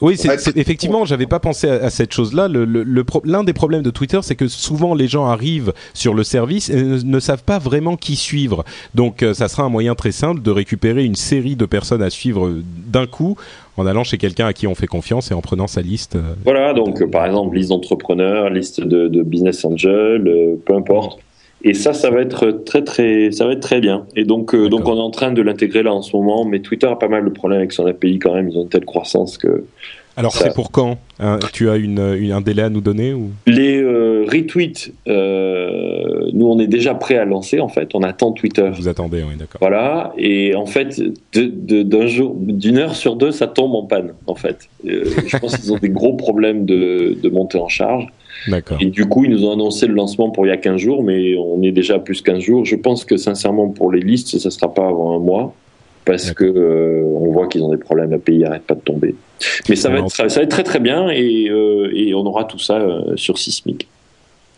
Oui, 0.00 0.16
c'est, 0.16 0.28
c'est- 0.38 0.56
effectivement, 0.56 1.04
j'avais 1.04 1.26
pas 1.26 1.38
pensé 1.38 1.68
à, 1.68 1.74
à 1.84 1.90
cette 1.90 2.12
chose-là. 2.12 2.48
Le, 2.48 2.64
le- 2.64 2.82
le 2.82 3.04
pro- 3.04 3.22
l'un 3.24 3.44
des 3.44 3.52
problèmes 3.52 3.82
de 3.82 3.90
Twitter, 3.90 4.18
c'est 4.22 4.34
que 4.34 4.48
souvent 4.48 4.94
les 4.94 5.06
gens 5.08 5.26
arrivent 5.26 5.72
sur 5.94 6.14
le 6.14 6.24
service 6.24 6.70
et 6.70 6.82
ne, 6.82 6.98
ne 7.02 7.20
savent 7.20 7.44
pas 7.44 7.58
vraiment 7.58 7.96
qui 7.96 8.16
suivre. 8.16 8.64
Donc, 8.94 9.22
euh, 9.22 9.34
ça 9.34 9.48
sera 9.48 9.62
un 9.64 9.68
moyen 9.68 9.94
très 9.94 10.12
simple 10.12 10.42
de 10.42 10.50
récupérer 10.50 11.04
une 11.04 11.14
série 11.16 11.56
de 11.56 11.66
personnes 11.66 12.02
à 12.02 12.10
suivre 12.10 12.46
euh, 12.46 12.62
d'un 12.86 13.06
coup 13.06 13.36
en 13.76 13.86
allant 13.86 14.04
chez 14.04 14.18
quelqu'un 14.18 14.46
à 14.46 14.52
qui 14.52 14.66
on 14.66 14.74
fait 14.74 14.86
confiance 14.86 15.30
et 15.30 15.34
en 15.34 15.40
prenant 15.40 15.66
sa 15.66 15.80
liste. 15.82 16.16
euh. 16.16 16.34
Voilà, 16.44 16.74
donc 16.74 17.00
euh, 17.00 17.06
par 17.08 17.24
exemple, 17.26 17.56
liste 17.56 17.70
d'entrepreneurs, 17.70 18.50
liste 18.50 18.80
de, 18.80 19.08
de 19.08 19.22
business 19.22 19.64
angel, 19.64 20.26
euh, 20.26 20.56
peu 20.66 20.74
importe. 20.74 21.20
Et 21.64 21.74
ça, 21.74 21.92
ça 21.92 22.10
va 22.10 22.20
être 22.20 22.50
très 22.64 22.82
très, 22.82 23.30
ça 23.30 23.46
va 23.46 23.52
être 23.52 23.60
très 23.60 23.80
bien. 23.80 24.06
Et 24.16 24.24
donc, 24.24 24.54
euh, 24.54 24.68
donc 24.68 24.88
on 24.88 24.96
est 24.96 25.00
en 25.00 25.10
train 25.10 25.32
de 25.32 25.42
l'intégrer 25.42 25.82
là 25.82 25.94
en 25.94 26.02
ce 26.02 26.16
moment. 26.16 26.44
Mais 26.44 26.60
Twitter 26.60 26.86
a 26.86 26.96
pas 26.96 27.08
mal 27.08 27.24
de 27.24 27.30
problèmes 27.30 27.60
avec 27.60 27.72
son 27.72 27.86
API 27.86 28.18
quand 28.18 28.34
même. 28.34 28.48
Ils 28.48 28.58
ont 28.58 28.62
une 28.62 28.68
telle 28.68 28.84
croissance 28.84 29.38
que 29.38 29.64
Alors, 30.16 30.32
c'est 30.32 30.54
pour 30.54 30.70
quand 30.70 30.98
Hein, 31.24 31.38
Tu 31.52 31.70
as 31.70 31.76
une, 31.76 32.00
une- 32.18 32.32
un 32.32 32.40
délai 32.40 32.62
à 32.62 32.68
nous 32.68 32.80
donner 32.80 33.12
ou 33.14 33.30
les 33.46 33.80
euh, 33.80 34.24
retweets, 34.30 34.92
euh, 35.06 36.28
nous 36.32 36.46
on 36.46 36.58
est 36.58 36.66
déjà 36.66 36.94
prêt 36.94 37.16
à 37.16 37.24
lancer 37.24 37.60
en 37.60 37.68
fait. 37.68 37.90
On 37.94 38.02
attend 38.02 38.32
Twitter. 38.32 38.68
vous 38.74 38.88
attendez 38.88 39.22
Oui, 39.22 39.36
d'accord. 39.38 39.58
Voilà, 39.60 40.12
et 40.18 40.54
en 40.56 40.66
fait, 40.66 41.00
d'un 41.32 42.06
jour, 42.08 42.34
d'une 42.38 42.78
heure 42.78 42.96
sur 42.96 43.14
deux, 43.16 43.30
ça 43.30 43.46
tombe 43.46 43.74
en 43.74 43.84
panne. 43.84 44.14
En 44.26 44.34
fait, 44.34 44.68
Euh, 44.84 45.04
je 45.28 45.36
pense 45.38 45.56
qu'ils 45.56 45.72
ont 45.72 45.78
des 45.78 45.90
gros 45.90 46.14
problèmes 46.14 46.64
de, 46.66 47.16
de 47.22 47.28
montée 47.28 47.58
en 47.58 47.68
charge. 47.68 48.06
D'accord. 48.48 48.78
Et 48.80 48.86
du 48.86 49.04
coup, 49.06 49.24
ils 49.24 49.30
nous 49.30 49.44
ont 49.46 49.52
annoncé 49.52 49.86
le 49.86 49.94
lancement 49.94 50.30
pour 50.30 50.44
il 50.44 50.48
y 50.48 50.52
a 50.52 50.56
15 50.56 50.76
jours, 50.78 51.04
mais 51.04 51.36
on 51.36 51.62
est 51.62 51.70
déjà 51.70 51.94
à 51.96 51.98
plus 52.00 52.20
15 52.20 52.40
jours. 52.40 52.64
Je 52.64 52.74
pense 52.74 53.04
que 53.04 53.16
sincèrement, 53.16 53.68
pour 53.68 53.92
les 53.92 54.00
listes, 54.00 54.36
ça 54.38 54.48
ne 54.48 54.50
sera 54.50 54.74
pas 54.74 54.88
avant 54.88 55.14
un 55.14 55.20
mois, 55.20 55.54
parce 56.04 56.32
que 56.32 56.44
euh, 56.44 57.02
on 57.04 57.32
voit 57.32 57.48
qu'ils 57.48 57.62
ont 57.62 57.70
des 57.70 57.78
problèmes, 57.78 58.10
l'API 58.10 58.38
n'arrête 58.38 58.64
pas 58.64 58.74
de 58.74 58.80
tomber. 58.80 59.14
Mais 59.68 59.76
ça 59.76 59.88
va, 59.88 59.98
être, 59.98 60.10
ça 60.10 60.24
va 60.24 60.42
être 60.42 60.50
très 60.50 60.64
très 60.64 60.80
bien, 60.80 61.08
et, 61.08 61.48
euh, 61.48 61.90
et 61.94 62.14
on 62.14 62.26
aura 62.26 62.44
tout 62.44 62.58
ça 62.58 62.78
euh, 62.78 63.16
sur 63.16 63.38
Sismic. 63.38 63.88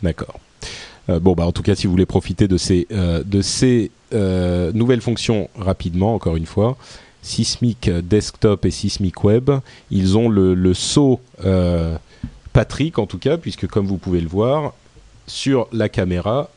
D'accord. 0.02 0.38
Bon, 1.06 1.34
bah, 1.34 1.46
en 1.46 1.52
tout 1.52 1.62
cas, 1.62 1.74
si 1.74 1.86
vous 1.86 1.90
voulez 1.90 2.06
profiter 2.06 2.48
de 2.48 2.56
ces, 2.56 2.86
de 2.90 3.42
ces 3.42 3.90
nouvelles 4.10 5.02
fonctions 5.02 5.50
rapidement, 5.54 6.14
encore 6.14 6.36
une 6.36 6.46
fois, 6.46 6.78
Sismic 7.20 7.90
Desktop 7.90 8.64
et 8.64 8.70
Sismic 8.70 9.22
Web, 9.22 9.50
ils 9.90 10.16
ont 10.16 10.30
le, 10.30 10.54
le 10.54 10.72
saut 10.72 11.20
Patrick, 12.54 12.98
en 12.98 13.06
tout 13.06 13.18
cas, 13.18 13.36
puisque 13.36 13.66
comme 13.66 13.84
vous 13.84 13.98
pouvez 13.98 14.22
le 14.22 14.28
voir, 14.28 14.72
sur 15.26 15.68
la 15.72 15.90
caméra, 15.90 16.48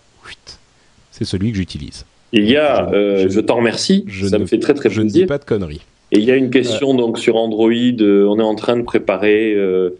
c'est 1.11 1.25
celui 1.25 1.51
que 1.51 1.57
j'utilise. 1.57 2.05
Il 2.33 2.49
y 2.49 2.57
a, 2.57 2.87
Je- 2.91 2.95
euh, 2.95 3.17
je- 3.23 3.29
je, 3.29 3.39
t'en 3.39 3.55
remercie, 3.57 4.03
je 4.07 4.27
ça 4.27 4.37
ne- 4.37 4.41
me 4.43 4.47
fait 4.47 4.59
très 4.59 4.73
très 4.73 4.89
Je 4.89 5.01
ne 5.01 5.05
dis 5.07 5.11
plaisir. 5.13 5.27
pas 5.27 5.37
de 5.37 5.45
conneries. 5.45 5.81
Et 6.11 6.19
il 6.19 6.25
y 6.25 6.31
a 6.31 6.35
une 6.35 6.49
question 6.49 6.93
donc 6.93 7.19
sur 7.19 7.35
Android. 7.35 7.69
euh, 7.71 8.25
on 8.29 8.39
est 8.39 8.43
en 8.43 8.55
train 8.55 8.77
de 8.77 8.81
préparer 8.83 9.53
euh, 9.53 9.97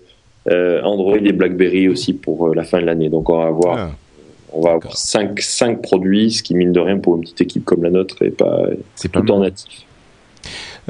euh, 0.50 0.82
Android 0.84 1.18
et 1.18 1.32
BlackBerry 1.34 1.90
aussi 1.90 2.14
pour 2.14 2.48
euh, 2.48 2.54
la 2.56 2.64
fin 2.64 2.80
de 2.80 2.86
l'année. 2.86 3.10
Donc 3.10 3.30
on 3.30 3.38
va 3.38 3.48
avoir, 3.48 3.78
Ah, 3.78 3.92
on 4.54 4.62
va 4.62 4.72
avoir 4.74 4.98
cinq, 4.98 5.40
cinq 5.42 5.82
produits, 5.82 6.32
ce 6.32 6.44
qui 6.44 6.56
mine 6.56 6.72
de 6.72 6.80
rien 6.80 6.98
pour 6.98 7.16
une 7.16 7.22
petite 7.22 7.42
équipe 7.42 7.66
comme 7.66 7.84
la 7.84 7.90
nôtre 7.90 8.22
et 8.24 8.30
pas 8.30 8.62
C'est 8.96 9.12
pas 9.12 9.22
tout 9.22 9.32
en 9.32 9.40
natif. 9.40 9.82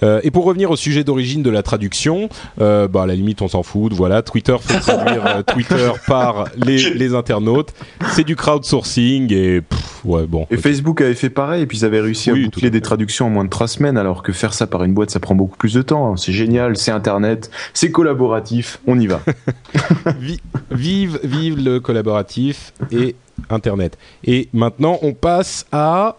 Euh, 0.04 0.20
et 0.24 0.32
pour 0.32 0.46
revenir 0.46 0.70
au 0.72 0.76
sujet 0.76 1.04
d'origine 1.04 1.44
de 1.44 1.50
la 1.50 1.64
traduction, 1.64 2.30
euh, 2.62 2.88
bah 2.88 3.04
à 3.04 3.06
la 3.06 3.16
limite 3.16 3.42
on 3.42 3.48
s'en 3.48 3.64
fout. 3.64 3.94
Voilà, 3.94 4.22
Twitter 4.22 4.56
fait 4.62 4.80
traduire 4.80 5.26
euh, 5.26 5.42
Twitter 5.48 5.92
par 6.08 6.46
les, 6.56 6.94
les 6.94 7.16
internautes. 7.16 7.74
C'est 8.12 8.24
du 8.24 8.36
crowdsourcing 8.36 9.32
et 9.34 9.62
pff, 9.62 10.06
ouais 10.06 10.26
bon. 10.28 10.46
Et 10.52 10.56
ok. 10.56 10.62
Facebook 10.62 11.02
avait 11.02 11.14
fait 11.16 11.30
pareil, 11.30 11.64
et 11.64 11.66
puis 11.66 11.80
ils 11.80 11.86
avaient 11.86 12.02
réussi 12.02 12.32
Oui, 12.32 12.42
à 12.44 12.46
boucler 12.46 12.70
des 12.70 12.82
traductions 12.82 13.28
en 13.28 13.30
moins 13.30 13.44
de 13.46 13.50
trois 13.50 13.68
semaines, 13.68 13.98
alors 13.98 14.24
que 14.24 14.32
faire 14.34 14.54
ça 14.54 14.68
par 14.68 14.84
une 14.84 14.94
boîte, 14.94 15.10
ça 15.10 15.20
prend 15.20 15.36
beaucoup 15.36 15.58
plus 15.58 15.74
de 15.74 15.82
temps. 15.82 16.16
C'est 16.18 16.32
génial, 16.34 16.78
c'est 16.78 16.92
Internet, 16.92 17.50
c'est 17.74 17.92
collaboratif, 17.92 18.80
on 18.88 19.00
y 19.00 19.08
va. 19.08 19.22
Vi- 20.20 20.42
vive, 20.72 21.20
vive 21.24 21.58
le 21.64 21.80
collaboratif 21.80 22.74
et 22.92 23.16
Internet. 23.50 23.98
Et 24.24 24.50
maintenant 24.54 25.00
on 25.02 25.14
passe 25.14 25.66
à 25.72 26.18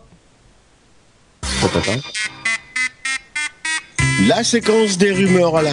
La 4.26 4.42
séquence 4.42 4.98
des 4.98 5.12
rumeurs 5.12 5.56
à 5.56 5.62
la. 5.62 5.70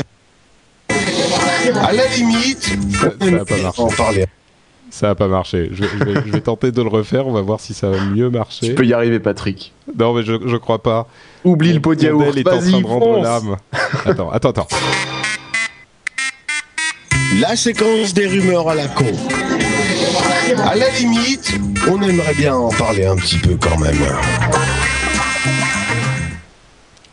À 1.81 1.91
la 1.93 2.07
limite, 2.15 2.63
ça, 2.93 3.09
ça 3.19 3.31
va 3.31 3.45
pas 3.45 3.57
marcher. 3.57 3.81
en 3.81 3.87
parler. 3.87 4.25
Ça 4.91 5.07
va 5.07 5.15
pas 5.15 5.27
marcher. 5.27 5.69
Je, 5.73 5.83
je 5.83 6.03
vais, 6.03 6.13
je 6.25 6.31
vais 6.31 6.41
tenter 6.41 6.71
de 6.71 6.81
le 6.81 6.87
refaire. 6.87 7.27
On 7.27 7.33
va 7.33 7.41
voir 7.41 7.59
si 7.59 7.73
ça 7.73 7.89
va 7.89 7.99
mieux 7.99 8.29
marcher. 8.29 8.67
Tu 8.67 8.75
peux 8.75 8.85
y 8.85 8.93
arriver, 8.93 9.19
Patrick. 9.19 9.73
Non 9.97 10.13
mais 10.13 10.23
je, 10.23 10.33
je 10.45 10.55
crois 10.57 10.81
pas. 10.83 11.07
Oublie 11.43 11.73
le 11.73 11.81
pot 11.81 11.95
de 11.95 12.03
yaourt, 12.03 12.37
est 12.37 12.47
en 12.47 12.59
train 12.59 12.81
de 12.81 12.85
rendre 12.85 13.21
l'âme. 13.21 13.57
Attends, 14.05 14.29
attends, 14.31 14.49
attends. 14.51 14.67
La 17.39 17.55
séquence 17.55 18.13
des 18.13 18.27
rumeurs 18.27 18.69
à 18.69 18.75
la 18.75 18.87
con. 18.87 19.05
À 20.63 20.75
la 20.75 20.89
limite, 20.91 21.51
on 21.89 22.01
aimerait 22.01 22.35
bien 22.35 22.55
en 22.55 22.69
parler 22.69 23.05
un 23.05 23.15
petit 23.15 23.39
peu 23.39 23.57
quand 23.59 23.77
même. 23.79 23.97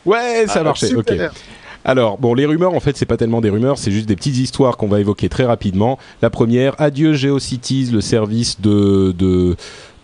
Ouais, 0.06 0.44
ça 0.46 0.54
a 0.54 0.60
Ah, 0.60 0.64
marché. 0.64 0.94
Ok. 0.94 1.08
super. 1.08 1.32
Alors, 1.84 2.16
bon, 2.18 2.34
les 2.34 2.46
rumeurs, 2.46 2.74
en 2.74 2.80
fait, 2.80 2.96
c'est 2.96 3.06
pas 3.06 3.16
tellement 3.16 3.40
des 3.40 3.50
rumeurs, 3.50 3.76
c'est 3.76 3.90
juste 3.90 4.06
des 4.06 4.14
petites 4.14 4.36
histoires 4.36 4.76
qu'on 4.76 4.86
va 4.86 5.00
évoquer 5.00 5.28
très 5.28 5.44
rapidement. 5.44 5.98
La 6.22 6.30
première, 6.30 6.80
adieu 6.80 7.12
GeoCities, 7.14 7.90
le 7.92 8.00
service 8.00 8.60
de, 8.60 9.12
de, 9.18 9.56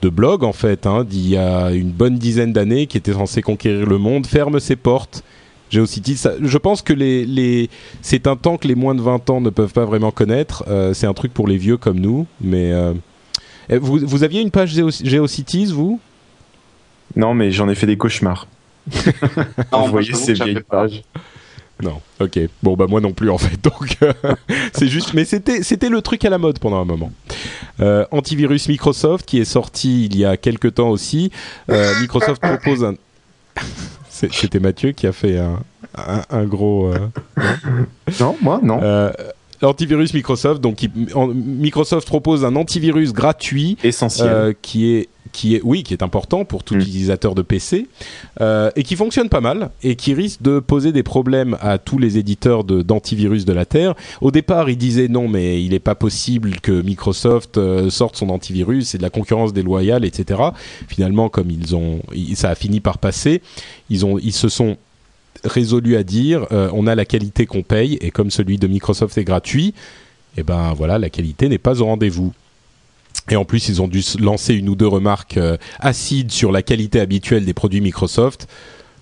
de 0.03 0.09
blog, 0.09 0.43
en 0.43 0.53
fait, 0.53 0.87
hein, 0.87 1.05
d'il 1.05 1.29
y 1.29 1.37
a 1.37 1.71
une 1.71 1.91
bonne 1.91 2.19
dizaine 2.19 2.53
d'années, 2.53 2.87
qui 2.89 2.97
était 2.97 3.13
censé 3.13 3.43
conquérir 3.43 3.87
le 3.87 3.99
monde, 3.99 4.27
ferme 4.27 4.59
ses 4.59 4.75
portes. 4.75 5.23
GeoCities, 5.71 6.17
ça- 6.17 6.33
je 6.41 6.59
pense 6.59 6.83
que 6.83 6.93
les, 6.93 7.25
les, 7.25 7.71
c'est 8.03 8.27
un 8.27 8.35
temps 8.35 8.57
que 8.57 8.67
les 8.67 8.75
moins 8.75 8.95
de 8.97 9.03
20 9.03 9.31
ans 9.31 9.41
ne 9.41 9.51
peuvent 9.51 9.73
pas 9.73 9.85
vraiment 9.85 10.11
connaître. 10.11 10.65
Euh, 10.67 10.95
c'est 10.95 11.07
un 11.07 11.15
truc 11.15 11.33
pour 11.33 11.47
les 11.47 11.59
vieux 11.59 11.77
comme 11.77 12.01
nous, 12.01 12.27
mais... 12.41 12.73
euh, 12.73 12.93
eh, 13.71 13.77
vous, 13.79 13.99
vous 14.03 14.25
aviez 14.25 14.41
une 14.41 14.51
page 14.51 14.75
Geo- 14.75 14.91
GeoCities, 15.05 15.67
vous? 15.67 16.01
Non, 17.15 17.35
mais 17.35 17.53
j'en 17.53 17.69
ai 17.69 17.75
fait 17.77 17.87
des 17.87 17.99
cauchemars. 17.99 18.47
Non, 19.73 19.89
voyais 19.89 20.11
j'avoue 20.13 20.25
ces 20.25 20.33
vieilles 20.35 20.61
pages. 20.61 21.03
Non, 21.83 22.01
ok. 22.19 22.41
Bon 22.63 22.75
bah 22.75 22.87
moi 22.89 23.01
non 23.01 23.13
plus 23.13 23.31
en 23.31 23.39
fait. 23.39 23.57
Donc 23.63 23.97
euh, 24.03 24.13
c'est 24.73 24.89
juste, 24.89 25.15
mais 25.15 25.25
c'était 25.25 25.63
c'était 25.63 25.89
le 25.89 26.03
truc 26.03 26.25
à 26.25 26.31
la 26.31 26.39
mode 26.39 26.59
pendant 26.59 26.81
un 26.81 26.85
moment. 26.85 27.13
Euh, 27.81 28.05
antivirus 28.11 28.69
Microsoft 28.69 29.25
qui 29.27 29.39
est 29.39 29.45
sorti 29.45 30.07
il 30.07 30.17
y 30.17 30.25
a 30.25 30.37
quelques 30.37 30.75
temps 30.75 30.89
aussi. 30.89 31.31
Euh, 31.71 31.93
Microsoft 32.01 32.43
propose 32.43 32.83
un. 32.85 32.95
C'était 34.11 34.59
Mathieu 34.59 34.91
qui 34.91 35.07
a 35.07 35.13
fait 35.13 35.39
un, 35.39 35.61
un, 35.97 36.23
un 36.31 36.45
gros. 36.45 36.93
euh, 36.93 37.09
Non, 38.19 38.37
moi, 38.41 38.59
non. 38.61 38.81
Euh, 39.63 39.67
Antivirus 39.67 40.15
Microsoft, 40.15 40.61
donc 40.61 40.77
qui- 40.77 40.91
en- 41.15 41.29
Microsoft 41.29 42.07
propose 42.09 42.45
un 42.45 42.57
antivirus 42.57 43.13
gratuit 43.13 43.77
Essentiel. 43.83 44.29
euh, 44.29 44.53
qui 44.61 44.91
est 44.93 45.09
qui 45.31 45.55
est 45.55 45.61
oui 45.63 45.83
qui 45.83 45.93
est 45.93 46.03
important 46.03 46.47
pour 46.47 46.65
tout 46.65 46.75
Mm. 46.75 46.81
utilisateur 46.81 47.35
de 47.35 47.43
PC 47.43 47.87
euh, 48.41 48.71
et 48.77 48.83
qui 48.83 48.97
fonctionne 48.97 49.29
pas 49.29 49.43
mal 49.43 49.69
et 49.83 49.95
qui 49.95 50.15
risque 50.15 50.41
de 50.41 50.59
poser 50.59 50.91
des 50.91 51.03
problèmes 51.03 51.59
à 51.61 51.77
tous 51.77 51.99
les 51.99 52.17
éditeurs 52.17 52.65
de- 52.65 52.81
d'antivirus 52.81 53.45
de, 53.45 53.53
la 53.53 53.67
terre. 53.67 53.95
Au 54.23 54.31
départ, 54.31 54.71
ils 54.71 54.79
disaient 54.79 55.07
non 55.09 55.29
mais 55.29 55.63
il 55.63 55.71
n'est 55.73 55.81
pas 55.81 55.95
possible 55.95 56.61
que 56.61 56.81
Microsoft 56.81 57.59
euh, 57.59 57.91
sorte 57.91 58.17
son 58.17 58.31
antivirus, 58.31 58.89
c'est 58.89 58.99
de 58.99 59.03
la 59.03 59.11
concurrence 59.11 59.53
déloyale, 59.53 60.07
etc. 60.07 60.41
Finalement, 60.89 61.29
comme 61.29 61.51
ils 61.51 61.77
ont, 61.77 62.01
ça 62.35 62.49
a 62.49 62.55
fini 62.55 62.81
par 62.81 62.97
passer, 62.97 63.43
ils 63.91 64.07
ont 64.07 64.19
ils 64.19 64.33
se 64.33 64.49
sont 64.49 64.79
résolus 65.45 65.97
à 65.97 66.03
dire 66.03 66.47
euh, 66.53 66.71
on 66.73 66.87
a 66.87 66.95
la 66.95 67.05
qualité 67.05 67.47
qu'on 67.47 67.63
paye 67.63 67.99
et 68.01 68.11
comme 68.11 68.31
celui 68.31 68.59
de 68.59 68.67
Microsoft 68.67 69.17
est 69.19 69.25
gratuit, 69.25 69.75
et 70.37 70.43
ben 70.43 70.73
voilà 70.75 70.99
la 70.99 71.11
qualité 71.11 71.49
n'est 71.49 71.59
pas 71.59 71.81
au 71.81 71.87
rendez-vous. 71.87 72.33
Et 73.31 73.37
en 73.37 73.45
plus, 73.45 73.69
ils 73.69 73.83
ont 73.83 73.89
dû 73.89 74.03
lancer 74.21 74.55
une 74.55 74.69
ou 74.71 74.75
deux 74.75 74.87
remarques 74.87 75.39
acides 75.81 76.31
sur 76.31 76.51
la 76.51 76.63
qualité 76.63 76.99
habituelle 76.99 77.45
des 77.45 77.53
produits 77.53 77.83
Microsoft. 77.83 78.49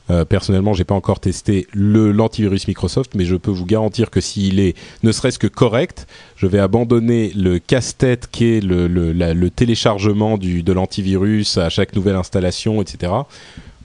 Euh, 0.08 0.24
personnellement, 0.24 0.72
j'ai 0.72 0.84
pas 0.84 0.94
encore 0.94 1.18
testé 1.18 1.66
le 1.72 2.12
l'antivirus 2.12 2.68
Microsoft, 2.68 3.14
mais 3.14 3.24
je 3.24 3.34
peux 3.34 3.50
vous 3.50 3.66
garantir 3.66 4.10
que 4.10 4.20
s'il 4.20 4.60
est 4.60 4.76
ne 5.02 5.10
serait-ce 5.10 5.38
que 5.38 5.48
correct, 5.48 6.06
je 6.36 6.46
vais 6.46 6.60
abandonner 6.60 7.32
le 7.34 7.58
casse-tête 7.58 8.28
qui 8.30 8.44
est 8.44 8.60
le, 8.60 8.86
le, 8.86 9.12
le 9.12 9.50
téléchargement 9.50 10.38
du, 10.38 10.62
de 10.62 10.72
l'antivirus 10.72 11.58
à 11.58 11.70
chaque 11.70 11.96
nouvelle 11.96 12.16
installation, 12.16 12.80
etc., 12.80 13.12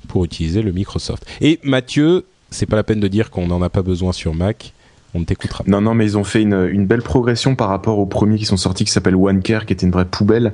pour 0.07 0.25
utiliser 0.25 0.61
le 0.61 0.71
Microsoft. 0.71 1.25
Et 1.39 1.59
Mathieu, 1.63 2.25
c'est 2.51 2.65
pas 2.65 2.75
la 2.75 2.83
peine 2.83 2.99
de 2.99 3.07
dire 3.07 3.31
qu'on 3.31 3.47
n'en 3.47 3.61
a 3.61 3.69
pas 3.69 3.81
besoin 3.81 4.11
sur 4.11 4.35
Mac. 4.35 4.73
On 5.13 5.23
t'écoutera. 5.23 5.63
Non, 5.67 5.81
non, 5.81 5.93
mais 5.93 6.05
ils 6.05 6.17
ont 6.17 6.23
fait 6.23 6.41
une, 6.41 6.69
une, 6.71 6.85
belle 6.85 7.01
progression 7.01 7.55
par 7.55 7.67
rapport 7.67 7.99
aux 7.99 8.05
premiers 8.05 8.37
qui 8.37 8.45
sont 8.45 8.57
sortis, 8.57 8.85
qui 8.85 8.91
s'appelle 8.91 9.15
OneCare, 9.15 9.65
qui 9.65 9.73
était 9.73 9.85
une 9.85 9.91
vraie 9.91 10.05
poubelle. 10.05 10.53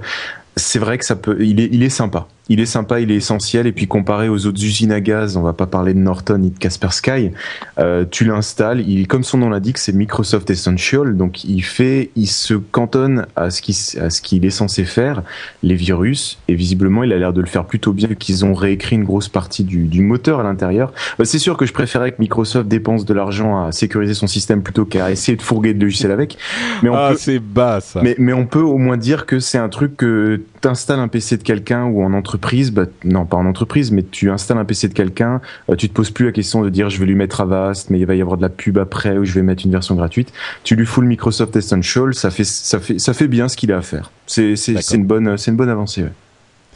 C'est 0.56 0.80
vrai 0.80 0.98
que 0.98 1.06
ça 1.06 1.15
peut, 1.15 1.38
il 1.40 1.60
est, 1.60 1.69
il 1.72 1.84
est 1.84 1.90
sympa 1.90 2.28
il 2.49 2.60
est 2.60 2.65
sympa, 2.65 2.99
il 2.99 3.11
est 3.11 3.15
essentiel. 3.15 3.68
Et 3.68 3.72
puis 3.72 3.88
comparé 3.88 4.30
aux 4.30 4.45
autres 4.45 4.64
usines 4.64 4.91
à 4.91 5.02
gaz, 5.02 5.38
on 5.38 5.41
va 5.41 5.53
pas 5.53 5.68
parler 5.68 5.94
de 5.94 5.99
Norton 5.99 6.38
ni 6.40 6.52
de 6.52 6.57
Kaspersky, 6.57 7.32
euh, 7.80 8.06
tu 8.10 8.26
l'installes. 8.26 8.84
Il, 8.88 9.07
comme 9.07 9.24
son 9.24 9.40
nom 9.40 9.49
l'indique, 9.49 9.78
c'est 9.78 9.94
Microsoft 9.94 10.49
Essential. 10.49 11.18
Donc 11.18 11.44
il 11.44 11.61
fait, 11.61 12.11
il 12.15 12.28
se 12.28 12.53
cantonne 12.53 13.26
à 13.36 13.49
ce 13.49 13.61
qu'il 13.61 13.76
à 14.02 14.10
ce 14.10 14.22
qu'il 14.22 14.45
est 14.45 14.49
censé 14.49 14.86
faire, 14.86 15.24
les 15.64 15.76
virus. 15.76 16.40
Et 16.48 16.56
visiblement, 16.56 17.03
il 17.03 17.14
a 17.14 17.18
l'air 17.18 17.34
de 17.34 17.41
le 17.41 17.48
faire 17.48 17.65
plutôt 17.65 17.94
bien, 17.94 18.07
vu 18.07 18.15
qu'ils 18.15 18.45
ont 18.45 18.53
réécrit 18.53 18.95
une 18.95 19.03
grosse 19.03 19.30
partie 19.30 19.64
du, 19.64 19.86
du 19.86 20.02
moteur 20.02 20.40
à 20.40 20.44
l'intérieur. 20.44 20.94
Bah, 21.19 21.26
c'est 21.26 21.40
sûr 21.40 21.57
que 21.57 21.65
je 21.65 21.74
préférais 21.74 22.11
que 22.11 22.18
Microsoft 22.19 22.68
dépense 22.68 23.06
de 23.06 23.14
l'argent 23.14 23.65
à 23.65 23.72
sécuriser 23.72 24.14
son 24.14 24.28
système 24.28 24.61
plutôt 24.61 24.86
qu'à 24.86 25.11
essayer 25.11 25.36
de 25.36 25.41
fourguer 25.41 25.74
de 25.74 25.82
logiciels 25.84 26.11
avec. 26.11 26.38
Mais 26.82 26.90
on 26.90 26.95
ah, 26.95 27.14
c'est 27.18 27.40
bas 27.40 27.82
ça. 27.82 28.02
Mais, 28.02 28.15
mais 28.18 28.34
on 28.34 28.45
peut 28.45 28.61
au 28.61 28.78
moins 28.78 28.98
dire 28.98 29.26
que 29.26 29.40
c'est 29.40 29.57
un 29.57 29.69
truc 29.69 29.98
que 29.98 30.41
t'installes 30.61 30.99
un 30.99 31.07
PC 31.07 31.38
de 31.38 31.44
quelqu'un 31.44 31.86
ou 31.86 32.03
en 32.03 32.14
entreprise 32.14 32.36
entreprise, 32.38 32.72
bah, 32.72 32.85
non 33.03 33.26
pas 33.26 33.38
en 33.38 33.45
entreprise, 33.45 33.91
mais 33.91 34.03
tu 34.03 34.30
installes 34.30 34.59
un 34.59 34.65
PC 34.65 34.88
de 34.88 34.93
quelqu'un, 34.93 35.41
euh, 35.69 35.76
tu 35.76 35.89
te 35.89 35.93
poses 35.93 36.11
plus 36.11 36.26
la 36.26 36.31
question 36.31 36.61
de 36.61 36.69
dire 36.69 36.89
je 36.89 36.99
vais 36.99 37.05
lui 37.05 37.15
mettre 37.15 37.41
Avast, 37.41 37.89
mais 37.89 37.99
il 37.99 38.05
va 38.05 38.15
y 38.15 38.22
avoir 38.22 38.38
de 38.38 38.43
la 38.43 38.49
pub 38.49 38.77
après 38.77 39.18
ou 39.18 39.26
je 39.26 39.34
vais 39.34 39.41
mettre 39.41 39.65
une 39.65 39.72
version 39.72 39.95
gratuite. 39.95 40.31
Tu 40.64 40.76
lui 40.76 40.85
fous 40.85 41.01
le 41.01 41.07
Microsoft 41.07 41.55
Essential, 41.55 42.14
ça 42.14 42.30
fait 42.30 42.43
ça 42.43 42.80
fait 42.80 42.99
ça 42.99 43.14
fait 43.14 43.27
bien 43.27 43.47
ce 43.47 43.57
qu'il 43.57 43.72
a 43.72 43.77
à 43.77 43.81
faire. 43.81 44.11
C'est 44.27 44.55
c'est 44.55 44.93
une 44.93 45.05
bonne 45.05 45.38
c'est 45.38 45.51
une 45.51 45.57
bonne 45.57 45.69
avancée. 45.69 46.05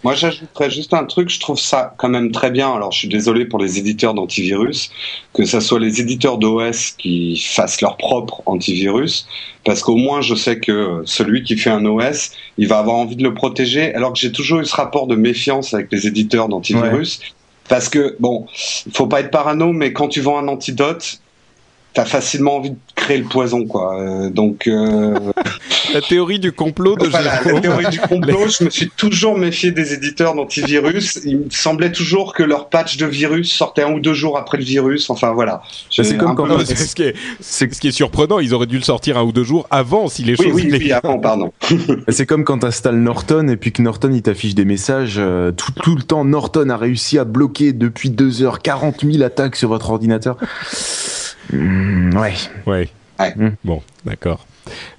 Moi, 0.03 0.15
j'ajouterais 0.15 0.71
juste 0.71 0.93
un 0.93 1.05
truc. 1.05 1.29
Je 1.29 1.39
trouve 1.39 1.59
ça 1.59 1.93
quand 1.97 2.09
même 2.09 2.31
très 2.31 2.49
bien. 2.49 2.73
Alors, 2.73 2.91
je 2.91 2.99
suis 2.99 3.07
désolé 3.07 3.45
pour 3.45 3.59
les 3.59 3.77
éditeurs 3.77 4.13
d'antivirus, 4.13 4.91
que 5.33 5.45
ce 5.45 5.59
soit 5.59 5.79
les 5.79 6.01
éditeurs 6.01 6.37
d'OS 6.37 6.91
qui 6.97 7.37
fassent 7.37 7.81
leur 7.81 7.97
propre 7.97 8.41
antivirus, 8.47 9.27
parce 9.63 9.81
qu'au 9.81 9.95
moins, 9.95 10.21
je 10.21 10.33
sais 10.33 10.59
que 10.59 11.03
celui 11.05 11.43
qui 11.43 11.55
fait 11.55 11.69
un 11.69 11.85
OS, 11.85 12.31
il 12.57 12.67
va 12.67 12.79
avoir 12.79 12.95
envie 12.95 13.15
de 13.15 13.23
le 13.23 13.33
protéger. 13.33 13.93
Alors 13.93 14.13
que 14.13 14.19
j'ai 14.19 14.31
toujours 14.31 14.59
eu 14.59 14.65
ce 14.65 14.75
rapport 14.75 15.05
de 15.05 15.15
méfiance 15.15 15.73
avec 15.73 15.91
les 15.91 16.07
éditeurs 16.07 16.49
d'antivirus. 16.49 17.19
Parce 17.69 17.87
que, 17.87 18.17
bon, 18.19 18.47
il 18.85 18.91
faut 18.91 19.07
pas 19.07 19.21
être 19.21 19.31
parano, 19.31 19.71
mais 19.71 19.93
quand 19.93 20.09
tu 20.09 20.19
vends 20.19 20.37
un 20.37 20.47
antidote, 20.47 21.21
t'as 21.93 22.05
facilement 22.05 22.57
envie 22.57 22.71
de 22.71 22.77
créer 22.95 23.17
le 23.17 23.25
poison, 23.25 23.65
quoi. 23.65 23.99
Euh, 23.99 24.29
donc 24.29 24.67
euh... 24.67 25.17
la 25.93 26.01
théorie 26.01 26.39
du 26.39 26.51
complot 26.51 26.95
de 26.95 27.07
voilà, 27.07 27.41
La 27.43 27.59
théorie 27.59 27.89
du 27.89 27.99
complot, 27.99 28.47
je 28.47 28.63
me 28.65 28.69
suis 28.69 28.89
toujours 28.89 29.37
méfié 29.37 29.71
des 29.71 29.93
éditeurs 29.93 30.35
d'antivirus. 30.35 31.19
Il 31.25 31.39
me 31.39 31.49
semblait 31.49 31.91
toujours 31.91 32.33
que 32.33 32.43
leur 32.43 32.69
patch 32.69 32.97
de 32.97 33.05
virus 33.05 33.51
sortait 33.51 33.83
un 33.83 33.91
ou 33.91 33.99
deux 33.99 34.13
jours 34.13 34.37
après 34.37 34.57
le 34.57 34.63
virus. 34.63 35.09
Enfin 35.09 35.33
voilà. 35.33 35.63
C'est 35.89 36.17
comme 36.17 36.35
quand 36.35 36.47
peu... 36.47 36.63
ce, 36.65 36.95
qui 36.95 37.03
est, 37.03 37.15
ce 37.41 37.65
qui 37.65 37.87
est 37.87 37.91
surprenant. 37.91 38.39
Ils 38.39 38.53
auraient 38.53 38.67
dû 38.67 38.77
le 38.77 38.83
sortir 38.83 39.17
un 39.17 39.23
ou 39.23 39.31
deux 39.31 39.43
jours 39.43 39.67
avant 39.69 40.07
si 40.07 40.23
les 40.23 40.39
oui, 40.39 40.45
choses. 40.45 40.53
Oui, 40.53 40.69
oui, 40.71 40.91
avant, 40.91 41.19
pardon. 41.19 41.51
c'est 42.07 42.25
comme 42.25 42.45
quand 42.45 42.59
t'installes 42.59 42.99
Norton 42.99 43.47
et 43.49 43.57
puis 43.57 43.71
que 43.71 43.81
Norton 43.81 44.11
il 44.13 44.21
t'affiche 44.21 44.55
des 44.55 44.65
messages 44.65 45.15
euh, 45.17 45.51
tout, 45.51 45.73
tout 45.83 45.95
le 45.95 46.03
temps. 46.03 46.23
Norton 46.23 46.69
a 46.69 46.77
réussi 46.77 47.17
à 47.17 47.25
bloquer 47.25 47.73
depuis 47.73 48.09
deux 48.09 48.43
heures 48.43 48.61
40 48.61 49.01
000 49.01 49.23
attaques 49.23 49.55
sur 49.55 49.69
votre 49.69 49.89
ordinateur. 49.89 50.37
Mmh, 51.51 52.17
ouais. 52.17 52.33
Ouais. 52.65 52.89
ouais. 53.19 53.33
Bon, 53.63 53.81
d'accord 54.05 54.45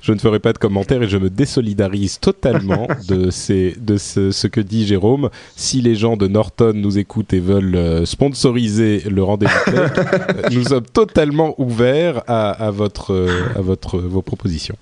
je 0.00 0.12
ne 0.12 0.18
ferai 0.18 0.38
pas 0.38 0.52
de 0.52 0.58
commentaires 0.58 1.02
et 1.02 1.08
je 1.08 1.18
me 1.18 1.30
désolidarise 1.30 2.18
totalement 2.20 2.88
de, 3.08 3.30
ces, 3.30 3.74
de 3.80 3.96
ce, 3.96 4.30
ce, 4.30 4.46
que 4.46 4.60
dit 4.60 4.86
Jérôme. 4.86 5.30
Si 5.56 5.80
les 5.80 5.94
gens 5.94 6.16
de 6.16 6.26
Norton 6.28 6.72
nous 6.74 6.98
écoutent 6.98 7.32
et 7.32 7.40
veulent 7.40 7.76
euh, 7.76 8.04
sponsoriser 8.04 9.02
le 9.08 9.22
rendez-vous 9.22 9.52
tech, 9.64 9.74
euh, 9.98 10.48
nous 10.50 10.64
sommes 10.64 10.86
totalement 10.92 11.54
ouverts 11.58 12.22
à, 12.26 12.50
à 12.50 12.70
votre, 12.70 13.12
euh, 13.12 13.28
à 13.56 13.60
votre, 13.60 13.98
vos 13.98 14.22
propositions. 14.22 14.76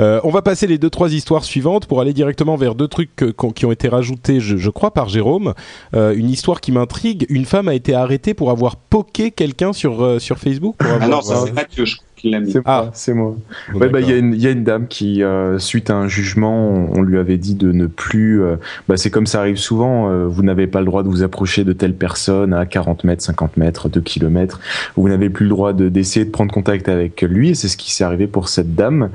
Euh, 0.00 0.20
on 0.24 0.30
va 0.30 0.42
passer 0.42 0.66
les 0.66 0.78
deux 0.78 0.90
trois 0.90 1.12
histoires 1.12 1.44
suivantes 1.44 1.86
pour 1.86 2.00
aller 2.00 2.12
directement 2.12 2.56
vers 2.56 2.74
deux 2.74 2.88
trucs 2.88 3.14
que, 3.16 3.26
qui 3.52 3.66
ont 3.66 3.72
été 3.72 3.88
rajoutés, 3.88 4.40
je, 4.40 4.56
je 4.56 4.70
crois, 4.70 4.92
par 4.92 5.08
Jérôme. 5.08 5.54
Euh, 5.94 6.14
une 6.14 6.30
histoire 6.30 6.60
qui 6.60 6.72
m'intrigue. 6.72 7.26
Une 7.28 7.44
femme 7.44 7.68
a 7.68 7.74
été 7.74 7.94
arrêtée 7.94 8.34
pour 8.34 8.50
avoir 8.50 8.76
poké 8.76 9.30
quelqu'un 9.30 9.72
sur 9.72 10.20
sur 10.20 10.38
Facebook. 10.38 10.76
Pour 10.76 10.90
avoir, 10.90 11.02
ah 11.02 11.08
non, 11.08 11.22
ça 11.22 11.42
c'est 11.44 11.52
Mathieu. 11.52 11.84
Je 11.84 11.96
c'est 12.24 12.62
ah, 12.64 12.90
c'est 12.92 13.14
moi. 13.14 13.36
Ouais, 13.74 13.88
bah 13.88 14.00
il 14.00 14.08
y 14.08 14.12
a 14.12 14.16
une 14.16 14.34
il 14.34 14.40
y 14.40 14.46
a 14.46 14.50
une 14.50 14.64
dame 14.64 14.86
qui 14.88 15.22
euh, 15.22 15.58
suite 15.58 15.90
à 15.90 15.94
un 15.94 16.08
jugement, 16.08 16.68
on, 16.68 17.02
lui 17.02 17.18
avait 17.18 17.38
dit 17.38 17.54
de 17.54 17.72
ne 17.72 17.86
plus. 17.86 18.42
Euh, 18.42 18.56
bah 18.88 18.96
c'est 18.96 19.10
comme 19.10 19.26
ça 19.26 19.40
arrive 19.40 19.56
souvent. 19.56 20.10
Euh, 20.10 20.26
vous 20.26 20.42
n'avez 20.42 20.66
pas 20.66 20.80
le 20.80 20.86
droit 20.86 21.02
de 21.02 21.08
vous 21.08 21.22
approcher 21.22 21.64
de 21.64 21.72
telle 21.72 21.94
personne 21.94 22.54
à 22.54 22.66
40 22.66 23.04
mètres, 23.04 23.22
50 23.22 23.56
mètres, 23.56 23.88
2 23.88 24.00
kilomètres. 24.00 24.60
Vous 24.96 25.08
n'avez 25.08 25.30
plus 25.30 25.44
le 25.44 25.50
droit 25.50 25.72
de 25.72 25.88
d'essayer 25.88 26.24
de 26.24 26.30
prendre 26.30 26.52
contact 26.52 26.88
avec 26.88 27.22
lui. 27.22 27.50
Et 27.50 27.54
c'est 27.54 27.68
ce 27.68 27.76
qui 27.76 27.92
s'est 27.92 28.04
arrivé 28.04 28.26
pour 28.26 28.48
cette 28.48 28.74
dame. 28.74 29.10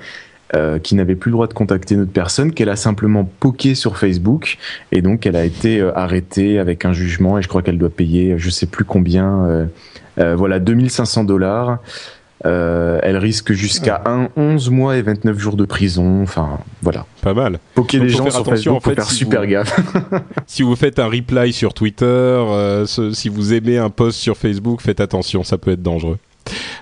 qui 0.81 0.95
n'avait 0.95 1.15
plus 1.15 1.30
le 1.30 1.34
droit 1.34 1.48
de 1.48 1.53
contacter 1.53 1.95
notre 1.95 2.11
personne, 2.11 2.52
qu'elle 2.52 2.69
a 2.69 2.76
simplement 2.76 3.23
poké 3.23 3.76
sur 3.76 3.98
Facebook, 3.98 4.57
et 4.91 5.03
donc 5.03 5.27
elle 5.27 5.36
a 5.36 5.45
été 5.45 5.80
arrêtée 5.80 6.57
avec 6.57 6.86
un 6.86 6.91
jugement, 6.91 7.38
et 7.38 7.44
je 7.44 7.48
crois 7.48 7.61
qu'elle 7.61 7.77
doit 7.77 7.91
payer, 7.91 8.34
je 8.40 8.49
sais 8.49 8.65
plus 8.65 8.84
combien, 8.84 9.69
voilà, 10.18 10.57
2500 10.57 11.26
dollars. 11.26 11.77
Euh, 12.45 12.99
elle 13.03 13.18
risque 13.18 13.52
jusqu'à 13.52 14.02
1, 14.06 14.30
11 14.38 14.70
mois 14.70 14.98
et 14.98 15.02
29 15.02 15.38
jours 15.38 15.57
de 15.57 15.66
prison. 15.66 16.24
Enfin, 16.24 16.60
voilà. 16.82 17.06
Pas 17.22 17.34
mal. 17.34 17.60
Poker 17.76 18.02
les 18.02 18.10
gens 18.10 18.30
sur 18.30 18.45
Facebook, 18.45 18.76
en 18.76 18.80
fait, 18.80 18.90
faut 18.91 18.95
faire 18.95 19.11
super 19.11 19.45
gaffe. 19.45 19.80
si 20.48 20.64
vous 20.64 20.76
faites 20.76 20.99
un 20.99 21.07
reply 21.07 21.52
sur 21.52 21.74
Twitter, 21.74 22.06
euh, 22.06 22.86
si 22.86 23.30
vous 23.30 23.53
aimez 23.53 23.78
un 23.78 23.90
post 23.90 24.20
sur 24.20 24.38
Facebook, 24.38 24.82
faites 24.82 25.02
attention, 25.02 25.44
ça 25.44 25.57
peut 25.57 25.72
être 25.72 25.84
dangereux. 25.84 26.18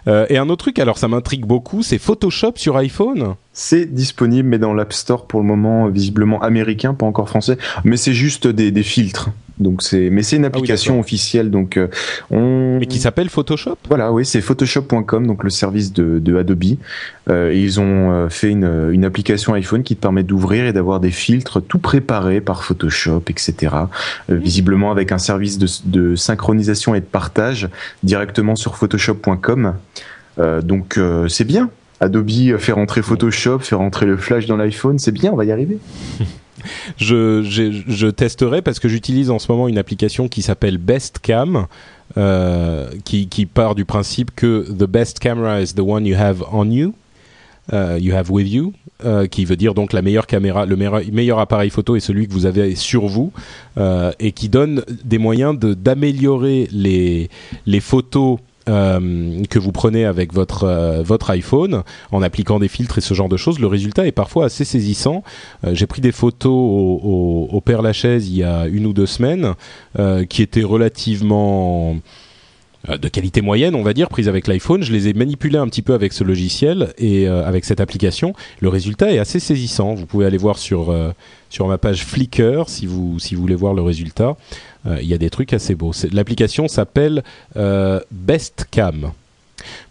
Euh, 0.07 0.25
et 0.29 0.37
un 0.37 0.47
autre 0.49 0.65
truc, 0.65 0.79
alors 0.79 0.97
ça 0.97 1.07
m'intrigue 1.07 1.45
beaucoup, 1.45 1.83
c'est 1.83 1.97
Photoshop 1.97 2.53
sur 2.55 2.77
iPhone. 2.77 3.35
C'est 3.51 3.85
disponible, 3.85 4.47
mais 4.47 4.59
dans 4.59 4.73
l'App 4.73 4.93
Store 4.93 5.27
pour 5.27 5.41
le 5.41 5.45
moment, 5.45 5.87
visiblement 5.87 6.41
américain, 6.41 6.93
pas 6.93 7.05
encore 7.05 7.29
français. 7.29 7.57
Mais 7.83 7.97
c'est 7.97 8.13
juste 8.13 8.47
des, 8.47 8.71
des 8.71 8.83
filtres. 8.83 9.31
Donc 9.59 9.81
c'est, 9.81 10.09
mais 10.09 10.21
c'est 10.21 10.35
une 10.35 10.45
ah 10.45 10.49
application 10.49 10.99
officielle. 10.99 11.49
Donc 11.49 11.77
euh, 11.77 11.87
on. 12.29 12.77
Mais 12.79 12.85
qui 12.85 12.99
s'appelle 12.99 13.29
Photoshop? 13.29 13.77
Voilà, 13.87 14.11
oui, 14.11 14.25
c'est 14.25 14.41
Photoshop.com, 14.41 15.25
donc 15.25 15.43
le 15.43 15.49
service 15.49 15.93
de, 15.93 16.19
de 16.19 16.37
Adobe. 16.37 16.63
Euh, 17.29 17.53
ils 17.53 17.79
ont 17.79 18.11
euh, 18.11 18.29
fait 18.29 18.49
une, 18.49 18.89
une 18.91 19.03
application 19.03 19.53
iPhone 19.53 19.83
qui 19.83 19.95
te 19.95 20.01
permet 20.01 20.23
d'ouvrir 20.23 20.65
et 20.65 20.73
d'avoir 20.73 20.99
des 20.99 21.11
filtres 21.11 21.61
tout 21.61 21.79
préparés 21.79 22.41
par 22.41 22.63
Photoshop, 22.63 23.23
etc. 23.29 23.75
Euh, 24.29 24.35
visiblement 24.35 24.91
avec 24.91 25.11
un 25.11 25.17
service 25.17 25.57
de, 25.57 25.67
de, 25.85 26.15
synchronisation 26.15 26.95
et 26.95 26.99
de 26.99 27.05
partage 27.05 27.69
directement 28.03 28.55
sur 28.55 28.75
Photoshop.com. 28.77 29.73
donc 30.63 30.99
c'est 31.27 31.45
bien. 31.45 31.69
Adobe 31.99 32.57
fait 32.57 32.71
rentrer 32.71 33.01
Photoshop, 33.01 33.59
fait 33.59 33.75
rentrer 33.75 34.05
le 34.05 34.17
Flash 34.17 34.45
dans 34.45 34.57
l'iPhone, 34.57 34.99
c'est 34.99 35.11
bien, 35.11 35.31
on 35.31 35.35
va 35.35 35.45
y 35.45 35.51
arriver. 35.51 35.79
je, 36.97 37.41
je, 37.43 38.07
testerai 38.07 38.61
parce 38.61 38.79
que 38.79 38.87
j'utilise 38.87 39.29
en 39.29 39.39
ce 39.39 39.51
moment 39.51 39.67
une 39.67 39.77
application 39.77 40.27
qui 40.27 40.41
s'appelle 40.41 40.77
Best 40.77 41.19
Cam. 41.19 41.67
Euh, 42.15 42.89
qui, 43.03 43.27
qui, 43.27 43.45
part 43.45 43.75
du 43.75 43.83
principe 43.83 44.31
que 44.33 44.65
the 44.71 44.89
best 44.89 45.19
camera 45.19 45.61
is 45.61 45.73
the 45.75 45.81
one 45.81 46.05
you 46.05 46.15
have 46.15 46.41
on 46.53 46.71
you, 46.71 46.95
uh, 47.73 47.99
you 47.99 48.15
have 48.15 48.31
with 48.31 48.49
you, 48.49 48.73
uh, 49.03 49.27
qui 49.27 49.43
veut 49.43 49.57
dire 49.57 49.73
donc 49.73 49.91
la 49.91 50.01
meilleure 50.01 50.25
caméra, 50.25 50.65
le 50.65 50.77
meilleur, 50.77 51.01
meilleur, 51.11 51.39
appareil 51.39 51.69
photo 51.69 51.97
est 51.97 51.99
celui 51.99 52.27
que 52.27 52.33
vous 52.33 52.45
avez 52.45 52.75
sur 52.75 53.07
vous, 53.07 53.33
uh, 53.77 54.11
et 54.19 54.31
qui 54.31 54.47
donne 54.47 54.83
des 55.03 55.17
moyens 55.17 55.59
d'améliorer 55.59 56.69
les, 56.71 57.29
les 57.65 57.79
photos 57.81 58.39
euh, 58.67 59.43
que 59.49 59.59
vous 59.59 59.71
prenez 59.71 60.05
avec 60.05 60.33
votre 60.33 60.65
euh, 60.65 61.01
votre 61.03 61.29
iPhone 61.29 61.83
en 62.11 62.21
appliquant 62.21 62.59
des 62.59 62.67
filtres 62.67 62.97
et 62.97 63.01
ce 63.01 63.13
genre 63.13 63.29
de 63.29 63.37
choses, 63.37 63.59
le 63.59 63.67
résultat 63.67 64.07
est 64.07 64.11
parfois 64.11 64.45
assez 64.45 64.65
saisissant. 64.65 65.23
Euh, 65.63 65.73
j'ai 65.73 65.87
pris 65.87 66.01
des 66.01 66.11
photos 66.11 66.51
au, 66.51 67.01
au, 67.03 67.55
au, 67.55 67.61
Père 67.61 67.81
Lachaise 67.81 68.29
il 68.29 68.37
y 68.37 68.43
a 68.43 68.67
une 68.67 68.85
ou 68.85 68.93
deux 68.93 69.05
semaines 69.05 69.53
qui 70.29 70.41
étaient 70.41 70.63
relativement 70.63 71.95
de 72.87 73.07
qualité 73.09 73.41
moyenne, 73.41 73.75
on 73.75 73.83
va 73.83 73.93
dire, 73.93 74.09
prises 74.09 74.29
avec 74.29 74.47
l'iPhone. 74.47 74.83
Je 74.83 74.91
les 74.91 75.07
ai 75.07 75.13
manipulées 75.13 75.57
un 75.57 75.67
petit 75.67 75.81
peu 75.81 75.93
avec 75.93 76.13
ce 76.13 76.23
logiciel 76.23 76.93
et 76.97 77.27
avec 77.27 77.65
cette 77.65 77.81
application. 77.81 78.33
Le 78.61 78.69
résultat 78.69 79.11
est 79.11 79.19
assez 79.19 79.39
saisissant. 79.39 79.93
Vous 79.93 80.05
pouvez 80.05 80.25
aller 80.25 80.37
voir 80.37 80.57
sur 80.57 80.95
sur 81.49 81.67
ma 81.67 81.77
page 81.77 82.05
Flickr 82.05 82.67
si 82.67 82.85
vous 82.85 83.19
si 83.19 83.35
vous 83.35 83.41
voulez 83.41 83.55
voir 83.55 83.73
le 83.73 83.81
résultat. 83.81 84.35
Euh, 84.85 84.97
il 85.01 85.07
y 85.07 85.13
a 85.13 85.17
des 85.17 85.29
trucs 85.29 85.53
assez 85.53 85.75
beaux. 85.75 85.91
L'application 86.11 86.67
s'appelle 86.67 87.23
euh, 87.55 87.99
Bestcam. 88.11 89.11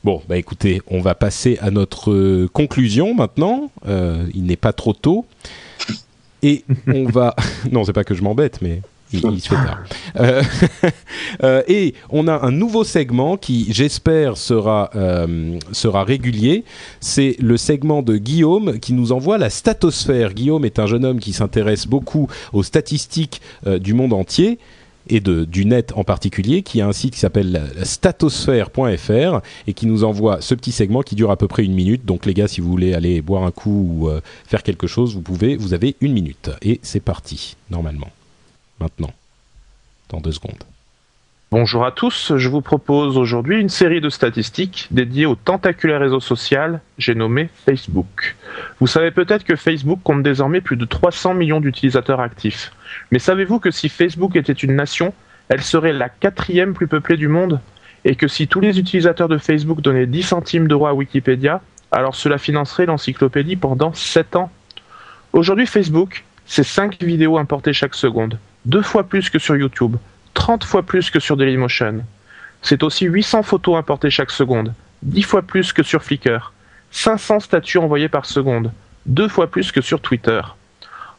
Bon, 0.04 0.22
bah 0.28 0.36
écoutez, 0.38 0.80
on 0.86 1.00
va 1.00 1.14
passer 1.14 1.58
à 1.60 1.70
notre 1.70 2.12
euh, 2.12 2.48
conclusion 2.52 3.14
maintenant. 3.14 3.70
il 3.86 4.44
n'est 4.44 4.56
pas 4.56 4.72
trop 4.72 4.92
tôt. 4.92 5.26
Et 6.42 6.64
on 6.86 7.04
va. 7.04 7.34
Non, 7.72 7.84
c'est 7.84 7.92
pas 7.92 8.04
que 8.04 8.14
je 8.14 8.22
m'embête, 8.22 8.60
mais 8.62 8.80
il, 9.12 9.24
il 9.32 9.40
se 9.40 9.48
fait 9.48 9.54
tard. 9.54 9.84
Euh, 10.18 10.42
euh, 11.42 11.62
et 11.68 11.94
on 12.10 12.28
a 12.28 12.44
un 12.44 12.50
nouveau 12.50 12.84
segment 12.84 13.36
qui, 13.36 13.66
j'espère, 13.70 14.36
sera, 14.36 14.90
euh, 14.94 15.58
sera 15.72 16.04
régulier. 16.04 16.64
C'est 17.00 17.36
le 17.40 17.56
segment 17.56 18.02
de 18.02 18.16
Guillaume 18.16 18.78
qui 18.78 18.92
nous 18.92 19.12
envoie 19.12 19.38
la 19.38 19.50
statosphère. 19.50 20.34
Guillaume 20.34 20.64
est 20.64 20.78
un 20.78 20.86
jeune 20.86 21.04
homme 21.04 21.20
qui 21.20 21.32
s'intéresse 21.32 21.86
beaucoup 21.86 22.28
aux 22.52 22.62
statistiques 22.62 23.40
du 23.64 23.94
monde 23.94 24.12
entier 24.12 24.58
et 25.08 25.20
de, 25.20 25.44
du 25.44 25.64
net 25.64 25.92
en 25.96 26.04
particulier, 26.04 26.62
qui 26.62 26.80
a 26.80 26.86
un 26.86 26.92
site 26.92 27.14
qui 27.14 27.20
s'appelle 27.20 27.70
statosphère.fr 27.82 29.40
et 29.66 29.72
qui 29.72 29.86
nous 29.86 30.04
envoie 30.04 30.40
ce 30.40 30.54
petit 30.54 30.72
segment 30.72 31.02
qui 31.02 31.14
dure 31.14 31.30
à 31.30 31.36
peu 31.36 31.48
près 31.48 31.64
une 31.64 31.74
minute. 31.74 32.04
Donc 32.04 32.26
les 32.26 32.34
gars, 32.34 32.48
si 32.48 32.60
vous 32.60 32.68
voulez 32.68 32.94
aller 32.94 33.22
boire 33.22 33.44
un 33.44 33.50
coup 33.50 33.88
ou 33.88 34.08
euh, 34.08 34.20
faire 34.46 34.62
quelque 34.62 34.86
chose, 34.86 35.14
vous 35.14 35.22
pouvez, 35.22 35.56
vous 35.56 35.74
avez 35.74 35.96
une 36.00 36.12
minute. 36.12 36.50
Et 36.62 36.80
c'est 36.82 37.00
parti, 37.00 37.56
normalement. 37.70 38.08
Maintenant. 38.80 39.12
Dans 40.08 40.20
deux 40.20 40.32
secondes. 40.32 40.62
Bonjour 41.52 41.86
à 41.86 41.92
tous, 41.92 42.36
je 42.36 42.48
vous 42.48 42.60
propose 42.60 43.16
aujourd'hui 43.16 43.60
une 43.60 43.68
série 43.68 44.00
de 44.00 44.08
statistiques 44.08 44.88
dédiées 44.90 45.26
au 45.26 45.36
tentaculaire 45.36 46.00
réseau 46.00 46.18
social, 46.18 46.80
j'ai 46.98 47.14
nommé 47.14 47.48
Facebook. 47.64 48.34
Vous 48.80 48.88
savez 48.88 49.12
peut-être 49.12 49.44
que 49.44 49.54
Facebook 49.54 50.00
compte 50.02 50.24
désormais 50.24 50.60
plus 50.60 50.76
de 50.76 50.84
300 50.84 51.34
millions 51.34 51.60
d'utilisateurs 51.60 52.20
actifs. 52.20 52.72
Mais 53.12 53.20
savez-vous 53.20 53.60
que 53.60 53.70
si 53.70 53.88
Facebook 53.88 54.34
était 54.34 54.52
une 54.52 54.74
nation, 54.74 55.14
elle 55.48 55.62
serait 55.62 55.92
la 55.92 56.08
quatrième 56.08 56.74
plus 56.74 56.88
peuplée 56.88 57.16
du 57.16 57.28
monde? 57.28 57.60
Et 58.04 58.16
que 58.16 58.28
si 58.28 58.48
tous 58.48 58.60
les 58.60 58.80
utilisateurs 58.80 59.28
de 59.28 59.38
Facebook 59.38 59.80
donnaient 59.80 60.06
10 60.06 60.22
centimes 60.24 60.66
d'euros 60.66 60.88
à 60.88 60.94
Wikipédia, 60.94 61.62
alors 61.92 62.16
cela 62.16 62.38
financerait 62.38 62.86
l'encyclopédie 62.86 63.56
pendant 63.56 63.92
7 63.92 64.34
ans? 64.34 64.50
Aujourd'hui 65.32 65.66
Facebook, 65.66 66.24
c'est 66.44 66.64
5 66.64 67.02
vidéos 67.02 67.38
importées 67.38 67.72
chaque 67.72 67.94
seconde, 67.94 68.38
deux 68.66 68.82
fois 68.82 69.04
plus 69.04 69.30
que 69.30 69.38
sur 69.38 69.56
YouTube, 69.56 69.96
30 70.34 70.64
fois 70.64 70.82
plus 70.82 71.10
que 71.10 71.20
sur 71.20 71.36
Dailymotion. 71.36 72.04
C'est 72.62 72.82
aussi 72.82 73.04
800 73.04 73.44
photos 73.44 73.76
importées 73.76 74.10
chaque 74.10 74.32
seconde, 74.32 74.74
10 75.02 75.22
fois 75.22 75.42
plus 75.42 75.72
que 75.72 75.84
sur 75.84 76.02
Flickr, 76.02 76.52
500 76.90 77.38
statuts 77.38 77.78
envoyés 77.78 78.08
par 78.08 78.26
seconde, 78.26 78.72
deux 79.06 79.28
fois 79.28 79.46
plus 79.46 79.70
que 79.70 79.80
sur 79.80 80.00
Twitter. 80.00 80.40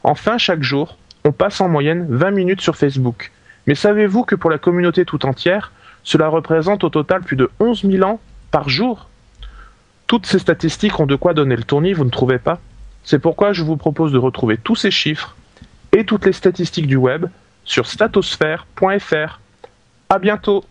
Enfin, 0.03 0.38
chaque 0.38 0.61
jour, 0.61 0.98
on 1.24 1.32
passe 1.32 1.61
en 1.61 1.69
moyenne 1.69 2.06
20 2.10 2.32
minutes 2.32 2.61
sur 2.61 2.76
Facebook. 2.76 3.32
Mais 3.65 3.76
savez-vous 3.76 4.26
que 4.26 4.36
pour 4.36 4.49
la 4.49 4.57
communauté 4.57 5.06
tout 5.06 5.26
entière, 5.26 5.72
cela 6.03 6.28
représente 6.28 6.84
au 6.84 6.90
total 6.90 7.22
plus 7.22 7.38
de 7.38 7.49
11 7.61 7.90
000 7.90 8.03
ans 8.03 8.19
par 8.52 8.68
jour? 8.68 9.07
Toutes 10.07 10.26
ces 10.26 10.40
statistiques 10.40 10.99
ont 10.99 11.06
de 11.06 11.15
quoi 11.15 11.34
donner 11.34 11.56
le 11.56 11.64
tournis, 11.64 11.94
vous 11.94 12.03
ne 12.03 12.10
trouvez 12.10 12.40
pas? 12.40 12.60
C'est 13.06 13.19
pourquoi 13.19 13.53
je 13.53 13.64
vous 13.64 13.78
propose 13.78 14.11
de 14.11 14.18
retrouver 14.18 14.57
tous 14.57 14.76
ces 14.76 14.91
chiffres 14.91 15.36
et 15.93 16.05
toutes 16.05 16.26
les 16.26 16.34
statistiques 16.34 16.88
du 16.88 16.95
web 16.95 17.26
sur 17.64 17.88
statosphère.fr. 17.88 19.39
À 20.09 20.19
bientôt. 20.19 20.64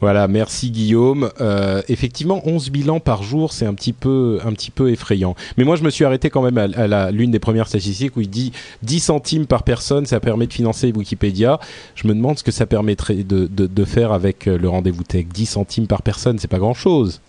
Voilà, 0.00 0.28
merci 0.28 0.70
Guillaume. 0.70 1.30
Euh, 1.40 1.82
effectivement, 1.88 2.40
11 2.46 2.70
000 2.74 2.88
ans 2.88 3.00
par 3.00 3.22
jour, 3.22 3.52
c'est 3.52 3.66
un 3.66 3.74
petit 3.74 3.92
peu, 3.92 4.40
un 4.44 4.52
petit 4.52 4.70
peu 4.70 4.90
effrayant. 4.90 5.34
Mais 5.58 5.64
moi, 5.64 5.76
je 5.76 5.82
me 5.82 5.90
suis 5.90 6.06
arrêté 6.06 6.30
quand 6.30 6.40
même 6.40 6.56
à, 6.56 7.10
l'une 7.10 7.30
des 7.30 7.38
premières 7.38 7.68
statistiques 7.68 8.16
où 8.16 8.22
il 8.22 8.30
dit 8.30 8.52
10 8.82 9.00
centimes 9.00 9.46
par 9.46 9.62
personne, 9.62 10.06
ça 10.06 10.18
permet 10.18 10.46
de 10.46 10.52
financer 10.54 10.90
Wikipédia. 10.96 11.60
Je 11.94 12.08
me 12.08 12.14
demande 12.14 12.38
ce 12.38 12.44
que 12.44 12.50
ça 12.50 12.64
permettrait 12.64 13.16
de, 13.16 13.46
de, 13.46 13.66
de 13.66 13.84
faire 13.84 14.12
avec 14.12 14.48
euh, 14.48 14.56
le 14.56 14.68
rendez-vous 14.70 15.04
tech. 15.04 15.26
10 15.26 15.46
centimes 15.46 15.86
par 15.86 16.02
personne, 16.02 16.38
c'est 16.38 16.48
pas 16.48 16.58
grand-chose. 16.58 17.20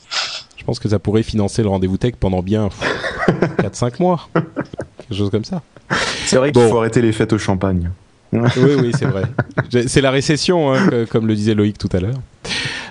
Je 0.56 0.64
pense 0.64 0.80
que 0.80 0.88
ça 0.88 1.00
pourrait 1.00 1.24
financer 1.24 1.64
le 1.64 1.70
rendez-vous 1.70 1.98
tech 1.98 2.14
pendant 2.20 2.42
bien 2.42 2.70
4-5 3.60 4.00
mois. 4.00 4.30
Quelque 5.12 5.20
chose 5.20 5.30
comme 5.30 5.44
ça. 5.44 5.62
C'est 6.26 6.38
vrai 6.38 6.54
qu'il 6.54 6.62
Bon. 6.62 6.70
faut 6.70 6.78
arrêter 6.78 7.02
les 7.02 7.12
fêtes 7.12 7.34
au 7.34 7.38
champagne. 7.38 7.92
Oui, 8.32 8.40
oui, 8.80 8.92
c'est 8.98 9.04
vrai. 9.08 9.24
C'est 9.88 10.00
la 10.00 10.10
récession, 10.10 10.72
hein, 10.74 10.88
que- 10.88 11.04
comme 11.04 11.28
le 11.28 11.36
disait 11.36 11.54
Loïc 11.54 11.78
tout 11.78 11.90
à 11.92 12.00
l'heure. 12.00 12.16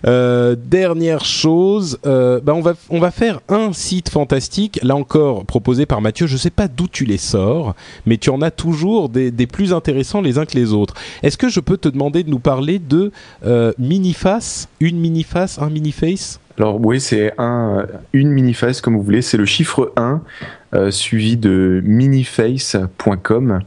Euh, 0.07 0.55
dernière 0.55 1.25
chose, 1.25 1.99
euh, 2.07 2.41
bah 2.43 2.53
on 2.55 2.61
va 2.61 2.75
on 2.91 2.99
va 3.01 3.11
faire 3.11 3.41
un 3.49 3.73
site 3.73 4.11
fantastique. 4.11 4.79
Là 4.83 4.97
encore 4.97 5.47
proposé 5.47 5.87
par 5.87 6.03
Mathieu. 6.03 6.27
Je 6.27 6.37
sais 6.37 6.51
pas 6.51 6.69
d'où 6.69 6.89
tu 6.89 7.07
les 7.07 7.17
sors, 7.17 7.75
mais 8.05 8.19
tu 8.19 8.29
en 8.29 8.43
as 8.43 8.51
toujours 8.51 9.09
des, 9.09 9.31
des 9.31 9.47
plus 9.47 9.73
intéressants 9.73 10.21
les 10.21 10.37
uns 10.37 10.45
que 10.45 10.57
les 10.57 10.75
autres. 10.75 10.93
Est-ce 11.23 11.39
que 11.39 11.49
je 11.49 11.61
peux 11.61 11.79
te 11.79 11.89
demander 11.89 12.23
de 12.23 12.29
nous 12.31 12.39
parler 12.39 12.79
de 12.79 13.11
euh, 13.47 13.73
mini-face, 13.79 14.69
une 14.81 14.99
mini-face, 14.99 15.59
un 15.59 15.71
mini-face? 15.71 16.39
Alors 16.61 16.79
oui, 16.79 17.01
c'est 17.01 17.33
un, 17.39 17.87
une 18.13 18.29
mini-face 18.29 18.83
comme 18.83 18.95
vous 18.95 19.03
voulez. 19.03 19.23
C'est 19.23 19.39
le 19.39 19.47
chiffre 19.47 19.95
1 19.97 20.21
euh, 20.75 20.91
suivi 20.91 21.39
de 21.39 21.81
miniface.com. 21.87 23.61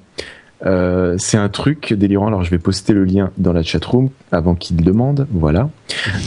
Euh, 0.67 1.15
c'est 1.17 1.37
un 1.37 1.49
truc 1.49 1.91
délirant. 1.93 2.27
Alors 2.27 2.43
je 2.43 2.51
vais 2.51 2.59
poster 2.59 2.93
le 2.93 3.03
lien 3.03 3.31
dans 3.39 3.51
la 3.51 3.63
chatroom 3.63 4.11
avant 4.31 4.53
qu'il 4.53 4.75
demande. 4.75 5.25
Voilà. 5.31 5.71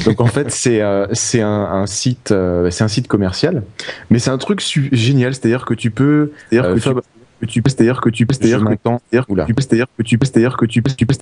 Donc 0.06 0.20
en 0.20 0.26
fait 0.26 0.50
c'est 0.50 0.82
euh, 0.82 1.06
c'est 1.12 1.40
un, 1.40 1.48
un 1.48 1.86
site 1.86 2.32
euh, 2.32 2.68
c'est 2.72 2.82
un 2.82 2.88
site 2.88 3.06
commercial, 3.06 3.62
mais 4.10 4.18
c'est 4.18 4.30
un 4.30 4.38
truc 4.38 4.60
génial. 4.90 5.34
C'est-à-dire 5.34 5.66
que 5.66 5.74
tu 5.74 5.92
peux 5.92 6.32
c'est-à-dire 6.50 6.74
que, 6.74 6.80
tu, 6.80 6.94
que 7.42 7.46
tu 7.46 7.62
peux 7.62 7.70
c'est-à-dire 7.70 8.00
que 8.00 8.10
tu 8.10 8.26
peux 8.26 8.34
c'est-à-dire 8.34 8.64
que 8.64 8.74
c'est-à-dire 9.12 9.26
que 9.28 9.44
tu 9.44 9.54
peux 9.54 9.62
c'est-à-dire 9.62 9.86
que 9.96 10.02
tu 10.02 10.18
peux 10.18 10.26
c'est-à-dire 10.26 10.56
que 10.56 10.66
tu 10.66 10.82
peux 10.82 10.90
tu 10.90 11.06
peux 11.06 11.14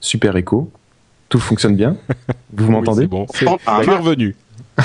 super 0.00 0.34
écho. 0.34 0.68
Tout 1.32 1.40
fonctionne 1.40 1.76
bien. 1.76 1.96
Vous 2.52 2.66
Oui, 2.66 2.72
m'entendez 2.72 3.06
bon. 3.06 3.26
C'est 3.32 3.46
revenu. 3.46 4.36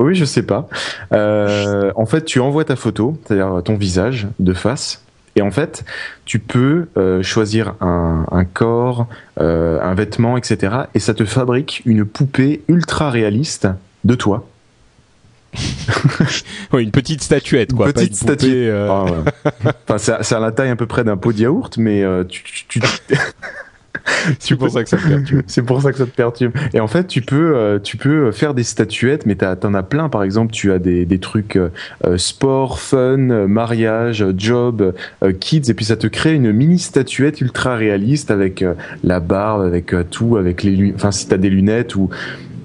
oui, 0.00 0.16
je 0.16 0.24
sais 0.24 0.42
pas. 0.42 0.68
Euh, 1.12 1.92
en 1.94 2.04
fait, 2.04 2.24
tu 2.24 2.40
envoies 2.40 2.64
ta 2.64 2.74
photo, 2.74 3.16
c'est-à-dire 3.24 3.62
ton 3.64 3.76
visage 3.76 4.26
de 4.40 4.54
face, 4.54 5.04
et 5.36 5.42
en 5.42 5.52
fait, 5.52 5.84
tu 6.24 6.40
peux 6.40 6.88
euh, 6.96 7.22
choisir 7.22 7.74
un, 7.80 8.26
un 8.32 8.44
corps, 8.44 9.06
euh, 9.40 9.80
un 9.82 9.94
vêtement, 9.94 10.36
etc. 10.36 10.74
Et 10.94 10.98
ça 10.98 11.14
te 11.14 11.24
fabrique 11.24 11.80
une 11.86 12.04
poupée 12.04 12.62
ultra 12.66 13.08
réaliste 13.10 13.68
de 14.02 14.16
toi. 14.16 14.48
Ouais, 16.72 16.82
une 16.82 16.90
petite 16.90 17.22
statuette, 17.22 17.72
quoi. 17.72 17.86
Une 17.86 17.92
petite 17.92 18.20
une 18.20 18.26
poupée, 18.28 18.86
Ah, 18.90 19.04
ouais. 19.04 19.70
enfin, 19.86 19.98
c'est 19.98 20.12
à- 20.12 20.22
c'est 20.24 20.34
à 20.34 20.40
la 20.40 20.50
taille 20.50 20.70
à 20.70 20.76
peu 20.76 20.86
près 20.86 21.04
d'un 21.04 21.16
pot 21.16 21.32
de 21.32 21.38
yaourt, 21.38 21.76
mais 21.78 22.02
tu, 22.28 22.42
tu, 22.42 22.64
tu- 22.66 22.80
C'est 24.38 24.56
pour 24.56 24.70
ça 24.70 24.82
que 24.82 24.88
ça 24.88 24.96
me 24.96 25.08
perturbe. 25.08 25.42
C'est 25.46 25.62
pour 25.62 25.82
ça 25.82 25.92
que 25.92 25.98
ça 25.98 26.06
te 26.06 26.10
perturbe. 26.10 26.52
Et 26.72 26.80
en 26.80 26.86
fait, 26.86 27.06
tu 27.06 27.22
peux, 27.22 27.56
euh, 27.56 27.78
tu 27.78 27.96
peux 27.96 28.32
faire 28.32 28.54
des 28.54 28.64
statuettes, 28.64 29.26
mais 29.26 29.36
t'en 29.36 29.74
as 29.74 29.82
plein. 29.82 30.08
Par 30.08 30.22
exemple, 30.22 30.52
tu 30.52 30.72
as 30.72 30.78
des, 30.78 31.18
trucs 31.18 31.56
euh, 31.56 31.68
euh, 32.06 32.18
sport, 32.18 32.80
fun, 32.80 33.30
euh, 33.30 33.46
mariage, 33.46 34.22
euh, 34.22 34.34
job, 34.36 34.94
euh, 35.22 35.32
kids, 35.32 35.70
et 35.70 35.74
puis 35.74 35.84
ça 35.84 35.96
te 35.96 36.06
crée 36.06 36.34
une 36.34 36.52
mini 36.52 36.78
statuette 36.78 37.40
ultra 37.40 37.76
réaliste 37.76 38.30
avec 38.30 38.62
euh, 38.62 38.74
la 39.02 39.20
barbe, 39.20 39.62
avec 39.62 39.94
euh, 39.94 40.04
tout, 40.08 40.36
avec 40.36 40.62
les. 40.62 40.92
Enfin, 40.94 41.10
si 41.10 41.28
t'as 41.28 41.36
des 41.36 41.50
lunettes 41.50 41.96
ou 41.96 42.10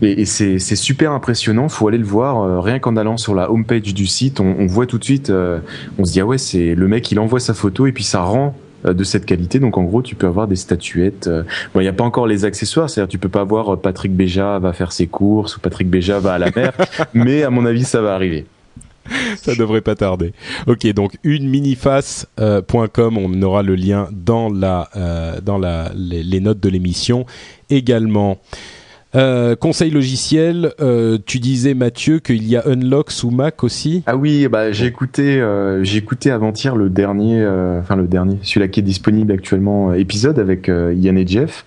et, 0.02 0.26
c'est 0.26 0.60
super 0.60 1.12
impressionnant. 1.12 1.68
Faut 1.70 1.88
aller 1.88 1.98
le 1.98 2.06
voir. 2.06 2.42
euh, 2.42 2.60
rien 2.60 2.80
qu'en 2.80 2.96
allant 2.96 3.18
sur 3.18 3.36
la 3.36 3.52
homepage 3.52 3.94
du 3.94 4.08
site, 4.08 4.40
on, 4.40 4.66
voit 4.66 4.86
tout 4.86 4.98
de 4.98 5.04
suite. 5.04 5.30
euh, 5.30 5.60
on 5.98 6.06
se 6.06 6.14
dit 6.14 6.22
ah 6.22 6.26
ouais, 6.26 6.38
c'est 6.38 6.76
le 6.76 6.88
mec. 6.88 7.12
Il 7.12 7.20
envoie 7.20 7.40
sa 7.40 7.54
photo 7.54 7.86
et 7.86 7.92
puis 7.92 8.04
ça 8.04 8.22
rend 8.22 8.48
euh, 8.48 8.69
de 8.86 9.04
cette 9.04 9.26
qualité. 9.26 9.60
Donc 9.60 9.78
en 9.78 9.84
gros, 9.84 10.02
tu 10.02 10.16
peux 10.16 10.28
avoir 10.28 10.48
des 10.48 10.56
statuettes. 10.56 11.28
euh, 11.28 11.44
Bon, 11.74 11.80
il 11.82 11.84
n'y 11.84 11.90
a 11.90 11.94
pas 11.94 12.04
encore 12.04 12.28
les 12.28 12.46
accessoires, 12.46 12.90
c'est-à-dire 12.90 13.10
tu 13.10 13.18
peux 13.18 13.30
pas 13.30 13.42
avoir 13.42 13.74
euh, 13.74 13.78
Patrick 13.78 14.14
Béja 14.16 14.60
va 14.60 14.74
faire 14.74 14.92
ses 14.92 15.08
courses 15.08 15.58
ou 15.58 15.60
Patrick 15.60 15.90
Béja 15.90 16.20
va 16.20 16.34
à 16.34 16.38
la 16.38 16.52
mer, 16.56 16.74
mais 17.14 17.44
à 17.44 17.50
mon 17.50 17.66
avis 17.66 17.84
ça 17.84 18.02
va 18.02 18.14
arriver. 18.16 18.46
Ça 19.38 19.56
devrait 19.56 19.82
pas 19.82 19.96
tarder. 19.96 20.34
Ok, 20.68 20.86
donc 20.94 21.18
une 21.24 21.50
miniface.com, 21.50 23.18
on 23.18 23.42
aura 23.42 23.64
le 23.64 23.76
lien 23.76 24.08
dans 24.12 24.50
la 24.50 24.90
euh, 24.96 25.42
dans 25.42 25.58
la 25.58 25.92
les, 25.96 26.22
les 26.24 26.40
notes 26.40 26.60
de 26.60 26.70
l'émission 26.70 27.26
également. 27.70 28.38
Euh, 29.16 29.56
conseil 29.56 29.90
logiciel, 29.90 30.74
euh, 30.80 31.18
tu 31.26 31.40
disais 31.40 31.74
Mathieu 31.74 32.20
qu'il 32.20 32.48
y 32.48 32.56
a 32.56 32.68
Unlock 32.68 33.10
sous 33.10 33.32
Mac 33.32 33.64
aussi? 33.64 34.04
Ah 34.06 34.16
oui, 34.16 34.48
bah 34.48 34.72
j'ai 34.72 34.86
écouté, 34.86 35.42
euh, 35.42 35.84
j'ai 35.84 35.98
écouté 35.98 36.30
avant-hier 36.30 36.76
le 36.76 36.90
dernier, 36.90 37.44
enfin 37.80 37.96
le 37.96 38.08
dernier, 38.08 38.38
celui-là 38.44 38.68
qui 38.68 38.82
est 38.82 38.84
disponible 38.84 39.32
actuellement, 39.32 39.94
épisode 39.94 40.38
avec 40.38 40.68
Yann 40.68 41.18
et 41.18 41.26
Jeff, 41.26 41.66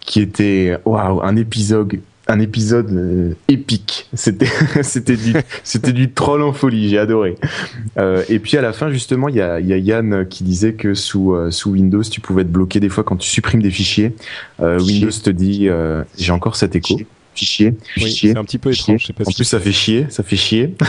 qui 0.00 0.20
était, 0.20 0.78
waouh, 0.86 1.20
un 1.22 1.36
épisode, 1.36 2.00
un 2.30 2.38
épisode 2.38 2.90
euh, 2.92 3.34
épique. 3.48 4.08
C'était, 4.14 4.46
c'était 4.82 5.16
du, 5.16 5.34
c'était 5.64 5.92
du 5.92 6.12
troll 6.12 6.42
en 6.42 6.52
folie. 6.52 6.88
J'ai 6.88 6.98
adoré. 6.98 7.36
Euh, 7.98 8.22
et 8.28 8.38
puis 8.38 8.56
à 8.56 8.62
la 8.62 8.72
fin, 8.72 8.90
justement, 8.90 9.28
il 9.28 9.36
y 9.36 9.40
a, 9.40 9.58
y 9.60 9.72
a 9.72 9.76
Yann 9.76 10.26
qui 10.26 10.44
disait 10.44 10.74
que 10.74 10.94
sous 10.94 11.34
euh, 11.34 11.50
sous 11.50 11.72
Windows, 11.72 12.02
tu 12.02 12.20
pouvais 12.20 12.42
être 12.42 12.52
bloqué 12.52 12.78
des 12.78 12.88
fois 12.88 13.04
quand 13.04 13.16
tu 13.16 13.28
supprimes 13.28 13.62
des 13.62 13.70
fichiers. 13.70 14.14
Fichier. 14.58 14.76
Windows 14.78 15.10
te 15.10 15.30
dit, 15.30 15.68
j'ai 16.16 16.32
encore 16.32 16.56
cet 16.56 16.76
écho. 16.76 16.98
Fichier, 17.34 17.74
Oui, 17.96 18.04
fichier. 18.04 18.32
c'est 18.32 18.38
un 18.38 18.44
petit 18.44 18.58
peu 18.58 18.72
Chier. 18.72 18.94
étrange. 18.94 19.00
Je 19.02 19.06
sais 19.06 19.12
pas 19.12 19.24
En 19.24 19.30
si 19.30 19.36
plus, 19.36 19.44
ça 19.44 19.60
fait 19.60 19.72
chier, 19.72 20.06
ça 20.10 20.22
fait 20.22 20.36
chier. 20.36 20.74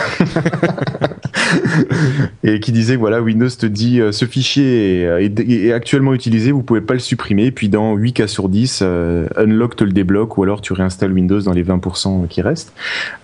et 2.44 2.60
qui 2.60 2.72
disait 2.72 2.96
voilà, 2.96 3.22
Windows 3.22 3.50
te 3.50 3.66
dit 3.66 4.00
euh, 4.02 4.12
ce 4.12 4.26
fichier 4.26 5.04
est, 5.04 5.40
est- 5.40 5.66
est 5.68 5.74
actuellement 5.74 6.14
utilisé, 6.14 6.52
vous 6.52 6.64
pouvez 6.64 6.82
pas 6.82 6.94
le 6.94 7.00
supprimer. 7.00 7.46
Et 7.46 7.52
puis 7.52 7.70
dans 7.70 7.96
8 7.96 8.14
cas 8.14 8.28
sur 8.28 8.50
10, 8.50 8.80
euh, 8.82 9.28
Unlock 9.38 9.76
te 9.76 9.84
le 9.84 9.92
débloque 9.92 10.38
ou 10.38 10.44
alors 10.44 10.62
tu 10.62 10.74
réinstalles 10.74 11.12
Windows 11.14 11.42
dans 11.42 11.54
les 11.54 11.64
20% 11.64 12.28
qui 12.28 12.42
restent. 12.42 12.74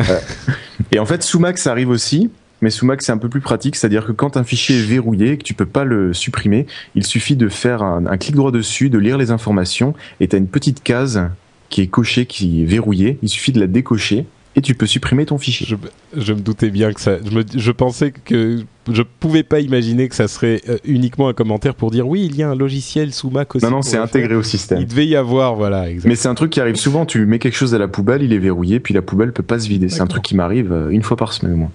Euh, 0.02 0.19
et 0.91 0.99
en 0.99 1.06
fait, 1.06 1.23
sous 1.23 1.39
Mac, 1.39 1.57
ça 1.57 1.72
arrive 1.72 1.89
aussi. 1.89 2.30
mais 2.61 2.69
sous 2.69 2.85
Mac 2.85 3.02
c'est 3.02 3.11
un 3.11 3.18
peu 3.18 3.30
plus 3.30 3.41
pratique, 3.41 3.76
c'est-à-dire 3.76 4.06
que 4.06 4.11
quand 4.11 4.38
un 4.38 4.44
fichier 4.44 4.77
est 4.80 4.84
verrouillé 4.85 5.34
et 5.34 5.38
que 5.38 5.44
tu 5.44 5.53
peux 5.53 5.65
pas 5.65 5.84
le 5.84 6.14
supprimer, 6.14 6.65
il 6.95 7.06
suffit 7.06 7.35
de 7.35 7.49
faire 7.49 7.84
un, 7.84 8.06
un 8.06 8.18
clic 8.18 8.35
droit 8.35 8.52
dessus, 8.52 8.89
de 8.89 8.98
lire 8.98 9.18
les 9.18 9.31
informations, 9.31 9.94
et 10.19 10.27
tu 10.27 10.35
as 10.35 10.39
une 10.39 10.48
petite 10.48 10.84
case 10.84 11.22
qui 11.69 11.81
est 11.81 11.88
cochée, 11.88 12.26
qui 12.26 12.61
est 12.61 12.65
verrouillée, 12.65 13.19
il 13.22 13.30
suffit 13.30 13.52
de 13.52 13.60
la 13.60 13.68
décocher, 13.68 14.26
et 14.56 14.61
tu 14.61 14.73
peux 14.73 14.88
supprimer 14.88 15.27
ton 15.27 15.38
fichier. 15.38 15.68
Je, 15.69 15.76
je 16.19 16.34
me 16.34 16.39
doutais 16.39 16.72
bien 16.72 16.91
que 16.91 16.99
ça. 16.99 17.18
Je, 17.23 17.30
me, 17.30 17.44
je 17.56 17.72
pensais 17.72 18.11
que 18.11 18.64
je 18.91 19.03
pouvais 19.19 19.44
pas 19.44 19.60
imaginer 19.60 20.10
que 20.10 20.15
ça 20.15 20.27
serait 20.27 20.61
euh, 20.68 20.77
uniquement 20.84 21.27
un 21.27 21.34
commentaire 21.34 21.76
pour 21.76 21.91
dire 21.91 22.07
oui, 22.07 22.26
il 22.26 22.35
y 22.35 22.41
a 22.41 22.49
un 22.49 22.56
logiciel 22.56 23.14
sous 23.14 23.30
Mac 23.30 23.56
aussi. 23.56 23.64
Non, 23.64 23.72
non, 23.72 23.81
c'est 23.84 23.98
intégré 23.98 24.34
au 24.34 24.41
système. 24.41 24.80
Il 24.81 24.88
devait 24.88 25.06
y 25.06 25.15
avoir, 25.15 25.53
voilà. 25.56 25.89
Exactement. 25.89 26.10
Mais 26.10 26.15
c'est 26.15 26.27
un 26.27 26.34
truc 26.34 26.49
qui 26.49 26.60
arrive 26.60 26.76
souvent, 26.76 27.06
tu 27.06 27.23
mets 27.27 27.38
quelque 27.38 27.56
chose 27.56 27.76
à 27.76 27.77
la 27.77 27.88
poubelle, 27.88 28.23
il 28.23 28.34
est 28.34 28.39
verrouillé, 28.39 28.80
puis 28.80 28.95
la 28.95 29.03
poubelle 29.03 29.31
peut 29.31 29.44
pas 29.44 29.60
se 29.60 29.68
vider. 29.68 29.89
C'est 29.89 30.02
un 30.02 30.07
truc 30.07 30.23
qui 30.23 30.35
m'arrive 30.35 30.72
euh, 30.72 30.89
une 30.89 31.03
fois 31.03 31.18
par 31.18 31.34
semaine 31.34 31.53
au 31.53 31.57
moins. 31.57 31.72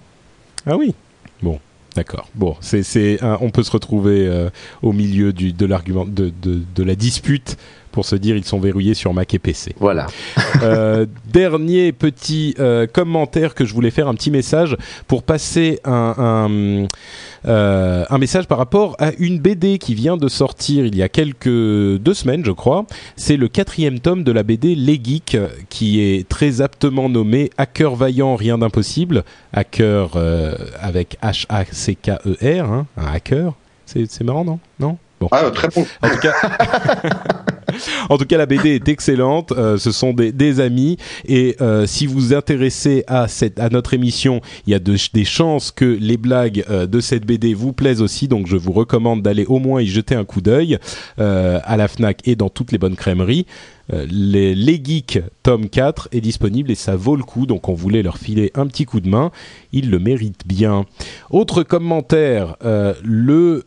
Ah 0.67 0.77
oui. 0.77 0.95
Bon, 1.41 1.61
d'accord. 1.95 2.31
Bon, 2.35 2.57
c'est 2.61 3.19
on 3.23 3.51
peut 3.51 3.63
se 3.63 3.71
retrouver 3.71 4.27
euh, 4.27 4.51
au 4.83 4.93
milieu 4.93 5.33
du 5.33 5.53
de 5.53 5.67
l'argument 5.67 6.05
de, 6.05 6.33
de 6.43 6.63
de 6.75 6.83
la 6.83 6.97
dispute 6.97 7.57
pour 7.93 8.05
se 8.05 8.17
dire 8.17 8.37
ils 8.37 8.45
sont 8.45 8.59
verrouillés 8.59 8.95
sur 8.95 9.15
Mac 9.15 9.33
et 9.35 9.39
PC. 9.39 9.75
Voilà. 9.79 10.07
Euh, 10.63 11.07
dernier 11.33 11.93
petit 11.93 12.55
euh, 12.59 12.87
commentaire 12.87 13.55
que 13.55 13.65
je 13.65 13.73
voulais 13.75 13.91
faire, 13.91 14.09
un 14.09 14.15
petit 14.15 14.31
message 14.31 14.77
pour 15.07 15.23
passer 15.23 15.81
un, 15.85 16.15
un, 16.19 16.87
euh, 17.49 18.05
un 18.09 18.19
message 18.19 18.47
par 18.47 18.59
rapport 18.59 18.97
à 18.99 19.13
une 19.19 19.39
BD 19.39 19.79
qui 19.79 19.95
vient 19.95 20.17
de 20.17 20.29
sortir 20.29 20.87
il 20.87 20.97
y 20.97 21.03
a 21.03 21.09
quelques 21.09 21.47
deux 21.47 22.15
semaines, 22.15 22.45
je 22.45 22.53
crois. 22.53 22.85
C'est 23.17 23.37
le 23.37 23.49
quatrième 23.49 24.01
tome 24.01 24.25
de 24.25 24.33
la 24.33 24.43
BD 24.43 24.75
Les 24.75 25.01
Geeks, 25.03 25.37
qui 25.69 26.01
est 26.01 26.29
très 26.29 26.61
aptement 26.61 27.09
nommé 27.09 27.51
Hacker 27.59 27.95
vaillant, 27.95 28.37
rien 28.37 28.59
d'impossible. 28.59 29.25
Hacker 29.53 30.11
euh, 30.17 30.55
avec 30.81 31.19
H-A-C-K-E-R, 31.23 32.73
hein, 32.73 32.87
un 32.97 33.07
hacker. 33.13 33.53
C'est 33.87 34.11
c'est 34.11 34.25
marrant, 34.25 34.45
non? 34.45 34.59
Non? 34.81 34.99
Bon. 35.21 35.29
Ah, 35.31 35.51
très 35.53 35.69
bon. 35.69 35.87
En 36.03 36.09
tout 36.09 36.19
cas, 36.19 36.33
en 38.09 38.19
tout 38.19 38.25
cas, 38.25 38.39
la 38.39 38.47
BD 38.47 38.71
est 38.71 38.89
excellente. 38.89 39.53
Euh, 39.53 39.79
ce 39.79 39.93
sont 39.93 40.13
des, 40.13 40.61
amis 40.61 40.99
et 41.27 41.57
euh, 41.61 41.87
si 41.87 42.07
vous 42.07 42.13
vous 42.15 42.35
intéressez 42.35 43.05
à 43.07 43.27
cette 43.27 43.59
à 43.59 43.69
notre 43.71 43.95
émission, 43.95 44.41
il 44.67 44.73
y 44.73 44.75
a 44.75 44.79
de- 44.79 44.97
des 45.15 45.25
chances 45.25 45.71
que 45.71 45.85
les 45.85 46.17
blagues 46.17 46.65
euh, 46.69 46.87
de 46.87 47.01
cette 47.01 47.25
BD 47.25 47.55
vous 47.55 47.73
plaisent 47.73 48.03
aussi. 48.03 48.29
Donc, 48.29 48.47
je 48.47 48.57
vous 48.57 48.73
recommande 48.73 49.23
d'aller 49.23 49.47
au 49.47 49.59
moins 49.59 49.81
y 49.81 49.87
jeter 49.87 50.15
un 50.15 50.25
coup 50.25 50.41
d'œil 50.41 50.79
à 51.19 51.77
la 51.77 51.89
Fnac 51.89 52.21
et 52.27 52.37
dans 52.37 52.49
toutes 52.49 52.73
les 52.73 52.79
bonnes 52.79 52.97
crèmeries. 52.97 53.47
Les, 53.93 54.55
les 54.55 54.81
Geeks 54.83 55.21
tome 55.43 55.69
4 55.69 56.09
est 56.13 56.21
disponible 56.21 56.71
et 56.71 56.75
ça 56.75 56.97
vaut 56.97 57.17
le 57.17 57.25
coup, 57.25 57.47
donc 57.47 57.69
on 57.69 57.75
voulait 57.75 58.03
leur 58.03 58.17
filer 58.17 58.51
un 58.55 58.67
petit 58.67 58.85
coup 58.85 59.01
de 59.01 59.09
main. 59.09 59.31
Ils 59.73 59.91
le 59.91 59.99
méritent 59.99 60.47
bien. 60.47 60.87
Autre 61.31 61.63
commentaire, 61.63 62.57
le 63.03 63.65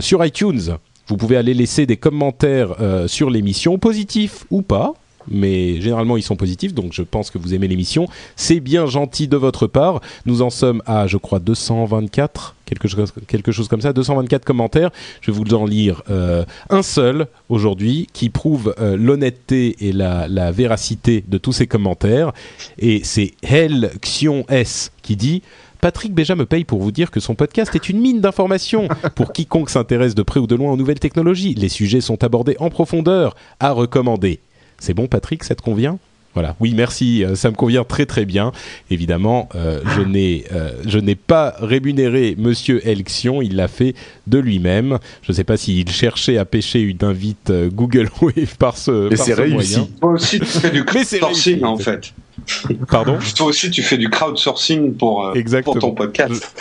sur 0.00 0.24
iTunes, 0.24 0.76
vous 1.06 1.16
pouvez 1.16 1.36
aller 1.36 1.54
laisser 1.54 1.86
des 1.86 1.96
commentaires 1.96 2.76
euh, 2.80 3.08
sur 3.08 3.30
l'émission, 3.30 3.78
positifs 3.78 4.44
ou 4.50 4.62
pas. 4.62 4.94
Mais 5.28 5.80
généralement 5.80 6.16
ils 6.16 6.22
sont 6.22 6.36
positifs, 6.36 6.72
donc 6.72 6.92
je 6.92 7.02
pense 7.02 7.30
que 7.30 7.38
vous 7.38 7.52
aimez 7.52 7.66
l'émission. 7.66 8.06
C'est 8.36 8.60
bien 8.60 8.86
gentil 8.86 9.26
de 9.26 9.36
votre 9.36 9.66
part. 9.66 10.00
Nous 10.24 10.40
en 10.40 10.50
sommes 10.50 10.82
à, 10.86 11.08
je 11.08 11.16
crois, 11.16 11.40
224, 11.40 12.54
quelque 12.64 12.86
chose, 12.86 13.12
quelque 13.26 13.50
chose 13.50 13.66
comme 13.66 13.80
ça, 13.80 13.92
224 13.92 14.44
commentaires. 14.44 14.90
Je 15.20 15.32
vais 15.32 15.36
vous 15.36 15.54
en 15.54 15.64
lire 15.64 16.02
euh, 16.10 16.44
un 16.70 16.82
seul 16.82 17.26
aujourd'hui 17.48 18.06
qui 18.12 18.30
prouve 18.30 18.72
euh, 18.78 18.96
l'honnêteté 18.96 19.88
et 19.88 19.92
la, 19.92 20.28
la 20.28 20.52
véracité 20.52 21.24
de 21.26 21.38
tous 21.38 21.52
ces 21.52 21.66
commentaires. 21.66 22.32
Et 22.78 23.00
c'est 23.02 23.32
Hel 23.42 23.90
Xion 24.00 24.44
S 24.48 24.92
qui 25.02 25.16
dit 25.16 25.42
Patrick 25.80 26.12
Béja 26.14 26.34
me 26.34 26.46
paye 26.46 26.64
pour 26.64 26.80
vous 26.80 26.90
dire 26.92 27.10
que 27.10 27.20
son 27.20 27.34
podcast 27.34 27.74
est 27.74 27.88
une 27.88 28.00
mine 28.00 28.20
d'informations 28.20 28.88
pour 29.14 29.32
quiconque 29.32 29.70
s'intéresse 29.70 30.14
de 30.14 30.22
près 30.22 30.40
ou 30.40 30.46
de 30.46 30.54
loin 30.54 30.72
aux 30.72 30.76
nouvelles 30.76 31.00
technologies. 31.00 31.54
Les 31.54 31.68
sujets 31.68 32.00
sont 32.00 32.22
abordés 32.24 32.56
en 32.58 32.70
profondeur, 32.70 33.34
à 33.60 33.72
recommander. 33.72 34.40
C'est 34.78 34.94
bon, 34.94 35.06
Patrick, 35.06 35.44
ça 35.44 35.54
te 35.54 35.62
convient? 35.62 35.98
Voilà. 36.34 36.54
Oui, 36.60 36.74
merci. 36.76 37.24
euh, 37.24 37.34
Ça 37.34 37.50
me 37.50 37.56
convient 37.56 37.82
très 37.82 38.04
très 38.04 38.26
bien. 38.26 38.52
Évidemment, 38.90 39.48
euh, 39.54 39.80
je 39.96 40.02
n'ai 40.02 40.44
euh, 40.52 40.70
je 40.86 40.98
n'ai 40.98 41.14
pas 41.14 41.54
rémunéré 41.60 42.34
Monsieur 42.36 42.86
Elxion. 42.86 43.40
Il 43.40 43.56
l'a 43.56 43.68
fait 43.68 43.94
de 44.26 44.38
lui-même. 44.38 44.98
Je 45.22 45.32
ne 45.32 45.34
sais 45.34 45.44
pas 45.44 45.56
s'il 45.56 45.88
cherchait 45.88 46.36
à 46.36 46.44
pêcher 46.44 46.80
une 46.82 46.98
invite 47.02 47.50
Google 47.72 48.10
Wave 48.20 48.56
par 48.58 48.76
ce. 48.76 49.08
Mais 49.08 49.16
par 49.16 49.24
c'est 49.24 49.34
ce 49.34 49.40
réussi. 49.40 49.54
moyen. 49.78 49.88
Toi 49.98 50.10
aussi, 50.12 50.38
tu 50.40 50.44
fais 50.44 50.70
du 50.70 50.84
Mais 50.94 51.04
c'est 51.04 51.20
crowdsourcing, 51.20 51.52
réussi. 51.54 51.64
en 51.64 51.78
fait. 51.78 52.12
Pardon. 52.88 53.18
Toi 53.34 53.46
aussi, 53.46 53.70
tu 53.70 53.82
fais 53.82 53.96
du 53.96 54.08
crowdsourcing 54.10 54.94
pour, 54.94 55.26
euh, 55.26 55.62
pour 55.64 55.78
ton 55.78 55.92
podcast. 55.92 56.54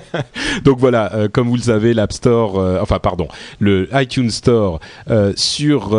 Donc 0.64 0.78
voilà, 0.78 1.14
euh, 1.14 1.28
comme 1.28 1.48
vous 1.48 1.56
le 1.56 1.62
savez, 1.62 1.94
l'App 1.94 2.12
Store, 2.12 2.58
euh, 2.58 2.78
enfin 2.80 2.98
pardon, 2.98 3.28
le 3.58 3.88
iTunes 3.94 4.30
Store 4.30 4.80
sur 5.36 5.96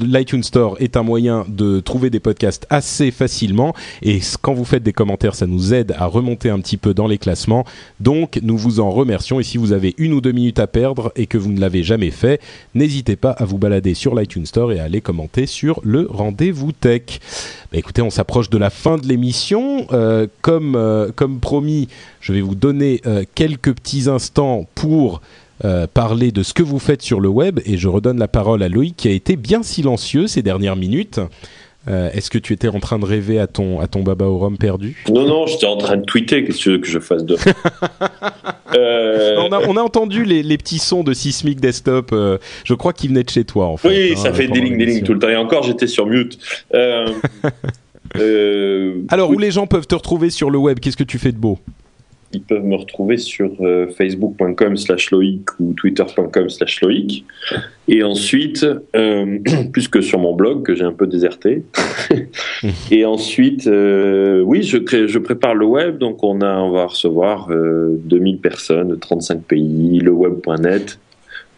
l'iTunes 0.00 0.42
Store 0.42 0.76
est 0.80 0.96
un 0.96 1.02
moyen 1.02 1.44
de 1.48 1.80
trouver 1.80 2.10
des 2.10 2.20
podcasts 2.20 2.66
assez 2.70 3.10
facilement. 3.10 3.74
Et 4.02 4.20
quand 4.40 4.54
vous 4.54 4.64
faites 4.64 4.82
des 4.82 4.92
commentaires, 4.92 5.34
ça 5.34 5.46
nous 5.46 5.74
aide 5.74 5.94
à 5.98 6.06
remonter 6.06 6.50
un 6.50 6.60
petit 6.60 6.76
peu 6.76 6.94
dans 6.94 7.06
les 7.06 7.18
classements. 7.18 7.64
Donc 8.00 8.38
nous 8.42 8.56
vous 8.56 8.80
en 8.80 8.90
remercions. 8.90 9.40
Et 9.40 9.44
si 9.44 9.58
vous 9.58 9.72
avez 9.72 9.94
une 9.98 10.12
ou 10.12 10.20
deux 10.20 10.32
minutes 10.32 10.58
à 10.58 10.66
perdre 10.66 11.12
et 11.16 11.26
que 11.26 11.38
vous 11.38 11.52
ne 11.52 11.60
l'avez 11.60 11.82
jamais 11.82 12.10
fait, 12.10 12.40
n'hésitez 12.74 13.16
pas 13.16 13.30
à 13.30 13.44
vous 13.44 13.58
balader 13.58 13.94
sur 13.94 14.14
l'iTunes 14.14 14.46
Store 14.46 14.72
et 14.72 14.80
à 14.80 14.84
aller 14.84 15.00
commenter 15.00 15.46
sur 15.46 15.80
le 15.84 16.06
rendez-vous 16.10 16.72
tech. 16.72 17.20
Bah, 17.70 17.78
écoutez, 17.78 18.00
on 18.02 18.10
s'approche 18.10 18.37
de 18.46 18.58
la 18.58 18.70
fin 18.70 18.96
de 18.96 19.06
l'émission. 19.08 19.86
Euh, 19.92 20.28
comme, 20.42 20.76
euh, 20.76 21.10
comme 21.14 21.40
promis, 21.40 21.88
je 22.20 22.32
vais 22.32 22.40
vous 22.40 22.54
donner 22.54 23.00
euh, 23.06 23.24
quelques 23.34 23.74
petits 23.74 24.08
instants 24.08 24.68
pour 24.76 25.20
parler 25.92 26.30
de 26.30 26.44
ce 26.44 26.54
que 26.54 26.62
vous 26.62 26.78
faites 26.78 27.02
sur 27.02 27.18
le 27.18 27.28
web 27.28 27.58
et 27.66 27.78
je 27.78 27.88
redonne 27.88 28.20
la 28.20 28.28
parole 28.28 28.62
à 28.62 28.68
Loïc 28.68 28.94
qui 28.96 29.08
a 29.08 29.10
été 29.10 29.34
bien 29.34 29.64
silencieux 29.64 30.28
ces 30.28 30.40
dernières 30.40 30.76
minutes. 30.76 31.18
Est-ce 31.88 32.30
que 32.30 32.38
tu 32.38 32.52
étais 32.52 32.68
en 32.68 32.78
train 32.78 33.00
de 33.00 33.04
rêver 33.04 33.40
à 33.40 33.48
ton, 33.48 33.80
à 33.80 33.88
ton 33.88 34.04
baba 34.04 34.26
au 34.26 34.38
rhum 34.38 34.56
perdu? 34.56 35.02
Non, 35.08 35.26
non, 35.26 35.46
j'étais 35.48 35.66
en 35.66 35.76
train 35.76 35.96
de 35.96 36.04
tweeter. 36.04 36.44
Qu'est-ce 36.44 36.58
que 36.58 36.62
tu 36.62 36.70
veux 36.70 36.78
que 36.78 36.86
je 36.86 37.00
fasse 37.00 37.24
de 37.24 37.34
on, 38.72 39.52
a, 39.52 39.60
on 39.66 39.76
a 39.76 39.80
entendu 39.80 40.22
les, 40.24 40.44
les 40.44 40.58
petits 40.58 40.78
sons 40.78 41.02
de 41.02 41.12
Sismic 41.12 41.58
Desktop. 41.58 42.10
je 42.12 42.74
crois 42.74 42.92
qu'ils 42.92 43.10
venaient 43.10 43.24
de 43.24 43.30
chez 43.30 43.42
toi 43.42 43.66
en 43.66 43.76
fait. 43.76 43.88
Oui, 43.88 44.12
hein, 44.12 44.16
ça 44.16 44.32
fait 44.32 44.46
des 44.46 44.60
lignes, 44.60 44.78
des 44.78 44.86
lignes 44.86 45.02
tout 45.02 45.14
le 45.14 45.18
temps. 45.18 45.28
Et 45.28 45.34
encore, 45.34 45.64
j'étais 45.64 45.88
sur 45.88 46.06
mute. 46.06 46.38
Euh, 48.16 49.02
Alors, 49.08 49.30
où 49.30 49.38
les 49.38 49.50
gens 49.50 49.66
peuvent 49.66 49.86
te 49.86 49.94
retrouver 49.94 50.30
sur 50.30 50.50
le 50.50 50.58
web 50.58 50.78
Qu'est-ce 50.80 50.96
que 50.96 51.04
tu 51.04 51.18
fais 51.18 51.32
de 51.32 51.38
beau 51.38 51.58
Ils 52.32 52.42
peuvent 52.42 52.64
me 52.64 52.76
retrouver 52.76 53.16
sur 53.16 53.50
euh, 53.60 53.88
facebook.com 53.88 54.76
slash 54.76 55.10
loïc 55.10 55.48
ou 55.60 55.74
twitter.com 55.74 56.48
slash 56.48 56.80
loïc. 56.80 57.24
Et 57.88 58.02
ensuite, 58.02 58.66
euh, 58.96 59.38
plus 59.72 59.88
que 59.88 60.00
sur 60.00 60.18
mon 60.18 60.34
blog, 60.34 60.62
que 60.62 60.74
j'ai 60.74 60.84
un 60.84 60.92
peu 60.92 61.06
déserté. 61.06 61.64
et 62.90 63.04
ensuite, 63.04 63.66
euh, 63.66 64.42
oui, 64.42 64.62
je, 64.62 64.78
crée, 64.78 65.08
je 65.08 65.18
prépare 65.18 65.54
le 65.54 65.66
web. 65.66 65.98
Donc, 65.98 66.22
on, 66.22 66.40
a, 66.40 66.58
on 66.58 66.70
va 66.70 66.86
recevoir 66.86 67.48
euh, 67.50 67.98
2000 68.04 68.38
personnes 68.38 68.88
de 68.88 68.94
35 68.94 69.42
pays, 69.42 69.98
le 70.00 70.10
web.net. 70.10 70.98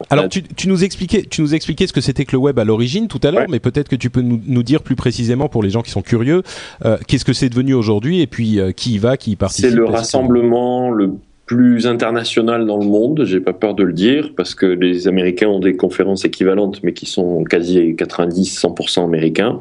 Alors, 0.09 0.29
tu, 0.29 0.43
tu 0.43 0.69
nous 0.69 0.83
expliquais, 0.83 1.23
tu 1.29 1.43
nous 1.43 1.55
expliquais 1.55 1.87
ce 1.87 1.93
que 1.93 2.01
c'était 2.01 2.25
que 2.25 2.33
le 2.33 2.39
web 2.39 2.59
à 2.59 2.65
l'origine 2.65 3.07
tout 3.09 3.21
à 3.23 3.31
l'heure, 3.31 3.43
Ouais. 3.43 3.47
mais 3.51 3.61
peut-être 3.61 3.89
que 3.89 3.97
tu 3.97 4.09
peux 4.09 4.23
nous, 4.23 4.41
nous 4.47 4.63
dire 4.63 4.83
plus 4.83 4.97
précisément 4.97 5.49
pour 5.49 5.63
les 5.63 5.71
gens 5.71 5.83
qui 5.83 5.91
sont 5.91 6.03
curieux, 6.03 6.43
euh, 6.85 6.97
qu'est-ce 7.07 7.25
que 7.25 7.33
c'est 7.33 7.49
devenu 7.51 7.75
aujourd'hui 7.75 8.21
et 8.21 8.27
puis 8.27 8.59
euh, 8.59 8.73
qui 8.73 8.95
y 8.95 8.99
va, 8.99 9.17
qui 9.17 9.33
y 9.33 9.37
participe. 9.37 9.67
C'est 9.67 9.75
le 9.77 9.85
rassemblement 9.85 10.91
le 10.91 11.13
plus 11.51 11.89
international 11.89 12.65
dans 12.65 12.79
le 12.79 12.87
monde, 12.87 13.25
j'ai 13.25 13.41
pas 13.41 13.53
peur 13.53 13.75
de 13.75 13.83
le 13.83 13.93
dire, 13.93 14.35
parce 14.37 14.55
que 14.55 14.67
les 14.67 15.09
Américains 15.09 15.49
ont 15.49 15.59
des 15.59 15.75
conférences 15.77 16.25
équivalentes, 16.25 16.79
mais 16.85 16.93
qui 16.93 17.07
sont 17.07 17.43
quasi 17.43 17.97
90-100% 17.97 19.03
américains, 19.03 19.59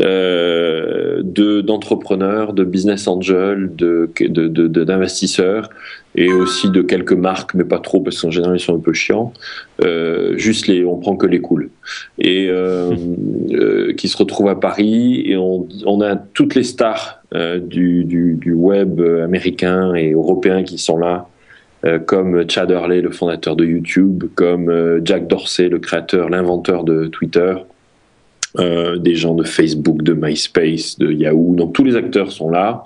euh, 0.00 1.20
de 1.22 1.60
d'entrepreneurs, 1.60 2.54
de 2.54 2.64
business 2.64 3.06
angels, 3.06 3.70
de 3.76 4.10
de- 4.18 4.48
de- 4.48 4.82
d'investisseurs, 4.82 5.70
et 6.16 6.32
aussi 6.32 6.68
de 6.70 6.82
quelques 6.82 7.12
marques, 7.12 7.54
mais 7.54 7.62
pas 7.62 7.78
trop, 7.78 8.00
parce 8.00 8.20
qu'en 8.20 8.32
général 8.32 8.56
ils 8.56 8.60
sont 8.60 8.74
un 8.74 8.80
peu 8.80 8.92
chiants. 8.92 9.32
Euh, 9.84 10.36
juste 10.36 10.66
les, 10.66 10.84
on 10.84 10.96
prend 10.96 11.14
que 11.14 11.26
les 11.28 11.40
cools, 11.40 11.70
et 12.18 12.48
euh, 12.50 12.96
euh, 13.52 13.92
qui 13.92 14.08
se 14.08 14.16
retrouvent 14.16 14.48
à 14.48 14.58
Paris, 14.58 15.22
et 15.24 15.36
on, 15.36 15.68
on 15.86 16.00
a 16.00 16.16
toutes 16.16 16.56
les 16.56 16.64
stars 16.64 17.21
du, 17.34 18.04
du, 18.04 18.52
web 18.52 19.00
américain 19.00 19.94
et 19.94 20.12
européen 20.12 20.64
qui 20.64 20.78
sont 20.78 20.98
là, 20.98 21.28
euh, 21.84 21.98
comme 21.98 22.48
Chad 22.48 22.70
Hurley, 22.70 23.00
le 23.00 23.10
fondateur 23.10 23.56
de 23.56 23.64
YouTube, 23.64 24.24
comme 24.36 24.70
euh, 24.70 25.00
Jack 25.04 25.26
Dorsey, 25.26 25.68
le 25.68 25.80
créateur, 25.80 26.30
l'inventeur 26.30 26.84
de 26.84 27.06
Twitter, 27.06 27.54
euh, 28.58 28.98
des 28.98 29.16
gens 29.16 29.34
de 29.34 29.42
Facebook, 29.42 30.02
de 30.02 30.12
MySpace, 30.12 30.98
de 30.98 31.10
Yahoo. 31.10 31.56
Donc 31.56 31.72
tous 31.72 31.82
les 31.82 31.96
acteurs 31.96 32.30
sont 32.30 32.50
là. 32.50 32.84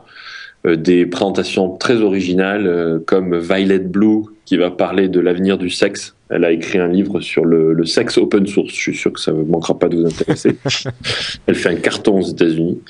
Euh, 0.66 0.76
des 0.76 1.04
présentations 1.04 1.76
très 1.76 1.96
originales 1.96 2.66
euh, 2.66 2.98
comme 3.04 3.38
Violet 3.38 3.80
Blue 3.80 4.22
qui 4.46 4.56
va 4.56 4.70
parler 4.70 5.08
de 5.08 5.20
l'avenir 5.20 5.58
du 5.58 5.68
sexe 5.68 6.15
Elle 6.28 6.44
a 6.44 6.50
écrit 6.50 6.78
un 6.78 6.88
livre 6.88 7.20
sur 7.20 7.44
le, 7.44 7.72
le 7.72 7.84
sexe 7.84 8.18
open 8.18 8.46
source. 8.46 8.74
Je 8.74 8.80
suis 8.80 8.96
sûr 8.96 9.12
que 9.12 9.20
ça 9.20 9.32
ne 9.32 9.42
manquera 9.44 9.78
pas 9.78 9.88
de 9.88 9.96
vous 9.96 10.06
intéresser. 10.06 10.56
Elle 11.46 11.54
fait 11.54 11.68
un 11.68 11.76
carton 11.76 12.18
aux 12.18 12.26
États-Unis. 12.26 12.80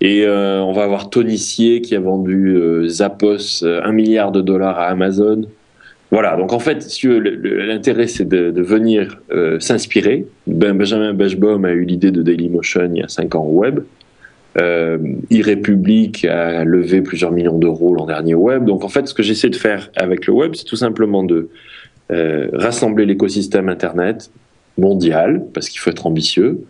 Et 0.00 0.24
euh, 0.24 0.60
on 0.60 0.72
va 0.72 0.82
avoir 0.84 1.08
Tony 1.08 1.38
Sier 1.38 1.82
qui 1.82 1.94
a 1.94 2.00
vendu 2.00 2.56
euh, 2.56 2.88
Zappos 2.88 3.62
euh, 3.62 3.80
un 3.84 3.92
milliard 3.92 4.32
de 4.32 4.40
dollars 4.40 4.78
à 4.78 4.86
Amazon. 4.86 5.42
Voilà, 6.10 6.36
donc 6.36 6.52
en 6.52 6.58
fait, 6.58 6.82
si 6.82 7.06
l'intérêt 7.06 8.08
c'est 8.08 8.24
de, 8.24 8.50
de 8.50 8.62
venir 8.62 9.20
euh, 9.30 9.60
s'inspirer. 9.60 10.26
Ben, 10.48 10.76
Benjamin 10.76 11.14
Bashbaum 11.14 11.64
a 11.64 11.70
eu 11.70 11.84
l'idée 11.84 12.10
de 12.10 12.22
Dailymotion 12.22 12.90
il 12.92 12.98
y 12.98 13.02
a 13.02 13.08
5 13.08 13.34
ans 13.36 13.44
au 13.44 13.58
web. 13.58 13.80
Euh, 14.58 14.98
a 16.28 16.64
levé 16.64 17.02
plusieurs 17.02 17.30
millions 17.30 17.58
d'euros 17.58 17.94
l'an 17.94 18.06
dernier 18.06 18.34
au 18.34 18.40
web. 18.40 18.64
Donc 18.64 18.84
en 18.84 18.88
fait, 18.88 19.06
ce 19.06 19.14
que 19.14 19.22
j'essaie 19.22 19.50
de 19.50 19.56
faire 19.56 19.90
avec 19.94 20.26
le 20.26 20.32
web, 20.32 20.54
c'est 20.56 20.64
tout 20.64 20.76
simplement 20.76 21.22
de 21.22 21.48
euh, 22.10 22.48
rassembler 22.52 23.06
l'écosystème 23.06 23.68
Internet 23.68 24.30
mondial, 24.78 25.44
parce 25.52 25.68
qu'il 25.68 25.80
faut 25.80 25.90
être 25.90 26.06
ambitieux, 26.06 26.64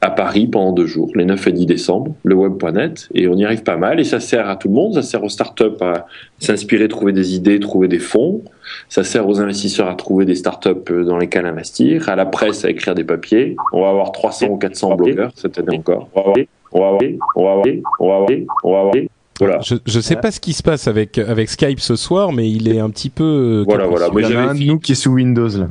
à 0.00 0.10
Paris 0.10 0.46
pendant 0.46 0.72
deux 0.72 0.86
jours, 0.86 1.10
les 1.14 1.24
9 1.24 1.48
et 1.48 1.52
10 1.52 1.66
décembre, 1.66 2.14
le 2.22 2.34
web.net, 2.34 3.08
et 3.14 3.28
on 3.28 3.34
y 3.34 3.44
arrive 3.44 3.62
pas 3.62 3.76
mal, 3.76 4.00
et 4.00 4.04
ça 4.04 4.20
sert 4.20 4.48
à 4.48 4.56
tout 4.56 4.68
le 4.68 4.74
monde, 4.74 4.94
ça 4.94 5.02
sert 5.02 5.22
aux 5.22 5.28
startups 5.28 5.80
à 5.80 6.06
s'inspirer, 6.38 6.88
trouver 6.88 7.12
des 7.12 7.34
idées, 7.34 7.60
trouver 7.60 7.88
des 7.88 7.98
fonds, 7.98 8.42
ça 8.88 9.04
sert 9.04 9.28
aux 9.28 9.40
investisseurs 9.40 9.88
à 9.88 9.94
trouver 9.94 10.24
des 10.24 10.34
startups 10.34 11.04
dans 11.04 11.18
lesquelles 11.18 11.46
investir, 11.46 12.08
à 12.08 12.16
la 12.16 12.26
presse 12.26 12.64
à 12.64 12.70
écrire 12.70 12.94
des 12.94 13.04
papiers, 13.04 13.56
on 13.72 13.82
va 13.82 13.88
avoir 13.88 14.12
300 14.12 14.46
ou 14.48 14.56
400 14.56 14.96
blogueurs 14.96 15.32
cette 15.34 15.58
année 15.58 15.78
encore, 15.78 16.08
on 16.14 16.20
va 16.20 16.26
avoir, 16.26 16.46
on 16.72 16.80
va 16.80 16.86
avoir, 16.88 17.10
on 17.34 17.44
va 17.44 17.52
avoir, 17.52 18.38
on 18.64 18.72
va 18.72 18.78
avoir, 18.80 18.94
voilà. 19.38 19.58
Je, 19.64 19.74
je 19.86 20.00
sais 20.00 20.16
pas 20.16 20.30
ce 20.30 20.40
qui 20.40 20.52
se 20.52 20.62
passe 20.62 20.88
avec 20.88 21.18
avec 21.18 21.48
Skype 21.50 21.80
ce 21.80 21.96
soir, 21.96 22.32
mais 22.32 22.50
il 22.50 22.68
est 22.68 22.78
un 22.80 22.90
petit 22.90 23.10
peu. 23.10 23.24
euh, 23.24 23.64
Voilà, 23.66 23.86
voilà. 23.86 24.08
Moi, 24.08 24.22
Il 24.22 24.24
y 24.24 24.26
en 24.26 24.30
a 24.30 24.32
j'avais 24.32 24.48
un 24.50 24.54
de 24.54 24.64
nous 24.64 24.78
qui 24.78 24.92
est 24.92 24.96
sous 24.96 25.12
Windows 25.12 25.48
là. 25.58 25.68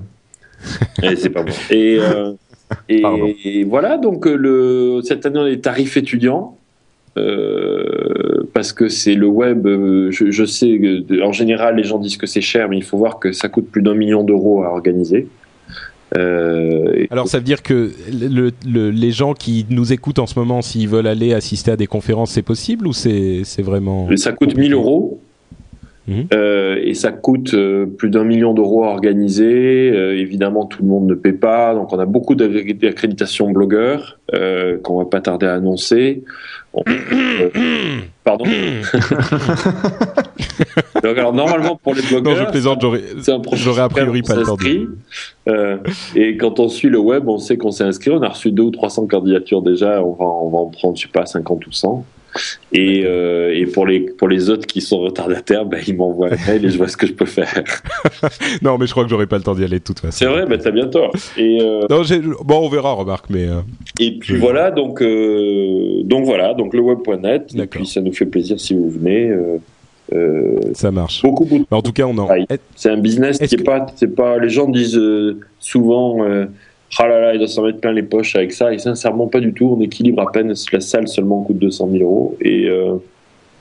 Et 1.03 1.15
c'est 1.15 1.29
pas 1.29 1.43
bon. 1.43 1.51
Et, 1.69 1.97
euh, 1.99 2.33
et, 2.89 3.63
voilà, 3.63 3.97
donc 3.97 4.25
euh, 4.27 4.35
le, 4.35 5.01
cette 5.03 5.25
année, 5.25 5.39
on 5.39 5.61
tarifs 5.61 5.97
étudiants. 5.97 6.57
euh, 7.17 8.43
parce 8.53 8.73
que 8.73 8.89
c'est 8.89 9.15
le 9.15 9.27
web, 9.27 9.67
je, 10.11 10.31
je 10.31 10.45
sais, 10.45 10.79
en 11.23 11.31
général, 11.31 11.75
les 11.77 11.83
gens 11.83 11.99
disent 11.99 12.17
que 12.17 12.27
c'est 12.27 12.41
cher, 12.41 12.67
mais 12.69 12.77
il 12.77 12.83
faut 12.83 12.97
voir 12.97 13.19
que 13.19 13.31
ça 13.31 13.47
coûte 13.49 13.69
plus 13.71 13.81
d'un 13.81 13.93
million 13.95 14.23
d'euros 14.23 14.63
à 14.63 14.69
organiser. 14.71 15.27
Euh, 16.15 17.05
Alors 17.11 17.27
ça 17.27 17.37
veut 17.39 17.43
dire 17.43 17.61
que 17.63 17.91
le, 18.11 18.51
le- 18.67 18.89
les 18.91 19.11
gens 19.11 19.33
qui 19.33 19.65
nous 19.69 19.91
écoutent 19.93 20.19
en 20.19 20.27
ce 20.27 20.37
moment, 20.39 20.61
s'ils 20.61 20.87
veulent 20.87 21.07
aller 21.07 21.33
assister 21.33 21.71
à 21.71 21.75
des 21.77 21.87
conférences, 21.87 22.31
c'est 22.31 22.41
possible 22.41 22.87
ou 22.87 22.93
c'est 22.93 23.43
vraiment 23.61 24.07
ça 24.15 24.31
coûte 24.31 24.57
1000 24.57 24.73
euros. 24.73 25.19
Mhm. 26.07 26.27
Euh, 26.35 26.77
et 26.83 26.93
ça 26.93 27.11
coûte 27.11 27.55
euh, 27.55 27.87
plus 27.87 28.11
d'un 28.11 28.23
million 28.23 28.53
d'euros 28.53 28.83
à 28.83 28.89
organiser. 28.89 29.89
Euh, 29.91 30.15
évidemment, 30.15 30.65
tout 30.67 30.83
le 30.83 30.87
monde 30.87 31.07
ne 31.07 31.15
paie 31.15 31.33
pas, 31.33 31.73
donc 31.73 31.91
on 31.93 31.97
a 31.97 32.05
beaucoup 32.05 32.35
d'accré- 32.35 32.73
d'accréditations 32.75 33.49
blogueurs 33.51 34.19
qu'on 34.83 34.97
va 34.99 35.05
pas 35.05 35.21
tarder 35.21 35.47
à 35.47 35.55
annoncer. 35.55 36.23
On- 36.76 36.84
euh, 36.88 37.49
pardon. 38.23 38.43
donc 41.03 41.18
alors 41.18 41.34
normalement 41.34 41.76
pour 41.81 41.93
les 41.95 42.02
Non, 42.02 42.07
blogueurs, 42.10 42.45
je 42.47 42.52
plaisante. 42.52 42.81
J'aurais 42.81 43.02
c'est 43.22 43.31
un 43.31 43.39
processus 43.39 43.65
j'aurais 43.65 43.81
a 43.84 43.89
priori 43.89 44.22
pas 44.22 44.35
le. 44.35 44.43
Euh, 45.47 45.77
et 46.15 46.35
quand 46.38 46.60
on 46.60 46.68
suit 46.68 46.89
le 46.89 46.99
web, 46.99 47.27
on 47.30 47.38
sait 47.38 47.57
qu'on 47.57 47.72
s'est 47.72 47.84
inscrit. 47.85 48.11
On 48.11 48.22
a 48.22 48.30
reçu 48.30 48.52
deux 48.52 48.64
ou 48.64 48.72
300 48.72 49.07
candidatures 49.07 49.61
déjà. 49.61 50.03
On 50.03 50.14
va, 50.14 50.26
on 50.26 50.49
va 50.49 50.57
en 50.57 50.68
prendre, 50.68 50.97
je 50.97 51.03
sais 51.03 51.07
pas, 51.07 51.26
50 51.26 51.65
ou 51.68 51.72
100. 51.72 52.06
Et, 52.73 53.03
euh, 53.05 53.53
et 53.55 53.65
pour 53.65 53.85
les 53.87 53.99
pour 54.01 54.27
les 54.27 54.49
autres 54.49 54.65
qui 54.67 54.81
sont 54.81 54.99
retardataires, 54.99 55.65
ben, 55.65 55.79
ils 55.87 55.95
m'envoient 55.95 56.29
un 56.33 56.47
mail 56.51 56.65
et 56.65 56.69
je 56.69 56.77
vois 56.77 56.87
ce 56.87 56.97
que 56.97 57.07
je 57.07 57.13
peux 57.13 57.25
faire. 57.25 57.53
Non, 58.61 58.77
mais 58.77 58.85
je 58.87 58.91
crois 58.91 59.03
que 59.03 59.09
j'aurais 59.09 59.27
pas 59.27 59.37
le 59.37 59.43
temps 59.43 59.55
d'y 59.55 59.63
aller 59.63 59.79
de 59.79 59.83
toute 59.83 59.99
façon. 59.99 60.17
C'est 60.17 60.25
vrai, 60.25 60.45
ben 60.45 60.57
t'as 60.57 60.71
bien 60.71 60.87
tort. 60.87 61.13
Et 61.37 61.59
euh, 61.61 61.81
Non, 61.89 62.01
bon, 62.43 62.65
on 62.65 62.69
verra, 62.69 62.93
remarque, 62.93 63.25
mais 63.29 63.47
euh, 63.47 63.61
et 63.99 64.17
puis 64.17 64.35
voilà, 64.37 64.71
donc 64.71 65.01
donc 65.01 66.25
voilà, 66.25 66.53
donc 66.53 66.73
le 66.73 66.81
web.net. 66.81 67.53
Et 67.55 67.67
puis 67.67 67.85
ça 67.85 68.01
nous 68.01 68.13
fait 68.13 68.25
plaisir 68.25 68.59
si 68.59 68.73
vous 68.73 68.89
venez. 68.89 69.31
Ça 70.73 70.91
marche. 70.91 71.21
beaucoup 71.21 71.45
beaucoup 71.45 71.65
Mais 71.71 71.77
en 71.77 71.81
tout 71.81 71.91
cas, 71.93 72.03
on 72.05 72.17
en. 72.17 72.27
C'est 72.75 72.89
un 72.89 72.97
business 72.97 73.37
qui 73.39 73.55
est 73.55 73.57
que- 73.57 73.63
pas, 73.63 73.85
c'est 73.95 74.13
pas. 74.15 74.37
Les 74.37 74.49
gens 74.49 74.67
disent 74.69 74.99
souvent, 75.59 76.17
ah 76.99 77.07
là 77.07 77.19
là, 77.19 77.34
il 77.34 77.39
doit 77.39 77.47
s'en 77.47 77.63
mettre 77.63 77.80
plein 77.80 77.91
les 77.91 78.03
poches 78.03 78.35
avec 78.35 78.53
ça. 78.53 78.73
Et 78.73 78.77
sincèrement, 78.77 79.27
pas 79.27 79.39
du 79.39 79.53
tout. 79.53 79.76
On 79.77 79.81
équilibre 79.81 80.22
à 80.22 80.31
peine. 80.31 80.53
La 80.72 80.80
salle 80.80 81.07
seulement 81.07 81.41
coûte 81.43 81.57
200 81.57 81.89
000 81.91 82.03
euros. 82.03 82.38
Et 82.41 82.67
euh, 82.69 82.95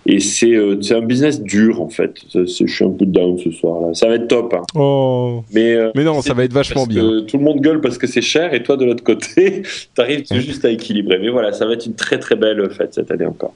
et 0.06 0.20
c'est 0.20 0.52
euh, 0.52 0.78
un 0.90 1.00
business 1.00 1.40
dur 1.42 1.80
en 1.80 1.88
fait. 1.88 2.14
Je 2.34 2.44
suis 2.44 2.84
un 2.84 2.90
peu 2.90 3.06
down 3.06 3.38
ce 3.38 3.50
soir 3.50 3.80
là. 3.80 3.94
Ça 3.94 4.06
va 4.06 4.16
être 4.16 4.28
top. 4.28 4.52
hein. 4.52 4.60
Oh. 4.74 5.42
Mais 5.54 5.72
euh, 5.72 5.90
Mais 5.94 6.04
non, 6.04 6.20
ça 6.20 6.34
va 6.34 6.44
être 6.44 6.52
vachement 6.52 6.86
bien. 6.86 7.24
tout 7.26 7.38
le 7.38 7.42
monde 7.42 7.60
gueule 7.60 7.80
parce 7.80 7.96
que 7.96 8.06
c'est 8.06 8.20
cher 8.20 8.52
et 8.52 8.62
toi 8.62 8.76
de 8.76 8.84
l'autre 8.84 9.02
côté, 9.02 9.62
t'arrives 9.94 10.24
juste 10.30 10.62
à 10.66 10.70
équilibrer. 10.70 11.18
Mais 11.18 11.30
voilà, 11.30 11.52
ça 11.54 11.64
va 11.66 11.72
être 11.72 11.86
une 11.86 11.94
très 11.94 12.18
très 12.18 12.36
belle 12.36 12.68
fête 12.70 12.92
cette 12.92 13.10
année 13.10 13.24
encore. 13.24 13.54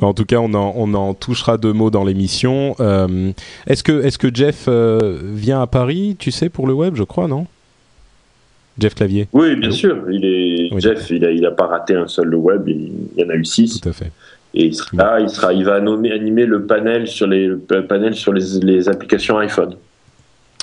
En 0.00 0.14
tout 0.14 0.24
cas, 0.24 0.38
on 0.38 0.54
en, 0.54 0.72
on 0.74 0.94
en 0.94 1.12
touchera 1.12 1.58
deux 1.58 1.74
mots 1.74 1.90
dans 1.90 2.04
l'émission. 2.04 2.74
Euh, 2.80 3.32
est-ce 3.66 3.82
que, 3.84 4.02
est-ce 4.02 4.16
que 4.16 4.34
Jeff 4.34 4.70
vient 4.70 5.60
à 5.60 5.66
Paris, 5.66 6.16
tu 6.18 6.30
sais, 6.30 6.48
pour 6.48 6.66
le 6.66 6.72
web, 6.72 6.94
je 6.96 7.02
crois, 7.04 7.28
non? 7.28 7.46
Jeff 8.80 8.94
Clavier, 8.94 9.28
Oui, 9.32 9.56
bien 9.56 9.70
sûr. 9.70 9.96
Il 10.10 10.24
est 10.24 10.72
Oui. 10.72 10.80
Jeff. 10.80 11.10
Il 11.10 11.24
a 11.24 11.30
il 11.30 11.44
a 11.46 11.50
pas 11.50 11.66
raté 11.66 11.94
un 11.94 12.08
seul 12.08 12.28
le 12.28 12.36
web. 12.36 12.62
Il, 12.66 12.90
il 13.16 13.22
y 13.22 13.24
en 13.24 13.30
a 13.30 13.34
eu 13.34 13.44
six. 13.44 13.80
tout 13.80 13.88
à 13.88 13.92
fait. 13.92 14.10
Et 14.54 14.66
il 14.66 14.74
sera 14.74 14.88
là, 14.96 15.20
il 15.20 15.28
sera, 15.30 15.52
il 15.52 15.64
va 15.64 15.80
nommer, 15.80 16.10
animer 16.10 16.44
le 16.46 16.64
panel 16.66 17.06
sur 17.06 17.26
les, 17.28 17.46
le 17.46 17.58
panel 17.86 18.14
sur 18.14 18.32
les, 18.32 18.58
les 18.62 18.88
applications 18.88 19.38
iPhone. 19.38 19.74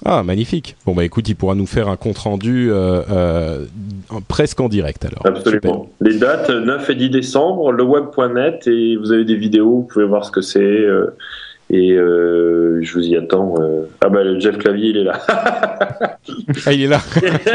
Ah, 0.06 0.22
magnifique. 0.24 0.76
Bon, 0.86 0.94
bah 0.94 1.04
écoute, 1.06 1.28
il 1.30 1.36
pourra 1.36 1.56
nous 1.56 1.66
faire 1.66 1.88
un 1.88 1.96
compte-rendu 1.96 2.70
euh, 2.70 3.02
euh, 3.10 3.66
presque 4.28 4.60
en 4.60 4.70
direct 4.70 5.06
alors. 5.06 5.26
Absolument. 5.26 5.90
Les 6.02 6.20
dates, 6.20 6.50
9 6.52 6.90
et 6.90 6.96
10 6.96 7.10
décembre, 7.10 7.72
le 7.72 7.84
web.net, 7.84 8.68
et 8.68 8.96
vous 8.98 9.12
avez 9.12 9.26
des 9.26 9.36
vidéos, 9.36 9.70
vous 9.78 9.84
pouvez 9.92 10.06
voir 10.06 10.24
ce 10.26 10.32
que 10.32 10.42
c'est. 10.42 10.60
euh, 10.60 11.08
et 11.70 11.92
euh, 11.92 12.80
je 12.82 12.94
vous 12.94 13.06
y 13.06 13.16
attends. 13.18 13.56
euh. 13.60 13.84
Ah 14.02 14.10
bah, 14.10 14.24
le 14.24 14.40
Jeff 14.40 14.58
Clavier, 14.58 14.90
il 14.90 14.98
est 14.98 15.04
là. 15.04 15.22
Ah, 16.66 16.74
il 16.74 16.84
est 16.84 16.88
là. 16.88 17.02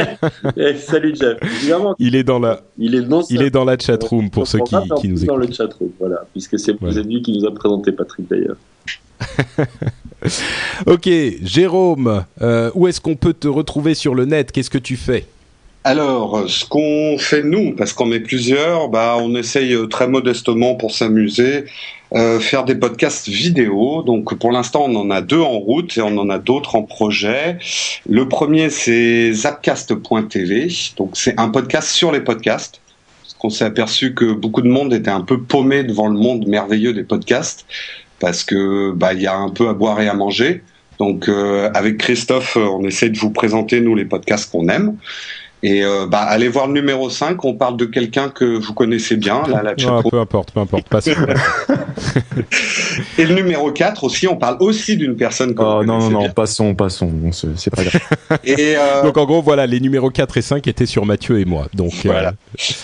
Eh, 0.56 0.74
salut 0.76 1.14
Jeff. 1.14 1.36
Évidemment, 1.43 1.94
il 1.98 2.16
est 2.16 2.24
dans 2.24 2.39
la, 2.39 2.60
il 2.78 2.94
est 2.94 3.02
non 3.02 3.22
il 3.28 3.43
est 3.43 3.51
dans 3.51 3.64
la 3.64 3.78
chatroom 3.78 4.30
pour 4.30 4.47
ceux 4.47 4.60
qui, 4.60 4.74
nous 4.74 5.16
plus 5.16 5.26
dans 5.26 5.34
écoutent. 5.36 5.48
le 5.48 5.55
chatroom, 5.55 5.90
voilà, 5.98 6.24
puisque 6.32 6.59
c'est 6.59 6.72
lui 7.05 7.20
qui 7.22 7.39
nous 7.39 7.47
a 7.47 7.55
présenté 7.55 7.93
Patrick 7.93 8.28
d'ailleurs. 8.28 8.56
Ok, 10.86 11.09
Jérôme, 11.43 12.24
euh, 12.43 12.70
où 12.74 12.86
est-ce 12.86 13.01
qu'on 13.01 13.16
peut 13.16 13.32
te 13.32 13.48
retrouver 13.48 13.94
sur 13.94 14.14
le 14.14 14.24
net? 14.24 14.52
Qu'est-ce 14.52 14.70
que 14.70 14.78
tu 14.78 14.97
fais? 14.97 15.26
Alors, 15.84 16.48
ce 16.48 16.64
qu'on 16.64 17.18
fait 17.18 17.43
nous, 17.43 17.74
parce 17.74 17.93
qu'on 17.93 18.12
est 18.12 18.20
plusieurs, 18.20 18.89
bah, 18.89 19.16
on 19.18 19.34
essaye 19.34 19.76
très 19.89 20.06
modestement 20.06 20.76
pour 20.76 20.93
s'amuser, 20.93 21.64
euh, 22.14 22.40
faire 22.40 22.64
des 22.64 22.74
podcasts 22.74 23.28
vidéo. 23.28 24.02
Donc, 24.02 24.34
pour 24.39 24.52
l'instant, 24.52 24.84
on 24.86 24.97
en 24.97 25.10
a 25.10 25.22
deux 25.22 25.40
en 25.40 25.59
route 25.59 25.97
et 25.97 26.02
on 26.02 26.18
en 26.18 26.28
a 26.28 26.39
d'autres 26.39 26.76
en 26.76 26.82
projet. 26.82 27.59
Le 28.09 28.28
premier, 28.28 28.68
c'est 28.70 29.32
zapcast.tv. 29.32 30.68
Donc, 30.97 31.10
c'est 31.14 31.39
un 31.40 31.48
podcast 31.48 31.89
sur 31.89 32.12
les 32.12 32.20
podcasts. 32.20 32.80
Parce 33.22 33.34
qu'on 33.34 33.51
s'est 33.51 33.64
aperçu 33.64 34.14
que 34.14 34.32
beaucoup 34.32 34.62
de 34.62 34.68
monde 34.68 34.93
était 34.93 35.10
un 35.10 35.22
peu 35.22 35.40
paumé 35.40 35.84
devant 35.84 36.09
le 36.09 36.18
monde 36.18 36.47
merveilleux 36.47 36.93
des 36.93 37.05
podcasts. 37.05 37.64
Parce 38.20 38.44
que, 38.44 38.93
bah, 38.93 39.14
il 39.14 39.22
y 39.22 39.26
a 39.26 39.36
un 39.36 39.48
peu 39.48 39.68
à 39.68 39.72
boire 39.72 40.01
et 40.01 40.09
à 40.09 40.14
manger. 40.14 40.62
Donc, 40.98 41.28
euh, 41.28 41.70
avec 41.74 41.98
Christophe, 41.98 42.56
on 42.56 42.84
essaie 42.84 43.09
de 43.09 43.18
vous 43.18 43.30
présenter, 43.30 43.80
nous, 43.80 43.94
les 43.94 44.05
podcasts 44.05 44.51
qu'on 44.52 44.68
aime. 44.68 44.97
Et 45.64 45.84
euh, 45.84 46.06
bah, 46.06 46.22
allez 46.22 46.48
voir 46.48 46.66
le 46.66 46.72
numéro 46.72 47.09
5, 47.09 47.44
on 47.44 47.55
parle 47.55 47.76
de 47.76 47.84
quelqu'un 47.84 48.30
que 48.30 48.44
vous 48.44 48.74
connaissez 48.74 49.16
bien, 49.16 49.43
là, 49.47 49.62
la 49.62 49.74
Ah. 49.89 50.01
Peu 50.10 50.18
importe, 50.18 50.51
peu 50.52 50.60
importe. 50.60 50.89
Passe. 50.89 51.09
Et 53.18 53.24
le 53.24 53.34
numéro 53.34 53.70
4 53.70 54.05
aussi, 54.05 54.26
on 54.26 54.36
parle 54.36 54.56
aussi 54.60 54.97
d'une 54.97 55.16
personne 55.16 55.55
que 55.55 55.62
Oh 55.62 55.78
vous 55.80 55.84
non, 55.84 55.98
non, 55.98 56.10
non, 56.22 56.30
passons, 56.30 56.74
passons. 56.74 57.10
C'est 57.56 57.74
pas 57.74 57.84
grave. 57.84 58.01
Et, 58.44 58.74
euh, 58.76 59.02
Donc 59.02 59.16
en 59.16 59.24
gros, 59.24 59.43
voilà, 59.43 59.66
les 59.66 59.80
numéros 59.80 60.10
4 60.10 60.39
et 60.39 60.43
5 60.43 60.66
étaient 60.66 60.86
sur 60.86 61.06
Mathieu 61.06 61.40
et 61.40 61.44
moi. 61.44 61.66
Donc 61.74 61.93
euh, 61.93 62.09
Voilà. 62.09 62.32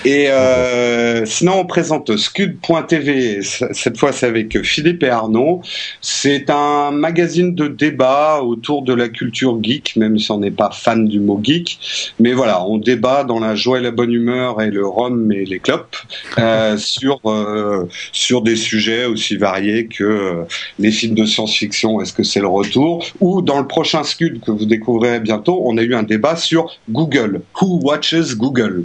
et 0.05 0.29
euh, 0.31 1.25
sinon, 1.27 1.61
on 1.61 1.67
présente 1.67 2.17
Scud.tv. 2.17 3.41
Cette 3.43 3.99
fois, 3.99 4.13
c'est 4.13 4.27
avec 4.27 4.63
Philippe 4.63 5.03
et 5.03 5.11
Arnaud. 5.11 5.63
C'est 6.01 6.51
un 6.51 6.91
magazine 6.91 7.55
de 7.55 7.69
débat 7.69 8.41
autour 8.43 8.83
de 8.83 8.95
la 8.95 9.09
culture 9.09 9.59
geek, 9.63 9.97
même 9.97 10.19
si 10.19 10.31
on 10.31 10.39
n'est 10.39 10.51
pas 10.51 10.71
fan 10.73 11.07
du 11.07 11.21
mot 11.21 11.41
geek. 11.43 12.15
Mais 12.21 12.33
voilà, 12.33 12.63
on 12.69 12.79
débat 12.79 13.25
dans 13.25 13.41
la 13.41 13.55
joie 13.55 13.79
et 13.79 13.83
la 13.83 13.91
bonne 13.91 14.13
humeur 14.13 14.61
et 14.63 14.71
le 14.71 14.87
rhum 14.87 15.33
et 15.33 15.45
les 15.45 15.59
clopes 15.59 15.97
euh, 16.39 16.77
sur 16.95 17.21
euh, 17.27 17.89
sur 18.13 18.43
des 18.43 18.57
sujets 18.57 19.07
aussi 19.07 19.37
variés 19.37 19.87
que 19.87 20.05
euh, 20.05 20.45
les 20.79 20.91
films 20.91 21.15
de 21.15 21.25
science-fiction. 21.25 22.01
Est-ce 22.01 22.13
que 22.13 22.23
c'est 22.23 22.41
le 22.41 22.49
retour 22.49 23.05
Ou 23.21 23.43
dans 23.43 23.59
le 23.59 23.67
prochain 23.67 24.03
Scud 24.03 24.41
que 24.45 24.51
vous 24.51 24.67
découvrirez 24.67 25.21
bientôt, 25.21 25.63
on 25.65 25.77
a 25.79 25.83
eu 25.83 25.95
un 25.95 26.03
débat 26.03 26.37
sur 26.37 26.79
Google. 26.89 27.43
Who 27.61 27.81
watches 27.83 28.37
Google? 28.37 28.85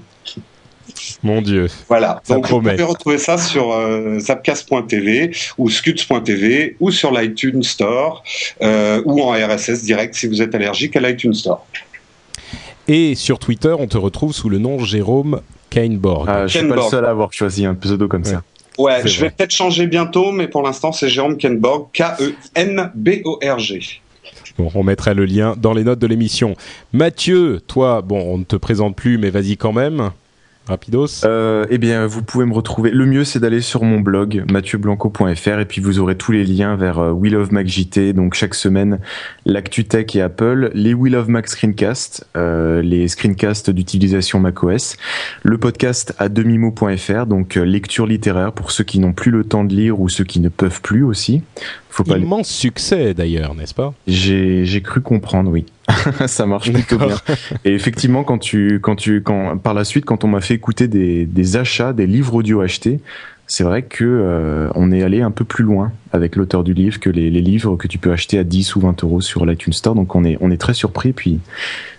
Mon 1.22 1.42
Dieu. 1.42 1.68
Voilà. 1.88 2.22
Ça 2.24 2.36
Donc 2.36 2.48
promet. 2.48 2.72
vous 2.72 2.76
pouvez 2.78 2.84
retrouver 2.84 3.18
ça 3.18 3.38
sur 3.38 3.72
euh, 3.72 4.20
zapcast.tv 4.20 5.32
ou 5.58 5.70
scuds.tv 5.70 6.76
ou 6.80 6.92
sur 6.92 7.12
l'iTunes 7.12 7.64
Store 7.64 8.24
euh, 8.62 9.02
ou 9.06 9.22
en 9.22 9.32
RSS 9.32 9.84
direct 9.84 10.16
si 10.16 10.28
vous 10.28 10.42
êtes 10.42 10.54
allergique 10.56 10.96
à 10.96 11.00
l'iTunes 11.00 11.34
Store. 11.34 11.66
Et 12.88 13.16
sur 13.16 13.40
Twitter, 13.40 13.74
on 13.78 13.88
te 13.88 13.98
retrouve 13.98 14.34
sous 14.34 14.50
le 14.50 14.58
nom 14.58 14.80
Jérôme 14.80 15.42
Kainborg. 15.70 16.28
Ah, 16.30 16.48
je 16.48 16.58
suis 16.58 16.68
pas 16.68 16.76
le 16.76 16.82
seul 16.82 17.06
à 17.06 17.10
avoir 17.10 17.32
choisi 17.32 17.66
un 17.66 17.76
pseudo 17.76 18.08
comme 18.08 18.26
ça. 18.26 18.44
Ouais, 18.78 19.08
je 19.08 19.22
vais 19.22 19.30
peut-être 19.30 19.52
changer 19.52 19.88
bientôt, 19.88 20.32
mais 20.32 20.48
pour 20.48 20.64
l'instant, 20.64 20.92
c'est 20.92 21.08
Jérôme 21.08 21.38
Kenborg, 21.38 21.90
K-E-N-B-O-R-G. 21.94 23.82
Bon, 24.58 24.72
on 24.76 24.84
mettra 24.84 25.14
le 25.14 25.26
lien 25.26 25.56
dans 25.58 25.74
les 25.74 25.84
notes 25.84 26.00
de 26.00 26.08
l'émission. 26.08 26.56
Mathieu, 26.92 27.62
toi, 27.66 28.02
bon, 28.02 28.20
on 28.20 28.38
ne 28.40 28.44
te 28.44 28.56
présente 28.56 28.96
plus, 28.96 29.18
mais 29.18 29.30
vas-y 29.30 29.58
quand 29.58 29.74
même. 29.74 30.12
Rapidos 30.66 31.26
euh, 31.26 31.66
Eh 31.70 31.78
bien, 31.78 32.08
vous 32.08 32.24
pouvez 32.24 32.46
me 32.46 32.54
retrouver. 32.54 32.92
Le 32.92 33.06
mieux, 33.06 33.24
c'est 33.26 33.40
d'aller 33.40 33.62
sur 33.62 33.84
mon 33.84 34.00
blog 34.00 34.46
mathieuBlanco.fr 34.50 35.60
et 35.60 35.66
puis 35.66 35.82
vous 35.82 36.00
aurez 36.00 36.16
tous 36.16 36.32
les 36.32 36.46
liens 36.46 36.76
vers 36.76 37.00
euh, 37.00 37.12
We 37.12 37.32
Love 37.32 37.52
Mac 37.52 37.68
JT. 37.68 38.14
Donc 38.14 38.34
chaque 38.34 38.56
semaine, 38.56 39.00
l'actu 39.46 39.84
tech 39.84 40.16
et 40.16 40.22
Apple, 40.22 40.72
les 40.74 40.94
We 40.94 41.12
Love 41.12 41.30
Mac 41.30 41.50
screencasts, 41.50 42.26
euh, 42.38 42.82
les 42.82 43.10
screencasts 43.10 43.70
d'utilisation 43.70 44.40
macOS, 44.40 44.96
le 45.44 45.58
podcast 45.58 46.14
à 46.18 46.30
demimo.fr, 46.30 47.26
donc 47.26 47.56
lecture 47.56 48.06
littéraire 48.06 48.54
pour 48.54 48.72
ceux 48.72 48.86
qui 48.86 49.00
n'ont 49.00 49.14
plus 49.14 49.32
le 49.32 49.44
temps 49.44 49.66
de 49.66 49.74
lire 49.74 50.00
ou 50.00 50.08
ceux 50.08 50.24
qui 50.24 50.40
ne 50.40 50.50
peuvent 50.50 50.82
plus 50.82 51.04
aussi. 51.04 51.42
Faut 51.94 52.04
pas 52.04 52.18
Immense 52.18 52.50
succès 52.50 53.14
d'ailleurs, 53.14 53.54
n'est-ce 53.54 53.76
pas? 53.76 53.94
J'ai 54.08 54.82
cru 54.84 55.02
comprendre, 55.02 55.52
oui. 55.52 55.66
ça 56.26 56.48
marche 56.48 56.74
plutôt 56.74 56.98
bien. 56.98 57.18
Et 57.66 57.74
effectivement, 57.76 58.24
quand 58.24 58.40
tu, 58.40 58.80
quand 58.82 58.96
tu, 58.96 59.22
quand 59.22 59.58
par 59.58 59.76
la 59.76 59.84
suite, 59.84 60.04
quand 60.04 60.24
on 60.24 60.28
m'a 60.28 60.42
fait 60.42 60.56
écouter 60.56 60.88
des, 60.88 61.28
des 61.28 61.56
achats, 61.56 61.94
des 61.94 62.08
livres 62.08 62.34
audio 62.34 62.62
achetés, 62.62 63.00
c'est 63.48 63.64
vrai 63.64 63.84
que 63.84 64.06
euh, 64.06 64.70
on 64.76 64.92
est 64.92 65.04
allé 65.04 65.22
un 65.22 65.32
peu 65.32 65.44
plus 65.44 65.64
loin 65.64 65.92
avec 66.12 66.36
l'auteur 66.36 66.64
du 66.64 66.74
livre 66.74 67.00
que 67.00 67.10
les, 67.10 67.30
les, 67.30 67.42
livres 67.42 67.76
que 67.76 67.88
tu 67.88 67.98
peux 67.98 68.12
acheter 68.12 68.40
à 68.40 68.44
10 68.44 68.76
ou 68.76 68.82
20 68.82 69.04
euros 69.04 69.22
sur 69.22 69.46
l'iTunes 69.46 69.74
Store. 69.74 69.96
Donc 69.96 70.16
on 70.16 70.24
est 70.24 70.38
on 70.40 70.50
est 70.50 70.58
très 70.58 70.74
surpris. 70.74 71.12
Puis 71.12 71.40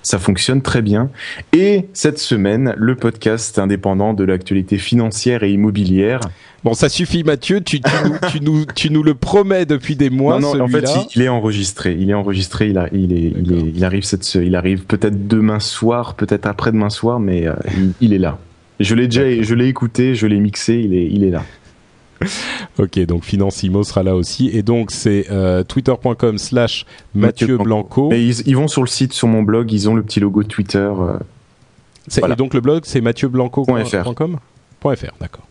ça 0.03 0.19
fonctionne 0.19 0.63
très 0.63 0.83
bien. 0.83 1.11
Et 1.53 1.87
cette 1.93 2.19
semaine, 2.19 2.75
le 2.77 2.97
podcast 2.97 3.59
indépendant 3.59 4.15
de 4.15 4.25
l'actualité 4.25 4.79
financière 4.79 5.43
et 5.43 5.53
immobilière. 5.53 6.21
Bon, 6.63 6.73
ça 6.73 6.89
suffit, 6.89 7.25
Mathieu. 7.25 7.61
Tu, 7.61 7.81
tu, 7.81 7.93
nous, 8.05 8.17
tu, 8.31 8.41
nous, 8.41 8.65
tu 8.75 8.91
nous 8.91 9.03
le 9.03 9.15
promets 9.15 9.67
depuis 9.67 9.97
des 9.97 10.09
mois. 10.09 10.41
Non, 10.41 10.55
non, 10.55 10.65
en 10.65 10.69
fait, 10.69 10.89
il, 11.15 11.23
est 11.23 11.29
enregistré. 11.29 11.95
Il 11.99 12.09
est 12.09 12.15
enregistré. 12.15 12.69
Il, 12.69 12.79
a, 12.79 12.89
il, 12.93 13.13
est, 13.13 13.33
il, 13.37 13.53
est, 13.53 13.73
il 13.75 13.85
arrive 13.85 14.05
cette, 14.05 14.35
il 14.35 14.57
arrive 14.57 14.85
peut-être 14.85 15.29
demain 15.29 15.61
soir, 15.61 16.15
peut-être 16.15 16.47
après 16.47 16.73
demain 16.73 16.89
soir, 16.89 17.21
mais 17.21 17.47
euh, 17.47 17.55
il 18.01 18.15
est 18.15 18.19
là. 18.19 18.39
Je 18.81 18.95
l'ai 18.95 19.07
déjà, 19.07 19.43
je 19.43 19.55
l'ai 19.55 19.69
écouté, 19.69 20.15
je 20.15 20.27
l'ai 20.27 20.41
mixé, 20.41 20.75
il 20.75 20.95
est, 20.95 21.07
il 21.07 21.25
est 21.25 21.31
là. 21.31 21.45
ok, 22.79 22.99
donc 23.07 23.25
Financimo 23.25 23.83
sera 23.85 24.03
là 24.03 24.17
aussi. 24.17 24.51
Et 24.53 24.63
donc, 24.63 24.91
c'est 24.91 25.27
euh, 25.31 25.63
twitter.com 25.63 26.39
slash 26.39 26.87
Mathieu 27.15 27.59
Blanco. 27.59 28.13
Et 28.13 28.23
ils, 28.23 28.49
ils, 28.49 28.57
vont 28.57 28.69
sur 28.69 28.83
le 28.83 28.89
site, 28.89 29.13
sur 29.13 29.29
mon 29.29 29.43
blog, 29.43 29.73
ils 29.73 29.89
ont 29.89 29.95
le 29.95 30.03
petit 30.03 30.21
logo 30.21 30.43
de 30.43 30.49
Twitter. 30.49 30.79
Euh, 30.79 31.19
voilà. 32.19 32.35
Et 32.35 32.37
donc, 32.37 32.55
le 32.55 32.61
blog, 32.61 32.83
c'est 32.85 33.01
mathieuBlanco.fr. 33.01 34.13
.fr, 34.97 35.15
d'accord. 35.19 35.47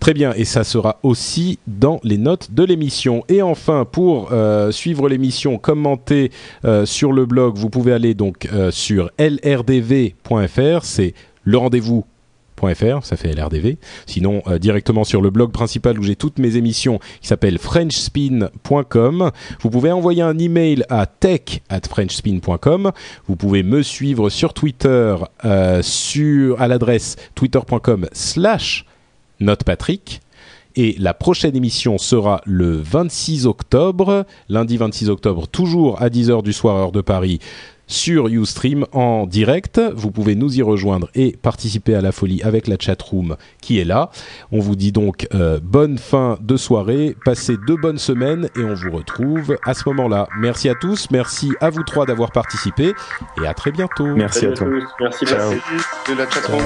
Très 0.00 0.14
bien, 0.14 0.32
et 0.32 0.46
ça 0.46 0.64
sera 0.64 0.98
aussi 1.02 1.58
dans 1.66 2.00
les 2.04 2.16
notes 2.16 2.52
de 2.52 2.64
l'émission. 2.64 3.22
Et 3.28 3.42
enfin, 3.42 3.84
pour 3.84 4.32
euh, 4.32 4.70
suivre 4.70 5.10
l'émission, 5.10 5.58
commenter 5.58 6.30
euh, 6.64 6.86
sur 6.86 7.12
le 7.12 7.26
blog, 7.26 7.58
vous 7.58 7.68
pouvez 7.68 7.92
aller 7.92 8.14
donc 8.14 8.48
euh, 8.50 8.70
sur 8.70 9.10
lrdv.fr, 9.18 10.84
c'est 10.84 11.14
le 11.44 11.58
rendez-vous 11.58 12.06
ça 13.02 13.16
fait 13.16 13.32
LRDV. 13.32 13.78
Sinon, 14.06 14.42
euh, 14.46 14.58
directement 14.58 15.04
sur 15.04 15.22
le 15.22 15.30
blog 15.30 15.50
principal 15.50 15.98
où 15.98 16.02
j'ai 16.02 16.16
toutes 16.16 16.38
mes 16.38 16.56
émissions, 16.56 16.98
qui 17.20 17.28
s'appelle 17.28 17.58
frenchspin.com. 17.58 19.30
Vous 19.60 19.70
pouvez 19.70 19.92
envoyer 19.92 20.22
un 20.22 20.38
email 20.38 20.84
à 20.88 21.06
tech 21.06 21.62
at 21.68 21.80
frenchspin.com. 21.88 22.92
Vous 23.26 23.36
pouvez 23.36 23.62
me 23.62 23.82
suivre 23.82 24.30
sur 24.30 24.52
Twitter 24.52 25.16
euh, 25.44 25.82
à 26.58 26.68
l'adresse 26.68 27.16
twitter.com 27.34 28.06
slash 28.12 28.84
notepatrick. 29.40 30.20
Et 30.76 30.94
la 30.98 31.14
prochaine 31.14 31.56
émission 31.56 31.98
sera 31.98 32.42
le 32.44 32.76
26 32.76 33.46
octobre, 33.46 34.24
lundi 34.48 34.76
26 34.76 35.08
octobre, 35.08 35.48
toujours 35.48 36.00
à 36.00 36.08
10h 36.08 36.42
du 36.42 36.52
soir, 36.52 36.76
heure 36.76 36.92
de 36.92 37.00
Paris, 37.00 37.40
sur 37.90 38.28
Ustream 38.28 38.86
en 38.92 39.26
direct. 39.26 39.80
Vous 39.94 40.10
pouvez 40.10 40.34
nous 40.34 40.58
y 40.58 40.62
rejoindre 40.62 41.08
et 41.14 41.36
participer 41.36 41.94
à 41.94 42.00
la 42.00 42.12
folie 42.12 42.40
avec 42.42 42.68
la 42.68 42.76
chatroom 42.78 43.36
qui 43.60 43.78
est 43.78 43.84
là. 43.84 44.10
On 44.52 44.60
vous 44.60 44.76
dit 44.76 44.92
donc 44.92 45.26
euh, 45.34 45.60
bonne 45.62 45.98
fin 45.98 46.38
de 46.40 46.56
soirée, 46.56 47.16
passez 47.24 47.56
deux 47.66 47.76
bonnes 47.76 47.98
semaines 47.98 48.48
et 48.56 48.64
on 48.64 48.74
vous 48.74 48.92
retrouve 48.92 49.56
à 49.64 49.74
ce 49.74 49.88
moment-là. 49.88 50.28
Merci 50.38 50.68
à 50.68 50.74
tous, 50.74 51.08
merci 51.10 51.50
à 51.60 51.70
vous 51.70 51.82
trois 51.82 52.06
d'avoir 52.06 52.32
participé 52.32 52.92
et 53.42 53.46
à 53.46 53.54
très 53.54 53.72
bientôt. 53.72 54.06
Merci 54.06 54.46
à, 54.46 54.50
à 54.50 54.52
toi. 54.52 54.68
Merci, 55.00 55.24
merci 55.28 55.56
de 56.08 56.16
la 56.16 56.30
chatroom. 56.30 56.62